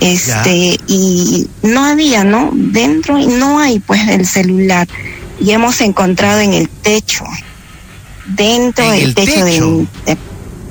este, 0.00 0.78
y 0.86 1.48
no 1.62 1.84
había, 1.84 2.24
¿no? 2.24 2.50
Dentro 2.52 3.18
y 3.18 3.26
no 3.26 3.58
hay, 3.58 3.78
pues, 3.80 4.06
el 4.08 4.26
celular. 4.26 4.86
Y 5.40 5.50
hemos 5.50 5.80
encontrado 5.80 6.40
en 6.40 6.52
el 6.54 6.68
techo, 6.68 7.24
dentro 8.26 8.90
del 8.90 9.14
techo, 9.14 9.44
De, 9.44 9.86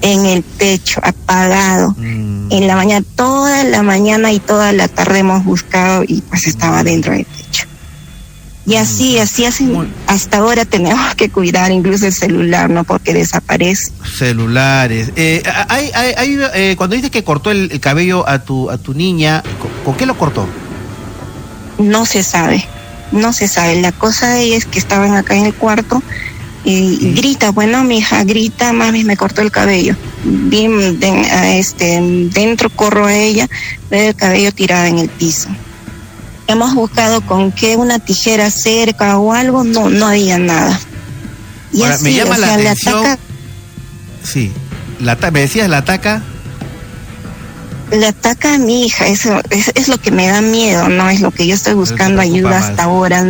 en 0.02 0.26
el 0.26 0.44
techo, 0.44 1.00
apagado. 1.04 1.96
Mm. 1.98 2.52
En 2.52 2.68
la 2.68 2.76
mañana, 2.76 3.06
toda 3.16 3.64
la 3.64 3.84
mañana 3.84 4.32
y 4.32 4.40
toda 4.40 4.72
la 4.72 4.88
tarde 4.88 5.20
hemos 5.20 5.44
buscado 5.44 6.04
y 6.08 6.22
pues 6.22 6.48
estaba 6.48 6.84
dentro 6.84 7.14
del 7.14 7.26
techo. 7.26 7.37
Y 8.68 8.76
así, 8.76 9.18
así, 9.18 9.46
así, 9.46 9.72
hasta 10.08 10.40
ahora 10.40 10.66
tenemos 10.66 11.16
que 11.16 11.30
cuidar 11.30 11.72
incluso 11.72 12.06
el 12.06 12.12
celular, 12.12 12.70
¿no? 12.70 12.84
Porque 12.84 13.14
desaparece. 13.14 13.94
Celulares. 14.18 15.14
Eh, 15.16 15.42
hay, 15.70 15.90
hay, 15.94 16.38
eh, 16.54 16.76
cuando 16.78 16.98
dices 16.98 17.10
que 17.10 17.24
cortó 17.24 17.50
el, 17.50 17.80
cabello 17.80 18.28
a 18.28 18.44
tu, 18.44 18.70
a 18.70 18.78
tu 18.78 18.94
niña, 18.94 19.42
¿con, 19.86 19.96
qué 19.96 20.06
lo 20.06 20.18
cortó? 20.18 20.46
No 21.78 22.06
se 22.06 22.24
sabe, 22.24 22.66
no 23.14 23.32
se 23.32 23.48
sabe. 23.48 23.80
La 23.80 23.94
cosa 23.94 24.42
es 24.42 24.66
que 24.66 24.80
estaban 24.80 25.16
acá 25.16 25.38
en 25.38 25.46
el 25.46 25.54
cuarto 25.54 26.04
y, 26.66 27.14
grita, 27.14 27.52
bueno, 27.52 27.86
mi 27.86 28.00
hija 28.00 28.26
grita, 28.26 28.74
mami, 28.74 29.06
me 29.06 29.16
cortó 29.16 29.42
el 29.42 29.50
cabello. 29.50 29.96
Bien, 30.26 31.00
este, 31.46 32.02
dentro 32.34 32.70
corro 32.70 33.06
a 33.06 33.14
ella, 33.14 33.48
veo 33.90 34.10
el 34.10 34.16
cabello 34.16 34.52
tirado 34.52 34.88
en 34.88 34.98
el 34.98 35.08
piso 35.08 35.48
hemos 36.48 36.74
buscado 36.74 37.22
con 37.22 37.52
qué 37.52 37.78
una 37.78 38.00
tijera 38.00 38.50
cerca 38.50 39.18
o 39.18 39.34
algo, 39.34 39.64
no, 39.64 39.90
no 39.90 40.08
había 40.08 40.38
nada. 40.38 40.80
Y 41.72 41.84
así, 41.84 42.04
me 42.04 42.14
llama 42.14 42.38
la 42.38 42.54
atención. 42.54 43.00
ataca, 43.00 43.20
sí, 44.24 44.52
la, 45.00 45.16
me 45.32 45.42
decías 45.42 45.70
la 45.70 45.78
ataca. 45.80 46.22
Le 47.92 48.08
ataca 48.08 48.56
a 48.56 48.58
mi 48.58 48.86
hija, 48.86 49.08
eso 49.08 49.42
es, 49.50 49.88
lo 49.88 49.98
que 49.98 50.12
me 50.12 50.28
da 50.28 50.42
miedo, 50.42 50.90
no 50.90 51.10
es 51.10 51.22
lo 51.22 51.32
que 51.32 51.48
yo 51.48 51.56
estoy 51.56 51.74
buscando 51.74 52.22
ayuda 52.22 52.58
hasta 52.58 52.84
ahora. 52.84 53.24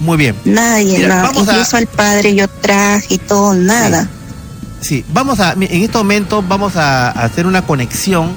Muy 0.00 0.16
bien. 0.16 0.36
Nadie, 0.44 1.06
nada. 1.06 1.30
Incluso 1.34 1.76
al 1.76 1.86
padre 1.86 2.34
yo 2.34 2.48
traje 2.48 3.14
y 3.14 3.18
todo, 3.18 3.54
nada. 3.54 4.08
Sí. 4.80 5.04
vamos 5.12 5.40
a, 5.40 5.54
en 5.54 5.82
este 5.82 5.98
momento 5.98 6.42
vamos 6.42 6.76
a 6.76 7.10
hacer 7.10 7.46
una 7.46 7.62
conexión 7.62 8.36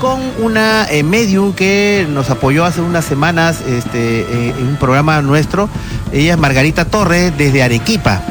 con 0.00 0.18
una 0.38 0.86
eh, 0.90 1.02
medium 1.02 1.52
que 1.52 2.06
nos 2.08 2.30
apoyó 2.30 2.64
hace 2.64 2.80
unas 2.80 3.04
semanas 3.04 3.60
este, 3.60 4.20
eh, 4.22 4.54
en 4.58 4.68
un 4.68 4.76
programa 4.76 5.20
nuestro. 5.20 5.68
Ella 6.10 6.32
es 6.32 6.38
Margarita 6.38 6.86
Torres 6.86 7.36
desde 7.36 7.62
Arequipa. 7.62 8.22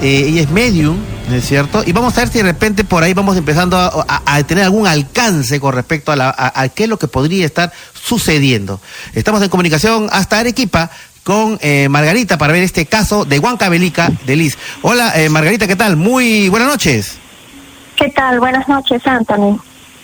Eh, 0.00 0.26
ella 0.28 0.42
es 0.42 0.50
medium, 0.50 0.96
¿no 1.28 1.34
es 1.34 1.44
cierto? 1.44 1.82
Y 1.84 1.90
vamos 1.90 2.16
a 2.16 2.20
ver 2.20 2.28
si 2.28 2.38
de 2.38 2.44
repente 2.44 2.84
por 2.84 3.02
ahí 3.02 3.12
vamos 3.12 3.36
empezando 3.36 3.76
a, 3.76 4.42
tener 4.44 4.62
algún 4.62 4.86
alcance 4.86 5.58
con 5.58 5.74
respecto 5.74 6.12
a, 6.12 6.34
a, 6.54 6.68
qué 6.68 6.84
es 6.84 6.88
lo 6.88 6.96
que 6.96 7.08
podría 7.08 7.44
estar 7.44 7.72
sucediendo. 7.92 8.80
Estamos 9.12 9.42
en 9.42 9.48
comunicación 9.48 10.08
hasta 10.12 10.38
Arequipa 10.38 10.90
con 11.24 11.58
Margarita 11.90 12.38
para 12.38 12.52
ver 12.52 12.62
este 12.62 12.86
caso 12.86 13.24
de 13.24 13.40
Huancavelica 13.40 14.12
de 14.26 14.36
Liz. 14.36 14.56
Hola, 14.82 15.12
Margarita, 15.30 15.66
¿qué 15.66 15.74
tal? 15.74 15.96
Muy 15.96 16.48
buenas 16.50 16.68
noches. 16.68 17.18
¿Qué 17.96 18.10
tal? 18.10 18.38
Buenas 18.38 18.68
noches, 18.68 19.04
Anthony. 19.04 19.58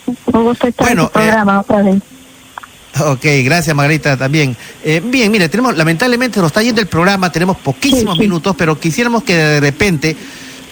Un 0.06 0.44
gusto 0.44 0.66
estar 0.66 0.90
en 0.90 0.98
tu 0.98 1.10
programa 1.10 1.60
otra 1.60 1.82
vez. 1.82 2.02
Ok, 3.00 3.24
gracias 3.44 3.74
Margarita 3.74 4.16
también. 4.16 4.56
Eh, 4.84 5.00
bien, 5.02 5.30
mire, 5.32 5.48
tenemos, 5.48 5.76
lamentablemente 5.76 6.40
nos 6.40 6.48
está 6.48 6.62
yendo 6.62 6.80
el 6.80 6.86
programa, 6.86 7.32
tenemos 7.32 7.56
poquísimos 7.56 8.18
minutos, 8.18 8.54
pero 8.56 8.78
quisiéramos 8.78 9.22
que 9.22 9.34
de 9.34 9.60
repente 9.60 10.16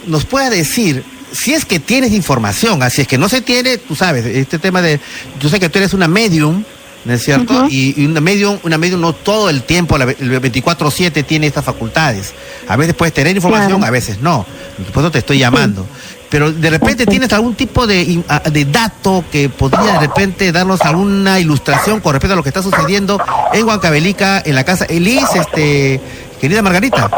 nos 0.06 0.26
pueda 0.26 0.50
decir 0.50 1.02
si 1.32 1.54
es 1.54 1.64
que 1.64 1.78
tienes 1.78 2.12
información, 2.12 2.82
así 2.82 3.02
es 3.02 3.08
que 3.08 3.16
no 3.16 3.28
se 3.28 3.40
tiene, 3.40 3.78
tú 3.78 3.94
sabes, 3.94 4.26
este 4.26 4.58
tema 4.58 4.82
de, 4.82 5.00
yo 5.40 5.48
sé 5.48 5.60
que 5.60 5.68
tú 5.68 5.78
eres 5.78 5.94
una 5.94 6.08
medium, 6.08 6.62
¿no 7.04 7.12
es 7.12 7.22
cierto? 7.22 7.66
y, 7.70 8.04
una 8.04 8.20
medium, 8.20 8.58
una 8.64 8.76
medium 8.76 9.00
no 9.00 9.14
todo 9.14 9.48
el 9.48 9.62
tiempo, 9.62 9.96
el 9.96 10.42
24/7 10.42 11.24
tiene 11.24 11.46
estas 11.46 11.64
facultades. 11.64 12.34
A 12.68 12.76
veces 12.76 12.94
puedes 12.94 13.14
tener 13.14 13.34
información, 13.34 13.82
a 13.82 13.90
veces 13.90 14.20
no. 14.20 14.44
Por 14.92 15.02
eso 15.02 15.10
te 15.10 15.20
estoy 15.20 15.38
llamando 15.38 15.86
pero 16.30 16.52
de 16.52 16.70
repente 16.70 17.06
tienes 17.06 17.32
algún 17.32 17.54
tipo 17.54 17.86
de, 17.88 18.22
de 18.52 18.64
dato 18.66 19.24
que 19.32 19.48
podría 19.48 19.94
de 19.94 19.98
repente 19.98 20.52
darnos 20.52 20.80
alguna 20.82 21.40
ilustración 21.40 22.00
con 22.00 22.12
respecto 22.12 22.34
a 22.34 22.36
lo 22.36 22.44
que 22.44 22.50
está 22.50 22.62
sucediendo 22.62 23.20
en 23.52 23.66
Huancavelica, 23.66 24.40
en 24.44 24.54
la 24.54 24.64
casa. 24.64 24.84
Elis, 24.84 25.28
este, 25.34 26.00
querida 26.40 26.62
Margarita. 26.62 27.10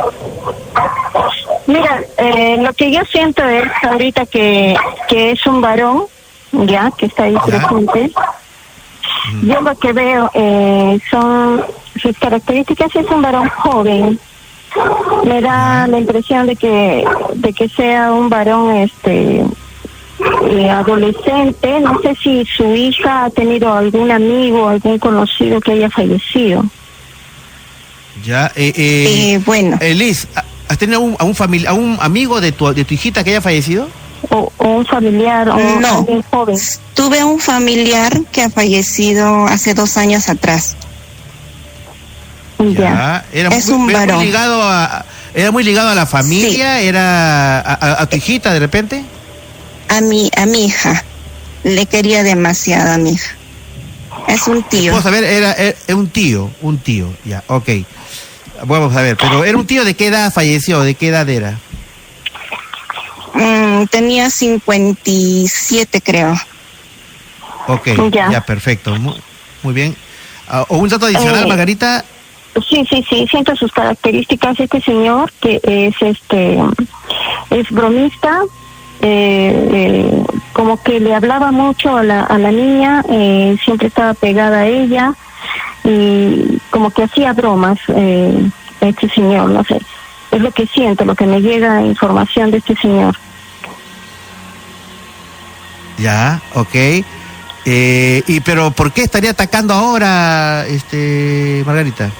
Mira, 1.66 2.00
eh, 2.16 2.56
lo 2.58 2.72
que 2.72 2.90
yo 2.90 3.04
siento 3.04 3.44
es 3.44 3.70
ahorita 3.82 4.26
que, 4.26 4.74
que 5.08 5.32
es 5.32 5.46
un 5.46 5.60
varón, 5.60 6.06
ya, 6.52 6.90
que 6.96 7.06
está 7.06 7.24
ahí 7.24 7.36
presente. 7.44 8.10
Yo 9.42 9.60
lo 9.60 9.78
que 9.78 9.92
veo 9.92 10.30
eh, 10.32 10.98
son 11.10 11.64
sus 12.00 12.16
características, 12.18 12.96
es 12.96 13.06
un 13.10 13.22
varón 13.22 13.48
joven, 13.50 14.18
me 15.24 15.40
da 15.40 15.86
la 15.86 15.98
impresión 15.98 16.46
de 16.46 16.56
que 16.56 17.04
de 17.34 17.52
que 17.52 17.68
sea 17.68 18.12
un 18.12 18.28
varón 18.28 18.76
este 18.76 19.44
eh, 20.50 20.70
adolescente. 20.70 21.80
No 21.80 22.00
sé 22.00 22.14
si 22.22 22.44
su 22.44 22.74
hija 22.74 23.24
ha 23.24 23.30
tenido 23.30 23.72
algún 23.72 24.10
amigo 24.10 24.68
algún 24.68 24.98
conocido 24.98 25.60
que 25.60 25.72
haya 25.72 25.90
fallecido. 25.90 26.64
Ya 28.24 28.52
eh, 28.54 28.72
eh, 28.76 29.34
eh 29.34 29.40
bueno. 29.44 29.78
Liz 29.80 30.28
has 30.68 30.78
tenido 30.78 31.00
un, 31.00 31.16
a 31.18 31.24
un 31.24 31.34
familia 31.34 31.70
a 31.70 31.74
un 31.74 31.98
amigo 32.00 32.40
de 32.40 32.52
tu 32.52 32.72
de 32.72 32.84
tu 32.84 32.94
hijita 32.94 33.24
que 33.24 33.30
haya 33.30 33.40
fallecido 33.40 33.88
o, 34.30 34.52
un 34.58 34.86
familiar 34.86 35.48
o 35.48 35.58
no. 35.80 36.06
joven. 36.30 36.56
Tuve 36.94 37.24
un 37.24 37.38
familiar 37.38 38.12
que 38.30 38.42
ha 38.42 38.50
fallecido 38.50 39.46
hace 39.46 39.74
dos 39.74 39.96
años 39.96 40.28
atrás 40.28 40.76
Ya. 42.70 43.24
Era, 43.32 43.48
es 43.50 43.68
un 43.68 43.92
varón. 43.92 44.16
Muy 44.16 44.26
ligado 44.26 44.62
a, 44.62 45.04
¿Era 45.34 45.50
muy 45.50 45.64
ligado 45.64 45.88
a 45.88 45.94
la 45.94 46.06
familia? 46.06 46.80
¿Era 46.80 47.60
a, 48.00 48.06
tu 48.06 48.16
hijita 48.16 48.52
de 48.52 48.58
repente? 48.58 49.04
A 49.88 50.00
mi, 50.00 50.30
a 50.36 50.46
mi 50.46 50.66
hija. 50.66 51.04
Le 51.64 51.86
quería 51.86 52.22
demasiado 52.22 52.92
a 52.92 52.98
mi 52.98 53.12
hija. 53.12 53.34
Es 54.28 54.46
un 54.46 54.62
tío. 54.64 54.92
Vamos 54.92 55.06
a 55.06 55.10
ver, 55.10 55.24
era, 55.24 55.52
era, 55.54 55.76
un 55.96 56.08
tío, 56.08 56.50
un 56.60 56.78
tío, 56.78 57.12
ya, 57.24 57.42
ok. 57.46 57.68
Vamos 58.64 58.94
a 58.94 59.02
ver, 59.02 59.16
pero 59.16 59.44
¿era 59.44 59.56
un 59.56 59.66
tío 59.66 59.84
de 59.84 59.94
qué 59.94 60.06
edad 60.08 60.32
falleció? 60.32 60.80
¿De 60.82 60.94
qué 60.94 61.08
edad 61.08 61.28
era? 61.28 61.58
Mm, 63.34 63.86
tenía 63.86 64.28
57, 64.30 66.00
creo. 66.02 66.38
Ok, 67.68 67.88
ya, 68.10 68.44
perfecto. 68.44 68.94
Muy, 69.62 69.74
bien. 69.74 69.96
Uh, 70.68 70.76
¿Un 70.76 70.88
dato 70.88 71.06
adicional, 71.06 71.44
eh, 71.44 71.48
Margarita? 71.48 72.04
Sí, 72.68 72.84
sí, 72.88 73.04
sí, 73.08 73.26
siento 73.30 73.56
sus 73.56 73.72
características. 73.72 74.60
Este 74.60 74.80
señor 74.80 75.32
que 75.40 75.60
es 75.62 75.94
este 76.00 76.58
es 77.50 77.70
bromista, 77.70 78.40
eh, 79.00 79.68
eh, 79.72 80.22
como 80.52 80.82
que 80.82 81.00
le 81.00 81.14
hablaba 81.14 81.50
mucho 81.50 81.96
a 81.96 82.02
la, 82.02 82.24
a 82.24 82.38
la 82.38 82.50
niña, 82.50 83.02
eh, 83.08 83.56
siempre 83.64 83.88
estaba 83.88 84.14
pegada 84.14 84.60
a 84.60 84.66
ella 84.66 85.14
y 85.84 86.58
como 86.70 86.90
que 86.90 87.04
hacía 87.04 87.32
bromas 87.32 87.78
eh, 87.88 88.50
este 88.80 89.08
señor, 89.08 89.50
no 89.50 89.64
sé. 89.64 89.80
Es 90.30 90.40
lo 90.40 90.50
que 90.50 90.66
siento, 90.66 91.04
lo 91.04 91.14
que 91.14 91.26
me 91.26 91.40
llega 91.40 91.82
información 91.82 92.50
de 92.50 92.58
este 92.58 92.74
señor. 92.76 93.16
Ya, 95.98 96.40
ok. 96.54 96.74
Eh, 97.64 98.22
y 98.26 98.40
pero 98.40 98.72
¿por 98.72 98.92
qué 98.92 99.02
estaría 99.02 99.30
atacando 99.30 99.74
ahora, 99.74 100.66
este 100.66 101.62
Margarita? 101.64 102.10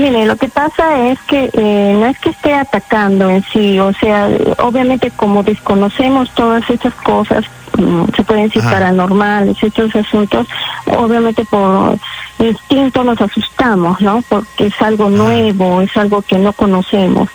Mire, 0.00 0.24
lo 0.24 0.34
que 0.36 0.48
pasa 0.48 1.08
es 1.08 1.20
que 1.24 1.50
eh, 1.52 1.94
no 1.98 2.06
es 2.06 2.18
que 2.20 2.30
esté 2.30 2.54
atacando 2.54 3.28
en 3.28 3.44
sí, 3.52 3.78
o 3.78 3.92
sea, 3.92 4.30
obviamente 4.56 5.10
como 5.10 5.42
desconocemos 5.42 6.30
todas 6.30 6.68
estas 6.70 6.94
cosas, 6.94 7.44
mm, 7.76 8.04
se 8.16 8.24
pueden 8.24 8.44
decir 8.44 8.62
paranormales, 8.62 9.62
estos 9.62 9.94
asuntos, 9.94 10.46
obviamente 10.86 11.44
por 11.44 11.98
instinto 12.38 13.04
nos 13.04 13.20
asustamos, 13.20 14.00
¿no? 14.00 14.24
Porque 14.26 14.68
es 14.68 14.80
algo 14.80 15.10
nuevo, 15.10 15.82
es 15.82 15.94
algo 15.98 16.22
que 16.22 16.38
no 16.38 16.54
conocemos. 16.54 17.28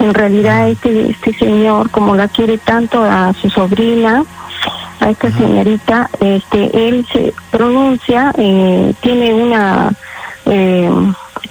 En 0.00 0.12
realidad 0.12 0.68
este, 0.68 1.12
este 1.12 1.32
señor, 1.34 1.90
como 1.90 2.16
la 2.16 2.26
quiere 2.26 2.58
tanto 2.58 3.04
a 3.04 3.32
su 3.34 3.48
sobrina, 3.50 4.24
a 4.98 5.10
esta 5.10 5.30
señorita, 5.30 6.10
este, 6.18 6.88
él 6.88 7.06
se 7.12 7.32
pronuncia, 7.52 8.32
eh, 8.36 8.94
tiene 9.00 9.32
una... 9.32 9.92
Eh, 10.46 10.90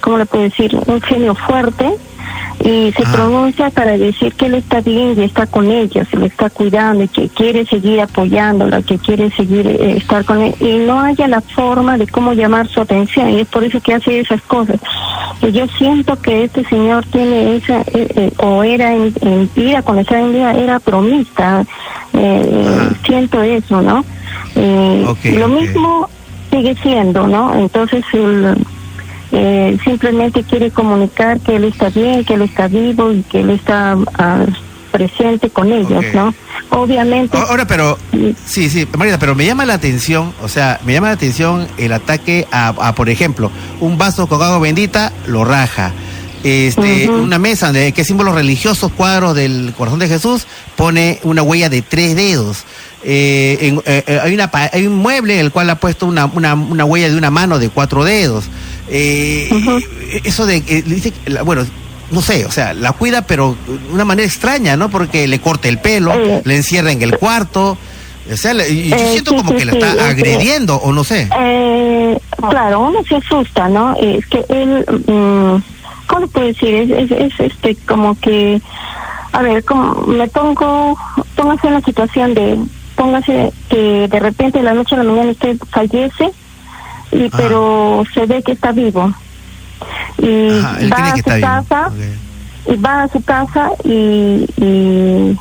¿cómo 0.00 0.18
le 0.18 0.26
puedo 0.26 0.44
decir? 0.44 0.76
Un 0.86 1.00
genio 1.00 1.34
fuerte 1.34 1.96
y 2.62 2.92
se 2.92 3.02
pronuncia 3.04 3.70
para 3.70 3.96
decir 3.96 4.34
que 4.34 4.46
él 4.46 4.54
está 4.54 4.82
bien 4.82 5.14
y 5.18 5.22
está 5.22 5.46
con 5.46 5.70
ella, 5.70 6.04
se 6.04 6.18
le 6.18 6.26
está 6.26 6.50
cuidando 6.50 7.04
y 7.04 7.08
que 7.08 7.28
quiere 7.30 7.64
seguir 7.64 8.00
apoyándola, 8.00 8.82
que 8.82 8.98
quiere 8.98 9.30
seguir 9.30 9.66
eh, 9.66 9.96
estar 9.96 10.26
con 10.26 10.42
él 10.42 10.54
y 10.60 10.76
no 10.86 11.00
haya 11.00 11.26
la 11.26 11.40
forma 11.40 11.96
de 11.96 12.06
cómo 12.06 12.34
llamar 12.34 12.68
su 12.68 12.82
atención 12.82 13.30
y 13.30 13.40
es 13.40 13.48
por 13.48 13.64
eso 13.64 13.80
que 13.80 13.94
hace 13.94 14.20
esas 14.20 14.42
cosas. 14.42 14.78
Y 15.40 15.52
yo 15.52 15.66
siento 15.78 16.20
que 16.20 16.44
este 16.44 16.62
señor 16.64 17.06
tiene 17.06 17.56
esa, 17.56 17.80
eh, 17.80 17.86
eh, 17.94 18.32
o 18.38 18.62
era 18.62 18.92
en, 18.94 19.50
vida, 19.56 19.80
cuando 19.80 20.02
estaba 20.02 20.20
en 20.20 20.32
vida, 20.32 20.52
era 20.52 20.80
promista, 20.80 21.64
siento 23.06 23.42
eso, 23.42 23.80
¿no? 23.80 24.04
lo 24.54 25.48
mismo 25.48 26.08
sigue 26.50 26.74
siendo, 26.82 27.26
¿no? 27.26 27.54
Entonces 27.54 28.04
el 28.12 28.54
eh, 29.32 29.78
simplemente 29.84 30.42
quiere 30.42 30.70
comunicar 30.70 31.40
que 31.40 31.56
él 31.56 31.64
está 31.64 31.88
bien, 31.90 32.24
que 32.24 32.34
él 32.34 32.42
está 32.42 32.68
vivo 32.68 33.12
y 33.12 33.22
que 33.22 33.40
él 33.40 33.50
está 33.50 33.96
ah, 34.18 34.44
presente 34.90 35.50
con 35.50 35.72
ellos, 35.72 36.04
¿no? 36.12 36.34
Obviamente. 36.70 37.36
Ahora, 37.36 37.66
pero 37.66 37.96
sí, 38.44 38.68
sí, 38.68 38.86
Marita, 38.96 39.18
pero 39.18 39.34
me 39.34 39.46
llama 39.46 39.64
la 39.64 39.74
atención, 39.74 40.32
o 40.42 40.48
sea, 40.48 40.80
me 40.84 40.92
llama 40.92 41.08
la 41.08 41.14
atención 41.14 41.66
el 41.78 41.92
ataque 41.92 42.46
a, 42.50 42.92
por 42.94 43.08
ejemplo, 43.08 43.50
un 43.80 43.98
vaso 43.98 44.26
con 44.26 44.42
agua 44.42 44.58
bendita 44.58 45.12
lo 45.26 45.44
raja. 45.44 45.92
Este, 46.42 47.10
una 47.10 47.38
mesa 47.38 47.66
donde 47.66 47.92
que 47.92 48.02
símbolos 48.02 48.34
religiosos, 48.34 48.90
cuadros 48.92 49.36
del 49.36 49.74
corazón 49.76 49.98
de 49.98 50.08
Jesús, 50.08 50.46
pone 50.74 51.20
una 51.22 51.42
huella 51.42 51.68
de 51.68 51.82
tres 51.82 52.16
dedos. 52.16 52.64
Eh, 53.04 53.78
eh, 53.84 54.20
hay, 54.22 54.34
una, 54.34 54.50
hay 54.52 54.86
un 54.86 54.94
mueble 54.94 55.34
en 55.34 55.40
el 55.40 55.52
cual 55.52 55.68
ha 55.68 55.74
puesto 55.74 56.06
una, 56.06 56.26
una, 56.26 56.54
una 56.54 56.84
huella 56.84 57.10
de 57.10 57.16
una 57.16 57.30
mano 57.30 57.58
de 57.58 57.68
cuatro 57.68 58.04
dedos. 58.04 58.46
Eh, 58.90 59.48
Eso 60.24 60.46
de, 60.46 60.56
eh, 60.56 60.82
dice, 60.84 61.12
bueno, 61.44 61.64
no 62.10 62.20
sé, 62.20 62.44
o 62.44 62.50
sea, 62.50 62.74
la 62.74 62.92
cuida, 62.92 63.22
pero 63.22 63.56
de 63.66 63.92
una 63.92 64.04
manera 64.04 64.26
extraña, 64.26 64.76
¿no? 64.76 64.90
Porque 64.90 65.28
le 65.28 65.38
corta 65.38 65.68
el 65.68 65.78
pelo, 65.78 66.12
eh. 66.12 66.42
le 66.44 66.56
encierra 66.56 66.90
en 66.90 67.00
el 67.02 67.16
cuarto. 67.16 67.78
O 68.30 68.36
sea, 68.36 68.52
yo 68.52 68.60
eh, 68.62 69.08
siento 69.12 69.34
como 69.36 69.54
que 69.54 69.64
la 69.64 69.72
está 69.72 70.08
agrediendo, 70.08 70.76
o 70.76 70.92
no 70.92 71.04
sé. 71.04 71.28
claro, 72.48 72.80
uno 72.80 73.02
se 73.08 73.16
asusta, 73.16 73.68
¿no? 73.68 73.96
Es 73.96 74.26
que 74.26 74.44
él, 74.48 74.84
mm, 75.06 75.62
¿cómo 76.06 76.26
puedo 76.28 76.46
decir? 76.46 76.92
Es, 76.92 77.10
es, 77.10 77.40
este, 77.40 77.76
como 77.86 78.18
que, 78.18 78.60
a 79.32 79.42
ver, 79.42 79.64
como 79.64 79.94
me 80.06 80.28
pongo, 80.28 80.98
póngase 81.36 81.68
en 81.68 81.74
la 81.74 81.80
situación 81.80 82.34
de, 82.34 82.58
póngase 82.96 83.52
que 83.68 84.08
de 84.08 84.20
repente 84.20 84.58
de 84.58 84.64
la 84.64 84.74
noche 84.74 84.94
a 84.94 84.98
la 84.98 85.04
mañana 85.04 85.30
usted 85.30 85.56
fallece 85.70 86.32
y 87.12 87.28
pero 87.30 88.04
se 88.12 88.26
ve 88.26 88.42
que 88.42 88.52
está 88.52 88.72
vivo. 88.72 89.12
Y 90.18 90.48
va 90.90 91.12
a 91.12 91.16
su 91.16 91.22
casa 91.22 91.90
y 92.66 92.76
va 92.76 93.02
a 93.04 93.08
su 93.08 93.22
casa 93.22 93.70
y, 93.84 95.36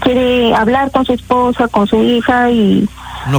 quiere 0.00 0.54
hablar 0.54 0.90
con 0.90 1.04
su 1.06 1.14
esposa 1.14 1.66
con 1.68 1.86
su 1.86 2.02
hija 2.02 2.50
y 2.50 2.86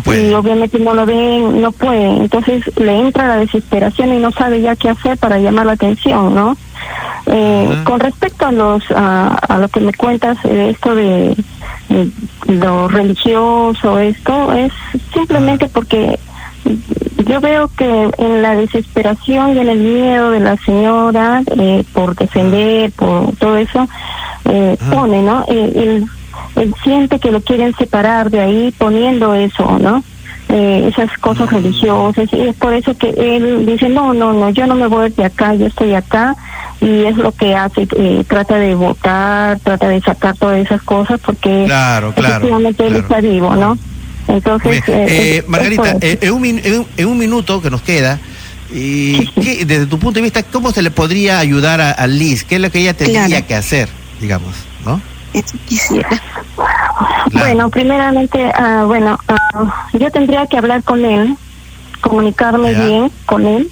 y 0.07 0.33
obviamente 0.33 0.79
no 0.79 0.95
lo 0.95 1.05
ven, 1.05 1.61
no 1.61 1.71
puede. 1.71 2.17
Entonces 2.17 2.63
le 2.77 2.99
entra 2.99 3.27
la 3.27 3.37
desesperación 3.37 4.13
y 4.13 4.17
no 4.17 4.31
sabe 4.31 4.61
ya 4.61 4.75
qué 4.75 4.89
hacer 4.89 5.17
para 5.17 5.37
llamar 5.37 5.67
la 5.67 5.73
atención, 5.73 6.33
¿no? 6.33 6.57
Eh, 7.27 7.81
con 7.83 7.99
respecto 7.99 8.47
a 8.47 8.51
los 8.51 8.83
a, 8.91 9.57
lo 9.59 9.67
que 9.69 9.79
me 9.79 9.93
cuentas 9.93 10.41
de 10.43 10.71
esto 10.71 10.95
de, 10.95 11.35
de, 11.89 12.09
lo 12.47 12.87
religioso, 12.87 13.99
esto 13.99 14.53
es 14.53 14.71
simplemente 15.13 15.67
porque 15.69 16.19
yo 17.25 17.41
veo 17.41 17.69
que 17.75 18.09
en 18.17 18.41
la 18.41 18.55
desesperación 18.55 19.55
y 19.55 19.59
en 19.59 19.69
el 19.69 19.79
miedo 19.79 20.31
de 20.31 20.39
la 20.39 20.57
señora 20.57 21.41
eh, 21.57 21.83
por 21.93 22.15
defender, 22.15 22.91
por 22.91 23.35
todo 23.37 23.57
eso, 23.57 23.87
eh, 24.45 24.77
pone, 24.91 25.21
¿no? 25.21 25.45
Él, 25.47 26.05
siente 26.83 27.19
que 27.19 27.31
lo 27.31 27.41
quieren 27.41 27.75
separar 27.75 28.29
de 28.29 28.39
ahí 28.39 28.73
poniendo 28.77 29.33
eso, 29.33 29.77
¿no? 29.79 30.03
Eh, 30.47 30.87
esas 30.87 31.11
cosas 31.17 31.51
religiosas 31.51 32.31
y 32.31 32.41
es 32.41 32.55
por 32.55 32.73
eso 32.73 32.95
que 32.95 33.09
él 33.09 33.65
dice 33.65 33.89
no 33.89 34.13
no 34.13 34.31
no 34.31 34.51
yo 34.51 34.67
no 34.67 34.75
me 34.75 34.85
voy 34.85 35.09
de 35.09 35.25
acá 35.25 35.55
yo 35.55 35.65
estoy 35.65 35.95
acá 35.95 36.35
y 36.79 37.05
es 37.05 37.17
lo 37.17 37.31
que 37.31 37.55
hace 37.55 37.87
trata 38.27 38.57
de 38.57 38.75
votar 38.75 39.59
trata 39.61 39.87
de 39.87 39.99
sacar 40.01 40.37
todas 40.37 40.59
esas 40.59 40.83
cosas 40.83 41.19
porque 41.19 41.63
claro, 41.65 42.13
efectivamente 42.15 42.85
él 42.85 42.95
está 42.97 43.21
vivo 43.21 43.55
no 43.55 43.75
entonces, 44.27 44.83
eh, 44.87 45.05
eh, 45.37 45.43
Margarita, 45.47 45.97
eh, 46.01 46.19
en, 46.21 47.07
un, 47.07 47.17
minuto 47.17 47.61
que 47.61 47.69
nos 47.69 47.81
queda, 47.81 48.19
y 48.73 49.29
desde 49.65 49.85
tu 49.85 49.99
punto 49.99 50.19
de 50.19 50.23
vista, 50.23 50.43
¿cómo 50.43 50.71
se 50.71 50.81
le 50.81 50.91
podría 50.91 51.39
ayudar 51.39 51.81
a, 51.81 52.07
Liz? 52.07 52.43
¿Qué 52.43 52.55
es 52.55 52.61
lo 52.61 52.71
que 52.71 52.79
ella 52.79 52.93
tendría 52.93 53.41
que 53.45 53.55
hacer, 53.55 53.89
digamos, 54.19 54.55
no? 54.85 55.01
Eso 55.33 55.57
quisiera. 55.67 56.09
Bueno, 57.33 57.69
primeramente, 57.69 58.51
uh, 58.57 58.85
bueno, 58.85 59.19
ah, 59.27 59.87
yo 59.93 60.09
tendría 60.09 60.47
que 60.47 60.57
hablar 60.57 60.83
con 60.83 61.03
él, 61.03 61.35
comunicarme 62.01 62.73
bien 62.73 63.11
con 63.25 63.45
él 63.45 63.69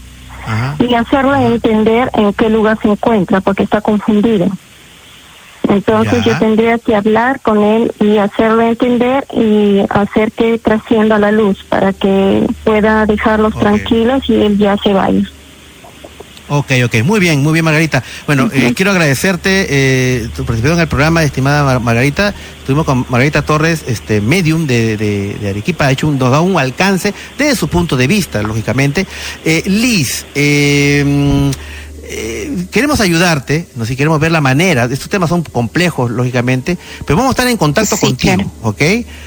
y 0.79 0.93
hacerle 0.93 1.45
entender 1.45 2.09
en 2.13 2.33
qué 2.33 2.49
lugar 2.49 2.77
se 2.81 2.89
encuentra, 2.89 3.41
porque 3.41 3.63
está 3.63 3.81
confundido. 3.81 4.47
Entonces 5.73 6.23
yo 6.23 6.37
tendría 6.37 6.77
que 6.77 6.95
hablar 6.95 7.39
con 7.41 7.63
él 7.63 7.91
y 7.99 8.17
hacerle 8.17 8.69
entender 8.69 9.25
y 9.33 9.79
hacer 9.89 10.31
que 10.31 10.59
trascienda 10.59 11.17
la 11.17 11.31
luz 11.31 11.63
para 11.67 11.93
que 11.93 12.45
pueda 12.63 13.05
dejarlos 13.07 13.57
tranquilos 13.57 14.29
y 14.29 14.35
él 14.35 14.57
ya 14.57 14.77
se 14.77 14.93
vaya. 14.93 15.23
Ok, 16.49 16.71
ok, 16.85 16.95
muy 17.03 17.19
bien, 17.19 17.41
muy 17.41 17.53
bien 17.53 17.65
Margarita. 17.65 18.03
Bueno, 18.27 18.49
eh, 18.53 18.73
quiero 18.75 18.91
agradecerte 18.91 19.65
eh, 19.69 20.27
tu 20.35 20.45
participación 20.45 20.73
en 20.73 20.81
el 20.81 20.87
programa, 20.87 21.23
estimada 21.23 21.79
Margarita. 21.79 22.35
Estuvimos 22.59 22.85
con 22.85 23.05
Margarita 23.09 23.41
Torres, 23.41 23.83
este 23.87 24.21
medium 24.21 24.67
de, 24.67 24.95
de, 24.95 25.49
Arequipa, 25.49 25.87
ha 25.87 25.91
hecho 25.91 26.07
un, 26.07 26.19
nos 26.19 26.29
da 26.29 26.41
un 26.41 26.59
alcance 26.59 27.13
desde 27.37 27.55
su 27.55 27.69
punto 27.69 27.97
de 27.97 28.05
vista, 28.05 28.43
lógicamente. 28.43 29.07
Eh, 29.43 29.63
Liz, 29.65 30.25
eh, 32.15 32.67
queremos 32.69 33.01
ayudarte, 33.01 33.65
no 33.75 33.85
si 33.85 33.95
queremos 33.95 34.19
ver 34.19 34.31
la 34.31 34.39
manera, 34.39 34.85
estos 34.85 35.09
temas 35.09 35.29
son 35.29 35.41
complejos, 35.41 36.11
lógicamente, 36.11 36.77
pero 37.07 37.17
vamos 37.17 37.31
a 37.31 37.31
estar 37.31 37.47
en 37.47 37.57
contacto 37.57 37.97
contigo, 37.97 38.51
¿ok? 38.61 38.81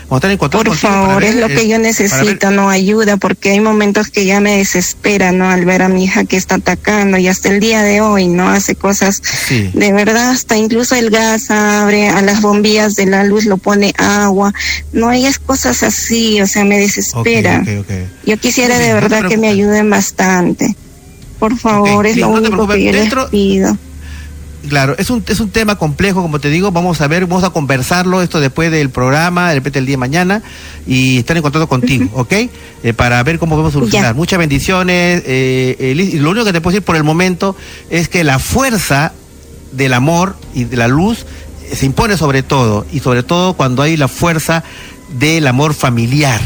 Vamos 0.05 0.13
a 0.13 0.17
estar 0.17 0.31
en 0.31 0.39
contacto 0.39 0.69
Por 0.69 0.77
favor, 0.77 1.25
es 1.25 1.35
lo 1.35 1.49
que 1.49 1.67
yo 1.67 1.81
necesito, 1.81 2.53
no 2.53 2.71
ayuda, 2.71 3.17
porque 3.17 3.51
hay 3.51 3.61
momentos 3.61 4.09
que 4.09 4.25
ya 4.25 4.39
me 4.39 4.59
desespera, 4.59 5.33
¿no? 5.33 5.51
Al 5.51 5.65
ver 5.65 5.83
a 5.83 5.89
mi 5.89 6.05
hija 6.05 6.27
que 6.27 6.37
está 6.37 6.57
atacando 6.57 7.19
y 7.19 7.27
hasta 7.27 7.49
el 7.49 7.59
día 7.59 7.83
de 7.83 8.01
hoy, 8.01 8.29
¿no? 8.29 8.49
Hace 8.49 8.77
cosas, 8.77 9.21
de 9.51 9.93
verdad, 9.93 10.31
hasta 10.31 10.57
incluso 10.57 10.95
el 10.95 11.11
gas 11.11 11.51
abre, 11.51 12.09
a 12.09 12.23
las 12.23 12.41
bombillas 12.41 12.95
de 12.95 13.07
la 13.07 13.25
luz 13.25 13.47
lo 13.47 13.57
pone 13.57 13.95
agua, 13.99 14.55
no 14.93 15.09
hay 15.09 15.27
cosas 15.45 15.83
así, 15.83 16.41
o 16.41 16.47
sea, 16.47 16.65
me 16.65 16.79
desespera. 16.79 17.65
yo 18.25 18.37
quisiera 18.37 18.79
de 18.79 18.95
verdad 18.95 19.29
que 19.29 19.37
me 19.37 19.49
ayuden 19.49 19.91
bastante. 19.91 20.77
Por 21.39 21.57
favor, 21.57 22.07
es 22.07 22.17
lo 22.17 22.29
único 22.29 22.67
que 22.67 22.85
yo 22.85 22.93
les 22.93 23.15
pido. 23.31 23.77
Claro, 24.69 24.97
es 24.99 25.11
un, 25.11 25.23
es 25.29 25.39
un 25.39 25.51
tema 25.51 25.77
complejo, 25.77 26.23
como 26.23 26.41
te 26.41 26.51
digo, 26.51 26.73
vamos 26.73 27.01
a 27.01 27.07
ver, 27.07 27.27
vamos 27.27 27.45
a 27.45 27.51
conversarlo 27.51 28.21
esto 28.21 28.41
después 28.41 28.71
del 28.73 28.91
programa, 28.91 29.51
de 29.51 29.57
repente 29.57 29.79
el 29.79 29.87
día 29.87 29.93
de 29.95 29.99
mañana, 29.99 30.43
y 30.87 31.19
estar 31.19 31.37
en 31.37 31.43
contacto 31.43 31.69
contigo, 31.69 32.09
¿ok? 32.15 32.33
Eh, 32.33 32.93
para 32.93 33.23
ver 33.23 33.39
cómo 33.39 33.55
podemos 33.55 33.73
solucionar. 33.73 34.15
Muchas 34.15 34.39
bendiciones, 34.39 35.23
eh, 35.25 35.77
eh 35.79 36.19
lo 36.21 36.31
único 36.31 36.45
que 36.45 36.53
te 36.53 36.61
puedo 36.61 36.75
decir 36.75 36.85
por 36.85 36.97
el 36.97 37.05
momento 37.05 37.55
es 37.91 38.09
que 38.09 38.25
la 38.25 38.39
fuerza 38.39 39.13
del 39.73 39.93
amor 39.93 40.37
y 40.53 40.65
de 40.65 40.77
la 40.77 40.89
luz 40.89 41.27
se 41.73 41.87
impone 41.87 42.17
sobre 42.17 42.43
todo, 42.43 42.87
y 42.93 43.01
sobre 43.01 43.23
todo 43.23 43.55
cuando 43.55 43.83
hay 43.83 43.97
la 43.97 44.09
fuerza 44.09 44.65
del 45.19 45.47
amor 45.47 45.75
familiar. 45.75 46.41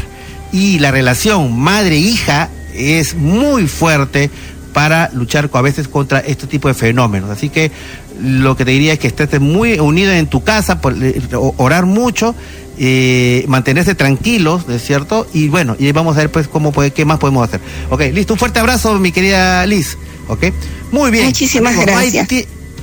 Y 0.51 0.79
la 0.79 0.91
relación 0.91 1.57
madre-hija 1.57 2.49
es 2.73 3.15
muy 3.15 3.67
fuerte 3.67 4.29
para 4.73 5.09
luchar 5.13 5.49
a 5.53 5.61
veces 5.61 5.87
contra 5.87 6.19
este 6.19 6.47
tipo 6.47 6.67
de 6.67 6.73
fenómenos. 6.73 7.29
Así 7.29 7.49
que 7.49 7.71
lo 8.19 8.55
que 8.55 8.65
te 8.65 8.71
diría 8.71 8.93
es 8.93 8.99
que 8.99 9.07
estés 9.07 9.39
muy 9.39 9.79
unido 9.79 10.11
en 10.11 10.27
tu 10.27 10.43
casa, 10.43 10.79
eh, 11.01 11.21
orar 11.57 11.85
mucho, 11.85 12.35
eh, 12.77 13.45
mantenerse 13.47 13.95
tranquilos, 13.95 14.67
¿no 14.67 14.73
es 14.73 14.83
cierto? 14.83 15.27
Y 15.33 15.49
bueno, 15.49 15.75
y 15.77 15.91
vamos 15.91 16.15
a 16.17 16.19
ver 16.19 16.31
pues 16.31 16.47
cómo 16.47 16.71
puede, 16.71 16.91
qué 16.91 17.05
más 17.05 17.19
podemos 17.19 17.47
hacer. 17.47 17.61
Ok, 17.89 18.01
listo, 18.13 18.33
un 18.33 18.39
fuerte 18.39 18.59
abrazo, 18.59 18.97
mi 18.99 19.11
querida 19.11 19.65
Liz. 19.65 19.97
Ok, 20.27 20.45
muy 20.91 21.11
bien. 21.11 21.25
Muchísimas 21.25 21.75
gracias. 21.77 22.27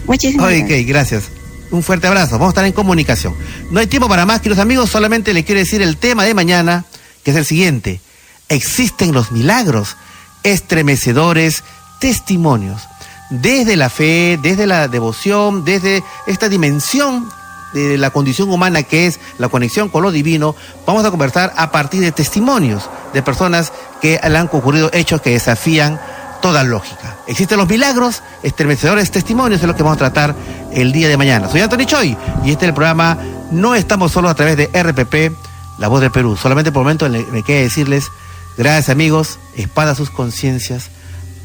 Muchísimas 0.07 0.51
gracias. 0.51 0.81
Ok, 0.81 0.87
gracias. 0.87 1.25
Un 1.71 1.83
fuerte 1.83 2.07
abrazo. 2.07 2.33
Vamos 2.33 2.49
a 2.49 2.51
estar 2.51 2.65
en 2.65 2.73
comunicación. 2.73 3.35
No 3.71 3.81
hay 3.81 3.87
tiempo 3.87 4.09
para 4.09 4.25
más, 4.25 4.41
queridos 4.41 4.63
amigos. 4.63 4.89
Solamente 4.91 5.35
les 5.35 5.45
quiero 5.45 5.59
decir 5.59 5.83
el 5.83 5.97
tema 5.97 6.25
de 6.25 6.33
mañana, 6.33 6.85
que 7.23 7.31
es 7.31 7.37
el 7.37 7.45
siguiente. 7.45 8.01
Existen 8.49 9.13
los 9.13 9.33
milagros 9.33 9.97
estremecedores 10.43 11.63
testimonios 11.99 12.89
desde 13.31 13.77
la 13.77 13.91
fe, 13.91 14.39
desde 14.41 14.67
la 14.67 14.89
devoción, 14.89 15.65
desde 15.65 16.03
esta 16.27 16.49
dimensión 16.49 17.29
de 17.73 17.99
la 17.99 18.11
condición 18.11 18.51
humana 18.51 18.83
que 18.83 19.07
es 19.07 19.21
la 19.39 19.49
conexión 19.49 19.89
con 19.89 20.03
lo 20.03 20.11
divino, 20.11 20.55
vamos 20.87 21.05
a 21.05 21.11
conversar 21.11 21.53
a 21.57 21.71
partir 21.71 22.01
de 22.01 22.13
testimonios 22.13 22.89
de 23.13 23.23
personas 23.23 23.73
que 24.01 24.19
le 24.27 24.39
han 24.39 24.49
ocurrido 24.51 24.91
hechos 24.93 25.21
que 25.21 25.31
desafían 25.31 26.01
toda 26.41 26.65
lógica. 26.65 27.17
Existen 27.27 27.59
los 27.59 27.69
milagros, 27.69 28.23
estremecedores 28.43 29.11
testimonios, 29.11 29.61
es 29.61 29.67
lo 29.67 29.75
que 29.75 29.83
vamos 29.83 29.97
a 29.97 30.11
tratar 30.11 30.35
el 30.73 30.93
día 30.93 31.09
de 31.09 31.17
mañana. 31.17 31.49
Soy 31.49 31.61
Anthony 31.61 31.85
Choi 31.85 32.17
y 32.45 32.51
este 32.51 32.65
es 32.65 32.69
el 32.69 32.75
programa 32.75 33.19
No 33.51 33.75
estamos 33.75 34.13
solos 34.13 34.31
a 34.31 34.35
través 34.35 34.57
de 34.57 34.67
RPP, 34.67 35.37
La 35.79 35.89
Voz 35.89 36.01
del 36.01 36.11
Perú. 36.11 36.37
Solamente 36.37 36.73
por 36.73 36.81
el 36.81 36.85
momento 36.85 37.09
me 37.33 37.43
queda 37.43 37.61
decirles, 37.61 38.11
gracias 38.57 38.89
amigos, 38.89 39.39
espada 39.57 39.95
sus 39.95 40.11
conciencias, 40.11 40.91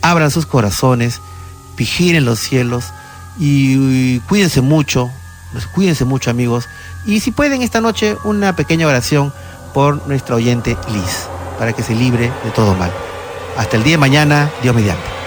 abran 0.03 0.29
sus 0.29 0.45
corazones, 0.45 1.21
vigilen 1.75 2.25
los 2.25 2.39
cielos 2.39 2.93
y, 3.39 4.19
cuídense 4.19 4.61
mucho, 4.61 5.09
cuídense 5.73 6.05
mucho 6.05 6.29
amigos. 6.29 6.69
Y 7.05 7.21
si 7.21 7.31
pueden 7.31 7.63
esta 7.63 7.81
noche 7.81 8.17
una 8.23 8.55
pequeña 8.55 8.85
oración 8.85 9.33
por 9.73 10.05
nuestra 10.07 10.35
oyente 10.35 10.77
Liz, 10.91 11.27
para 11.57 11.73
que 11.73 11.81
se 11.81 11.95
libre 11.95 12.31
de 12.43 12.51
todo 12.51 12.75
mal. 12.75 12.91
Hasta 13.57 13.77
el 13.77 13.83
día 13.83 13.93
de 13.93 13.99
mañana, 13.99 14.51
Dios 14.61 14.75
mediante. 14.75 15.22